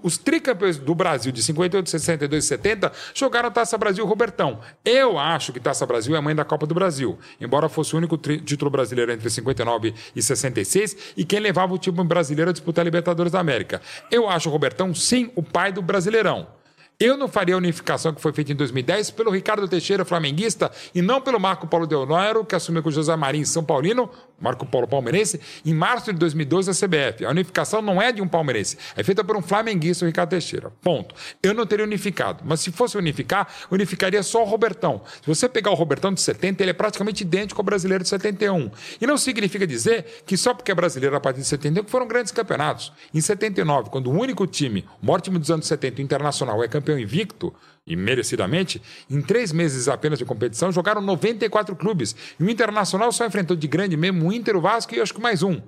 [0.02, 4.60] os tricampeões do Brasil de 58, 62 e 70 jogaram Taça Brasil Robertão.
[4.84, 7.98] Eu acho que Taça Brasil é a mãe da Copa do Brasil, embora fosse o
[7.98, 12.82] único título brasileiro entre 59 e 66 e quem levava o time brasileiro a disputar
[12.82, 13.80] a Libertadores da América.
[14.10, 16.57] Eu acho o Robertão, sim, o pai do Brasileirão.
[17.00, 21.00] Eu não faria a unificação que foi feita em 2010 pelo Ricardo Teixeira, flamenguista, e
[21.00, 24.10] não pelo Marco Paulo Deonoro, que assumiu com José Marinho São Paulino,
[24.40, 27.24] Marco Paulo palmeirense, em março de 2012 a CBF.
[27.24, 30.72] A unificação não é de um palmeirense, é feita por um flamenguista, o Ricardo Teixeira.
[30.82, 31.14] Ponto.
[31.40, 35.00] Eu não teria unificado, mas se fosse unificar, unificaria só o Robertão.
[35.22, 38.72] Se você pegar o Robertão de 70, ele é praticamente idêntico ao brasileiro de 71.
[39.00, 42.08] E não significa dizer que só porque é brasileiro a partir de 71 que foram
[42.08, 42.92] grandes campeonatos.
[43.14, 46.68] Em 79, quando o único time, o maior time dos anos 70, o Internacional, é
[46.68, 47.54] campeão campeão invicto,
[47.86, 52.14] e merecidamente, em três meses apenas de competição, jogaram 94 clubes.
[52.38, 55.20] E o Internacional só enfrentou de grande mesmo o Inter, o Vasco e acho que
[55.20, 55.60] mais um.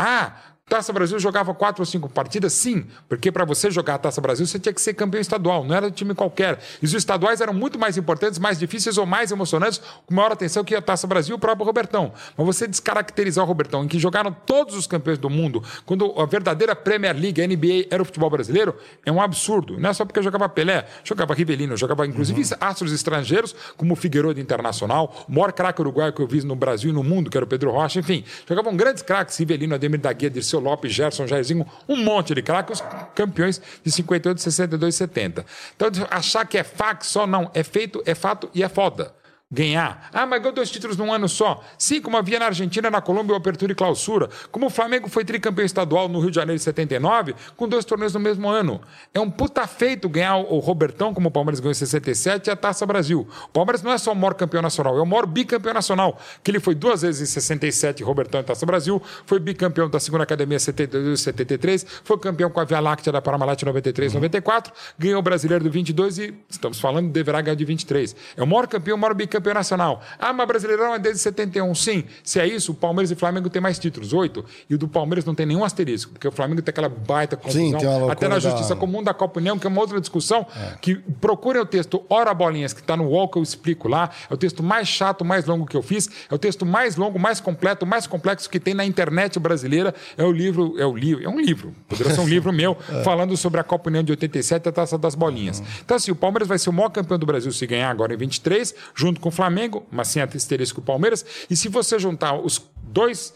[0.00, 0.36] Ah,
[0.68, 2.52] Taça Brasil jogava quatro ou cinco partidas?
[2.52, 5.74] Sim, porque para você jogar a Taça Brasil você tinha que ser campeão estadual, não
[5.74, 6.58] era time qualquer.
[6.82, 10.62] E os estaduais eram muito mais importantes, mais difíceis ou mais emocionantes, com maior atenção
[10.62, 12.12] que a Taça Brasil e o próprio Robertão.
[12.36, 16.26] Mas você descaracterizar o Robertão, em que jogaram todos os campeões do mundo, quando a
[16.26, 19.78] verdadeira Premier League, a NBA, era o futebol brasileiro, é um absurdo.
[19.78, 22.56] Não é só porque jogava Pelé, jogava Rivelino, jogava inclusive uhum.
[22.60, 26.90] astros estrangeiros, como o Figueiredo Internacional, o maior craque uruguaio que eu vi no Brasil
[26.90, 28.24] e no mundo, que era o Pedro Rocha, enfim.
[28.46, 32.82] Jogavam grandes craques, Rivelino, Ademir da Guia, Dirceu Lopes, Gerson, Jairzinho, um monte de craques,
[33.14, 35.46] campeões de 58, 62 e 70.
[35.76, 39.12] Então, achar que é fax só não, é feito, é fato e é foda
[39.50, 40.10] ganhar.
[40.12, 41.64] Ah, mas ganhou dois títulos num ano só.
[41.78, 44.28] Sim, como havia na Argentina, na Colômbia, o Apertura e Clausura.
[44.52, 48.12] Como o Flamengo foi tricampeão estadual no Rio de Janeiro de 79, com dois torneios
[48.12, 48.80] no mesmo ano.
[49.14, 52.56] É um puta feito ganhar o Robertão, como o Palmeiras ganhou em 67, e a
[52.56, 53.26] Taça Brasil.
[53.46, 56.50] O Palmeiras não é só o maior campeão nacional, é o maior bicampeão nacional, que
[56.50, 60.58] ele foi duas vezes em 67, Robertão e Taça Brasil, foi bicampeão da segunda academia
[60.58, 64.20] 72 e 73, foi campeão com a Via Láctea da Parmalat 93 uhum.
[64.20, 68.14] 94, ganhou o brasileiro do 22 e, estamos falando, deverá ganhar de 23.
[68.36, 70.02] É o maior campeão, o maior bicampeão campeão nacional.
[70.18, 71.74] Ah, mas Brasileirão é desde 71.
[71.74, 74.44] Sim, se é isso, o Palmeiras e o Flamengo têm mais títulos, oito.
[74.68, 77.80] E o do Palmeiras não tem nenhum asterisco, porque o Flamengo tem aquela baita confusão.
[77.80, 78.80] Sim, até na Justiça da...
[78.80, 80.76] Comum da Copa União, que é uma outra discussão, é.
[80.80, 84.10] que procurem o texto Ora Bolinhas, que está no UOL, que eu explico lá.
[84.28, 86.08] É o texto mais chato, mais longo que eu fiz.
[86.30, 89.94] É o texto mais longo, mais completo, mais complexo que tem na internet brasileira.
[90.16, 91.74] É o livro, é o livro, é um livro.
[91.88, 93.02] Poderia ser um livro meu, é.
[93.02, 95.60] falando sobre a Copa União de 87 e a Taça das Bolinhas.
[95.60, 95.66] Uhum.
[95.84, 98.16] Então, assim, o Palmeiras vai ser o maior campeão do Brasil se ganhar agora em
[98.16, 101.24] 23, junto com o Flamengo, mas sem asterisco o Palmeiras.
[101.48, 103.32] E se você juntar os dois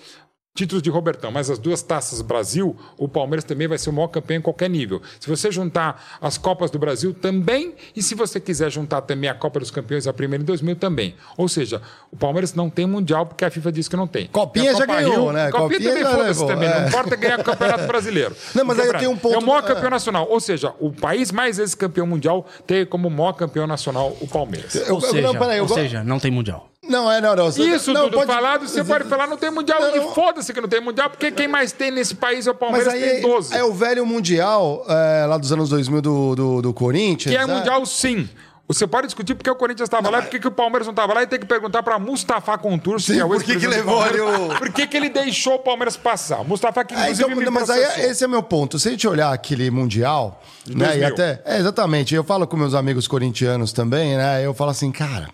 [0.55, 4.09] títulos de Robertão, mas as duas taças Brasil, o Palmeiras também vai ser o maior
[4.09, 5.01] campeão em qualquer nível.
[5.19, 9.35] Se você juntar as Copas do Brasil também, e se você quiser juntar também a
[9.35, 11.15] Copa dos Campeões, a primeira em 2000 também.
[11.37, 14.27] Ou seja, o Palmeiras não tem Mundial porque a FIFA diz que não tem.
[14.27, 15.51] Copinha já ganhou, Rio, né?
[15.51, 16.69] Copinha, Copinha também foda-se também.
[16.69, 16.81] É.
[16.81, 18.37] Não importa ganhar o Campeonato Brasileiro.
[18.55, 19.35] Não, mas aí eu tenho um ponto...
[19.35, 20.29] É o maior campeão nacional.
[20.29, 24.75] Ou seja, o país mais vezes campeão mundial tem como maior campeão nacional o Palmeiras.
[24.75, 25.63] Eu, ou seja, não, peraí, eu...
[25.63, 26.72] ou seja, não tem Mundial.
[26.89, 27.49] Não, é, não, não.
[27.49, 28.27] Isso não, tudo pode...
[28.27, 29.81] falado, você pode falar, não tem mundial.
[29.81, 30.11] Não, não.
[30.11, 32.93] E foda-se que não tem mundial, porque quem mais tem nesse país é o Palmeiras,
[32.93, 33.57] Mas aí, tem 12.
[33.57, 37.35] É o velho mundial, é, lá dos anos 2000 do, do, do Corinthians.
[37.35, 38.29] Que é, é mundial, sim.
[38.67, 41.23] Você pode discutir porque o Corinthians estava lá, porque que o Palmeiras não estava lá
[41.23, 44.21] e tem que perguntar para Mustafa Contur, que é o Por que, que levou ali
[44.21, 44.49] o.
[44.57, 46.43] Por que, que ele deixou o Palmeiras passar?
[46.43, 48.79] Mustafa que inclusive é, então, Mas aí esse é meu ponto.
[48.79, 50.99] Se a gente olhar aquele Mundial, né?
[50.99, 51.43] E até.
[51.45, 52.15] É, exatamente.
[52.15, 54.45] Eu falo com meus amigos corintianos também, né?
[54.45, 55.29] Eu falo assim, cara.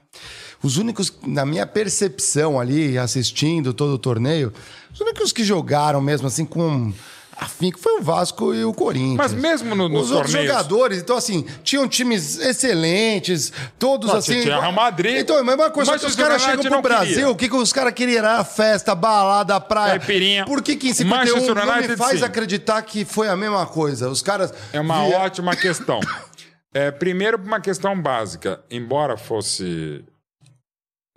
[0.63, 4.53] Os únicos, na minha percepção ali, assistindo todo o torneio,
[4.93, 6.93] os únicos que jogaram mesmo assim com
[7.39, 9.17] afinco foi o Vasco e o Corinthians.
[9.17, 14.43] Mas mesmo no, nos Os outros jogadores, então assim, tinham times excelentes, todos Nossa, assim.
[14.43, 15.19] Tinha Real Madrid.
[15.19, 17.31] Então, a mesma coisa que os caras chegam pro Brasil, queria.
[17.31, 19.99] o que, que os caras queriam era festa, balada, praia.
[19.99, 20.45] Caipirinha.
[20.45, 22.25] Por que que em 51 não me faz sim.
[22.25, 24.11] acreditar que foi a mesma coisa?
[24.11, 24.53] Os caras...
[24.73, 25.19] É uma via...
[25.19, 26.01] ótima questão.
[26.75, 28.61] É, primeiro, uma questão básica.
[28.71, 30.05] Embora fosse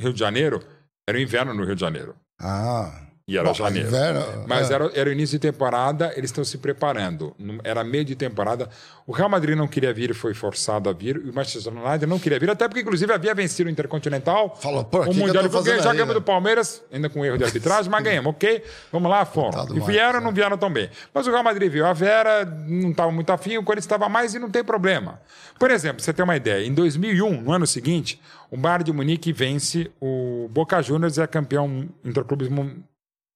[0.02, 0.62] Rio de Janeiro,
[1.08, 2.16] era o inverno no Rio de Janeiro.
[2.40, 3.12] Ah.
[3.28, 3.88] E era Bom, janeiro.
[3.88, 4.74] Inverno, Mas é.
[4.74, 7.34] era, era o início de temporada, eles estão se preparando.
[7.64, 8.68] Era meio de temporada.
[9.08, 11.16] O Real Madrid não queria vir, foi forçado a vir.
[11.24, 14.58] E o Manchester United não queria vir, até porque, inclusive, havia vencido o Intercontinental.
[14.60, 15.48] Falou, pô, o Mundial.
[15.50, 16.14] Que já ganhamos né?
[16.16, 18.64] do Palmeiras, ainda com erro de arbitragem, mas ganhamos, ok?
[18.92, 19.66] Vamos lá, foram.
[19.76, 20.90] E vieram, mais, não vieram tão bem.
[21.14, 24.34] Mas o Real Madrid viu a Vera, não estava muito afim, o Corinthians estava mais
[24.34, 25.22] e não tem problema.
[25.58, 28.20] Por exemplo, você tem uma ideia, em 2001, no ano seguinte,
[28.52, 32.50] o Bayern de Munique vence o Boca Juniors é campeão interclubes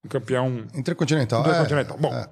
[0.09, 1.41] campeão intercontinental.
[1.41, 1.97] intercontinental.
[1.97, 2.29] É, Bom, é.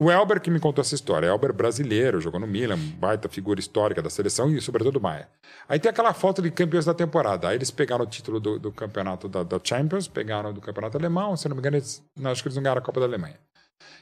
[0.00, 4.00] o Elber que me contou essa história, Elber brasileiro, jogou no Milan, baita figura histórica
[4.00, 5.28] da seleção e sobretudo Maia.
[5.68, 7.48] Aí tem aquela foto de campeões da temporada.
[7.48, 11.36] Aí eles pegaram o título do, do campeonato da, da, Champions, pegaram do campeonato alemão,
[11.36, 13.38] se não me engano, eles, não, acho que eles não ganharam a Copa da Alemanha.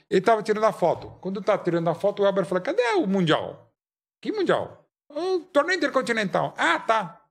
[0.09, 1.09] Ele estava tirando a foto.
[1.21, 3.73] Quando está tirando a foto, o Elber falou: cadê o Mundial?
[4.23, 4.87] Que Mundial?
[5.11, 6.55] O torneio intercontinental.
[6.57, 7.24] Ah, tá.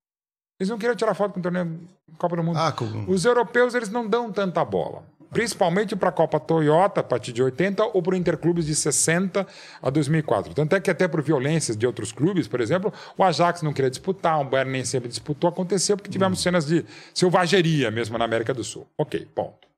[0.59, 1.79] Eles não queriam tirar foto com o torneio
[2.17, 2.57] Copa do Mundo.
[2.57, 2.73] Ah.
[3.07, 5.03] Os europeus, eles não dão tanta bola.
[5.31, 9.47] principalmente para a Copa Toyota a partir de 80 ou para o Interclubes de 60
[9.81, 10.53] a 2004.
[10.53, 13.89] Tanto é que até por violências de outros clubes, por exemplo, o Ajax não queria
[13.89, 18.53] disputar, o Bayern nem sempre disputou, aconteceu porque tivemos cenas de selvageria mesmo na América
[18.53, 18.85] do Sul.
[18.95, 19.72] Ok, ponto.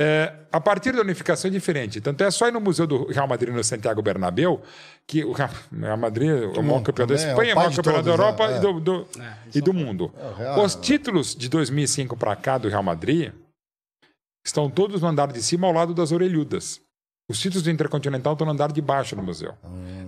[0.00, 2.00] É, a partir da unificação é diferente.
[2.00, 4.60] Tanto é só ir no Museu do Real Madrid no Santiago Bernabéu,
[5.06, 5.50] que o Real
[5.96, 8.44] Madrid é o maior campeão da também, é Espanha, é o maior campeão da Europa
[8.44, 9.08] é, e do, do-
[9.54, 10.12] e do mundo.
[10.36, 13.32] Real- Os títulos de 2005 para cá do Real Madrid
[14.44, 16.80] estão todos no andar de cima ao lado das orelhudas.
[17.30, 19.54] Os títulos do Intercontinental estão no andar de baixo no museu.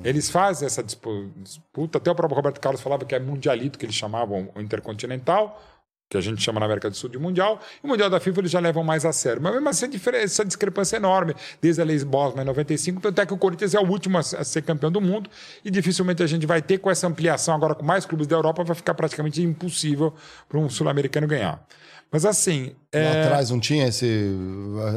[0.05, 3.87] Eles fazem essa dispu- disputa, até o próprio Roberto Carlos falava que é mundialito, que
[3.87, 5.63] eles chamavam o Intercontinental,
[6.09, 8.41] que a gente chama na América do Sul de Mundial, e o Mundial da FIFA
[8.43, 9.43] eles já levam mais a sério.
[9.43, 13.21] Mas mesmo assim, diferença- essa discrepância é enorme, desde a Lei Bosman em 95, tanto
[13.21, 15.29] é que o Corinthians é o último a ser campeão do mundo,
[15.65, 18.63] e dificilmente a gente vai ter com essa ampliação agora com mais clubes da Europa,
[18.63, 20.15] vai ficar praticamente impossível
[20.49, 21.61] para um sul-americano ganhar.
[22.13, 22.67] Mas assim.
[22.95, 24.31] Lá é- atrás não tinha esse,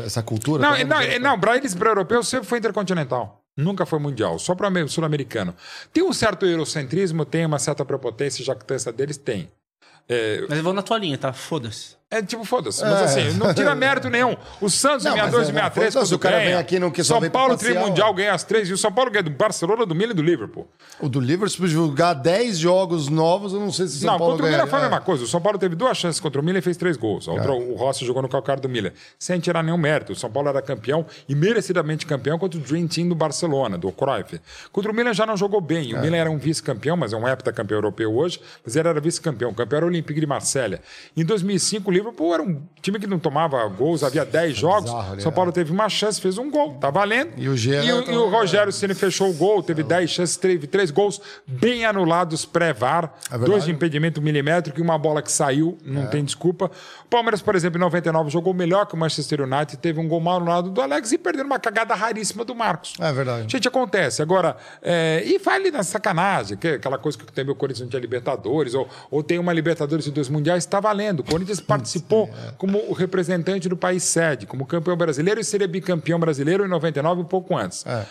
[0.06, 0.62] essa cultura?
[0.62, 1.22] não, Tá não, vendo?
[1.24, 3.42] não para eles, para europeus, sempre foi intercontinental.
[3.58, 5.54] Nunca foi mundial, só para o sul-americano.
[5.92, 9.50] Tem um certo eurocentrismo, tem uma certa prepotência, jactância deles, tem.
[10.10, 11.32] É, Mas eu vou na tua linha, tá?
[11.32, 11.99] Foda-se.
[12.12, 12.82] É tipo, foda-se.
[12.82, 14.36] Mas assim, não tira mérito nenhum.
[14.60, 16.58] O Santos Não, em mas 62 é, e 63, foda-se, quando o cara ganha, vem
[16.58, 19.24] aqui não quer só São Paulo trimundial ganha as três, e o São Paulo ganha
[19.24, 20.68] do Barcelona, do Milan e do Liverpool.
[21.00, 24.34] O do Liverpool jogar 10 jogos novos, eu não sei se o São não, Paulo
[24.34, 24.86] contra o Milan foi a É.
[24.86, 25.24] mesma coisa.
[25.24, 27.28] O São Paulo teve duas chances contra o Milan e fez três gols.
[27.28, 30.14] Outra, O Rossi jogou no calcário do Milan, sem tirar nenhum mérito.
[30.14, 33.92] O São Paulo era campeão e merecidamente campeão contra o Dream Team do Barcelona, do
[33.92, 34.42] Cruyff.
[34.72, 35.94] Contra o Milan já não jogou bem.
[35.94, 39.54] O Milan era um vice-campeão, mas é um heptacampeão europeu hoje, mas ele era vice-campeão.
[39.54, 40.82] Campeão era o Olympique de Marselha.
[41.16, 44.84] Em 2005, o Liverpool era um time que não tomava gols, havia 10 jogos.
[44.90, 45.36] bizarro ali, São é.
[45.36, 47.32] Paulo teve uma chance, fez um gol, tá valendo.
[47.38, 50.10] E o Gera e o, tá- e o Rogério Ceni fechou o gol, teve 10
[50.10, 55.22] chances, teve três gols bem anulados pré-VAR, É dois de impedimento milimétrico e uma bola
[55.22, 56.72] que saiu, não tem desculpa.
[57.06, 60.19] O Palmeiras, por exemplo, em 99 jogou melhor que o Manchester United, teve um gol
[60.19, 62.94] mal anulado do Alex e perdeu uma cagada raríssima do Marcos.
[63.00, 63.52] É verdade.
[63.52, 64.22] Gente, acontece.
[64.22, 67.82] Agora, é, e vai ali na sacanagem, que é aquela coisa que tem o Corinthians
[67.82, 71.22] não tinha Libertadores, ou, ou tem uma Libertadores e dois Mundiais, está valendo.
[71.22, 71.89] O Corinthians participou
[72.58, 77.22] como o representante do país sede, como campeão brasileiro e seria bicampeão brasileiro em 99,
[77.22, 77.85] um pouco antes.
[77.85, 78.06] É.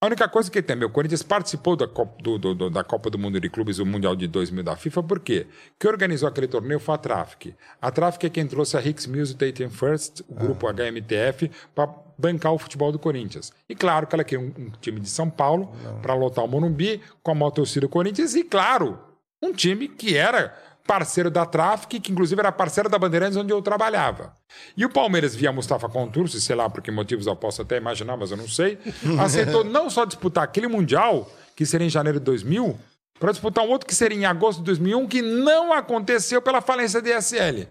[0.00, 2.84] A única coisa que tem, meu, o Corinthians participou da Copa do, do- do- da
[2.84, 5.48] Copa do Mundo de Clubes, o Mundial de 2000 da FIFA, por quê?
[5.76, 7.52] Quem organizou aquele torneio foi a Traffic.
[7.82, 12.52] A Traffic é quem trouxe a Hicks Music Dayton First, o grupo HMTF, para bancar
[12.52, 13.52] o futebol do Corinthians.
[13.68, 17.00] E claro que ela queria um, um time de São Paulo para lotar o Morumbi
[17.20, 19.00] com a maior torcida do Corinthians e, claro,
[19.42, 20.56] um time que era
[20.88, 24.32] parceiro da Traffic, que inclusive era parceiro da Bandeirantes, onde eu trabalhava.
[24.74, 28.16] E o Palmeiras, via Mustafa Contursi, sei lá por que motivos eu posso até imaginar,
[28.16, 28.78] mas eu não sei,
[29.20, 32.74] aceitou não só disputar aquele Mundial, que seria em janeiro de 2000,
[33.20, 37.02] para disputar um outro que seria em agosto de 2001, que não aconteceu pela falência
[37.02, 37.68] da DSL.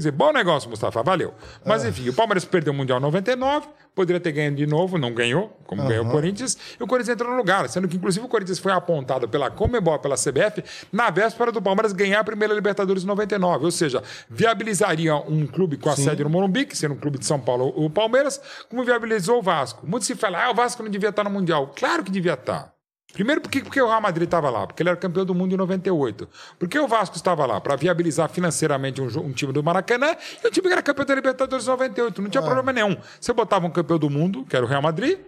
[0.00, 1.34] Quer dizer, bom negócio, Mustafa, valeu.
[1.62, 5.12] Mas enfim, o Palmeiras perdeu o Mundial em 99, poderia ter ganho de novo, não
[5.12, 8.28] ganhou, como ganhou o Corinthians, e o Corinthians entrou no lugar, sendo que inclusive o
[8.28, 13.02] Corinthians foi apontado pela Comebol, pela CBF, na véspera do Palmeiras ganhar a primeira Libertadores
[13.02, 16.98] em 99, ou seja, viabilizaria um clube com a sede no Morumbi, que seria um
[16.98, 19.86] clube de São Paulo, o Palmeiras, como viabilizou o Vasco.
[19.86, 21.74] Muito se fala, ah, o Vasco não devia estar no Mundial.
[21.76, 22.72] Claro que devia estar.
[23.12, 24.66] Primeiro, porque, porque o Real Madrid estava lá?
[24.66, 26.28] Porque ele era campeão do mundo em 98.
[26.58, 27.60] Porque o Vasco estava lá?
[27.60, 31.14] Para viabilizar financeiramente um, um time do Maracanã e o time que era campeão da
[31.14, 32.22] Libertadores em 98.
[32.22, 32.96] Não tinha problema nenhum.
[33.20, 35.18] Você botava um campeão do mundo, que era o Real Madrid,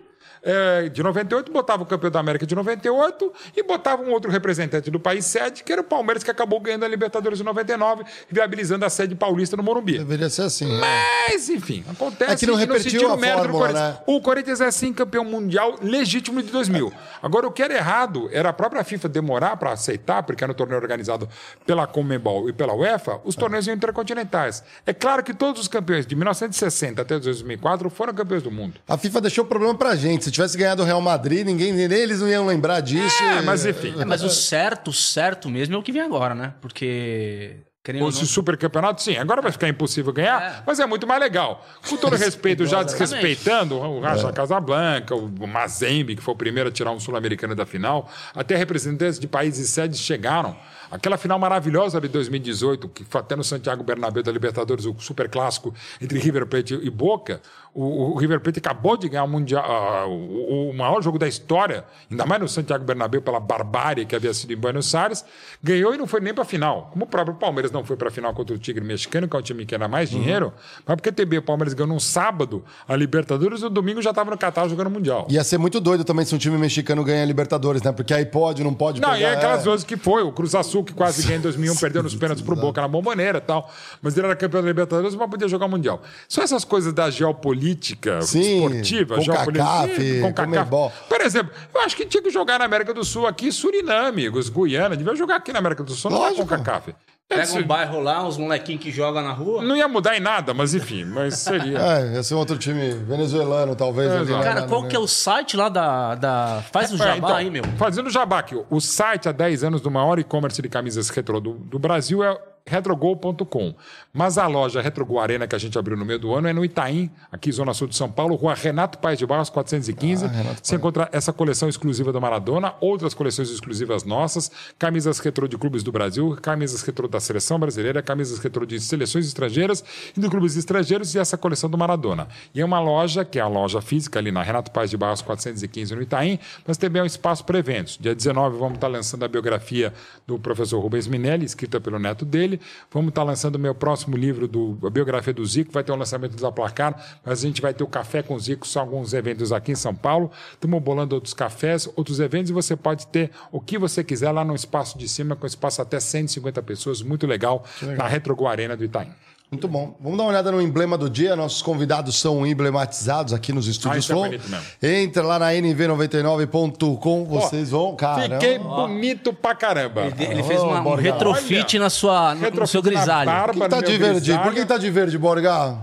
[0.43, 4.91] é, de 98, botava o campeão da América de 98 e botava um outro representante
[4.91, 8.85] do país sede, que era o Palmeiras, que acabou ganhando a Libertadores em 99, viabilizando
[8.85, 9.99] a sede paulista no Morumbi.
[9.99, 10.67] Deveria ser assim.
[10.67, 10.81] né?
[11.29, 13.95] Mas, enfim, acontece É que não repetiu sentiram a mérito do fórmula, Corinthians.
[13.95, 14.03] né?
[14.07, 16.93] O Corinthians é sim campeão mundial legítimo de 2000.
[17.23, 20.57] Agora, o que era errado era a própria FIFA demorar para aceitar, porque era um
[20.57, 21.29] torneio organizado
[21.65, 24.65] pela Comebol e pela UEFA, os torneios intercontinentais.
[24.87, 28.75] É claro que todos os campeões de 1960 até 2004 foram campeões do mundo.
[28.89, 30.32] A FIFA deixou o problema pra gente.
[30.33, 33.23] Se tivesse ganhado o Real Madrid, ninguém, nem eles não iam lembrar disso.
[33.23, 33.95] É, e- mas enfim.
[34.01, 36.55] É, mas o certo, o certo mesmo é o que vem agora, né?
[36.61, 37.57] Porque.
[37.85, 39.17] Querendo Esse não, supercampeonato, sim.
[39.17, 40.63] Agora vai ficar impossível ganhar, É.
[40.65, 41.67] mas é muito mais legal.
[41.89, 44.33] Com todo respeito, já desrespeitando o Raja É.
[44.33, 49.19] Casablanca, o Mazembe, que foi o primeiro a tirar um sul-americano da final, até representantes
[49.19, 50.57] de países sedes chegaram.
[50.93, 55.29] Aquela final maravilhosa de 2018, que foi até no Santiago Bernabéu da Libertadores, o super
[55.29, 57.41] clássico entre River Plate e Boca,
[57.75, 61.27] o, o River Plate acabou de ganhar o, mundial, ah, o, o maior jogo da
[61.27, 65.25] história, ainda mais no Santiago Bernabéu pela barbárie que havia sido em Buenos Aires,
[65.63, 66.91] ganhou e não foi nem para a final.
[66.93, 69.39] Como o próprio Palmeiras não foi para a final contra o Tigre Mexicano, que é
[69.39, 70.53] um time que era mais dinheiro,
[70.87, 74.31] mas porque também o Palmeiras ganhou num sábado a Libertadores e no domingo já estava
[74.31, 75.27] no Catar jogando o Mundial.
[75.31, 77.91] Ia ser muito doido também se um time mexicano ganha a Libertadores, né?
[77.91, 79.21] Porque aí pode, não pode Não, pegar.
[79.21, 79.65] e é aquelas é.
[79.65, 82.45] coisas que foi, o Cruz Azul Sul, que quase ganhou em 2001, perdeu nos pênaltis
[82.45, 83.73] pro Boca na bomboneira e tal.
[84.03, 86.03] Mas ele era campeão da Libertadores, mas podia jogar o Mundial.
[86.29, 89.65] São essas coisas da geopolítica Sim, esportiva, com geopolítica.
[89.65, 90.71] CACAF, com CACAF.
[91.09, 94.49] Por exemplo, eu acho que tinha que jogar na América do Sul aqui, Suriname, os
[94.49, 96.43] Guiana, devia jogar aqui na América do Sul, não é Lógico.
[96.43, 96.95] com CACAF.
[97.35, 99.63] Pega um bairro lá, uns molequinhos que jogam na rua.
[99.63, 101.73] Não ia mudar em nada, mas enfim, mas seria.
[101.93, 104.11] É, ia ser um outro time venezuelano, talvez.
[104.11, 106.15] É, ali, Cara, qual que é o site lá da.
[106.15, 106.63] da...
[106.71, 107.65] Faz o É, jabá então, aí, meu.
[107.77, 111.53] Fazendo jabá aqui, o site há 10 anos do maior e-commerce de camisas retrô do,
[111.55, 113.75] do Brasil é retrogol.com.
[114.13, 116.65] Mas a loja Retrogol Arena que a gente abriu no meio do ano é no
[116.65, 120.25] Itaim, aqui zona sul de São Paulo, rua Renato Paes de Barros 415.
[120.25, 125.49] Ah, Renato Você encontra essa coleção exclusiva do Maradona, outras coleções exclusivas nossas, camisas retrô
[125.49, 129.85] de clubes do Brasil, camisas retrô da seleção brasileira, camisas retrô de seleções estrangeiras
[130.17, 132.29] e de clubes estrangeiros e essa coleção do Maradona.
[132.55, 135.23] E é uma loja, que é a loja física ali na Renato Paes de Barros
[135.23, 137.99] 415 no Itaim, mas também é um espaço para eventos.
[137.99, 139.93] Dia 19 vamos estar lançando a biografia
[140.27, 142.52] do professor Rubens Minelli, escrita pelo neto dele.
[142.91, 145.73] Vamos estar lançando o meu próximo livro, do, a biografia do Zico.
[145.73, 148.67] Vai ter o lançamento da Placar, mas a gente vai ter o Café com Zico,
[148.67, 150.31] são alguns eventos aqui em São Paulo.
[150.53, 154.45] Estamos bolando outros cafés, outros eventos e você pode ter o que você quiser lá
[154.45, 157.65] no espaço de cima, com espaço até 150 pessoas, muito legal,
[157.97, 159.13] na Retrogol Arena do Itaim.
[159.53, 159.95] Muito bom.
[160.01, 161.37] Vamos dar uma olhada no emblema do dia.
[161.37, 164.31] Nossos convidados são emblematizados aqui nos estúdios é Flow.
[164.31, 164.57] mesmo.
[164.83, 167.95] Entra lá na nv99.com, vocês vão.
[167.95, 170.07] Cara, Fiquei bonito pra caramba.
[170.07, 173.31] Ele, ele fez uma, um retrofit na sua, no, no Retrofit seu grisalho.
[173.31, 174.21] barba, Por que tá no de verde?
[174.21, 174.43] grisalho.
[174.43, 175.77] Por que tá de verde, Borga?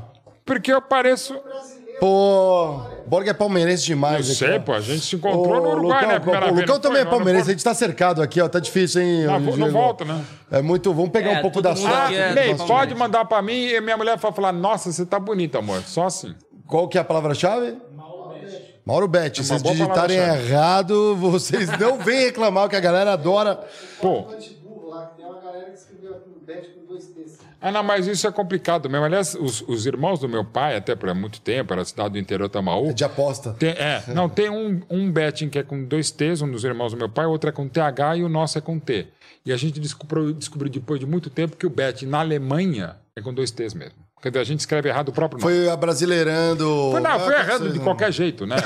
[0.43, 1.35] Porque eu pareço.
[2.00, 4.26] Pô, Borga é palmeirense Eu demais.
[4.28, 4.60] aqui, sei, ó.
[4.60, 6.19] pô, a gente se encontrou Ô, no Uruguai, Lucão, né?
[6.19, 7.03] Primeira pô, o Lucão não também é?
[7.03, 8.48] Não, palmeirense, não a gente tá cercado aqui, ó.
[8.48, 9.24] Tá difícil, hein?
[9.26, 9.72] Não, não Diego?
[9.72, 10.24] volta, né?
[10.52, 10.94] É muito.
[10.94, 12.06] Vamos pegar É, um pouco da sua.
[12.06, 15.58] aqui é- pode mandar pra mim e minha mulher vai falar: Nossa, você tá bonita,
[15.60, 15.82] amor.
[15.82, 16.34] Só assim.
[16.68, 17.76] Qual que é a palavra-chave?
[18.86, 19.44] Mauro Betti.
[19.44, 23.60] Se vocês digitarem errado, vocês não vêm reclamar, que a galera adora.
[24.02, 24.22] Pô.
[24.64, 27.38] burro lá, que tem uma galera que escreveu aqui no Bet com dois T's.
[27.62, 29.06] Ah, não, mas isso é complicado mesmo.
[29.06, 32.48] Aliás, os, os irmãos do meu pai, até por muito tempo, era cidade do interior
[32.48, 32.94] Tamaú.
[32.94, 33.54] De aposta.
[33.54, 36.94] Tem, é, não, tem um, um betting que é com dois T's, um dos irmãos
[36.94, 39.08] do meu pai, outro é com TH e o nosso é com T.
[39.46, 43.22] E a gente descobriu, descobriu depois de muito tempo que o betting na Alemanha é
[43.22, 44.09] com dois T's mesmo.
[44.22, 45.53] Quer dizer, a gente escreve errado o próprio nome.
[45.56, 46.89] Foi abrasileirando.
[46.91, 48.57] Foi, não, Ah, foi vocês de não- qualquer jeito, né?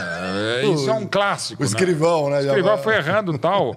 [0.62, 1.62] É, Isso é um clássico.
[1.62, 2.38] O escrivão, né?
[2.40, 3.76] O escrivão foi errando e tal.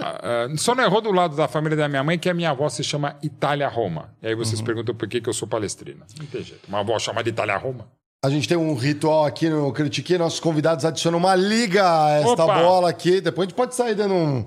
[0.56, 2.82] Só não errou do lado da família da minha mãe, que a minha avó se
[2.82, 4.10] chama Itália Roma.
[4.22, 4.38] E aí Uhum.
[4.44, 6.06] vocês perguntam por que, que eu sou palestrina.
[6.18, 6.62] Não tem jeito.
[6.68, 7.86] Uma avó chamada Itália Roma.
[8.24, 10.18] A gente tem um ritual aqui no Critique.
[10.18, 12.54] Nossos convidados adicionam uma liga a esta Opa!
[12.62, 13.20] bola aqui.
[13.20, 14.46] Depois a gente pode sair dando um.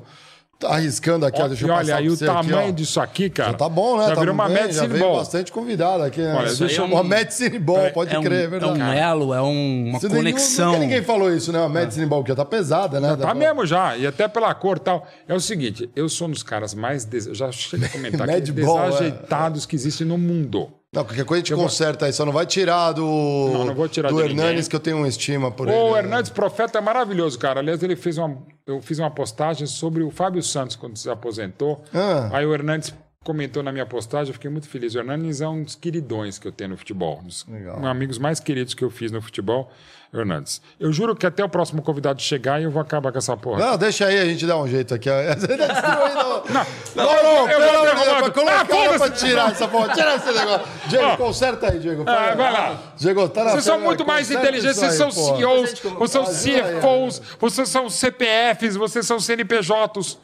[0.67, 1.47] Arriscando aqui, ó.
[1.47, 3.51] Deixa eu olha, aí o tamanho aqui, disso aqui, cara.
[3.51, 4.07] Já tá bom, né?
[4.07, 5.17] Já tá virou uma bem, já medicine veio ball.
[5.17, 6.33] bastante convidado aqui, né?
[6.35, 8.79] Olha, Isso aí é uma medicine ball, pode É um, crer, é é verdade.
[8.81, 10.67] um elo, é um- uma Você conexão.
[10.73, 11.59] Nunca ninguém falou isso, né?
[11.59, 13.15] Uma medicine ball, que tá pesada, né?
[13.15, 15.07] Tá mesmo já, e até pela cor e tal.
[15.27, 17.05] É o seguinte, eu sou um dos caras mais.
[17.05, 17.27] Des...
[17.27, 18.85] eu Já cheguei a comentar aqui, ball, é.
[18.89, 20.71] desajeitados que existem no mundo.
[20.93, 22.11] Não, qualquer coisa a gente conserta aí.
[22.11, 23.01] Só não vai tirar do.
[23.53, 24.61] Não, não vou tirar Do ninguém.
[24.61, 25.91] que eu tenho uma estima por O ele.
[25.93, 25.99] né?
[25.99, 27.61] Hernandes Profeta é maravilhoso, cara.
[27.61, 28.37] Aliás, ele fez uma.
[28.67, 31.81] Eu fiz uma postagem sobre o Fábio Santos quando se aposentou.
[31.93, 32.29] Ah.
[32.33, 34.93] Aí o Hernandes comentou na minha postagem, eu fiquei muito feliz.
[34.93, 37.19] O Hernandes é um dos queridões que eu tenho no futebol.
[37.23, 37.85] Um dos Legal.
[37.85, 39.71] amigos mais queridos que eu fiz no futebol,
[40.13, 40.61] Hernandes.
[40.79, 43.65] Eu juro que até o próximo convidado chegar e eu vou acabar com essa porra.
[43.65, 45.09] Não, deixa aí, a gente dá um jeito aqui.
[46.95, 48.65] Não, não, derrubar- pra colocar Ah,
[48.97, 49.93] pra tirar essa porra.
[49.93, 50.67] Tira esse negócio.
[50.87, 51.17] Diego, Ó.
[51.17, 52.03] conserta aí, Diego.
[52.05, 52.79] Ah, vai lá.
[52.97, 55.11] Diego, tá na Vocês são muito mais inteligentes, vocês são.
[55.11, 60.17] CEOs, vocês são CFOs, vocês são CPFs, vocês são CNPJs.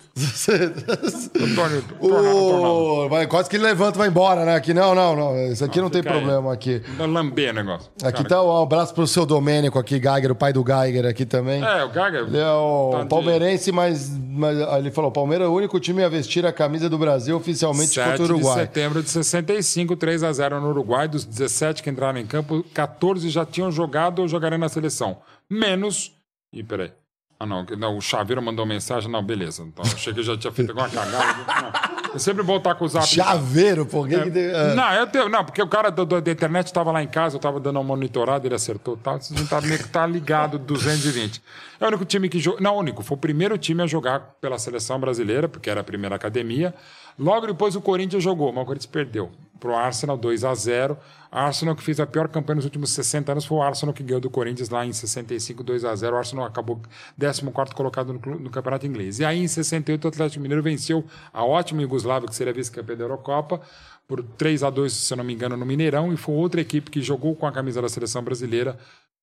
[1.40, 3.10] Antônio, tornado, O...
[3.10, 4.56] Vai, quase que ele levanta e vai embora, né?
[4.56, 5.52] Aqui não, não, não.
[5.52, 6.82] Isso aqui não, tem problema aqui.
[6.98, 7.90] Lamber negócio.
[8.04, 11.26] Aqui Cara, tá um abraço pro seu Domênico aqui, Geiger, o pai do Geiger aqui
[11.26, 11.64] também.
[11.64, 12.20] É, o Gaga.
[12.20, 15.80] Ele é o tá de palmeirense, mas, mas ah, ele falou: Palmeiras é o único
[15.80, 18.60] time a vestir a camisa do Brasil oficialmente 7 contra o de Uruguai.
[18.60, 21.08] setembro de 65, 3 a 0 no Uruguai.
[21.08, 25.18] Dos 17 que entraram em campo, 14 já tinham jogado ou jogariam na seleção.
[25.50, 26.12] Menos.
[26.54, 26.92] Ih, peraí.
[27.40, 29.12] Ah, não, que- não, o Chaveiro mandou mensagem.
[29.12, 29.62] Não, beleza.
[29.62, 31.36] Então, achei que eu já tinha feito alguma cagada.
[31.46, 32.14] Não.
[32.14, 33.06] Eu sempre voltar com os zap.
[33.06, 34.06] Chaveiro, pô.
[34.08, 34.74] Quem que tem- ah.
[34.74, 37.36] Não, eu tenho, não, porque o cara do- do- da internet estava lá em casa,
[37.36, 39.22] eu estava dando uma monitorada, ele acertou e tal.
[39.22, 41.42] Vocês não tá, meio que tá ligado 220.
[41.80, 42.60] É o único time que jogou.
[42.60, 43.04] Não, o único.
[43.04, 46.74] Foi o primeiro time a jogar pela seleção brasileira, porque era a primeira academia.
[47.18, 49.32] Logo depois o Corinthians jogou, mas o Corinthians perdeu.
[49.60, 50.96] Pro Arsenal 2 a 0
[51.32, 54.22] Arsenal que fez a pior campanha nos últimos 60 anos foi o Arsenal que ganhou
[54.22, 56.80] do Corinthians lá em 65, 2 a 0 O Arsenal acabou
[57.20, 57.42] 14
[57.74, 59.20] colocado no, no campeonato inglês.
[59.20, 63.04] E aí em 68 o Atlético Mineiro venceu a ótima Yugoslávia, que seria vice-campeã da
[63.04, 63.60] Eurocopa,
[64.08, 66.14] por 3 a 2 se eu não me engano, no Mineirão.
[66.14, 68.78] E foi outra equipe que jogou com a camisa da seleção brasileira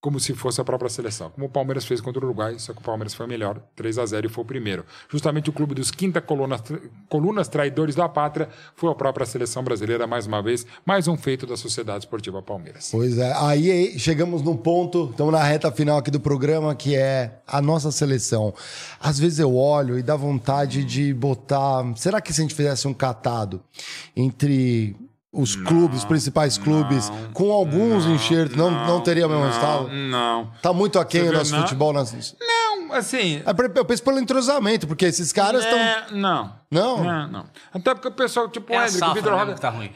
[0.05, 1.31] como se fosse a própria seleção.
[1.31, 4.05] Como o Palmeiras fez contra o Uruguai, só que o Palmeiras foi melhor, 3 a
[4.05, 4.85] 0 e foi o primeiro.
[5.09, 10.27] Justamente o clube dos quinta colunas, traidores da pátria foi a própria seleção brasileira, mais
[10.27, 12.91] uma vez, mais um feito da Sociedade Esportiva Palmeiras.
[12.93, 17.39] Pois é, aí chegamos num ponto, estamos na reta final aqui do programa, que é
[17.47, 18.53] a nossa seleção.
[19.01, 21.83] Às vezes eu olho e dá vontade de botar.
[21.97, 23.63] Será que se a gente fizesse um catado
[24.15, 24.95] entre
[25.35, 29.89] os clubes, os principais clubes, com alguns enxertos, não, não, teria o mesmo resultado?
[29.89, 30.51] Não.
[30.63, 31.61] Tá muito aquém Você o nosso não?
[31.63, 31.93] futebol.
[31.93, 32.37] Nas...
[32.41, 33.43] Não, assim.
[33.45, 35.79] É, Eu penso pelo entrosamento, porque esses caras estão.
[35.79, 36.57] é, não.
[36.71, 37.05] Não?
[37.05, 37.47] Não, não.
[37.73, 39.55] Até porque o pessoal, tipo É o Hendrick, o Vitor mesmo Roque.
[39.55, 39.93] que tá ruim.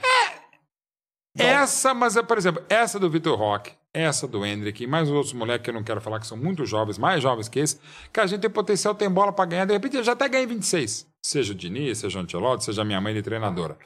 [1.37, 5.15] Essa, mas, é, por exemplo, essa do Vitor Roque, essa do Hendrick, e mais os
[5.15, 7.79] outros moleques que eu não quero falar que são muito jovens, mais jovens que esse,
[8.13, 9.65] que a gente tem potencial, tem bola pra ganhar.
[9.65, 11.07] De repente, eu já até ganhei 26.
[11.25, 13.77] Seja o Diniz, seja o Ancelotti, seja a minha mãe de treinadora.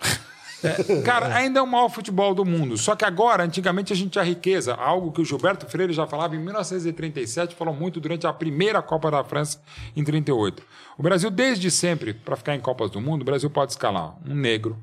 [0.65, 2.77] É, cara, ainda é o maior futebol do mundo.
[2.77, 4.75] Só que agora, antigamente, a gente tinha riqueza.
[4.75, 9.11] Algo que o Gilberto Freire já falava em 1937, falou muito durante a primeira Copa
[9.11, 9.61] da França
[9.97, 10.63] em 38.
[10.99, 14.35] O Brasil, desde sempre, para ficar em Copas do Mundo, o Brasil pode escalar um
[14.35, 14.79] negro,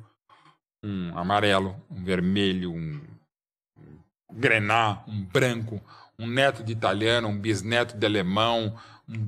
[0.84, 3.00] um amarelo, um vermelho, um
[4.32, 5.82] grená, um branco,
[6.18, 8.76] um neto de italiano, um bisneto de alemão,
[9.08, 9.28] um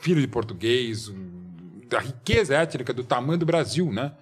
[0.00, 4.12] filho de português, um- da riqueza étnica, do tamanho do Brasil, né?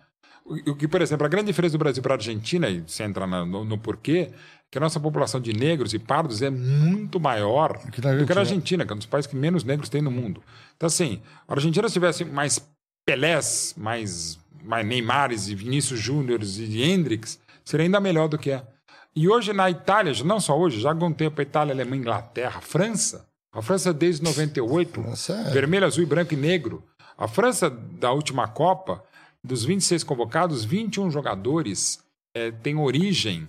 [0.68, 3.26] O que, por exemplo, a grande diferença do Brasil para a Argentina, e você entra
[3.26, 4.30] na- no, no porquê,
[4.70, 8.40] que a nossa população de negros e pardos é muito maior que do que na
[8.40, 10.42] Argentina, que é um dos países que menos negros tem no mundo.
[10.76, 12.60] Então, assim, a Argentina se tivesse mais
[13.06, 18.62] Pelés, mais, mais Neymares e Vinícius Júniores e Hendricks, seria ainda melhor do que é.
[19.14, 22.00] E hoje na Itália, não só hoje, já há algum tempo, a Itália, a Alemanha,
[22.00, 26.84] Inglaterra, a França, a França desde 98, França é- vermelho, azul, e branco e negro.
[27.18, 29.02] A França da última Copa,
[29.44, 32.02] dos 26 convocados, 21 jogadores
[32.34, 33.46] eh, têm origem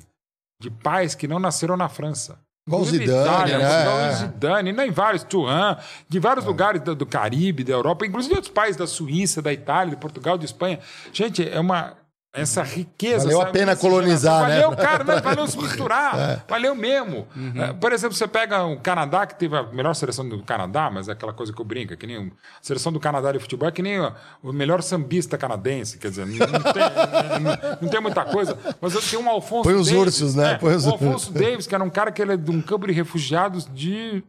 [0.61, 2.39] de pais que não nasceram na França.
[2.67, 4.09] Igual Zidane, Itália, né?
[4.09, 4.13] É.
[4.13, 8.77] Zidane, nem vários, Turan, de vários lugares do, do Caribe, da Europa, inclusive outros países
[8.77, 10.79] da Suíça, da Itália, de Portugal, de Espanha.
[11.11, 11.97] Gente, é uma
[12.33, 13.25] essa riqueza.
[13.25, 14.61] Valeu a pena colonizar, né?
[14.61, 16.45] Valeu, cara, não, valeu se misturar.
[16.47, 17.27] Valeu mesmo.
[17.55, 21.09] É, Por exemplo, você pega o Canadá, que teve a melhor seleção do Canadá, mas
[21.09, 23.67] é aquela coisa que eu brinco, é que nem a seleção do Canadá de futebol
[23.67, 26.47] é que nem o, melhor sambista canadense, quer dizer, não, tem,
[27.41, 28.57] não- não tem muita coisa.
[28.79, 30.53] Mas eu tenho um Alfonso Põe os Davis, ursos, né?
[30.53, 32.61] é, Põe os o Alfonso Davis, que era um cara que ele é de um
[32.61, 34.23] campo de refugiados de.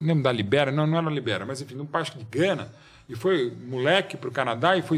[0.00, 2.68] Não lembro da Libéria, não, não era Libéria, mas enfim, de um país de Gana.
[3.10, 4.96] E foi moleque para o Canadá e foi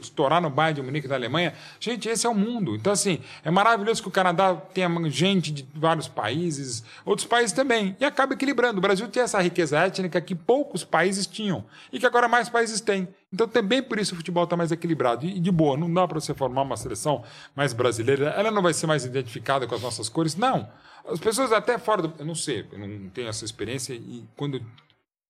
[0.00, 1.52] estourar no Bayern de Munique da Alemanha.
[1.78, 2.74] Gente, esse é o mundo.
[2.74, 7.94] Então, assim, é maravilhoso que o Canadá tenha gente de vários países, outros países também.
[8.00, 8.78] E acaba equilibrando.
[8.78, 12.80] O Brasil tem essa riqueza étnica que poucos países tinham e que agora mais países
[12.80, 13.06] têm.
[13.30, 15.26] Então, também por isso o futebol está mais equilibrado.
[15.26, 17.22] E, de boa, não dá para você formar uma seleção
[17.54, 18.30] mais brasileira.
[18.30, 20.36] Ela não vai ser mais identificada com as nossas cores.
[20.36, 20.66] Não.
[21.04, 22.14] As pessoas até fora do.
[22.18, 24.64] Eu não sei, eu não tenho essa experiência e quando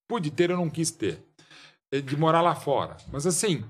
[0.06, 1.18] pude ter, eu não quis ter.
[1.92, 2.96] É De morar lá fora.
[3.12, 3.62] Mas assim,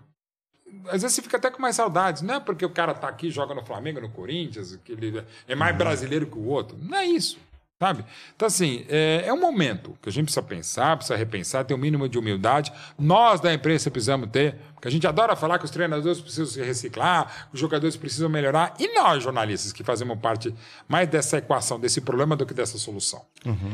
[0.86, 2.22] às vezes você fica até com mais saudades.
[2.22, 5.54] Não é porque o cara tá aqui, joga no Flamengo, no Corinthians, que ele é
[5.54, 6.78] mais brasileiro que o outro.
[6.80, 7.38] Não é isso.
[7.82, 8.04] Sabe?
[8.36, 11.78] Então, assim, é, é um momento que a gente precisa pensar, precisa repensar, ter um
[11.78, 12.72] mínimo de humildade.
[12.96, 16.62] Nós da imprensa precisamos ter, porque a gente adora falar que os treinadores precisam se
[16.62, 20.54] reciclar, os jogadores precisam melhorar, e nós, jornalistas, que fazemos parte
[20.86, 23.24] mais dessa equação, desse problema do que dessa solução.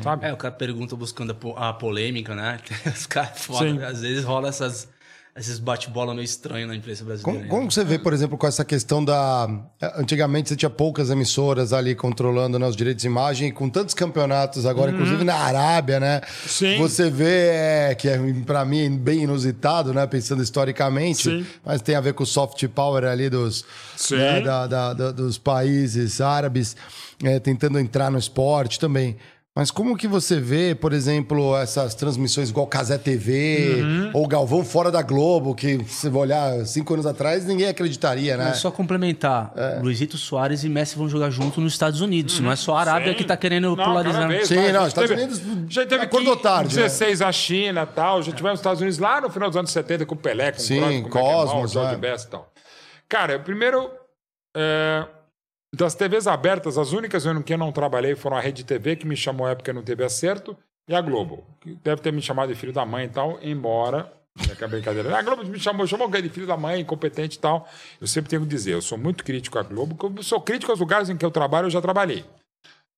[0.02, 0.24] Sabe?
[0.24, 2.58] É, o cara pergunta buscando a, po- a polêmica, né?
[2.86, 4.88] Os caras foda, às vezes rola essas,
[5.39, 7.41] esses bate-bola meio estranhos na imprensa brasileira.
[7.41, 9.49] Como, como você vê, por exemplo, com essa questão da.
[9.97, 13.94] Antigamente você tinha poucas emissoras ali controlando né, os direitos de imagem, e com tantos
[13.94, 16.20] campeonatos agora, inclusive na Arábia, né?
[16.47, 16.78] Sim.
[16.78, 20.07] Você vê é, que é, para mim, bem inusitado, né?
[20.07, 21.47] Pensando historicamente, Sim.
[21.65, 23.65] mas tem a ver com o soft power ali dos,
[23.97, 24.17] Sim.
[24.17, 26.76] né, da- da- da- dos países árabes
[27.23, 29.17] é, tentando entrar no esporte também.
[29.58, 34.10] Mas como que você vê, por exemplo, essas transmissões igual Casé TV Uhum.
[34.14, 38.50] ou Galvão fora da Globo, que se você olhar cinco anos atrás, ninguém acreditaria, né?
[38.50, 39.52] É só complementar.
[39.82, 42.38] Luizito Soares e Messi vão jogar junto nos Estados Unidos.
[42.38, 43.18] Não é só a Arábia Sim.
[43.18, 44.28] que tá querendo Não, polarizar.
[44.28, 44.72] vez Sim, mais.
[44.72, 45.42] não, Já Estados teve- Unidos
[45.74, 46.82] já teve acordou 15, tarde, né?
[46.82, 48.22] 16 a China e tal.
[48.22, 50.60] Já tivemos os Estados Unidos lá no final dos anos 70 com o Pelé, com
[50.60, 51.96] Sim, o Cruyff, com o Cosmos, é.
[51.96, 52.48] Best e tal.
[53.08, 53.90] Cara, primeiro,
[54.56, 55.04] é,
[55.74, 59.06] das TVs abertas, as únicas em que eu não trabalhei foram a Rede TV, que
[59.06, 60.56] me chamou à época que não teve acerto,
[60.88, 64.12] e a Globo, que deve ter me chamado de filho da mãe e tal, embora...
[64.50, 65.18] É que é brincadeira.
[65.18, 67.68] A Globo me chamou, chamou de filho da mãe, incompetente e tal.
[68.00, 70.78] Eu sempre tenho que dizer, eu sou muito crítico à Globo, eu sou crítico aos
[70.78, 72.24] lugares em que eu trabalho, eu já trabalhei.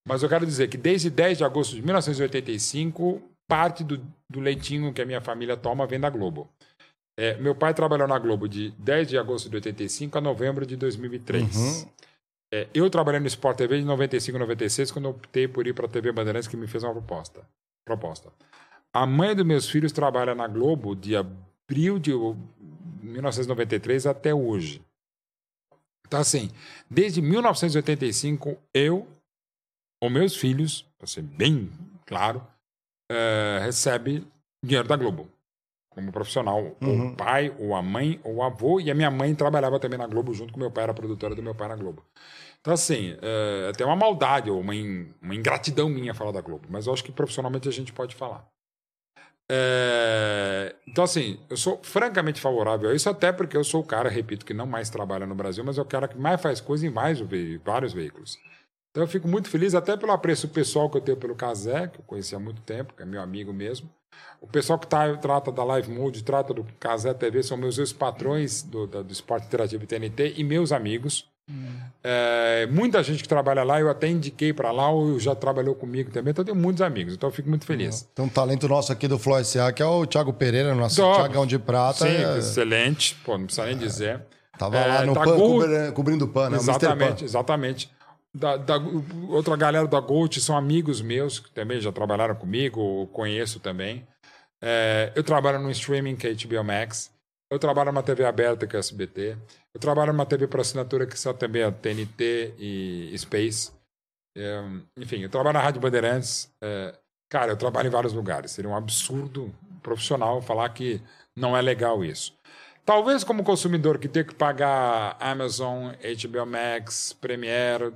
[0.06, 4.92] Mas eu quero dizer que desde 10 de agosto de 1985, parte do, do leitinho
[4.92, 6.48] que a minha família toma vem da Globo.
[7.18, 10.76] É, meu pai trabalhou na Globo de 10 de agosto de 85 a novembro de
[10.76, 11.86] 2003.
[12.52, 15.86] É, eu trabalhei no Sport TV de 95 a 96, quando optei por ir para
[15.86, 17.46] a TV Bandeirantes, que me fez uma proposta.
[17.84, 18.32] proposta.
[18.92, 22.10] A mãe dos meus filhos trabalha na Globo de abril de
[23.02, 24.82] 1993 até hoje.
[26.06, 26.50] Então, assim,
[26.90, 29.06] desde 1985, eu,
[30.02, 31.70] ou meus filhos, para ser bem
[32.04, 32.44] claro,
[33.08, 34.26] é, recebe
[34.64, 35.30] dinheiro da Globo.
[35.90, 37.08] Como profissional, Uhum.
[37.08, 40.06] o pai, ou a mãe, ou o avô, e a minha mãe trabalhava também na
[40.06, 42.04] Globo junto com meu pai, era produtora do meu pai na Globo.
[42.60, 46.66] Então, assim, é, até uma maldade, ou uma, in- uma ingratidão minha falar da Globo,
[46.70, 48.46] mas eu acho que profissionalmente a gente pode falar.
[49.52, 54.08] É, então, assim, eu sou francamente favorável a isso, até porque eu sou o cara,
[54.08, 56.86] repito, que não mais trabalha no Brasil, mas é o cara que mais faz coisa
[56.86, 58.38] em mais ve- vários veículos.
[58.92, 61.98] Então, eu fico muito feliz, até pelo apreço pessoal que eu tenho pelo Casé, que
[61.98, 63.90] eu conheci há muito tempo, que é meu amigo mesmo.
[64.40, 68.62] O pessoal que tá, trata da Live Mode, trata do Casé TV, são meus ex-patrões
[68.62, 71.28] do, do Esporte Interativo TNT e meus amigos.
[72.02, 76.10] É, muita gente que trabalha lá, eu até indiquei para lá, ou já trabalhou comigo
[76.10, 78.08] também, então eu tenho muitos amigos, então eu fico muito feliz.
[78.14, 81.16] Tem um talento nosso aqui do Flow SA, que é o Thiago Pereira, nosso Top.
[81.18, 82.06] Thiagão de Prata.
[82.06, 84.22] Sim, é, excelente, pô, não precisa nem dizer.
[84.58, 86.56] Tava É, lá no tá PAN, cobrindo o PAN, né?
[86.56, 87.24] Exatamente, Pan.
[87.24, 87.90] exatamente.
[88.34, 88.78] Da, da-
[89.28, 94.06] outra galera da Gold são amigos meus, que também já trabalharam comigo, conheço também.
[94.62, 97.10] É, eu trabalho no streaming, que é HBO Max.
[97.50, 99.36] Eu trabalho numa TV aberta, que é a SBT.
[99.74, 103.72] Eu trabalho numa TV por assinatura, que são também a TNT e Space.
[104.36, 104.62] É,
[104.96, 106.48] enfim, eu trabalho na Rádio Bandeirantes.
[106.62, 106.94] É,
[107.28, 108.52] cara, eu trabalho em vários lugares.
[108.52, 109.52] Seria um absurdo
[109.82, 111.02] profissional falar que
[111.36, 112.32] não é legal isso.
[112.84, 117.92] Talvez como consumidor que tem que pagar Amazon, HBO Max, Premiere,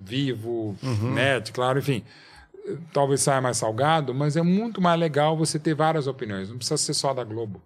[0.00, 0.76] Vivo,
[1.14, 2.04] Net, claro, enfim,
[2.92, 6.48] talvez saia mais salgado, mas é muito mais legal você ter várias opiniões.
[6.48, 7.62] Não precisa ser só da Globo.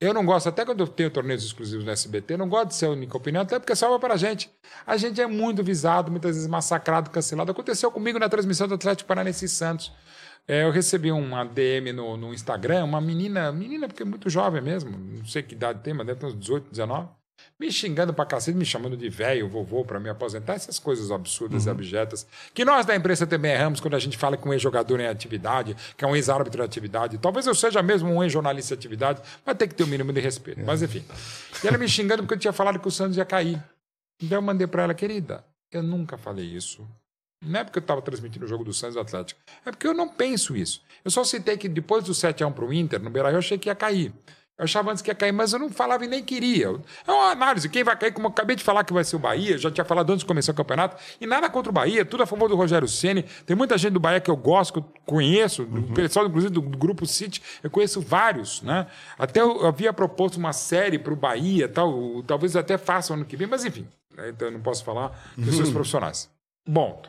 [0.00, 2.74] Eu não gosto, até quando eu tenho torneios exclusivos no SBT, eu não gosto de
[2.74, 4.50] ser a única opinião, até porque salva para a gente.
[4.86, 7.50] A gente é muito visado, muitas vezes massacrado, cancelado.
[7.50, 9.92] Aconteceu comigo na transmissão do Atlético Paranaense Santos.
[10.46, 14.60] É, eu recebi uma DM no, no Instagram, uma menina, menina porque é muito jovem
[14.60, 17.08] mesmo, não sei que idade tem, mas deve ter uns 18, 19,
[17.58, 21.66] me xingando pra cacete, me chamando de velho, vovô para me aposentar, essas coisas absurdas
[21.66, 25.00] e abjetas, que nós da imprensa também erramos quando a gente fala que um ex-jogador
[25.00, 27.18] em atividade, que é um ex-árbitro em atividade.
[27.18, 30.20] Talvez eu seja mesmo um ex-jornalista em atividade, mas tem que ter o mínimo de
[30.20, 30.60] respeito.
[30.64, 31.04] Mas enfim.
[31.62, 33.62] E ela me xingando porque eu tinha falado que o Santos ia cair.
[34.22, 36.86] Então eu mandei para ela, querida, eu nunca falei isso.
[37.44, 39.40] Não é porque eu estava transmitindo o jogo do Santos Atlético.
[39.64, 40.82] É porque eu não penso isso.
[41.04, 43.68] Eu só citei que depois do 7x1 para o Inter, no Beira-Rio, eu achei que
[43.68, 44.12] ia cair.
[44.58, 46.74] Eu achava antes que ia cair, mas eu não falava e nem queria.
[47.06, 47.68] É uma análise.
[47.68, 49.84] Quem vai cair, como eu acabei de falar que vai ser o Bahia, já tinha
[49.84, 52.56] falado antes de começar o campeonato, e nada contra o Bahia, tudo a favor do
[52.56, 53.22] Rogério Ceni.
[53.44, 56.62] Tem muita gente do Bahia que eu gosto, que eu conheço, do pessoal, inclusive, do,
[56.62, 58.86] Grupo City, eu conheço vários, né?
[59.18, 63.36] Até eu havia proposto uma série para o Bahia, tal, talvez até faça ano que
[63.36, 63.86] vem, mas enfim,
[64.16, 64.30] né?
[64.30, 66.30] então eu não posso falar, pessoas profissionais.
[66.66, 67.02] Bom.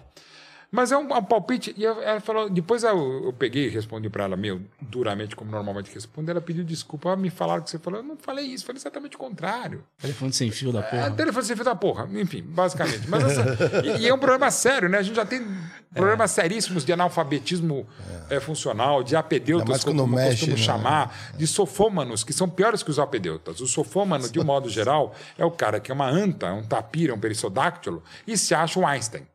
[0.69, 1.73] Mas é um, um palpite.
[1.77, 2.49] E ela falou.
[2.49, 6.29] Depois eu, eu peguei e respondi para ela, meio duramente, como normalmente respondo.
[6.29, 7.15] Ela pediu desculpa.
[7.15, 7.99] Me falaram que você falou.
[8.01, 9.83] Eu não falei isso, falei exatamente o contrário.
[10.01, 11.11] Telefone sem fio da É, porra.
[11.11, 12.09] telefone sem fio da porra.
[12.13, 13.07] Enfim, basicamente.
[13.07, 14.97] Mas essa- e, e é um problema sério, né?
[14.97, 15.45] A gente já tem
[15.93, 17.87] problemas seríssimos de analfabetismo
[18.29, 20.57] eh, funcional, de apedeutas, como eu mexe, costumo né?
[20.57, 23.61] chamar, de sofômanos, que são piores que os apedeutas.
[23.61, 27.13] O sofômano, de um modo geral, é o cara que é uma anta, um tapira,
[27.15, 29.25] um perissodáctilo, e se acha um Einstein.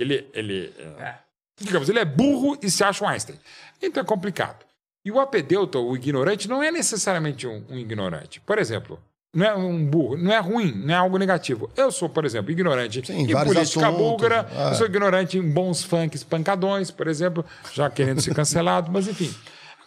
[0.00, 1.14] Que ele, ele é,
[1.60, 3.38] digamos, ele é burro e se acha um Einstein.
[3.82, 4.64] Então é complicado.
[5.04, 8.40] E o apedeuta, o ignorante, não é necessariamente um, um ignorante.
[8.40, 8.98] Por exemplo,
[9.34, 11.70] não é um burro, não é ruim, não é algo negativo.
[11.76, 14.70] Eu sou, por exemplo, ignorante Sim, em política assuntos, búlgara, é.
[14.70, 19.32] eu sou ignorante em bons funks pancadões, por exemplo, já querendo ser cancelado, mas enfim.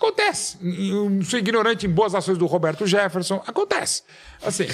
[0.03, 0.57] Acontece.
[0.61, 3.41] Eu sou ignorante em boas ações do Roberto Jefferson.
[3.47, 4.03] Acontece.
[4.45, 4.67] Assim.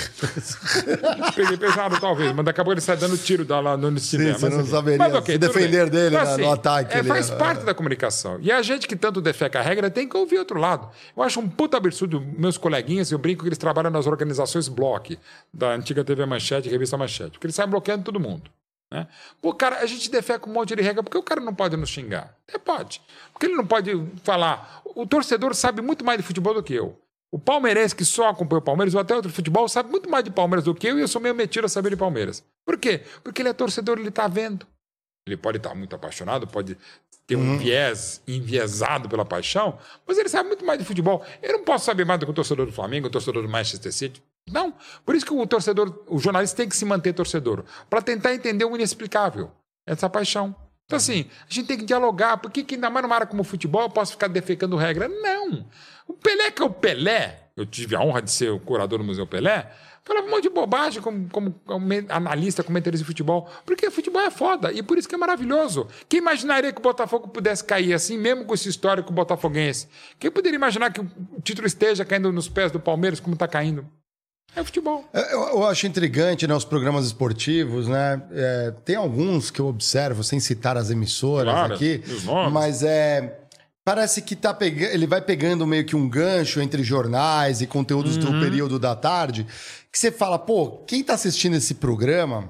[1.35, 4.17] peguei pesado, talvez, mas daqui a pouco ele sai dando tiro da- lá no Sim,
[4.33, 4.71] você não enfim.
[4.71, 5.91] saberia se tudo defender bem.
[5.91, 7.35] dele na- no ataque, É, ele- faz é.
[7.35, 8.39] parte da comunicação.
[8.41, 10.89] E a gente que tanto defeca a regra tem que ouvir outro lado.
[11.15, 15.19] Eu acho um puta absurdo meus coleguinhas, eu brinco que eles trabalham nas organizações Block,
[15.53, 18.49] da antiga TV Manchete, revista Manchete, porque eles saem bloqueando todo mundo.
[18.91, 19.07] Né?
[19.41, 21.89] Pô, cara, a gente defeca um monte de regra, porque o cara não pode nos
[21.89, 22.35] xingar?
[22.47, 23.01] É, pode.
[23.31, 23.91] Porque ele não pode
[24.23, 24.81] falar.
[24.83, 26.99] O torcedor sabe muito mais de futebol do que eu.
[27.31, 30.31] O palmeirense que só acompanha o Palmeiras ou até outro futebol sabe muito mais de
[30.31, 32.43] Palmeiras do que eu e eu sou meio metido a saber de Palmeiras.
[32.65, 33.03] Por quê?
[33.23, 34.65] Porque ele é torcedor, ele tá vendo.
[35.27, 36.75] Ele pode estar muito apaixonado, pode
[37.27, 39.77] ter um viés enviesado pela paixão,
[40.07, 41.23] mas ele sabe muito mais de futebol.
[41.43, 43.93] Eu não posso saber mais do que o torcedor do Flamengo, o torcedor do Manchester
[43.93, 44.23] City.
[44.51, 44.73] Não.
[45.05, 48.65] Por isso que o torcedor, o jornalista tem que se manter torcedor, para tentar entender
[48.65, 49.51] o inexplicável,
[49.85, 50.55] essa paixão.
[50.85, 52.37] Então, assim, a gente tem que dialogar.
[52.37, 55.07] Por que, que ainda mais numa área como o futebol eu posso ficar defecando regra?
[55.07, 55.65] Não.
[56.07, 59.05] O Pelé, que é o Pelé, eu tive a honra de ser o curador do
[59.05, 59.71] Museu Pelé,
[60.09, 63.47] Falava um monte de bobagem como, como, como analista, comentarista de futebol.
[63.63, 65.87] Porque futebol é foda e por isso que é maravilhoso.
[66.09, 69.87] Quem imaginaria que o Botafogo pudesse cair assim, mesmo com esse histórico botafoguense?
[70.17, 71.07] Quem poderia imaginar que o
[71.43, 73.85] título esteja caindo nos pés do Palmeiras como está caindo?
[74.55, 75.07] É futebol.
[75.13, 78.21] Eu, eu acho intrigante né, os programas esportivos, né?
[78.31, 82.01] É, tem alguns que eu observo, sem citar as emissoras Claro, aqui,
[82.51, 83.35] mas é.
[83.85, 88.17] Parece que tá pegando, ele vai pegando meio que um gancho entre jornais e conteúdos
[88.17, 88.33] Uhum.
[88.33, 89.47] do período da tarde,
[89.91, 92.49] que você fala, pô, quem tá assistindo esse programa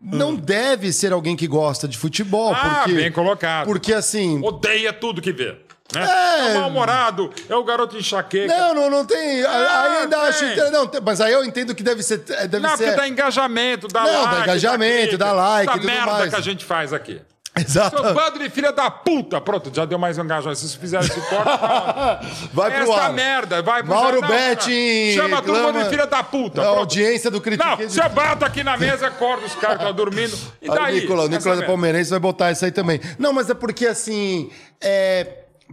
[0.00, 2.56] não deve ser alguém que gosta de futebol, Hum.
[2.56, 3.66] Ah, porque bem colocado.
[3.66, 5.56] porque assim, Odeia tudo que vê.
[5.94, 6.02] Né?
[6.06, 6.50] É.
[6.50, 8.46] É mal-humorado, é o garoto enxaqueca.
[8.56, 10.28] não, não, não tem, Ah, ainda tem.
[10.28, 13.08] acho, não, tem- mas aí eu entendo que deve ser, deve Não, ser porque dá
[13.08, 14.36] engajamento, dá Não, like.
[14.36, 16.30] dá engajamento, clique, dá like Essa merda mais.
[16.30, 17.20] que a gente faz aqui.
[17.58, 18.00] Exato.
[18.00, 19.40] Seu bando de filha da puta.
[19.40, 20.56] Pronto, já deu mais um engajamento.
[20.60, 22.20] Se vocês fizerem esse corte, tá
[22.52, 23.12] Vai pro Esta ar.
[23.12, 25.14] merda, vai pro Mauro Betting.
[25.16, 26.62] Chama todo mundo de filha da puta.
[26.62, 27.68] A audiência do Critique.
[27.68, 30.38] Não, você bata aqui na mesa, acorda os caras que estão dormindo.
[30.62, 30.98] E Aí daí?
[30.98, 33.00] o Nicolas, o Nicolas é palmeirense, vai botar isso aí também.
[33.18, 34.48] Não, mas é porque assim.
[34.80, 35.26] é,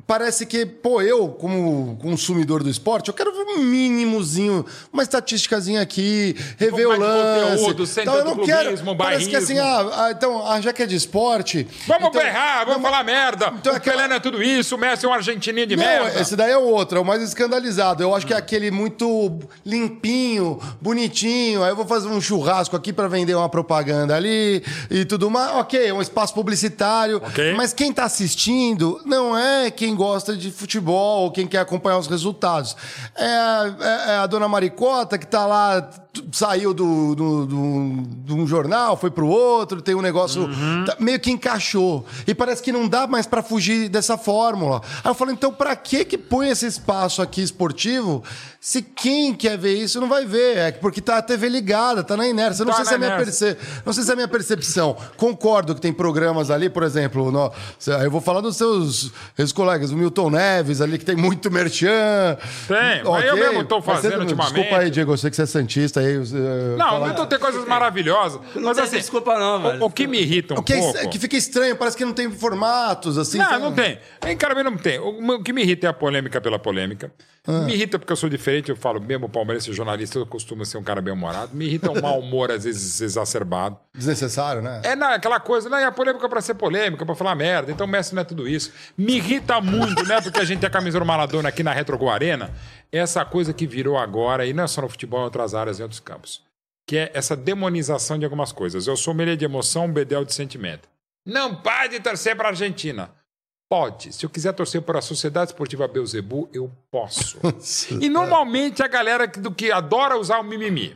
[0.05, 5.81] Parece que, pô, eu, como consumidor do esporte, eu quero ver um mínimozinho, uma estatísticazinha
[5.81, 7.63] aqui, rever o lance.
[7.63, 8.63] conteúdo, Então, eu não quero.
[8.69, 11.67] clubismo, Parece que assim, ah, ah, então, ah, já que é de esporte.
[11.87, 13.53] Vamos então, berrar, vamos não, falar merda.
[13.59, 15.83] então o aquela- Pelé não é tudo isso, o Messi é um argentininho de Não,
[15.83, 16.19] merda.
[16.21, 18.03] esse daí é o outro, é o mais escandalizado.
[18.03, 21.63] Eu acho que é aquele muito limpinho, bonitinho.
[21.63, 25.51] Aí eu vou fazer um churrasco aqui pra vender uma propaganda ali e tudo mais.
[25.55, 27.17] Ok, é um espaço publicitário.
[27.17, 27.53] Ok.
[27.55, 32.07] Mas quem tá assistindo não é quem gosta de futebol ou quem quer acompanhar os
[32.07, 32.75] resultados.
[33.15, 35.89] É, a- é- é a dona Maricota que tá lá,
[36.31, 40.43] saiu do, do, do- de um jornal, foi pro outro, tem um negócio.
[40.43, 40.85] Uhum.
[40.85, 42.05] tá- meio que encaixou.
[42.25, 44.81] E parece que não dá mais pra fugir dessa fórmula.
[45.03, 48.23] Aí eu falo, então pra que que põe esse espaço aqui esportivo
[48.59, 50.57] se quem quer ver isso não vai ver?
[50.57, 52.65] É porque tá a TV ligada, tá na inércia.
[52.65, 53.57] Não Tá sei se é minha perce...
[53.85, 54.97] não sei se é minha percepção.
[55.15, 57.51] Concordo que tem programas ali, por exemplo, no...
[58.03, 62.37] eu vou falar dos seus ex-colegas, o Milton Neves ali, que tem muito merchan.
[62.67, 64.53] Tem, mas eu mesmo tô Mas fazendo não- ultimamente.
[64.53, 66.06] Desculpa aí, Diego, eu sei que você é santista aí.
[66.17, 66.37] Você,
[66.77, 68.39] Não, o Milton tem coisas maravilhosas.
[68.55, 69.81] Não Mas tem assim, desculpa não, velho.
[69.81, 71.09] o, o que me irrita um O que, é, pouco...
[71.09, 73.37] que fica estranho, parece que não tem formatos, assim.
[73.39, 73.99] Não, tem- não tem.
[74.27, 74.99] Em cara, não tem.
[74.99, 77.11] O, o que me irrita é a polêmica pela polêmica.
[77.47, 77.61] Ah.
[77.61, 80.83] Me irrita porque eu sou diferente, eu falo, mesmo palmeirense jornalista, eu costumo ser um
[80.83, 81.55] cara bem humorado.
[81.55, 83.79] Me irrita o mau humor, às vezes, exacerbado.
[83.95, 84.81] Desnecessário, né?
[84.83, 87.71] É na, aquela coisa, não, a polêmica é pra ser polêmica, pra falar merda.
[87.71, 88.73] Então o Messi não é tudo isso.
[88.97, 90.19] Me irrita muito, né?
[90.19, 92.51] Porque a gente tem a camisa do Maradona aqui na Retro Arena.
[92.91, 95.83] Essa coisa que virou agora, e não é só no futebol, em outras áreas, em
[95.83, 96.43] outros campos.
[96.85, 98.87] Que é essa demonização de algumas coisas.
[98.87, 100.89] Eu sou melê de emoção, um bedel de sentimento.
[101.25, 103.09] Não pode torcer pra Argentina.
[103.69, 104.13] Pode.
[104.13, 107.37] Se eu quiser torcer para a Sociedade Esportiva Beuzebu, eu posso.
[107.99, 110.95] e normalmente a galera do que adora usar o mimimi.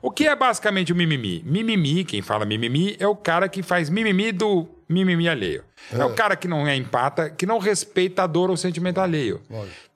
[0.00, 1.42] O que é basicamente o mimimi?
[1.44, 5.64] Mimimi, quem fala mimimi, é o cara que faz mimimi do mimimi alheio.
[5.92, 8.98] É, o cara que não é empata, que não respeita a dor ou o sentimento
[8.98, 9.40] alheio.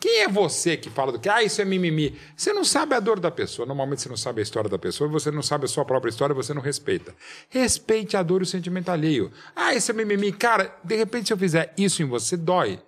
[0.00, 2.18] Quem é você que fala do que, ah, isso é mimimi?
[2.36, 3.66] Você não sabe a dor da pessoa.
[3.66, 6.34] Normalmente você não sabe a história da pessoa, você não sabe a sua própria história,
[6.34, 7.14] você não respeita.
[7.48, 9.30] Respeite a dor e o sentimento alheio.
[9.54, 10.32] Ah, isso é mimimi.
[10.32, 12.80] Cara, de repente se eu fizer isso em você, dói.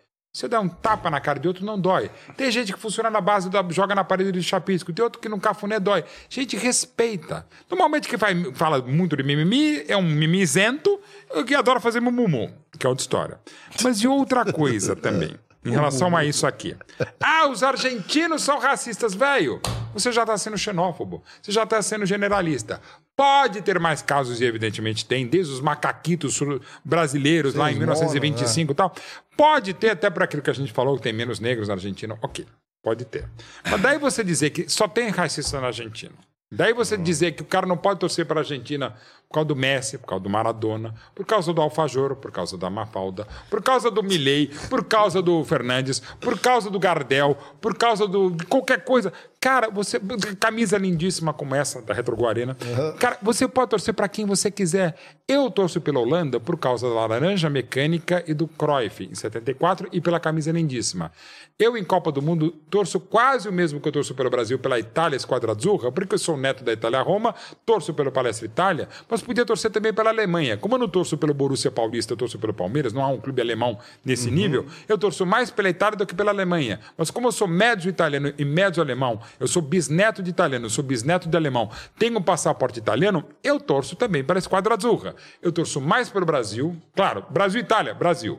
[0.44, 2.10] Eu der um tapa na cara de outro, não dói.
[2.36, 5.28] Tem gente que funciona na base da joga na parede de chapisco, tem outro que
[5.28, 6.04] no cafuné dói.
[6.28, 7.46] Gente, respeita.
[7.70, 8.18] Normalmente quem
[8.54, 11.00] fala muito de mimimi é um mimizento
[11.46, 13.40] que adora fazer mumumu, que é outra história.
[13.82, 15.34] Mas e outra coisa também,
[15.68, 16.76] em relação a isso aqui.
[17.20, 19.60] Ah, os argentinos são racistas, velho.
[19.92, 22.80] Você já está sendo xenófobo, você já está sendo generalista.
[23.16, 26.38] Pode ter mais casos, e evidentemente tem, desde os macaquitos
[26.84, 28.94] brasileiros lá em Sim, 1925 e tal.
[29.36, 32.16] Pode ter, até por aquilo que a gente falou, que tem menos negros na Argentina.
[32.22, 32.46] Ok,
[32.82, 33.28] pode ter.
[33.68, 36.14] Mas daí você dizer que só tem racista na Argentina.
[36.50, 38.94] Daí você dizer que o cara não pode torcer para a Argentina
[39.28, 42.70] por causa do Messi, por causa do Maradona, por causa do Alfajor, por causa da
[42.70, 48.08] Mafalda, por causa do Milley, por causa do Fernandes, por causa do Gardel, por causa
[48.08, 49.12] do, de qualquer coisa.
[49.40, 50.00] Cara, você
[50.40, 52.56] camisa lindíssima como essa da Retro Guarena.
[52.98, 54.96] Cara, você pode torcer para quem você quiser.
[55.28, 60.00] Eu torço pela Holanda por causa da laranja mecânica e do Cruyff em 74 e
[60.00, 61.12] pela camisa lindíssima.
[61.56, 64.78] Eu em Copa do Mundo torço quase o mesmo que eu torço pelo Brasil pela
[64.78, 67.34] Itália Esquadra Azzurra, porque eu sou neto da Itália Roma,
[67.64, 70.56] torço pelo Palestra Itália, mas podia torcer também pela Alemanha.
[70.56, 73.40] Como eu não torço pelo Borussia Paulista, eu torço pelo Palmeiras, não há um clube
[73.40, 76.80] alemão nesse nível, eu torço mais pela Itália do que pela Alemanha.
[76.96, 80.70] Mas como eu sou médio italiano e médio alemão, eu sou bisneto de italiano, eu
[80.70, 85.14] sou bisneto de alemão, tenho um passaporte italiano, eu torço também pela Esquadra Azzurra.
[85.42, 88.38] Eu torço mais pelo Brasil, claro, Brasil e Itália, Brasil.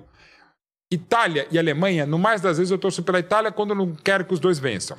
[0.92, 4.26] Itália e Alemanha, no mais das vezes eu torço pela Itália quando eu não quero
[4.26, 4.98] que os dois vençam.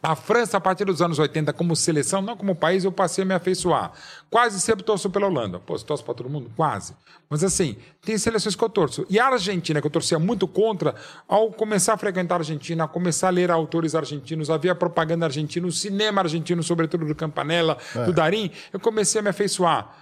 [0.00, 3.26] A França, a partir dos anos 80, como seleção, não como país, eu passei a
[3.26, 3.90] me afeiçoar.
[4.30, 5.58] Quase sempre torço pela Holanda.
[5.58, 6.50] Pô, torce para todo mundo?
[6.54, 6.94] Quase.
[7.28, 9.04] Mas assim, tem seleções que eu torço.
[9.10, 10.94] E a Argentina, que eu torcia muito contra,
[11.26, 15.66] ao começar a frequentar a Argentina, a começar a ler autores argentinos, havia propaganda argentina,
[15.66, 19.94] o cinema argentino, sobretudo do Campanella, do Darim, eu comecei a me afeiçoar.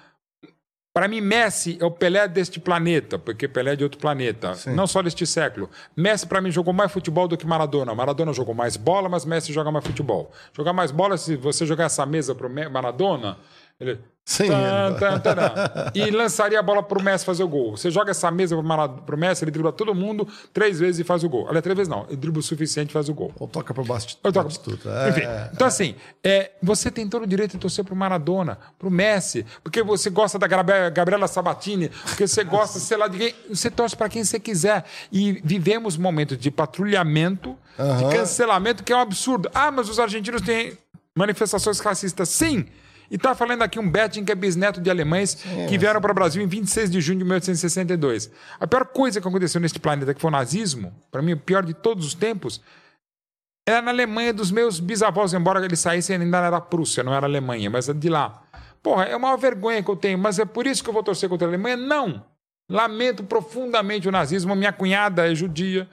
[0.96, 4.86] Para mim, Messi é o Pelé deste planeta, porque Pelé é de outro planeta, não
[4.86, 5.68] só deste século.
[5.94, 7.94] Messi, para mim, jogou mais futebol do que Maradona.
[7.94, 10.32] Maradona jogou mais bola, mas Messi joga mais futebol.
[10.54, 13.36] Jogar mais bola, se você jogar essa mesa para o Maradona,
[13.78, 14.00] ele.
[14.28, 15.36] Sem Tan, tan, tan.
[15.94, 17.76] E lançaria a bola pro Messi fazer o gol.
[17.76, 18.56] Você joga essa mesa
[19.06, 21.46] pro Messi, ele dribla todo mundo três vezes e faz o gol.
[21.46, 23.32] Aliás, três vezes não, ele dribla o suficiente e faz o gol.
[23.38, 24.32] Ou toca pro Eu toco.
[24.48, 24.90] batistuta.
[24.90, 25.20] É, Enfim,
[25.52, 29.80] então assim, é, você tem todo o direito de torcer pro Maradona, pro Messi, porque
[29.80, 33.34] você gosta da Gabriela, Gabriela Sabatini, porque você gosta, sei lá, de quem.
[33.48, 34.84] Você torce para quem você quiser.
[35.12, 39.48] E vivemos momentos de patrulhamento, de cancelamento, que é um absurdo.
[39.54, 40.76] Ah, mas os argentinos têm
[41.14, 42.28] manifestações racistas.
[42.28, 42.66] Sim!
[43.10, 45.34] E tá falando aqui um Betting que é bisneto de alemães
[45.68, 48.30] que vieram para o Brasil em 26 de junho de 1862.
[48.58, 51.64] A pior coisa que aconteceu neste planeta, que foi o nazismo, para mim, o pior
[51.64, 52.60] de todos os tempos,
[53.68, 57.68] era na Alemanha dos meus bisavós, embora eles saíssem ainda era Prússia, não era Alemanha,
[57.68, 58.42] mas é de lá.
[58.82, 61.28] Porra, é uma vergonha que eu tenho, mas é por isso que eu vou torcer
[61.28, 61.76] contra a Alemanha?
[61.76, 62.24] Não.
[62.70, 64.54] Lamento profundamente o nazismo.
[64.54, 65.88] Minha cunhada é judia.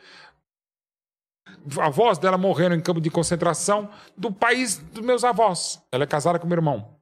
[1.80, 5.82] Avós dela morreram em campo de concentração do país dos meus avós.
[5.92, 6.93] Ela é casada com meu irmão.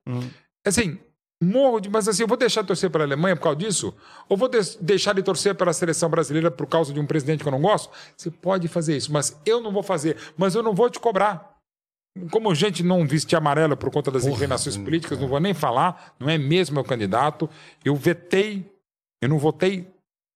[0.66, 1.00] Assim,
[1.42, 1.90] morro de.
[1.90, 3.96] Mas assim, eu vou deixar de torcer para a Alemanha por causa disso?
[4.30, 7.42] Ou vou des- deixar de torcer para a seleção brasileira por causa de um presidente
[7.42, 7.92] que eu não gosto?
[8.16, 10.18] Você pode fazer isso, mas eu não vou fazer.
[10.38, 11.50] Mas eu não vou te cobrar.
[12.30, 16.30] Como gente não viste amarelo por conta das inclinações políticas, não vou nem falar, não
[16.30, 17.50] é mesmo meu candidato.
[17.86, 18.70] Eu vetei,
[19.24, 19.88] eu não votei,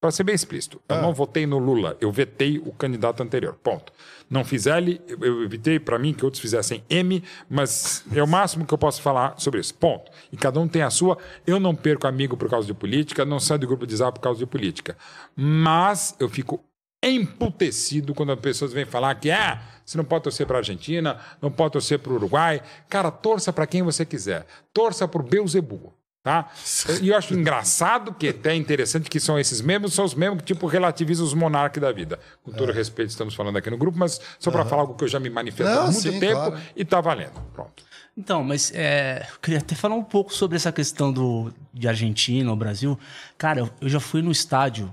[0.06, 3.54] para ser bem explícito, eu não votei no Lula, eu vetei o candidato anterior.
[3.62, 3.92] Ponto.
[4.30, 8.64] Não fiz L, eu- evitei para mim que outros fizessem M, mas é o máximo
[8.64, 9.74] que eu posso falar sobre isso.
[9.74, 10.10] Ponto.
[10.32, 11.18] E cada um tem a sua.
[11.46, 14.22] Eu não perco amigo por causa de política, não saio do grupo de zap por
[14.22, 14.96] causa de política.
[15.34, 16.60] Mas eu fico
[17.04, 21.18] emputecido quando as pessoas vêm falar que ah, você não pode torcer para a Argentina,
[21.40, 22.62] não pode torcer para o Uruguai.
[22.88, 24.46] Cara, torça para quem você quiser.
[24.72, 25.92] Torça por Beuzebu.
[26.26, 26.50] Tá?
[27.00, 30.46] E eu acho engraçado, que até interessante, que são esses mesmos, são os mesmos que
[30.54, 32.18] tipo, relativizam os monarcas da vida.
[32.42, 35.08] Com todo respeito, estamos falando aqui no grupo, mas só para falar algo que eu
[35.08, 36.60] já me manifesto há muito sim, tempo claro.
[36.74, 37.40] e tá valendo.
[37.54, 37.84] Pronto.
[38.18, 42.50] Então, mas é, eu queria até falar um pouco sobre essa questão do, de Argentina
[42.50, 42.98] ou Brasil.
[43.38, 44.90] Cara, eu- já fui no estádio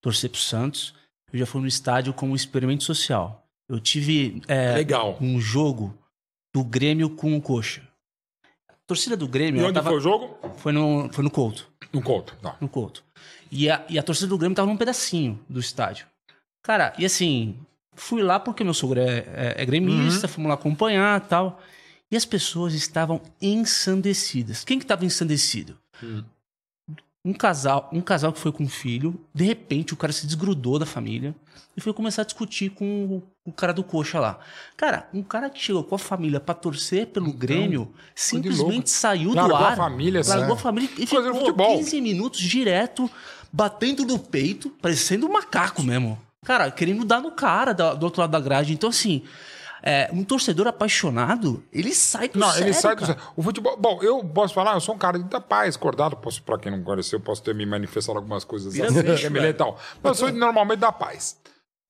[0.00, 0.94] torcer pro Santos,
[1.32, 3.44] eu já fui no estádio como experimento social.
[3.68, 5.18] Eu tive é, Legal.
[5.20, 5.98] um jogo
[6.54, 7.89] do Grêmio com o Coxa.
[8.90, 10.36] A torcida do Grêmio E onde tava- foi o jogo?
[10.56, 11.68] foi, no, foi no Couto.
[11.92, 12.34] No Couto.
[12.42, 12.56] Tá.
[12.60, 13.04] no Couto.
[13.48, 16.06] E a, e a torcida do Grêmio tava num pedacinho do estádio.
[16.60, 17.56] Cara, e assim,
[17.94, 21.60] fui lá porque meu sogro é, é, é gremista, fomos lá acompanhar e tal.
[22.10, 24.64] E as pessoas estavam ensandecidas.
[24.64, 25.78] Quem que tava ensandecido?
[27.24, 30.78] Um casal, um casal que foi com um filho, de repente o cara se desgrudou
[30.78, 31.34] da família
[31.76, 34.38] e foi começar a discutir com o, o cara do coxa lá.
[34.74, 37.94] Cara, um cara que chegou com a família pra torcer pelo Grêmio louco.
[38.14, 39.76] simplesmente saiu Largou do a ar.
[39.76, 40.54] família, assim, largou né?
[40.54, 41.76] a família e Coisa ficou futebol.
[41.76, 43.10] 15 minutos direto,
[43.52, 46.18] batendo no peito, parecendo um macaco mesmo.
[46.42, 48.72] Cara, querendo dar no cara da- do outro lado da grade.
[48.72, 49.22] Então, assim,
[49.82, 53.06] é, um torcedor apaixonado, ele sai do Não, sério, ele sai do.
[53.06, 53.18] cara.
[53.36, 53.76] O futebol.
[53.76, 56.16] Bom, eu posso falar, eu sou um cara da paz, acordado.
[56.16, 59.52] Posso, pra quem não conheceu, posso ter me manifestado algumas coisas Vira assim, bicho, e
[59.54, 59.78] tal.
[60.02, 61.38] Mas eu sou normalmente da paz.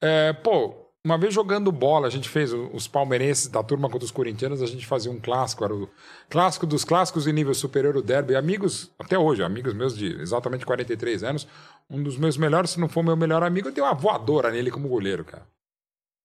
[0.02, 4.10] É, pô, uma vez jogando bola, a gente fez os palmeirenses da turma contra os
[4.10, 5.88] corintianos, a gente fazia um clássico, era o
[6.28, 8.36] clássico dos clássicos em nível superior, o derby.
[8.36, 11.48] Amigos, até hoje, amigos meus de exatamente 43 anos,
[11.88, 14.70] um dos meus melhores, se não for meu melhor amigo, eu tenho uma voadora nele
[14.70, 15.46] como goleiro, cara.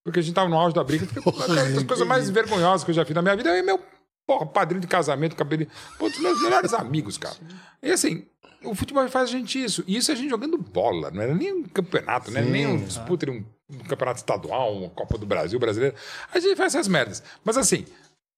[0.05, 1.07] Porque a gente tava no auge da briga.
[1.25, 3.81] Uma das coisas mais vergonhosas que eu já fiz na minha vida é meu
[4.25, 5.65] porra, padrinho de casamento, cabelo.
[5.97, 7.35] Pô, dos meus melhores amigos, cara.
[7.81, 8.27] E assim,
[8.63, 9.83] o futebol faz a gente isso.
[9.87, 11.09] E isso a gente jogando bola.
[11.09, 14.75] Não era nem um campeonato, não era nem um disputa de um, um campeonato estadual,
[14.75, 15.95] uma Copa do Brasil brasileiro.
[16.31, 17.23] A gente faz essas merdas.
[17.43, 17.83] Mas assim,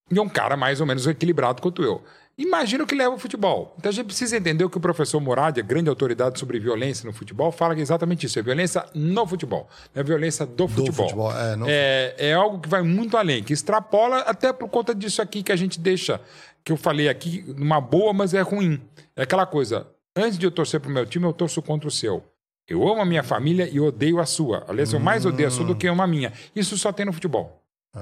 [0.10, 2.02] e é um cara mais ou menos equilibrado quanto eu.
[2.38, 3.74] Imagina o que leva o futebol.
[3.80, 7.06] Então a gente precisa entender o que o professor Murad, a grande autoridade sobre violência
[7.08, 8.38] no futebol, fala que é exatamente isso.
[8.38, 9.68] É violência no futebol.
[9.96, 11.08] Não é violência do futebol.
[11.08, 14.94] futebol, é, não- é, é algo que vai muito além, que extrapola até por conta
[14.94, 16.22] disso aqui que a gente deixa,
[16.64, 18.80] que eu falei aqui, numa boa, mas é ruim.
[19.16, 22.24] É aquela coisa, antes de eu torcer pro meu time, eu torço contra o seu.
[22.70, 24.64] Eu amo a minha família e odeio a sua.
[24.68, 26.34] Aliás, eu mais odeio a sua do que amo a minha.
[26.54, 27.57] Isso só tem no futebol.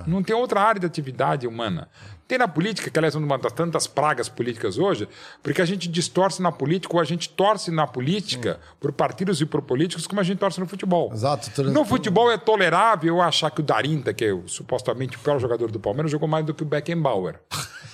[0.07, 1.89] Não tem outra área de atividade humana.
[2.27, 5.07] Tem na política, que aliás é uma das tantas pragas políticas hoje,
[5.43, 9.45] porque a gente distorce na política ou a gente torce na política por partidos e
[9.45, 11.11] por políticos como a gente torce no futebol.
[11.13, 11.63] Exato.
[11.65, 15.39] No futebol é tolerável eu achar que o Darinta, que é o, supostamente o pior
[15.39, 17.39] jogador do Palmeiras, jogou mais do que o Beckenbauer.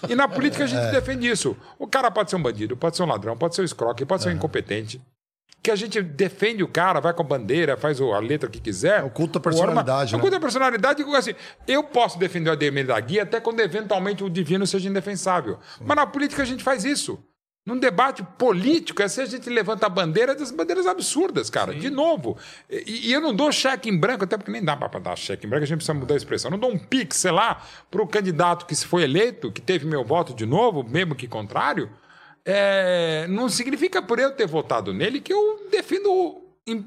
[0.08, 1.56] E na política a gente defende isso.
[1.78, 4.24] O cara pode ser um bandido, pode ser um ladrão, pode ser um escroque, pode
[4.24, 5.02] ser um incompetente.
[5.64, 8.60] Que a gente defende o cara, vai com a bandeira, faz o- a letra que
[8.60, 9.04] quiser.
[9.04, 10.18] Oculta a O orma- personalidade, né?
[10.18, 11.04] Oculta a personalidade.
[11.16, 11.36] Assim,
[11.68, 15.60] eu posso defender o Ademir da Guia até quando eventualmente o divino seja indefensável.
[15.80, 17.24] Mas na política a gente faz isso.
[17.64, 21.76] Num debate político, é se a gente levanta a bandeira das bandeiras absurdas, cara.
[21.76, 22.36] De novo.
[22.68, 25.46] E, e eu não dou cheque em branco, até porque nem dá para dar cheque
[25.46, 26.50] em branco, a gente precisa mudar a expressão.
[26.50, 29.62] Eu não dou um pique, sei lá, para o candidato que se foi eleito, que
[29.62, 31.88] teve meu voto de novo, mesmo que contrário.
[32.46, 36.42] É, não significa por eu ter votado nele que eu defendo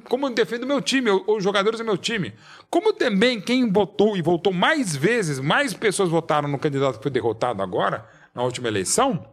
[0.09, 2.33] como eu defendo meu time, os jogadores do meu time.
[2.71, 7.11] Como também quem votou e votou mais vezes, mais pessoas votaram no candidato que foi
[7.11, 9.27] derrotado agora, na última eleição,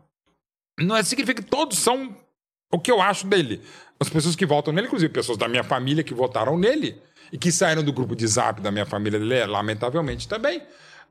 [0.80, 2.16] não é- significa que todos são
[2.72, 3.62] o que eu acho dele.
[4.00, 7.00] As pessoas que votam nele, inclusive pessoas da minha família que votaram nele
[7.32, 10.62] e que saíram do grupo de zap da minha família, lamentavelmente também.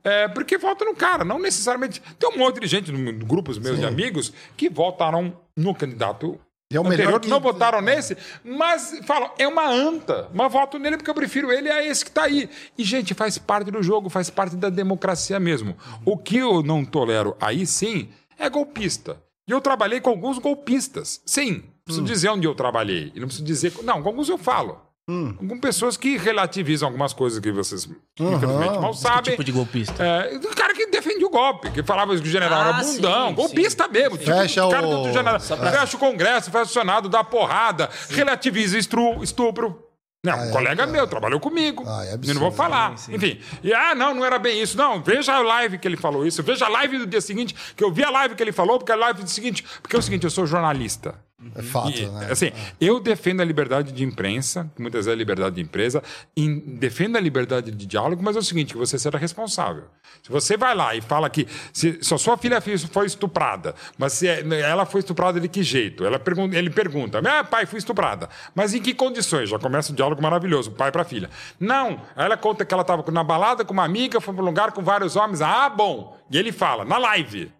[0.02, 2.02] É, porque votam no cara, não necessariamente.
[2.18, 6.40] Tem um monte de gente, no, grupos meus de amigos, que votaram no candidato
[6.72, 10.78] é o melhor anterior, que- não votaram nesse, mas falam, é uma anta, mas voto
[10.78, 12.48] nele porque eu prefiro ele a esse que está aí.
[12.78, 15.76] E, gente, faz parte do jogo, faz parte da democracia mesmo.
[16.04, 19.20] O que eu não tolero aí sim é golpista.
[19.48, 21.20] E eu trabalhei com alguns golpistas.
[21.26, 21.62] Sim, Hum.
[21.84, 23.10] preciso dizer onde eu trabalhei.
[23.16, 23.72] E não preciso dizer.
[23.82, 24.80] Não, com alguns eu falo.
[25.10, 25.34] Hum.
[25.48, 29.32] Com pessoas que relativizam algumas coisas que vocês, infelizmente, mal sabem.
[29.32, 30.02] tipo de golpista?
[30.04, 33.28] É, o cara que defende o golpe, que falava que o general Ah, era bundão,
[33.30, 34.16] sim, golpista mesmo.
[34.16, 38.78] tipo, Fecha cara o- do general, fecha o Congresso, fecha o Senado, dá porrada, relativiza
[38.78, 39.84] estru- estupro.
[40.22, 40.86] Não, um é, colega é.
[40.86, 41.82] meu, trabalhou comigo.
[41.88, 42.94] Ah, é eu não vou falar.
[43.08, 43.40] Enfim.
[43.64, 44.76] E, ah, não, não era bem isso.
[44.76, 46.42] Não, veja a live que ele falou isso.
[46.42, 48.92] Veja a live do dia seguinte, que eu vi a live que ele falou, porque
[48.92, 49.64] a live do seguinte.
[49.80, 51.14] Porque é o seguinte, eu sou jornalista.
[51.54, 52.28] É fato, E, né?
[52.30, 56.02] Assim, eu defendo a liberdade de imprensa, que muitas vezes é a liberdade de empresa,
[56.36, 59.84] e defendo a liberdade de diálogo, mas é o seguinte, que você será responsável.
[60.22, 64.12] Se você vai lá e fala que se, se a sua filha foi estuprada, mas
[64.12, 66.04] se é- ela foi estuprada de que jeito?
[66.04, 68.28] Ela pergun- ele pergunta, ah, pai, fui estuprada.
[68.54, 69.48] Mas em que condições?
[69.48, 71.30] Já começa um diálogo maravilhoso, pai para filha.
[71.58, 74.46] Não, aí ela conta que ela estava na balada com uma amiga, foi para um
[74.46, 75.40] lugar com vários homens.
[75.40, 76.18] Ah, bom.
[76.30, 77.50] E ele fala, na live.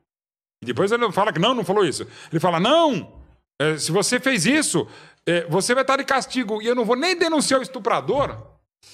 [0.63, 2.07] E depois ele fala que não, não falou isso.
[2.31, 3.20] Ele fala, não,
[3.61, 4.87] é, se você fez isso,
[5.27, 6.61] é, você vai estar de castigo.
[6.63, 8.31] E eu não vou nem denunciar o estuprador.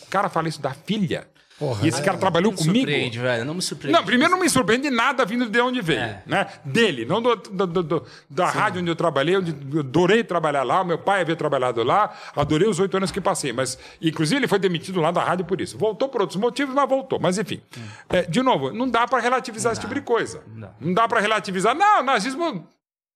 [0.03, 1.29] O cara fala isso da filha.
[1.59, 2.79] Porra, e esse cara trabalhou Não me comigo.
[2.87, 3.45] surpreende, velho.
[3.47, 3.99] Não me surpreende.
[3.99, 6.23] Não, primeiro não me surpreende nada vindo de onde veio, É.
[6.27, 6.47] né?
[6.63, 10.63] Dele, não do, do- do- do- da rádio onde eu trabalhei, onde eu adorei trabalhar
[10.65, 14.39] lá, o meu pai havia trabalhado lá, adorei os oito anos que passei, mas, inclusive,
[14.41, 15.79] ele foi demitido lá da rádio por isso.
[15.79, 17.19] Voltou por outros motivos, mas voltou.
[17.19, 17.63] Mas, enfim,
[18.11, 20.43] é, de novo, não dá para relativizar esse tipo de coisa.
[20.79, 22.69] Não dá para relativizar, não, nazismo,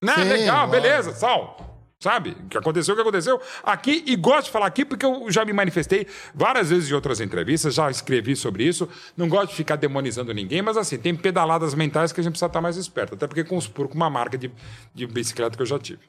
[0.03, 1.71] né, Sim, legal, beleza, sal.
[2.03, 2.31] Sabe?
[2.31, 4.03] O que aconteceu, o que aconteceu aqui.
[4.07, 7.75] E gosto de falar aqui porque eu já me manifestei várias vezes em outras entrevistas,
[7.75, 8.89] já escrevi sobre isso.
[9.15, 12.47] Não gosto de ficar demonizando ninguém, mas assim, tem pedaladas mentais que a gente precisa
[12.47, 13.15] estar mais esperto.
[13.15, 14.51] Até porque conspuro com uma marca de,
[14.95, 16.01] de bicicleta que eu já tive.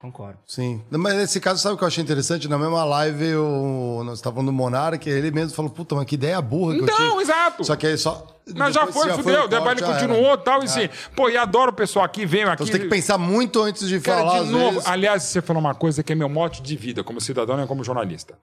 [0.00, 0.38] Concordo.
[0.46, 0.82] Sim.
[0.90, 2.48] Mas nesse caso, sabe o que eu achei interessante?
[2.48, 4.02] Na mesma live, o...
[4.02, 6.98] nós estávamos no Monark, ele mesmo falou, puta, mas que ideia burra que eu tive.
[6.98, 7.62] Não, exato.
[7.62, 8.26] Só que aí só...
[8.56, 9.42] Mas já foi, se fudeu.
[9.42, 9.92] o ele já era.
[9.92, 10.64] continuou e tal.
[10.64, 10.88] E sim.
[11.14, 12.54] Pô, e adoro o pessoal aqui, vem aqui.
[12.54, 14.88] Então você tem que pensar muito antes de Cara, falar, de novo, vezes.
[14.88, 17.84] aliás, você falou uma coisa que é meu mote de vida, como cidadão e como
[17.84, 18.38] jornalista.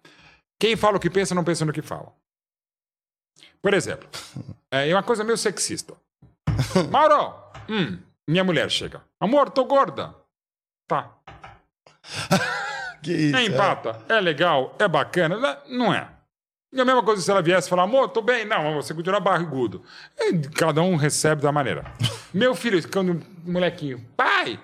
[0.60, 2.14] Quem fala o que pensa, não pensa no que fala.
[3.60, 4.08] Por exemplo,
[4.72, 5.95] é uma coisa meio sexista.
[6.92, 7.34] Mauro,
[7.68, 9.02] hum, minha mulher chega.
[9.19, 10.14] Amor, tô gorda.
[10.88, 11.11] Tá.
[13.02, 13.45] Que isso, É é.
[13.45, 14.00] empata.
[14.10, 15.38] É legal, é bacana.
[15.38, 16.10] Não- Não é.
[16.74, 18.44] E a mesma coisa se ela viesse e falar, amor, tô bem.
[18.44, 19.84] Não, você continua barrigudo.
[20.19, 21.86] E cada um recebe da maneira.
[22.34, 24.60] Meu filho, quando molequinho, pai,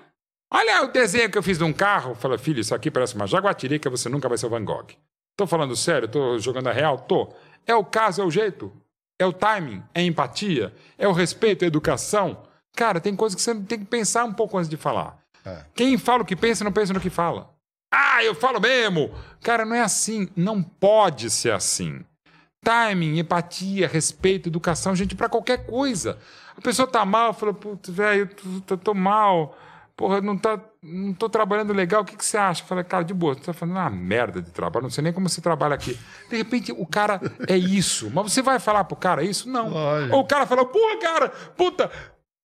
[0.52, 2.16] olha o desenho que eu fiz de um carro.
[2.16, 4.88] Fala, filho, isso aqui parece uma jaguatirica, você nunca vai ser o Van Gogh.
[5.38, 6.08] Tô falando sério?
[6.08, 6.98] Tô jogando a real?
[7.00, 7.34] Tô.
[7.66, 8.74] É o caso, é o jeito.
[9.18, 12.44] É o timing, é a empatia, é o respeito, é a educação.
[12.76, 15.18] Cara, tem coisas que você tem que pensar um pouco antes de falar.
[15.76, 17.50] Quem fala o que pensa, não pensa no que fala.
[17.94, 19.12] Ah, eu falo mesmo.
[19.42, 20.28] Cara, não é assim.
[20.36, 22.04] Não pode ser assim.
[22.64, 26.18] Timing, empatia, respeito, educação, gente, pra qualquer coisa.
[26.58, 29.58] A pessoa tá mal, fala, putz, velho, eu tô, tô- mal.
[29.98, 32.64] Porra, não, tá, não tô trabalhando legal, o que, que você acha?
[32.64, 35.30] Fala, cara, de boa, você tá fazendo uma merda de trabalho, não sei nem como
[35.30, 36.00] você trabalha aqui.
[36.30, 38.10] De repente, o cara é isso.
[38.12, 39.48] Mas você vai falar pro cara isso?
[39.48, 39.72] Não.
[40.12, 41.92] Ou o cara fala, porra, cara, puta,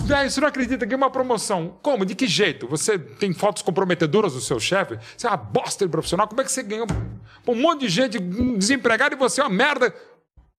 [0.08, 1.78] Velho, você não acredita que é uma promoção.
[1.82, 2.06] Como?
[2.06, 2.66] De que jeito?
[2.66, 4.98] Você tem fotos comprometedoras do seu chefe?
[5.14, 6.26] Você é uma bosta de profissional?
[6.26, 6.86] Como é que você ganhou
[7.46, 9.94] um monte de gente desempregada e você é uma merda?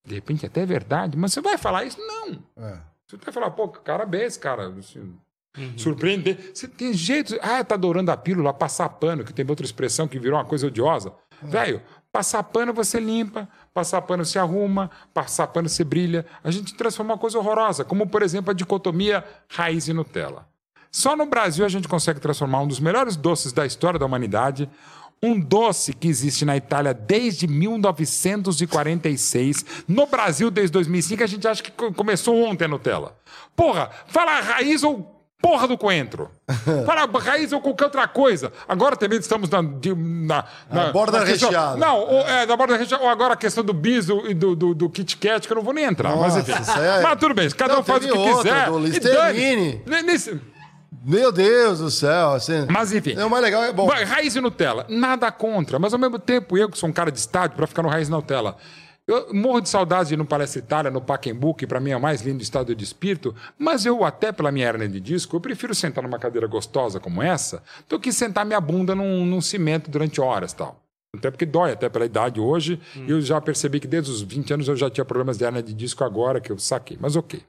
[0.05, 1.97] De repente até é verdade, mas você vai falar isso?
[1.97, 2.43] Não.
[2.63, 2.77] É.
[3.07, 4.67] Você vai falar, pô, que cara bem esse cara.
[4.67, 5.15] Assim,
[5.75, 6.51] Surpreender.
[6.53, 7.35] Você tem jeito.
[7.41, 10.67] Ah, tá adorando a pílula, passar pano, que tem outra expressão que virou uma coisa
[10.67, 11.11] odiosa.
[11.41, 13.49] Velho, passar pano você limpa,
[13.79, 16.25] passar pano você arruma, passar pano você brilha.
[16.43, 20.45] A gente transforma uma coisa horrorosa, como por exemplo a dicotomia raiz e Nutella.
[20.91, 24.69] Só no Brasil a gente consegue transformar um dos melhores doces da história da humanidade,
[25.23, 31.63] um doce que existe na Itália desde 1946, no Brasil desde 2005, a gente acha
[31.63, 33.15] que co- começou ontem a Nutella.
[33.55, 36.29] Porra, fala raiz ou porra do coentro.
[36.85, 38.51] Fala raiz ou qualquer outra coisa.
[38.67, 39.61] Agora também estamos na...
[39.61, 41.77] de- na, na borda na questão- recheada.
[41.77, 43.03] Não, ou, é, da borda recheada.
[43.03, 45.63] Ou agora a questão do biso e do, do, do Kit Kat, que eu não
[45.63, 46.15] vou nem entrar.
[46.15, 46.61] mas Nossa, enfim.
[46.61, 48.65] isso aí é- Mas tudo bem, cada Não, um faz o que outra, quiser.
[48.69, 49.81] do E Listerine.
[49.85, 50.03] dane-se.
[50.31, 50.41] Nesse-
[51.05, 52.33] Meu Deus do céu.
[52.33, 53.15] Assim, Mas enfim.
[53.17, 53.87] É, o mais legal é bom.
[53.87, 57.17] Raiz e Nutella, nada contra, mas ao mesmo tempo eu, que sou um cara de
[57.19, 58.57] estádio, para ficar no Raiz e Nutella.
[59.09, 61.97] Eu morro de saudade de ir no Palestra Itália, no Pacaembu, que para mim é
[61.97, 65.41] o mais lindo estado de espírito, mas eu, até pela minha hernia de disco, eu
[65.41, 69.89] prefiro sentar numa cadeira gostosa como essa do que sentar minha bunda num, num cimento
[69.89, 70.79] durante horas tal.
[71.17, 72.79] Até porque dói, até pela idade hoje.
[73.07, 75.63] E eu já percebi que desde os 20 anos eu já tinha problemas de hernia
[75.63, 76.95] de disco agora que eu saquei.
[77.01, 77.41] Mas ok.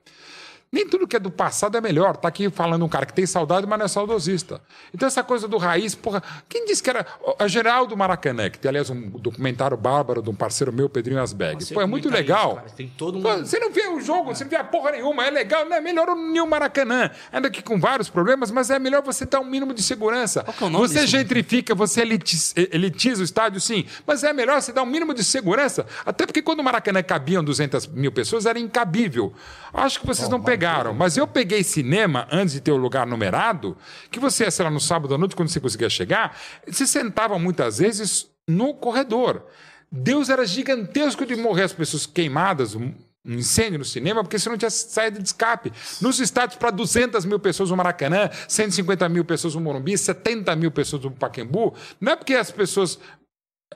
[0.73, 2.17] Nem tudo que é do passado é melhor.
[2.17, 4.61] Tá aqui falando um cara que tem saudade, mas não é saudosista.
[4.95, 6.23] Então, essa coisa do raiz, porra.
[6.49, 7.05] Quem disse que era.
[7.41, 11.75] A Geraldo Maracanã, que tem, aliás, um documentário bárbaro de um parceiro meu, Pedrinho Asbeg.
[11.75, 12.55] Pô, é muito legal.
[12.57, 15.27] cara, tem todo Pô, você não vê o jogo, você não vê a porra nenhuma,
[15.27, 17.11] é legal, não é melhor o Nil Maracanã.
[17.33, 20.45] Ainda que com vários problemas, mas é melhor você dar um mínimo de segurança.
[20.45, 24.23] Qual que é o nome você desse- gentrifica, você elitiza, elitiza o estádio, sim, mas
[24.23, 25.85] é melhor você dar um mínimo de segurança.
[26.07, 29.33] Até porque quando o Maracanã cabiam 200 mil pessoas, era incabível.
[29.75, 30.60] Acho que vocês não pegaram,
[30.95, 33.77] mas eu peguei cinema antes de ter o lugar numerado,
[34.11, 36.37] que você sei lá, no sábado à noite, quando você conseguia chegar,
[36.69, 39.47] se sentava muitas vezes no corredor.
[39.91, 42.93] Deus era gigantesco de morrer as pessoas queimadas, um
[43.25, 45.73] incêndio no cinema, porque você não tinha saída de escape.
[46.01, 50.71] Nos estádios, para 200 mil pessoas no Maracanã, 150 mil pessoas no Morumbi, 70 mil
[50.71, 52.99] pessoas no Pacaembu, não é porque as pessoas.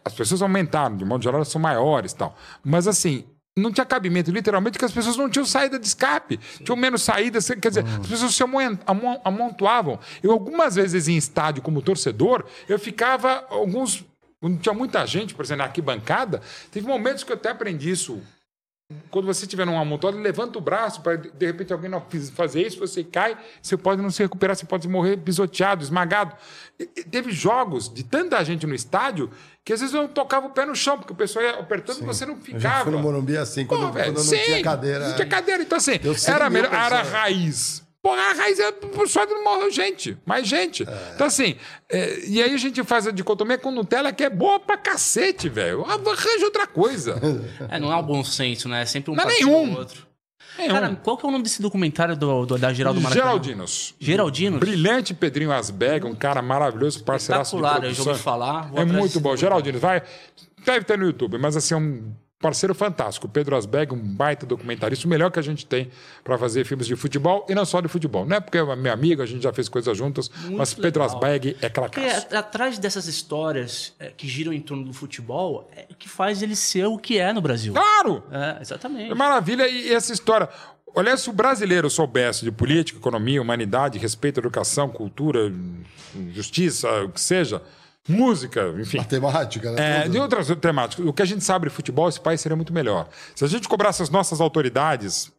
[0.05, 2.37] As pessoas aumentaram, de modo geral, elas são maiores tal.
[2.63, 3.25] Mas assim.
[3.57, 7.39] Não tinha cabimento, literalmente, porque as pessoas não tinham saída de escape, tinham menos saída,
[7.61, 8.43] quer dizer, as pessoas se
[9.25, 10.01] amontoavam.
[10.23, 14.05] Eu, algumas vezes, em estádio, como torcedor, eu ficava alguns
[14.41, 18.21] quando tinha muita gente, por exemplo, na arquibancada, teve momentos que eu até aprendi isso.
[19.11, 22.03] Quando você estiver num amontoado, levanta o braço para de repente alguém não
[22.35, 26.37] fazer isso, você cai, você pode não se recuperar, você pode morrer pisoteado, esmagado.
[26.79, 29.31] E- teve jogos de tanta gente no estádio
[29.65, 32.03] que às vezes eu não tocava o pé no chão, porque o pessoal ia apertando
[32.03, 32.85] e você não Eu já ficava.
[32.85, 35.09] fui no Morumbi assim, quando, Pô, velho, quando não sim, tinha cadeira.
[35.09, 35.63] Não tinha cadeira.
[35.63, 37.09] Então, assim, era, melhor, era pessoas.
[37.09, 37.84] raiz.
[38.05, 38.71] Porra, a raiz é
[39.07, 40.83] só não morreu gente, mais gente.
[40.83, 41.13] É.
[41.15, 41.57] Então, assim,
[41.89, 45.49] é, e aí a gente faz a dicotomia com Nutella que é boa pra cacete,
[45.49, 45.87] velho.
[45.87, 47.19] Arranja outra coisa.
[47.71, 48.83] É, não é um bom senso, né?
[48.83, 49.73] É sempre um Não é partido nenhum.
[49.73, 50.07] ou outro.
[50.59, 50.71] Nenhum.
[50.75, 53.25] Cara, qual que é o nome desse documentário do, do- da Geraldo Maracanã?
[53.25, 53.95] Geraldinos.
[53.99, 54.59] Geraldino?
[54.59, 58.13] Brilhante Pedrinho Asbeg, um cara maravilhoso, parceiraço de Espetacular, eu já produção.
[58.13, 58.69] ouvi falar.
[58.71, 59.35] vou É muito bom.
[59.35, 60.03] Geraldinos, vai.
[60.65, 62.13] Deve ter no YouTube, mas assim, é um
[62.45, 63.27] parceiro fantástico.
[63.27, 65.91] Pedro Asbeg, um baita documentarista, o melhor que a gente tem
[66.23, 68.27] para fazer filmes de futebol e não só de futebol.
[68.27, 71.17] Não é porque é meu amigo, a gente já fez coisas juntas, mas Pedro legal.
[71.17, 72.27] Asbeg é Porque cracaço.
[72.35, 76.43] a- atrás dessas histórias é, que giram em torno do futebol é o que faz
[76.43, 77.73] ele ser o que é no Brasil.
[77.73, 78.23] Claro!
[78.31, 79.11] É, exatamente.
[79.11, 80.47] É maravilha e essa história.
[80.95, 85.51] Olha, se o brasileiro soubesse de política, economia, humanidade, respeito à educação, cultura,
[86.33, 87.63] justiça, o que seja,
[88.09, 88.99] música, enfim.
[88.99, 90.05] Matemática, né?
[90.05, 91.07] É, de outras temáticas.
[91.07, 93.09] O que a gente sabe de futebol, esse país seria muito melhor.
[93.35, 95.33] Se a gente cobrasse as nossas autoridades,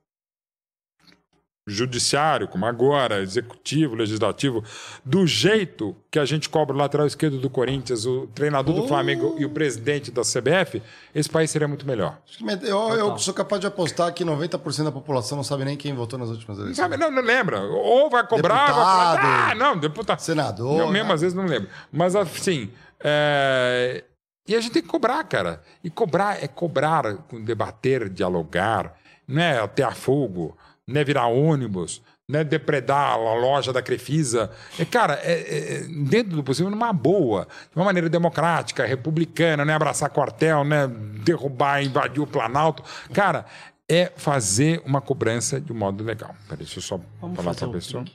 [1.67, 4.63] judiciário, como agora, executivo, legislativo,
[5.03, 9.35] do jeito que a gente cobra o lateral esquerdo do Corinthians, o treinador do Flamengo
[9.39, 10.81] e o presidente da CBF,
[11.13, 12.19] esse país seria muito melhor.
[12.61, 16.19] Eu, eu sou capaz de apostar que 90% da população não sabe nem quem votou
[16.19, 16.83] nas últimas Não, eleições.
[16.83, 17.59] sabe, não, não lembra.
[17.61, 19.21] Ou vai cobrar, vai Deputado.
[19.21, 20.19] falar, ah, não, deputado.
[20.19, 21.13] Senador, Eu mesmo né?
[21.15, 21.69] às vezes não lembro.
[21.91, 22.71] Mas assim,
[23.03, 24.03] é,
[24.47, 25.61] e a gente tem que cobrar, cara.
[25.83, 28.93] E cobrar é cobrar, com debater, dialogar,
[29.27, 30.55] não é atear fogo,
[30.87, 34.51] não é virar ônibus, não é depredar a loja da Crefisa.
[34.79, 39.71] É, cara, é, é, dentro do possível, numa boa, de uma maneira democrática, republicana, não
[39.73, 42.83] é abraçar quartel, não é derrubar, invadir o Planalto.
[43.13, 43.45] Cara,
[43.89, 46.35] é fazer uma cobrança de um modo legal.
[46.47, 48.05] Peraí, deixa eu só Vamos falar para a pessoa.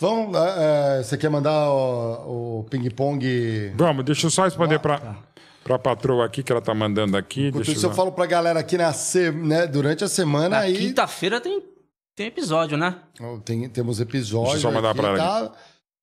[0.00, 3.72] Vamos, é, é, você quer mandar o, o ping-pong?
[3.74, 5.16] Vamos, deixa eu só responder Ah, para
[5.64, 7.48] para a patroa aqui que ela tá mandando aqui.
[7.48, 7.94] Enquanto Deixa isso, eu eu...
[7.94, 10.74] falo pra galera aqui na se- né, durante a semana Na aí.
[10.74, 11.62] quinta-feira tem,
[12.18, 12.96] tem episódio, né?
[13.44, 14.54] Tem, temos episódios.
[14.54, 15.52] Deixa eu só mandar pra ela tá?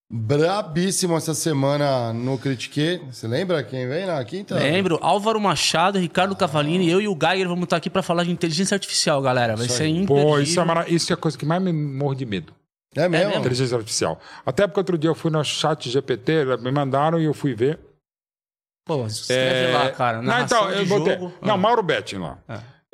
[0.10, 3.02] Brabíssimo essa semana no Critique.
[3.12, 4.56] Você lembra quem vem na quinta?
[4.56, 8.32] Lembro, Álvaro Machado, Ricardo Cavalini, eu e o Geiger vamos estar aqui para falar de
[8.32, 9.58] inteligência artificial, galera.
[9.58, 10.26] Vai ser imperdível.
[10.26, 10.90] Pô, isso é, mara...
[10.90, 12.54] isso é a coisa que mais me morro de medo.
[12.96, 13.28] É mesmo?
[13.28, 13.40] mesmo?
[13.42, 14.18] Inteligência artificial.
[14.46, 17.78] Até porque outro dia eu fui no chat GPT, me mandaram e eu fui ver.
[18.86, 20.22] Pô, escreve lá, cara.
[20.22, 21.14] Não, então, eu botei.
[21.16, 21.34] jogo.
[21.42, 21.58] Não, Ah.
[21.58, 22.38] Mauro Betting lá.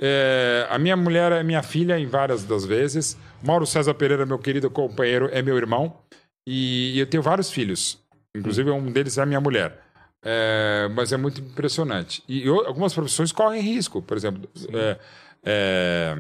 [0.01, 3.17] É, a minha mulher é minha filha em várias das vezes.
[3.43, 6.01] Mauro César Pereira, meu querido companheiro, é meu irmão.
[6.47, 7.99] E eu tenho vários filhos.
[8.35, 9.79] Inclusive, um deles é a minha mulher.
[10.23, 12.23] É, mas é muito impressionante.
[12.27, 14.01] E eu- algumas profissões correm risco.
[14.01, 14.99] Por exemplo, é,
[15.43, 16.15] é,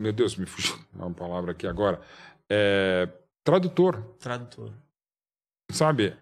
[0.00, 2.00] meu Deus, me fugiu uma palavra aqui agora.
[2.50, 3.08] É,
[3.44, 4.72] tradutor, Tradutor.
[5.70, 6.16] sabe?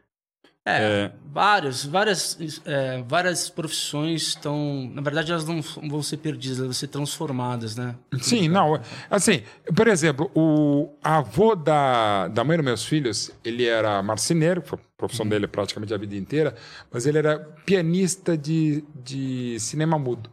[0.68, 1.12] É, É.
[1.32, 4.90] vários, várias, é, várias profissões estão.
[4.92, 7.94] Na verdade, elas não vão ser perdidas, elas vão ser transformadas, né?
[8.20, 8.80] Sim, não.
[9.08, 9.42] Assim,
[9.76, 14.82] por exemplo, o avô da, da mãe dos meus filhos, ele era marceneiro, foi a
[14.96, 16.56] profissão dele praticamente a vida inteira,
[16.90, 20.30] mas ele era pianista de, de cinema mudo.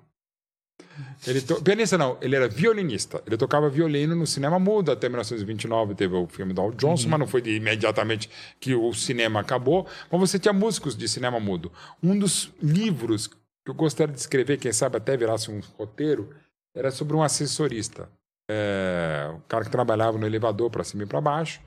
[1.26, 1.62] Ele to...
[1.62, 3.22] Pianista não, ele era violinista.
[3.26, 4.92] Ele tocava violino no cinema mudo.
[4.92, 8.94] Até 1929 teve o filme do Al Johnson, mas não foi de imediatamente que o
[8.94, 9.88] cinema acabou.
[10.12, 11.72] Mas você tinha músicos de cinema mudo.
[12.02, 16.30] Um dos livros que eu gostaria de escrever, quem sabe até virasse um roteiro,
[16.76, 18.10] era sobre um assessorista.
[18.50, 21.62] É, o cara que trabalhava no elevador para cima e para baixo.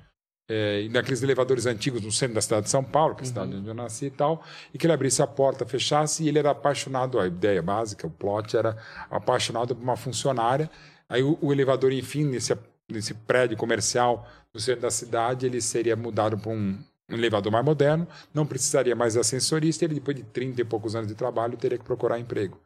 [0.49, 3.27] É, e naqueles elevadores antigos no centro da cidade de São Paulo, que é a
[3.27, 6.39] cidade onde eu nasci e tal, e que ele abrisse a porta, fechasse, e ele
[6.39, 8.77] era apaixonado, a ideia básica, o plot era
[9.11, 10.71] apaixonado por uma funcionária.
[11.09, 12.57] Aí o, o elevador, enfim, nesse,
[12.89, 16.79] nesse prédio comercial no centro da cidade, ele seria mudado para um,
[17.11, 20.65] um elevador mais moderno, não precisaria mais de ascensorista, e ele, depois de 30 e
[20.65, 22.57] poucos anos de trabalho, teria que procurar emprego.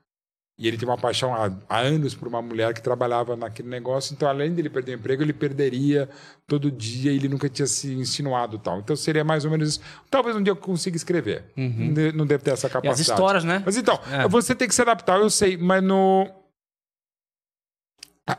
[0.62, 4.12] E ele tinha uma paixão há, há anos por uma mulher que trabalhava naquele negócio.
[4.12, 6.06] Então, além de ele perder o emprego, ele perderia
[6.46, 8.78] todo dia e ele nunca tinha se insinuado tal.
[8.78, 9.80] Então, seria mais ou menos isso.
[10.10, 11.44] Talvez um dia eu consiga escrever.
[11.56, 13.00] Não de- Não deve ter essa E capacidade.
[13.00, 13.62] as histórias, né?
[13.64, 14.28] Mas então, É.
[14.28, 16.30] você tem que se adaptar, eu sei, mas no.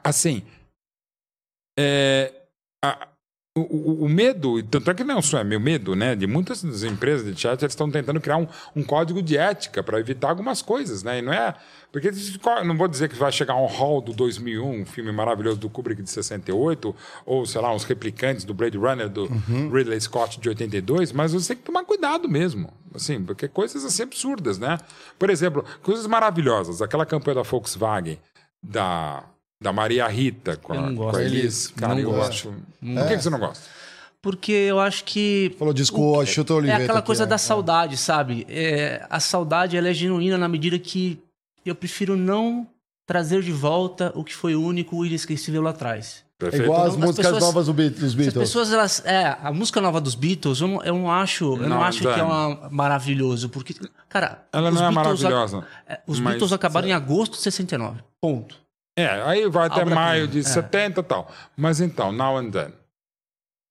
[0.04, 0.44] Assim.
[1.78, 2.32] É,
[2.84, 3.08] a-
[3.56, 6.16] o, o- o medo, e tanto é que não só é meu medo, né?
[6.16, 9.84] De muitas das empresas de chat, eles estão tentando criar um, um código de ética
[9.84, 11.20] para evitar algumas coisas, né?
[11.20, 11.54] E não é.
[11.92, 12.10] Porque
[12.66, 16.02] não vou dizer que vai chegar um Hall do 2001, um filme maravilhoso do Kubrick
[16.02, 19.26] de 68, ou sei lá, uns replicantes do Blade Runner do
[19.70, 22.72] Ridley Scott de 82, mas você tem que tomar cuidado mesmo.
[22.96, 24.78] Assim, porque coisas assim absurdas, né?
[25.20, 26.82] Por exemplo, coisas maravilhosas.
[26.82, 28.18] Aquela campanha da Volkswagen,
[28.64, 29.26] da,
[29.62, 31.18] da Maria Rita com Eu a, não com gosto.
[31.20, 31.42] a Elis.
[31.44, 32.30] Eles Cara, não eu gosto.
[32.30, 32.50] acho.
[32.50, 33.64] Por que, que você não gosta?
[34.22, 35.56] Porque eu acho que.
[35.58, 36.82] Falou disso com o Chuta Oliveira.
[36.82, 38.46] É aquela aqui, coisa da saudade, sabe?
[38.50, 41.20] É, a saudade ela é genuína na medida que
[41.66, 42.68] eu prefiro não
[43.08, 46.24] trazer de volta o que foi único e inesquecível lá atrás.
[46.40, 46.64] É Perfeito?
[46.66, 48.34] igual as Então, as músicas pessoas- novas do dos As Beatles.
[48.50, 49.06] pessoas, elas.
[49.06, 52.00] É, a música nova dos Beatles, eu não, eu não acho, eu não, Não, acho
[52.02, 53.50] que é uma, maravilhoso.
[53.50, 53.76] Porque,
[54.10, 54.44] cara.
[54.52, 55.66] Ela os não é Beatles- maravilhosa.
[55.88, 58.02] é, Os mas- Beatles acabaram em agosto de 69.
[58.20, 58.56] Ponto.
[58.98, 60.44] É, aí vai até maio de é.
[60.44, 61.32] 70 e tal.
[61.56, 62.74] Mas então, now and then.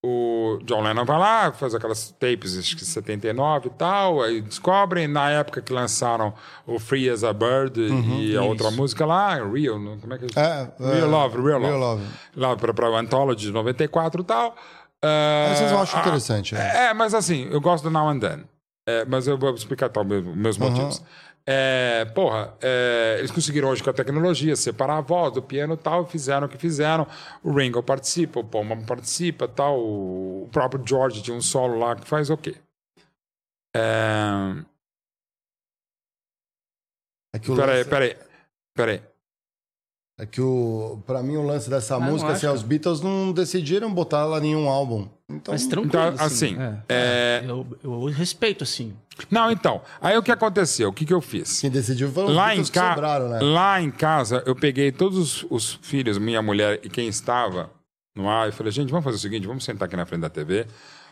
[0.02, 5.06] O John Lennon vai lá, faz aquelas tapes, acho que 79 e tal, aí descobrem,
[5.06, 6.32] na época que lançaram
[6.66, 7.78] o Free as a Bird
[8.18, 10.40] e a outra música lá, Real, como é que é?
[10.40, 11.66] É, é, Real Love, Real Love.
[11.66, 12.04] Real Love.
[12.34, 14.56] Lá pra, pra Anthology de 94 e tal.
[15.02, 16.86] Mas vocês acham ah, interessante, é.
[16.86, 18.44] É, mas assim, eu gosto do Now and Then.
[18.88, 21.02] É, mas eu vou explicar tá, meus, meus motivos.
[21.46, 25.76] É, porra, é, eles conseguiram hoje com a tecnologia separar a voz do piano e
[25.76, 27.06] tal, fizeram o que fizeram.
[27.42, 29.78] O Ringo participa, o Paul McCartney participa tal.
[29.80, 32.54] O próprio George tinha um solo lá que faz o quê?
[33.74, 34.54] É,
[37.34, 38.16] É que o peraí, lance, peraí,
[38.74, 39.02] peraí.
[40.18, 43.92] é que o, pra mim o lance dessa não música, assim, os Beatles não decidiram
[43.92, 45.08] botar ela em nenhum álbum.
[45.28, 45.88] Então, Mas tranquilo.
[46.12, 46.56] Então, assim,
[46.88, 48.96] é- Eu, eu respeito, assim.
[49.30, 50.88] Não, então, aí o que aconteceu?
[50.88, 51.60] O que, que eu fiz?
[51.60, 52.94] quem decidiu foram lá em, ca...
[52.94, 53.40] sobraram, né?
[53.40, 57.70] lá em casa, eu peguei todos os, os filhos, minha mulher e quem estava
[58.16, 60.30] no ar, e falei, gente, vamos fazer o seguinte, vamos sentar aqui na frente da
[60.30, 60.66] TV,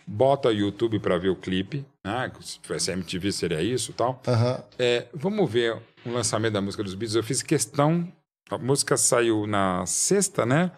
[0.06, 2.32] bota o YouTube para ver o clipe, né?
[2.40, 4.20] Se tivesse MTV seria isso e tal.
[4.26, 4.62] Aham.
[4.78, 7.14] É, vamos ver o lançamento da música dos Beatles.
[7.14, 8.10] Eu fiz questão,
[8.50, 10.70] a música saiu na sexta, né?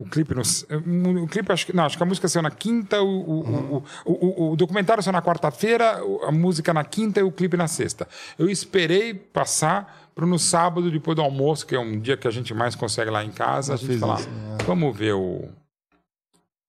[0.00, 3.02] O clipe, no, o clipe acho que não, acho que a música saiu na quinta,
[3.02, 3.40] o, o,
[3.78, 7.56] o, o, o- o documentário saiu na quarta-feira, a música na quinta e o clipe
[7.56, 8.06] na sexta.
[8.38, 12.30] Eu esperei passar para no sábado depois do almoço, que é um dia que a
[12.30, 14.28] gente mais consegue lá em casa, a gente falar, isso,
[14.64, 15.48] vamos ver o,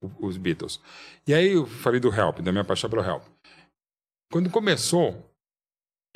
[0.02, 0.80] o- os Beatles.
[1.28, 3.22] E aí eu falei do Help, da minha paixão pelo Help.
[4.32, 5.29] Quando começou,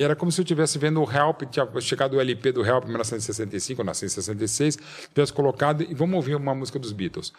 [0.00, 2.88] era como se eu estivesse vendo o Help, tinha chegado o LP do Help em
[2.88, 4.78] 1965, eu nasci em 66,
[5.12, 7.32] tivesse colocado e vamos ouvir uma música dos Beatles.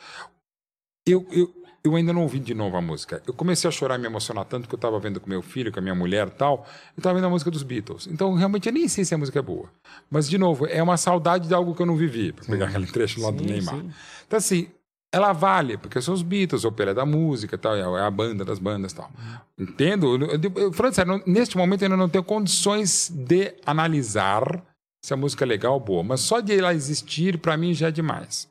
[1.07, 1.53] Eu, eu,
[1.83, 3.21] eu ainda não ouvi de novo a música.
[3.27, 5.71] Eu comecei a chorar e me emocionar tanto que eu estava vendo com meu filho,
[5.71, 6.65] com a minha mulher tal.
[6.95, 8.07] Eu estava vendo a música dos Beatles.
[8.07, 9.69] Então, realmente, eu nem sei se a música é boa.
[10.09, 12.87] Mas, de novo, é uma saudade de algo que eu não vivi, para pegar aquele
[12.87, 13.85] trecho lá do Neymar.
[14.25, 14.67] Então, assim,
[15.15, 18.59] ela vale, porque são os Beatles, a opera da música, tal, é a banda das
[18.59, 19.09] bandas tal.
[19.57, 20.17] Entendo?
[20.57, 24.61] Eu, falando sério, neste momento eu ainda não tenho condições de analisar
[25.01, 27.87] se a música é legal ou boa, mas só de ela existir, para mim, já
[27.87, 28.49] é demais.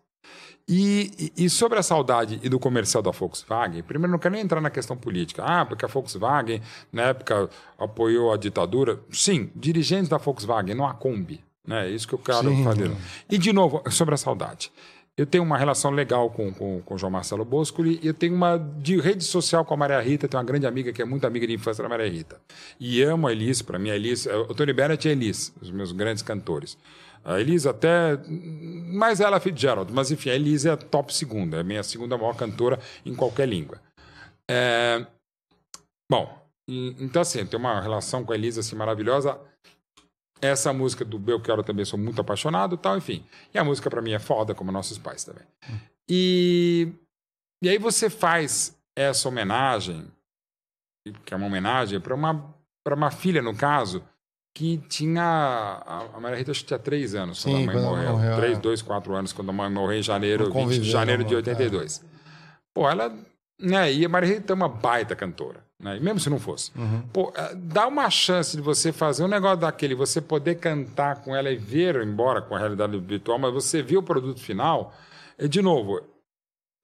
[0.67, 4.63] E, e, sobre a saudade e do comercial da Volkswagen, primeiro não quero nem entrar
[4.63, 5.45] na questão política.
[5.45, 8.99] Ah, porque a Volkswagen, na época, apoiou a ditadura.
[9.13, 11.45] Sim, dirigentes da Volkswagen, não a Kombi.
[11.67, 11.89] Né?
[11.89, 12.65] É isso que eu quero Sim.
[12.65, 12.91] fazer.
[13.29, 14.73] E, de novo, sobre a saudade.
[15.17, 18.35] Eu tenho uma relação legal com, com, com o João Marcelo Boscoli e eu tenho
[18.35, 20.27] uma de rede social com a Maria Rita.
[20.27, 22.41] Tenho uma grande amiga que é muito amiga de infância da Maria Rita.
[22.81, 24.27] E amo a Elis, para mim a Elis...
[24.27, 26.77] O Tony Bennett e a Elis, os meus grandes cantores.
[27.25, 28.19] A Elisa até.
[28.93, 32.19] Mais ela Fitzgerald, mas enfim, a Elisa é a top segunda, é a minha segunda
[32.19, 33.81] maior cantora em qualquer língua.
[34.49, 35.07] É...
[36.11, 39.41] Bom, então assim, eu tenho uma relação com a Elisa assim, maravilhosa.
[40.45, 43.25] Essa música do Belchior eu também sou muito apaixonado tal, enfim.
[43.55, 45.45] E a música para mim é foda, como nossos pais também.
[46.07, 46.93] E,
[47.63, 50.07] e aí você faz essa homenagem,
[51.25, 52.55] que é uma homenagem para uma,
[52.87, 54.05] uma filha, no caso,
[54.55, 55.83] que tinha.
[56.15, 58.13] A Maria Rita acho que tinha três anos quando Sim, a mãe quando morreu.
[58.13, 58.37] morreu.
[58.37, 58.61] Três, é.
[58.61, 62.05] dois, quatro anos, quando a mãe morreu em janeiro, 20 de janeiro de 82.
[62.05, 62.07] É.
[62.75, 63.17] Pô, ela.
[63.59, 65.64] Né, e a Maria Rita é uma baita cantora.
[65.81, 65.99] Né?
[66.01, 66.71] mesmo se não fosse.
[66.77, 67.03] Uhum.
[67.13, 71.35] Pô, é, dá uma chance de você fazer um negócio daquele, você poder cantar com
[71.35, 74.95] ela e ver, embora com a realidade virtual, mas você vê o produto final.
[75.39, 76.01] E, de novo,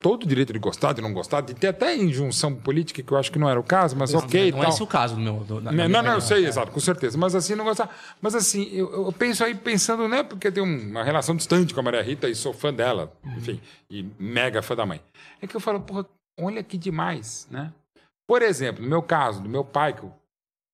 [0.01, 3.19] todo o direito de gostar, de não gostar, de ter até injunção política, que eu
[3.19, 4.51] acho que não era o caso, mas não, ok.
[4.51, 4.71] Não é tal.
[4.71, 5.45] é esse o caso do meu.
[5.45, 6.49] Do, não, não, não, eu sei, é.
[6.49, 7.19] exato, com certeza.
[7.19, 7.95] Mas assim, não gostar.
[8.21, 11.83] Mas assim, eu, eu penso aí pensando, né, porque tem uma relação distante com a
[11.83, 13.61] Maria Rita e sou fã dela, enfim,
[13.91, 15.01] e mega fã da mãe.
[15.41, 16.07] É que eu falo, porra,
[16.39, 17.71] olha que demais, né?
[18.31, 20.07] Por exemplo, no meu caso, do meu pai, que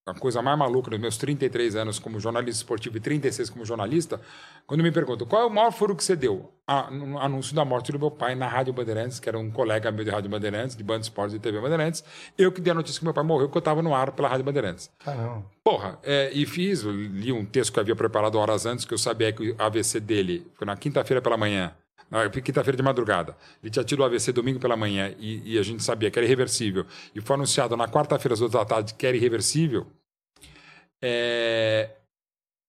[0.07, 4.21] a coisa mais maluca nos meus 33 anos como jornalista esportivo e 36 como jornalista,
[4.67, 6.53] quando me perguntam qual é o maior furo que você deu?
[6.67, 9.91] Ah, no anúncio da morte do meu pai na Rádio Bandeirantes, que era um colega
[9.91, 12.05] meu de Rádio Bandeirantes, de Band Esportes e TV Bandeirantes,
[12.37, 14.29] eu que dei a notícia que meu pai morreu, porque eu estava no ar pela
[14.29, 14.91] Rádio Bandeirantes.
[14.99, 15.47] Caramba.
[15.65, 18.99] Porra, é, e fiz, li um texto que eu havia preparado horas antes, que eu
[18.99, 21.75] sabia que o AVC dele foi na quinta-feira pela manhã,
[22.43, 23.37] quinta-feira de madrugada.
[23.63, 26.27] Ele tinha tido o AVC domingo pela manhã e, e, a gente sabia que era
[26.27, 26.87] irreversível.
[27.15, 29.87] E foi anunciado na quarta-feira, às duas da tarde, que era irreversível.
[31.03, 31.91] É,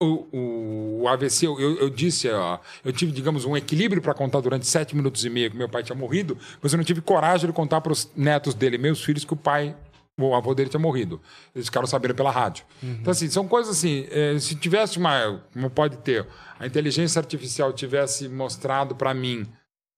[0.02, 4.42] o, o, o, AVC, eu, eu disse, ó, eu tive, digamos, um equilíbrio para contar
[4.42, 7.48] durante sete minutos e meio que meu pai tinha morrido, mas eu não tive coragem
[7.48, 9.76] de contar para os netos dele, meus filhos, que o pai
[10.20, 11.22] o avô dele tinha morrido.
[11.54, 12.66] Eles ficaram sabendo pela rádio.
[12.82, 12.98] Uhum.
[13.02, 14.08] Então, assim, são coisas assim.
[14.10, 15.42] É, se tivesse uma.
[15.54, 16.26] Como pode ter,
[16.60, 19.48] a inteligência artificial tivesse mostrado para mim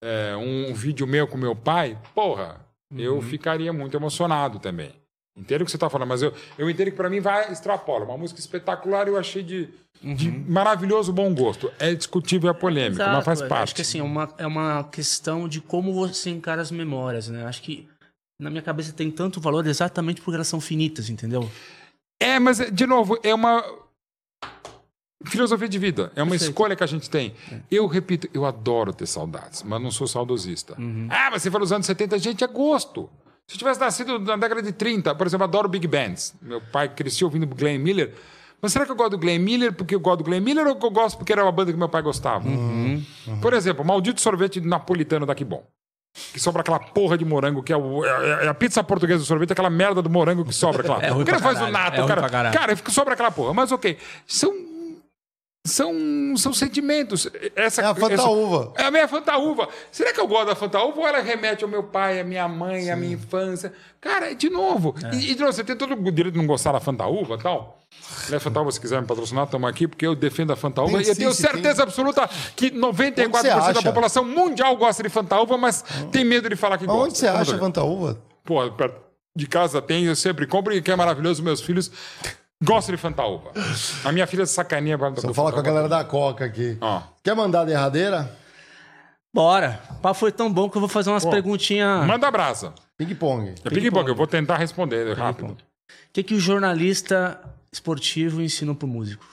[0.02, 2.60] é, um, vídeo meu com meu pai, porra,
[2.92, 2.98] uhum.
[2.98, 4.94] eu ficaria muito emocionado também.
[5.36, 8.04] Entendo o que você está falando, mas eu, eu entendo que para mim vai extrapola.
[8.04, 9.68] Uma música espetacular eu achei de,
[10.02, 10.14] uhum.
[10.14, 11.72] de maravilhoso bom gosto.
[11.78, 13.62] É discutível, é polêmico, Exato, mas faz parte.
[13.62, 17.46] Acho que assim, é uma, é uma questão de como você encara as memórias, né?
[17.46, 17.88] Acho que
[18.40, 21.48] na minha cabeça tem tanto valor exatamente porque elas são finitas, entendeu?
[22.18, 23.62] É, mas, de novo, é uma
[25.26, 26.10] filosofia de vida.
[26.16, 26.50] É uma Perfeito.
[26.50, 27.34] escolha que a gente tem.
[27.52, 27.60] É.
[27.70, 30.74] Eu repito, eu adoro ter saudades, mas não sou saudosista.
[30.78, 31.06] Uhum.
[31.10, 33.08] Ah, mas você fala os anos 70, gente, é gosto.
[33.46, 36.34] Se eu tivesse nascido na década de 30, por exemplo, adoro big bands.
[36.40, 38.14] Meu pai cresceu ouvindo Glenn Miller.
[38.62, 40.76] Mas será que eu gosto do Glenn Miller porque eu gosto do Glenn Miller ou
[40.76, 42.46] que eu gosto porque era uma banda que meu pai gostava?
[42.46, 43.02] Uhum.
[43.26, 43.40] Uhum.
[43.40, 45.64] Por exemplo, Maldito Sorvete Napolitano daqui bom
[46.32, 49.24] que sobra aquela porra de morango, que é, o, é, é, a pizza portuguesa do
[49.24, 51.04] sorvete, aquela merda do morango que sobra, aquela.
[51.04, 52.50] É Porque não faz o nato, é cara.
[52.50, 53.54] Cara, sobra aquela porra.
[53.54, 53.96] Mas ok.
[54.26, 54.69] São
[55.64, 55.92] são,
[56.36, 57.28] são sentimentos.
[57.54, 58.72] Essa, é a fantaúva.
[58.76, 59.68] é a minha fantaúva.
[59.90, 62.84] Será que eu gosto da fantaúva ou ela remete ao meu pai, à minha mãe,
[62.84, 62.90] Sim.
[62.90, 63.72] à minha infância?
[64.00, 64.94] Cara, de novo.
[65.04, 65.14] É.
[65.14, 67.38] E, e, de novo, você tem todo o direito de não gostar da fantaúva e
[67.38, 67.78] tal.
[68.28, 70.98] Né, Fantaúva, se quiser me patrocinar, estamos aqui, porque eu defendo a Fantaúva.
[70.98, 71.82] Tem, e eu tenho certeza tem...
[71.82, 76.86] absoluta que 94% da população mundial gosta de Fantaúva, mas tem medo de falar que
[76.86, 77.08] mas gosta.
[77.08, 78.18] Onde você acha Fantaúva?
[78.44, 81.42] Pô, perto de casa tem, eu sempre compro e que é maravilhoso.
[81.42, 81.90] Meus filhos
[82.62, 83.52] gostam de Fantaúva.
[84.04, 84.98] A minha filha sacaninha.
[85.16, 86.76] Só fala com a galera da Coca aqui.
[86.80, 87.02] Ó.
[87.22, 88.36] Quer mandar a derradeira?
[89.32, 89.80] Bora.
[89.90, 92.06] O papo foi tão bom que eu vou fazer umas perguntinhas.
[92.06, 92.74] Manda abraça.
[92.96, 93.54] Ping-pong.
[93.64, 95.52] É ping-pong, eu vou tentar responder rápido.
[95.52, 97.40] O que, que o jornalista
[97.72, 99.24] esportivo ensina para o músico?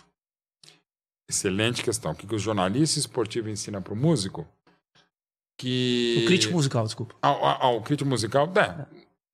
[1.29, 2.11] Excelente questão.
[2.11, 4.47] O que, que o jornalista esportivo ensina para o músico?
[5.59, 6.21] Que...
[6.23, 7.15] O crítico musical, desculpa.
[7.21, 8.51] Ah, ah, ah o crítico musical?
[8.55, 8.85] É.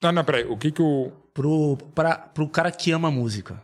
[0.02, 0.46] Não, não, peraí.
[0.46, 1.12] O que, que o.
[1.34, 3.62] Pro, pra, pro cara que ama música.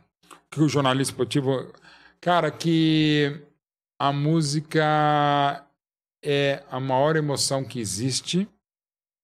[0.51, 1.71] O que o jornalista esportivo.
[2.19, 3.41] Cara, que
[3.99, 5.63] a música
[6.23, 8.47] é a maior emoção que existe,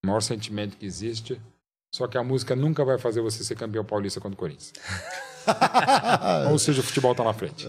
[0.04, 1.42] O maior sentimento que existe.
[1.94, 4.74] Só que a música nunca vai fazer você ser campeão paulista contra o Corinthians.
[6.52, 7.66] Ou seja, o futebol está na frente.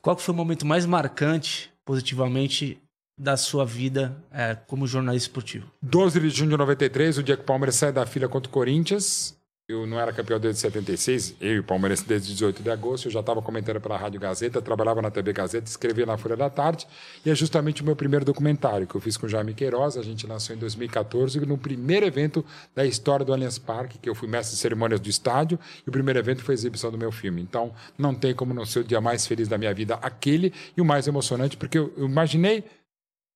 [0.00, 2.80] Qual que foi o momento mais marcante, positivamente,
[3.18, 5.70] da sua vida é, como jornalista esportivo?
[5.82, 8.52] 12 de junho de 93, o dia que o Palmeiras sai da fila contra o
[8.52, 9.36] Corinthians.
[9.72, 13.06] Eu não era campeão desde 76, eu e o Palmeiras desde 18 de agosto.
[13.06, 16.50] Eu já estava comentando pela Rádio Gazeta, trabalhava na TV Gazeta, escrevia na Folha da
[16.50, 16.86] Tarde.
[17.24, 19.96] E é justamente o meu primeiro documentário que eu fiz com o Jaime Queiroz.
[19.96, 22.44] A gente lançou em 2014, no primeiro evento
[22.74, 25.58] da história do Allianz Parque, que eu fui mestre de cerimônias do estádio.
[25.86, 27.40] E o primeiro evento foi a exibição do meu filme.
[27.40, 30.82] Então, não tem como não ser o dia mais feliz da minha vida aquele e
[30.82, 32.62] o mais emocionante, porque eu, eu imaginei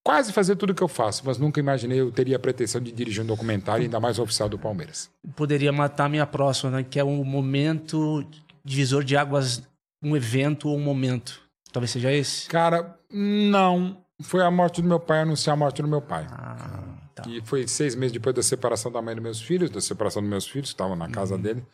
[0.06, 2.92] quase fazer tudo o que eu faço, mas nunca imaginei eu teria a pretensão de
[2.92, 5.10] dirigir um documentário, ainda mais oficial do Palmeiras.
[5.34, 6.86] Poderia matar a minha próxima, né?
[6.88, 8.24] que é um momento
[8.64, 9.64] divisor de águas,
[10.00, 11.40] um evento ou um momento.
[11.72, 12.48] Talvez seja esse?
[12.48, 14.00] Cara, não.
[14.22, 16.24] Foi a morte do meu pai, anunciar a morte do meu pai.
[16.30, 17.24] Ah, tá.
[17.28, 20.30] E foi seis meses depois da separação da mãe dos meus filhos, da separação dos
[20.30, 21.64] meus filhos, que estavam na casa dele.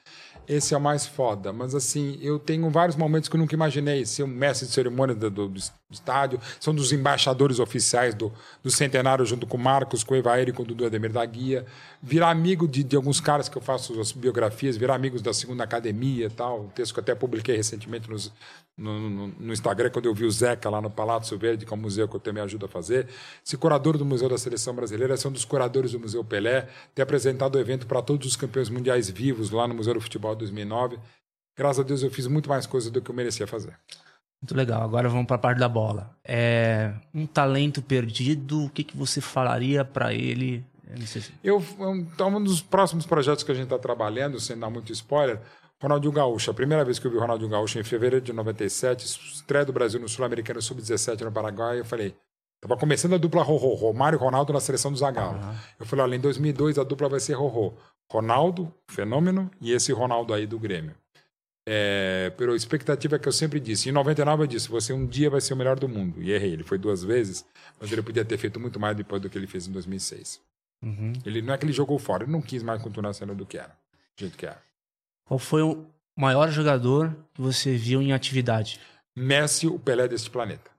[0.49, 1.53] Esse é o mais foda.
[1.53, 4.05] Mas, assim, eu tenho vários momentos que eu nunca imaginei.
[4.05, 8.71] Ser um mestre de cerimônia do, do, do estádio, são dos embaixadores oficiais do, do
[8.71, 11.65] centenário, junto com o Marcos, com o Evair e com o Dudu Ademir da Guia.
[12.03, 15.65] Virar amigo de, de alguns caras que eu faço as biografias, virar amigos da segunda
[15.65, 16.63] academia e tal.
[16.63, 18.33] Um texto que eu até publiquei recentemente nos,
[18.77, 21.77] no, no, no, Instagram, quando eu vi o Zeca lá no Palácio Verde, que é
[21.77, 23.07] um museu que eu tenho me ajuda a fazer.
[23.45, 27.03] Ser curador do Museu da Seleção Brasileira, ser um dos curadores do Museu Pelé, ter
[27.03, 30.99] apresentado o evento para todos os campeões mundiais vivos lá no Museu do Futebol 2009.
[31.57, 33.79] Graças a Deus eu fiz muito mais coisas do que eu merecia fazer.
[34.41, 34.83] Muito legal.
[34.83, 36.17] Agora vamos para a parte da bola.
[36.25, 38.65] É um talento perdido.
[38.65, 40.65] O que, que você falaria para ele?
[41.45, 41.63] Eu.
[41.79, 45.41] Eu, então, um dos próximos projetos que a gente está trabalhando, sem dar muito spoiler,
[45.83, 46.51] Ronaldinho Gaúcho.
[46.51, 49.73] A primeira vez que eu vi o Ronaldinho Gaúcho em fevereiro de 97, estreia do
[49.73, 52.15] Brasil no Sul-Americano Sub-17 no Paraguai, eu falei,
[52.61, 55.37] Tava começando a dupla Rorô, Romário e Ronaldo na seleção do Zagallo.
[55.37, 55.55] Uhum.
[55.81, 57.75] Eu falei, olha, em 2002 a dupla vai ser Rorô.
[58.09, 60.95] Ronaldo, fenômeno, e esse Ronaldo aí do Grêmio.
[61.69, 63.89] É, pela expectativa que eu sempre disse.
[63.89, 66.23] Em 99 eu disse, você um dia vai ser o melhor do mundo.
[66.23, 67.45] E errei, ele foi duas vezes,
[67.81, 70.41] mas ele podia ter feito muito mais depois do que ele fez em 2006.
[70.85, 71.13] Uhum.
[71.27, 73.59] Ele não é que ele jogou fora, ele não quis mais continuar sendo do que
[73.59, 73.77] era,
[74.17, 74.63] do jeito que era.
[75.25, 75.87] Qual foi o
[76.17, 78.81] maior jogador que você viu em atividade?
[79.17, 80.71] Messi, o Pelé deste planeta.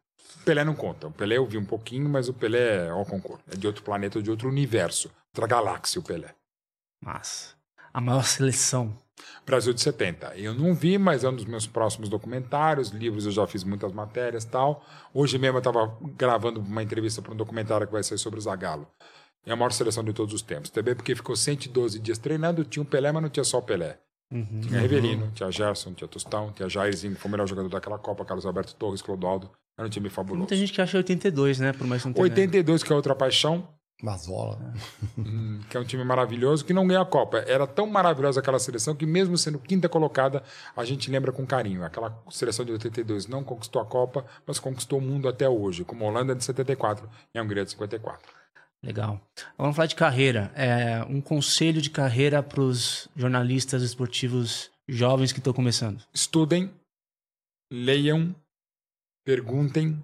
[0.41, 1.07] O Pelé não conta.
[1.07, 3.43] O Pelé eu vi um pouquinho, mas o Pelé é ao concurso.
[3.51, 5.09] É de outro planeta, de outro universo.
[5.35, 6.33] Outra galáxia, o Pelé.
[7.01, 7.55] Massa.
[7.93, 8.97] A maior seleção.
[9.45, 10.35] Brasil de 70.
[10.37, 13.91] Eu não vi, mas é um dos meus próximos documentários, livros eu já fiz muitas
[13.91, 14.83] matérias tal.
[15.13, 18.41] Hoje mesmo eu estava gravando uma entrevista para um documentário que vai sair sobre o
[18.41, 18.87] Zagallo.
[19.45, 20.69] É a maior seleção de todos os tempos.
[20.69, 23.99] Também porque ficou 112 dias treinando, tinha o Pelé, mas não tinha só o Pelé.
[24.33, 24.61] Uhum.
[24.61, 28.25] Tinha Reverino, tinha Gerson, tinha Tostão, tinha Jairzinho, que foi o melhor jogador daquela Copa,
[28.25, 29.51] Carlos Alberto Torres, Clodoaldo.
[29.77, 30.39] Era um time fabuloso.
[30.39, 31.71] Muita gente que acha 82, né?
[31.71, 33.67] Por mais não 82, que é outra paixão.
[34.01, 34.73] Mazola.
[35.17, 37.37] Hum, que é um time maravilhoso, que não ganha a Copa.
[37.47, 40.43] Era tão maravilhosa aquela seleção que, mesmo sendo quinta colocada,
[40.75, 41.85] a gente lembra com carinho.
[41.85, 46.03] Aquela seleção de 82 não conquistou a Copa, mas conquistou o mundo até hoje, como
[46.03, 48.42] a Holanda de 74 e a Hungria de 54.
[48.83, 49.21] Legal.
[49.57, 50.51] Vamos falar de carreira.
[50.55, 56.03] É, um conselho de carreira para os jornalistas esportivos jovens que estão começando.
[56.13, 56.69] Estudem,
[57.71, 58.35] leiam,
[59.25, 60.03] perguntem,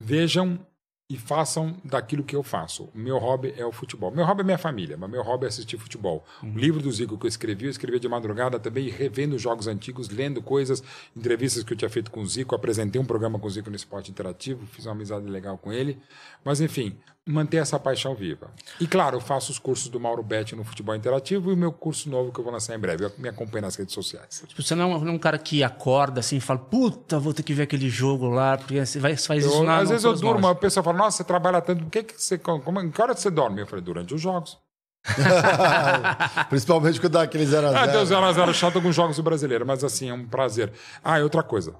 [0.00, 0.64] vejam
[1.10, 2.88] e façam daquilo que eu faço.
[2.94, 4.10] O meu hobby é o futebol.
[4.10, 6.24] Meu hobby é minha família, mas meu hobby é assistir futebol.
[6.42, 6.54] Uhum.
[6.54, 10.08] O livro do Zico que eu escrevi, eu escrevi de madrugada também, revendo jogos antigos,
[10.08, 10.82] lendo coisas,
[11.14, 13.76] entrevistas que eu tinha feito com o Zico, apresentei um programa com o Zico no
[13.76, 15.98] Esporte Interativo, fiz uma amizade legal com ele.
[16.42, 16.96] Mas enfim,
[17.26, 18.50] manter essa paixão viva.
[18.78, 21.72] E claro, eu faço os cursos do Mauro Betti no futebol interativo e o meu
[21.72, 23.06] curso novo que eu vou lançar em breve.
[23.06, 24.44] Eu me acompanho nas redes sociais.
[24.46, 27.54] Tipo, você não é um cara que acorda assim e fala, puta, vou ter que
[27.54, 30.46] ver aquele jogo lá, porque você vai, faz isso eu, na Às vezes eu durmo,
[30.46, 32.36] a pessoa fala, nossa, você trabalha tanto, por que, que você.
[32.36, 33.62] Como, que hora você dorme?
[33.62, 34.58] Eu falei, durante os jogos.
[36.48, 37.74] Principalmente quando dá aquele 0x0.
[37.74, 40.72] Ah, deu 0x0 chato alguns jogos do brasileiro, mas assim, é um prazer.
[41.02, 41.74] Ah, e outra coisa,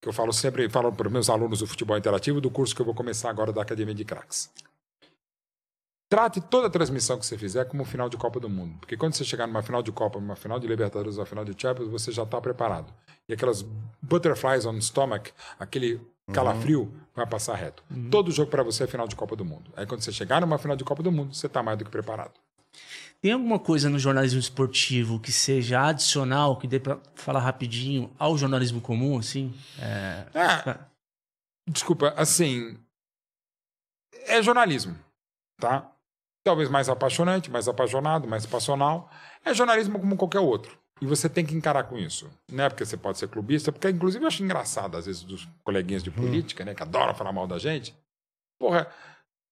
[0.00, 2.82] que eu falo sempre, falo para os meus alunos do futebol interativo, do curso que
[2.82, 4.50] eu vou começar agora da Academia de Cracks.
[6.14, 8.76] Trate toda a transmissão que você fizer como final de Copa do Mundo.
[8.78, 11.60] Porque quando você chegar numa final de Copa, numa final de Libertadores, uma final de
[11.60, 12.94] Champions, você já está preparado.
[13.28, 13.62] E aquelas
[14.00, 16.00] butterflies on stomach, aquele
[16.32, 17.00] calafrio, uhum.
[17.16, 17.82] vai passar reto.
[17.90, 18.10] Uhum.
[18.10, 19.72] Todo jogo para você é final de Copa do Mundo.
[19.76, 21.90] Aí quando você chegar numa final de Copa do Mundo, você está mais do que
[21.90, 22.34] preparado.
[23.20, 28.38] Tem alguma coisa no jornalismo esportivo que seja adicional, que dê para falar rapidinho ao
[28.38, 29.52] jornalismo comum, assim?
[29.80, 30.26] É...
[30.32, 30.78] É,
[31.68, 32.78] desculpa, assim.
[34.28, 34.96] É jornalismo,
[35.58, 35.90] tá?
[36.44, 39.10] Talvez mais apaixonante, mais apaixonado, mais passional.
[39.44, 40.76] É jornalismo como qualquer outro.
[41.00, 42.30] E você tem que encarar com isso.
[42.52, 45.48] Não é porque você pode ser clubista, porque inclusive eu acho engraçado, às vezes, dos
[45.64, 47.94] coleguinhas de política, né, que adoram falar mal da gente.
[48.60, 48.86] Porra,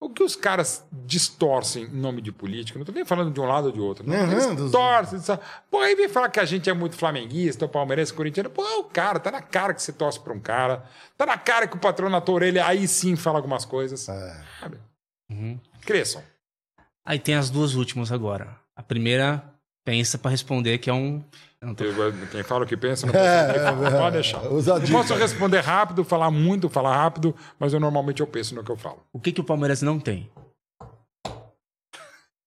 [0.04, 3.44] O que os caras distorcem em nome de política, não tô nem falando de um
[3.46, 4.04] lado ou de outro.
[4.04, 4.16] Não.
[4.16, 5.18] Uhum, Eles dos- distorcem.
[5.18, 5.44] distorcem.
[5.70, 8.50] Pô, aí vem falar que a gente é muito flamenguista, ou palmeirense, corintiano.
[8.50, 10.84] Pô, o cara, tá na cara que você torce pra um cara.
[11.16, 14.08] Tá na cara que o patrão na tua orelha aí sim fala algumas coisas.
[14.08, 14.44] É.
[14.60, 14.76] Sabe?
[15.30, 15.56] Uhum.
[15.82, 16.20] Cresçam.
[17.04, 18.56] Aí tem as duas últimas agora.
[18.76, 19.42] A primeira,
[19.84, 21.20] pensa pra responder, que é um.
[21.76, 21.84] tô-
[22.30, 24.42] Quem fala o que pensa não É, é, Pode deixar.
[24.44, 28.70] Eu posso responder rápido, falar muito, falar rápido, mas eu normalmente eu penso no que
[28.70, 29.02] eu falo.
[29.12, 30.30] O que, que o Palmeiras não tem?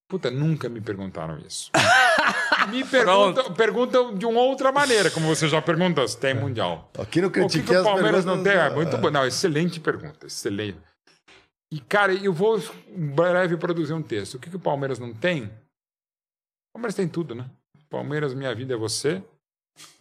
[0.08, 1.72] Puta, nunca me perguntaram isso.
[2.70, 6.90] me perguntam, perguntam de uma outra maneira, como você já perguntou, se tem mundial.
[6.98, 8.54] Aqui no O que, que o as Palmeiras não tem?
[8.54, 9.10] É muito bom.
[9.10, 10.78] Não, excelente pergunta, excelente.
[11.72, 14.36] E, cara, eu vou em breve produzir um texto.
[14.36, 15.46] O que, que o Palmeiras não tem?
[15.46, 17.50] O Palmeiras tem tudo, né?
[17.90, 19.24] Palmeiras, minha vida é você.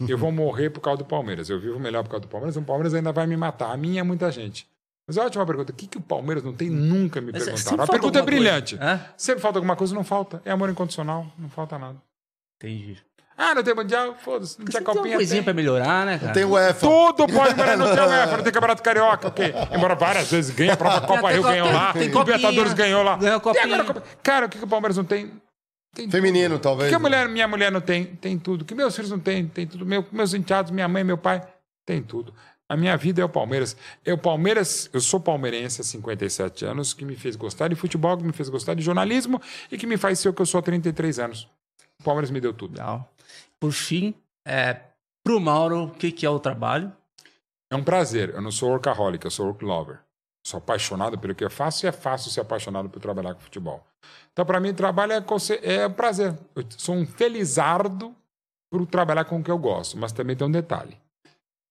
[0.09, 1.49] Eu vou morrer por causa do Palmeiras.
[1.49, 2.57] Eu vivo melhor por causa do Palmeiras.
[2.57, 3.73] O Palmeiras ainda vai me matar.
[3.73, 4.68] A minha é muita gente.
[5.07, 5.73] Mas é uma ótima pergunta.
[5.73, 6.70] O que, que o Palmeiras não tem?
[6.70, 7.84] Nunca me Mas sempre perguntaram.
[7.84, 8.78] A pergunta é brilhante.
[9.17, 10.41] Sempre falta alguma coisa, não falta.
[10.44, 12.01] É amor incondicional, não falta nada.
[12.57, 13.02] Entendi.
[13.36, 14.14] Ah, não tem mundial?
[14.22, 14.58] Foda-se.
[14.58, 15.16] Não tinha Sempre tem uma copinha?
[15.16, 15.44] coisinha Tem.
[15.44, 16.32] pra melhorar, né, cara?
[16.32, 16.80] Tem o EFA.
[16.86, 19.54] Tudo pode, mas não tem UEFA, não tem Campeonato Carioca, ok.
[19.72, 21.92] Embora várias vezes ganha a própria Copa Rio, ganhou lá.
[21.92, 22.74] tem Libertadores copinha.
[22.74, 23.16] ganhou lá.
[23.16, 23.80] Ganhou Tem copinha.
[23.80, 25.32] agora Cara, o que, que o Palmeiras não tem?
[25.94, 26.88] Tem Feminino, O talvez.
[26.88, 28.04] que a mulher, minha mulher não tem?
[28.04, 28.62] Tem tudo.
[28.62, 29.46] O que meus filhos não têm?
[29.46, 29.84] Tem tudo.
[29.86, 31.40] Meu, meus enteados, minha mãe, meu pai,
[31.86, 32.32] tem tudo.
[32.68, 33.76] A minha vida é o Palmeiras.
[34.04, 38.24] Eu, Palmeiras, eu sou palmeirense há 57 anos, que me fez gostar de futebol, que
[38.24, 39.40] me fez gostar de jornalismo
[39.70, 41.48] e que me faz ser o que eu sou há 33 anos.
[42.00, 42.72] O Palmeiras me deu tudo.
[42.72, 43.08] Legal.
[43.60, 44.15] Por fim,
[44.47, 44.81] é,
[45.23, 46.92] pro Mauro, o que, que é o trabalho?
[47.70, 48.31] É um prazer.
[48.31, 49.99] Eu não sou workaholic, eu sou work lover.
[50.47, 53.84] Sou apaixonado pelo que eu faço e é fácil ser apaixonado por trabalhar com futebol.
[54.33, 55.24] Então, para mim, trabalho é,
[55.65, 56.36] é prazer.
[56.55, 58.15] Eu sou um felizardo
[58.70, 60.99] por trabalhar com o que eu gosto, mas também tem um detalhe.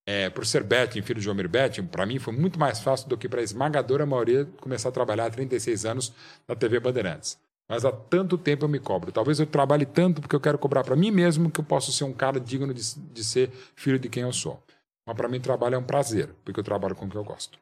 [0.06, 3.18] É, por ser Betting, filho de Homer Betting, para mim foi muito mais fácil do
[3.18, 6.14] que para a esmagadora maioria começar a trabalhar há 36 anos
[6.48, 7.38] na TV Bandeirantes.
[7.70, 9.12] Mas há tanto tempo eu me cobro.
[9.12, 12.04] Talvez eu trabalhe tanto porque eu quero cobrar para mim mesmo que eu posso ser
[12.04, 14.62] um cara digno de, de ser filho de quem eu sou.
[15.06, 17.58] Mas para mim, trabalho é um prazer, porque eu trabalho com o que eu gosto.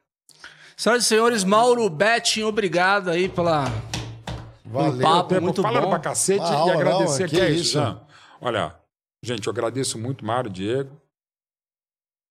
[0.77, 3.65] Senhoras e senhores, Mauro Betting, obrigado aí pela.
[4.65, 5.01] Valeu.
[5.01, 5.30] papo.
[5.30, 5.89] tempo muito falando bom.
[5.89, 7.73] pra cacete Ah, e agradecer não, que que é isso.
[7.73, 7.99] Jean.
[8.39, 8.75] Olha,
[9.23, 10.95] gente, eu agradeço muito Mário, Diego,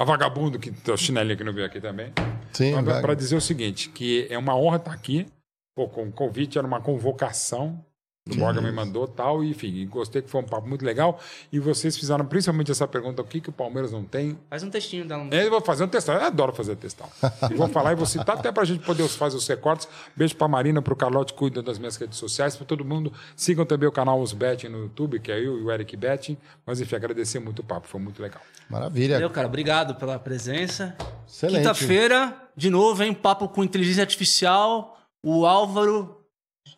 [0.00, 2.12] a vagabundo que tá chinelinha que não veio aqui também.
[2.52, 2.72] Sim.
[3.02, 5.26] Para dizer o seguinte, que é uma honra estar aqui.
[5.74, 7.84] Pô, com o convite era uma convocação.
[8.28, 11.18] O Borga me mandou tal, e enfim, gostei que foi um papo muito legal.
[11.50, 14.38] E vocês fizeram principalmente essa pergunta: o que, que o Palmeiras não tem?
[14.48, 15.30] Faz um textinho, dá um.
[15.30, 16.14] Eu vou fazer um testão.
[16.14, 17.08] Eu adoro fazer testão.
[17.50, 19.88] E vou falar e vou citar até pra gente poder fazer os recortes.
[20.14, 23.12] Beijo pra Marina, pro Carlote, cuida das minhas redes sociais, pra todo mundo.
[23.34, 26.36] Sigam também o canal Os Betting no YouTube, que é eu e o Eric Betting.
[26.66, 28.42] Mas enfim, agradecer muito o papo, foi muito legal.
[28.68, 29.14] Maravilha.
[29.14, 29.48] Valeu, cara.
[29.48, 30.94] Obrigado pela presença.
[31.26, 31.62] Excelente.
[31.62, 33.14] Quinta-feira, de novo, hein?
[33.14, 34.99] Papo com inteligência artificial.
[35.24, 36.16] O Álvaro.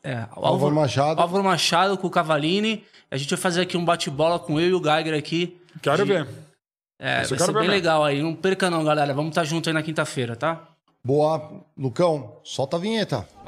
[0.02, 1.20] É, o Álvaro Machado.
[1.20, 2.84] Álvaro Machado com o Cavalini.
[3.10, 5.60] A gente vai fazer aqui um bate-bola com eu e o Geiger aqui.
[5.80, 6.28] Quero De- ver.
[7.00, 7.74] É, Isso vai ser bem mesmo.
[7.74, 8.22] legal aí.
[8.22, 9.12] Não perca não, galera.
[9.12, 10.68] Vamos estar junto aí na quinta-feira, tá?
[11.04, 11.50] Boa.
[11.76, 13.28] Lucão, solta a vinheta.